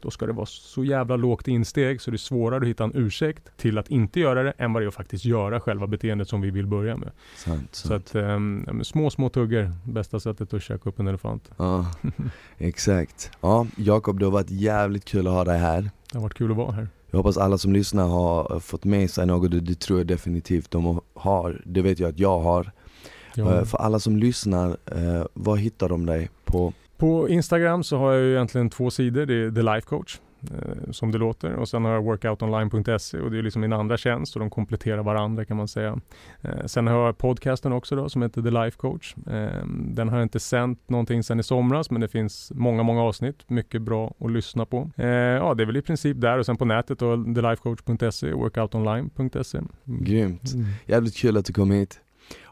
då 0.01 0.11
ska 0.11 0.25
det 0.25 0.33
vara 0.33 0.45
så 0.45 0.83
jävla 0.83 1.15
lågt 1.15 1.47
insteg 1.47 2.01
så 2.01 2.11
det 2.11 2.15
är 2.15 2.17
svårare 2.17 2.61
att 2.61 2.67
hitta 2.67 2.83
en 2.83 2.91
ursäkt 2.95 3.57
till 3.57 3.77
att 3.77 3.89
inte 3.89 4.19
göra 4.19 4.43
det 4.43 4.53
än 4.57 4.73
vad 4.73 4.81
det 4.81 4.85
är 4.85 4.87
att 4.87 4.93
faktiskt 4.93 5.25
göra 5.25 5.59
själva 5.59 5.87
beteendet 5.87 6.29
som 6.29 6.41
vi 6.41 6.49
vill 6.49 6.67
börja 6.67 6.97
med. 6.97 7.11
Sant, 7.37 7.75
Så 7.75 7.87
sant. 7.87 8.05
att 8.05 8.15
um, 8.15 8.83
små, 8.83 9.09
små 9.09 9.29
tuggor, 9.29 9.71
bästa 9.83 10.19
sättet 10.19 10.53
att 10.53 10.63
käka 10.63 10.89
upp 10.89 10.99
en 10.99 11.07
elefant. 11.07 11.51
Ja, 11.57 11.85
exakt. 12.57 13.31
Ja, 13.41 13.67
Jakob 13.77 14.19
det 14.19 14.25
har 14.25 14.31
varit 14.31 14.51
jävligt 14.51 15.05
kul 15.05 15.27
att 15.27 15.33
ha 15.33 15.43
dig 15.43 15.57
här. 15.57 15.81
Det 16.11 16.17
har 16.17 16.21
varit 16.21 16.33
kul 16.33 16.51
att 16.51 16.57
vara 16.57 16.71
här. 16.71 16.87
Jag 17.11 17.17
hoppas 17.17 17.37
alla 17.37 17.57
som 17.57 17.73
lyssnar 17.73 18.07
har 18.07 18.59
fått 18.59 18.83
med 18.83 19.09
sig 19.09 19.25
något, 19.25 19.51
det, 19.51 19.59
det 19.59 19.79
tror 19.79 19.99
jag 19.99 20.07
definitivt 20.07 20.71
de 20.71 21.01
har. 21.13 21.61
Det 21.65 21.81
vet 21.81 21.99
jag 21.99 22.09
att 22.09 22.19
jag 22.19 22.39
har. 22.39 22.71
Ja. 23.35 23.55
Eh, 23.55 23.63
För 23.63 23.77
alla 23.77 23.99
som 23.99 24.17
lyssnar, 24.17 24.77
eh, 24.85 25.25
var 25.33 25.55
hittar 25.55 25.89
de 25.89 26.05
dig 26.05 26.29
på? 26.45 26.73
På 26.97 27.29
Instagram 27.29 27.83
så 27.83 27.97
har 27.97 28.13
jag 28.13 28.21
ju 28.21 28.33
egentligen 28.33 28.69
två 28.69 28.91
sidor. 28.91 29.25
Det 29.25 29.33
är 29.33 29.51
The 29.51 29.61
Life 29.61 29.87
Coach 29.87 30.17
eh, 30.41 30.91
som 30.91 31.11
det 31.11 31.17
låter 31.17 31.53
och 31.53 31.69
sen 31.69 31.85
har 31.85 31.91
jag 31.91 32.03
workoutonline.se 32.03 33.19
och 33.19 33.31
det 33.31 33.37
är 33.37 33.43
liksom 33.43 33.61
min 33.61 33.73
andra 33.73 33.97
tjänst 33.97 34.35
och 34.35 34.39
de 34.39 34.49
kompletterar 34.49 35.03
varandra 35.03 35.45
kan 35.45 35.57
man 35.57 35.67
säga. 35.67 35.99
Eh, 36.41 36.65
sen 36.65 36.87
har 36.87 37.05
jag 37.05 37.17
podcasten 37.17 37.71
också 37.71 37.95
då 37.95 38.09
som 38.09 38.21
heter 38.21 38.41
The 38.41 38.51
Life 38.51 38.77
Coach. 38.77 39.15
Eh, 39.27 39.65
den 39.67 40.09
har 40.09 40.17
jag 40.17 40.25
inte 40.25 40.39
sänt 40.39 40.89
någonting 40.89 41.23
sedan 41.23 41.39
i 41.39 41.43
somras 41.43 41.91
men 41.91 42.01
det 42.01 42.07
finns 42.07 42.51
många, 42.55 42.83
många 42.83 43.01
avsnitt. 43.01 43.49
Mycket 43.49 43.81
bra 43.81 44.13
att 44.19 44.31
lyssna 44.31 44.65
på. 44.65 44.91
Eh, 44.95 45.07
ja, 45.07 45.53
det 45.53 45.63
är 45.63 45.65
väl 45.65 45.77
i 45.77 45.81
princip 45.81 46.21
där 46.21 46.37
och 46.37 46.45
sen 46.45 46.57
på 46.57 46.65
nätet 46.65 46.99
då 46.99 47.15
thelifecoach.se 47.15 48.33
och 48.33 48.39
workoutonline.se. 48.39 49.59
Grymt. 49.83 50.53
Mm. 50.53 50.65
Jävligt 50.85 51.17
kul 51.17 51.37
att 51.37 51.45
du 51.45 51.53
kom 51.53 51.71
hit. 51.71 51.99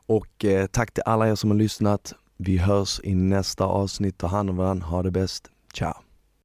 Och 0.07 0.45
eh, 0.45 0.65
tack 0.65 0.91
till 0.91 1.03
alla 1.05 1.29
er 1.29 1.35
som 1.35 1.51
har 1.51 1.57
lyssnat. 1.57 2.13
Vi 2.37 2.57
hörs 2.57 2.99
i 3.03 3.15
nästa 3.15 3.65
avsnitt. 3.65 4.17
Ta 4.17 4.27
hand 4.27 4.49
om 4.49 4.55
varandra, 4.57 4.87
ha 4.87 5.03
det 5.03 5.11
bäst. 5.11 5.51
Ciao. 5.73 6.04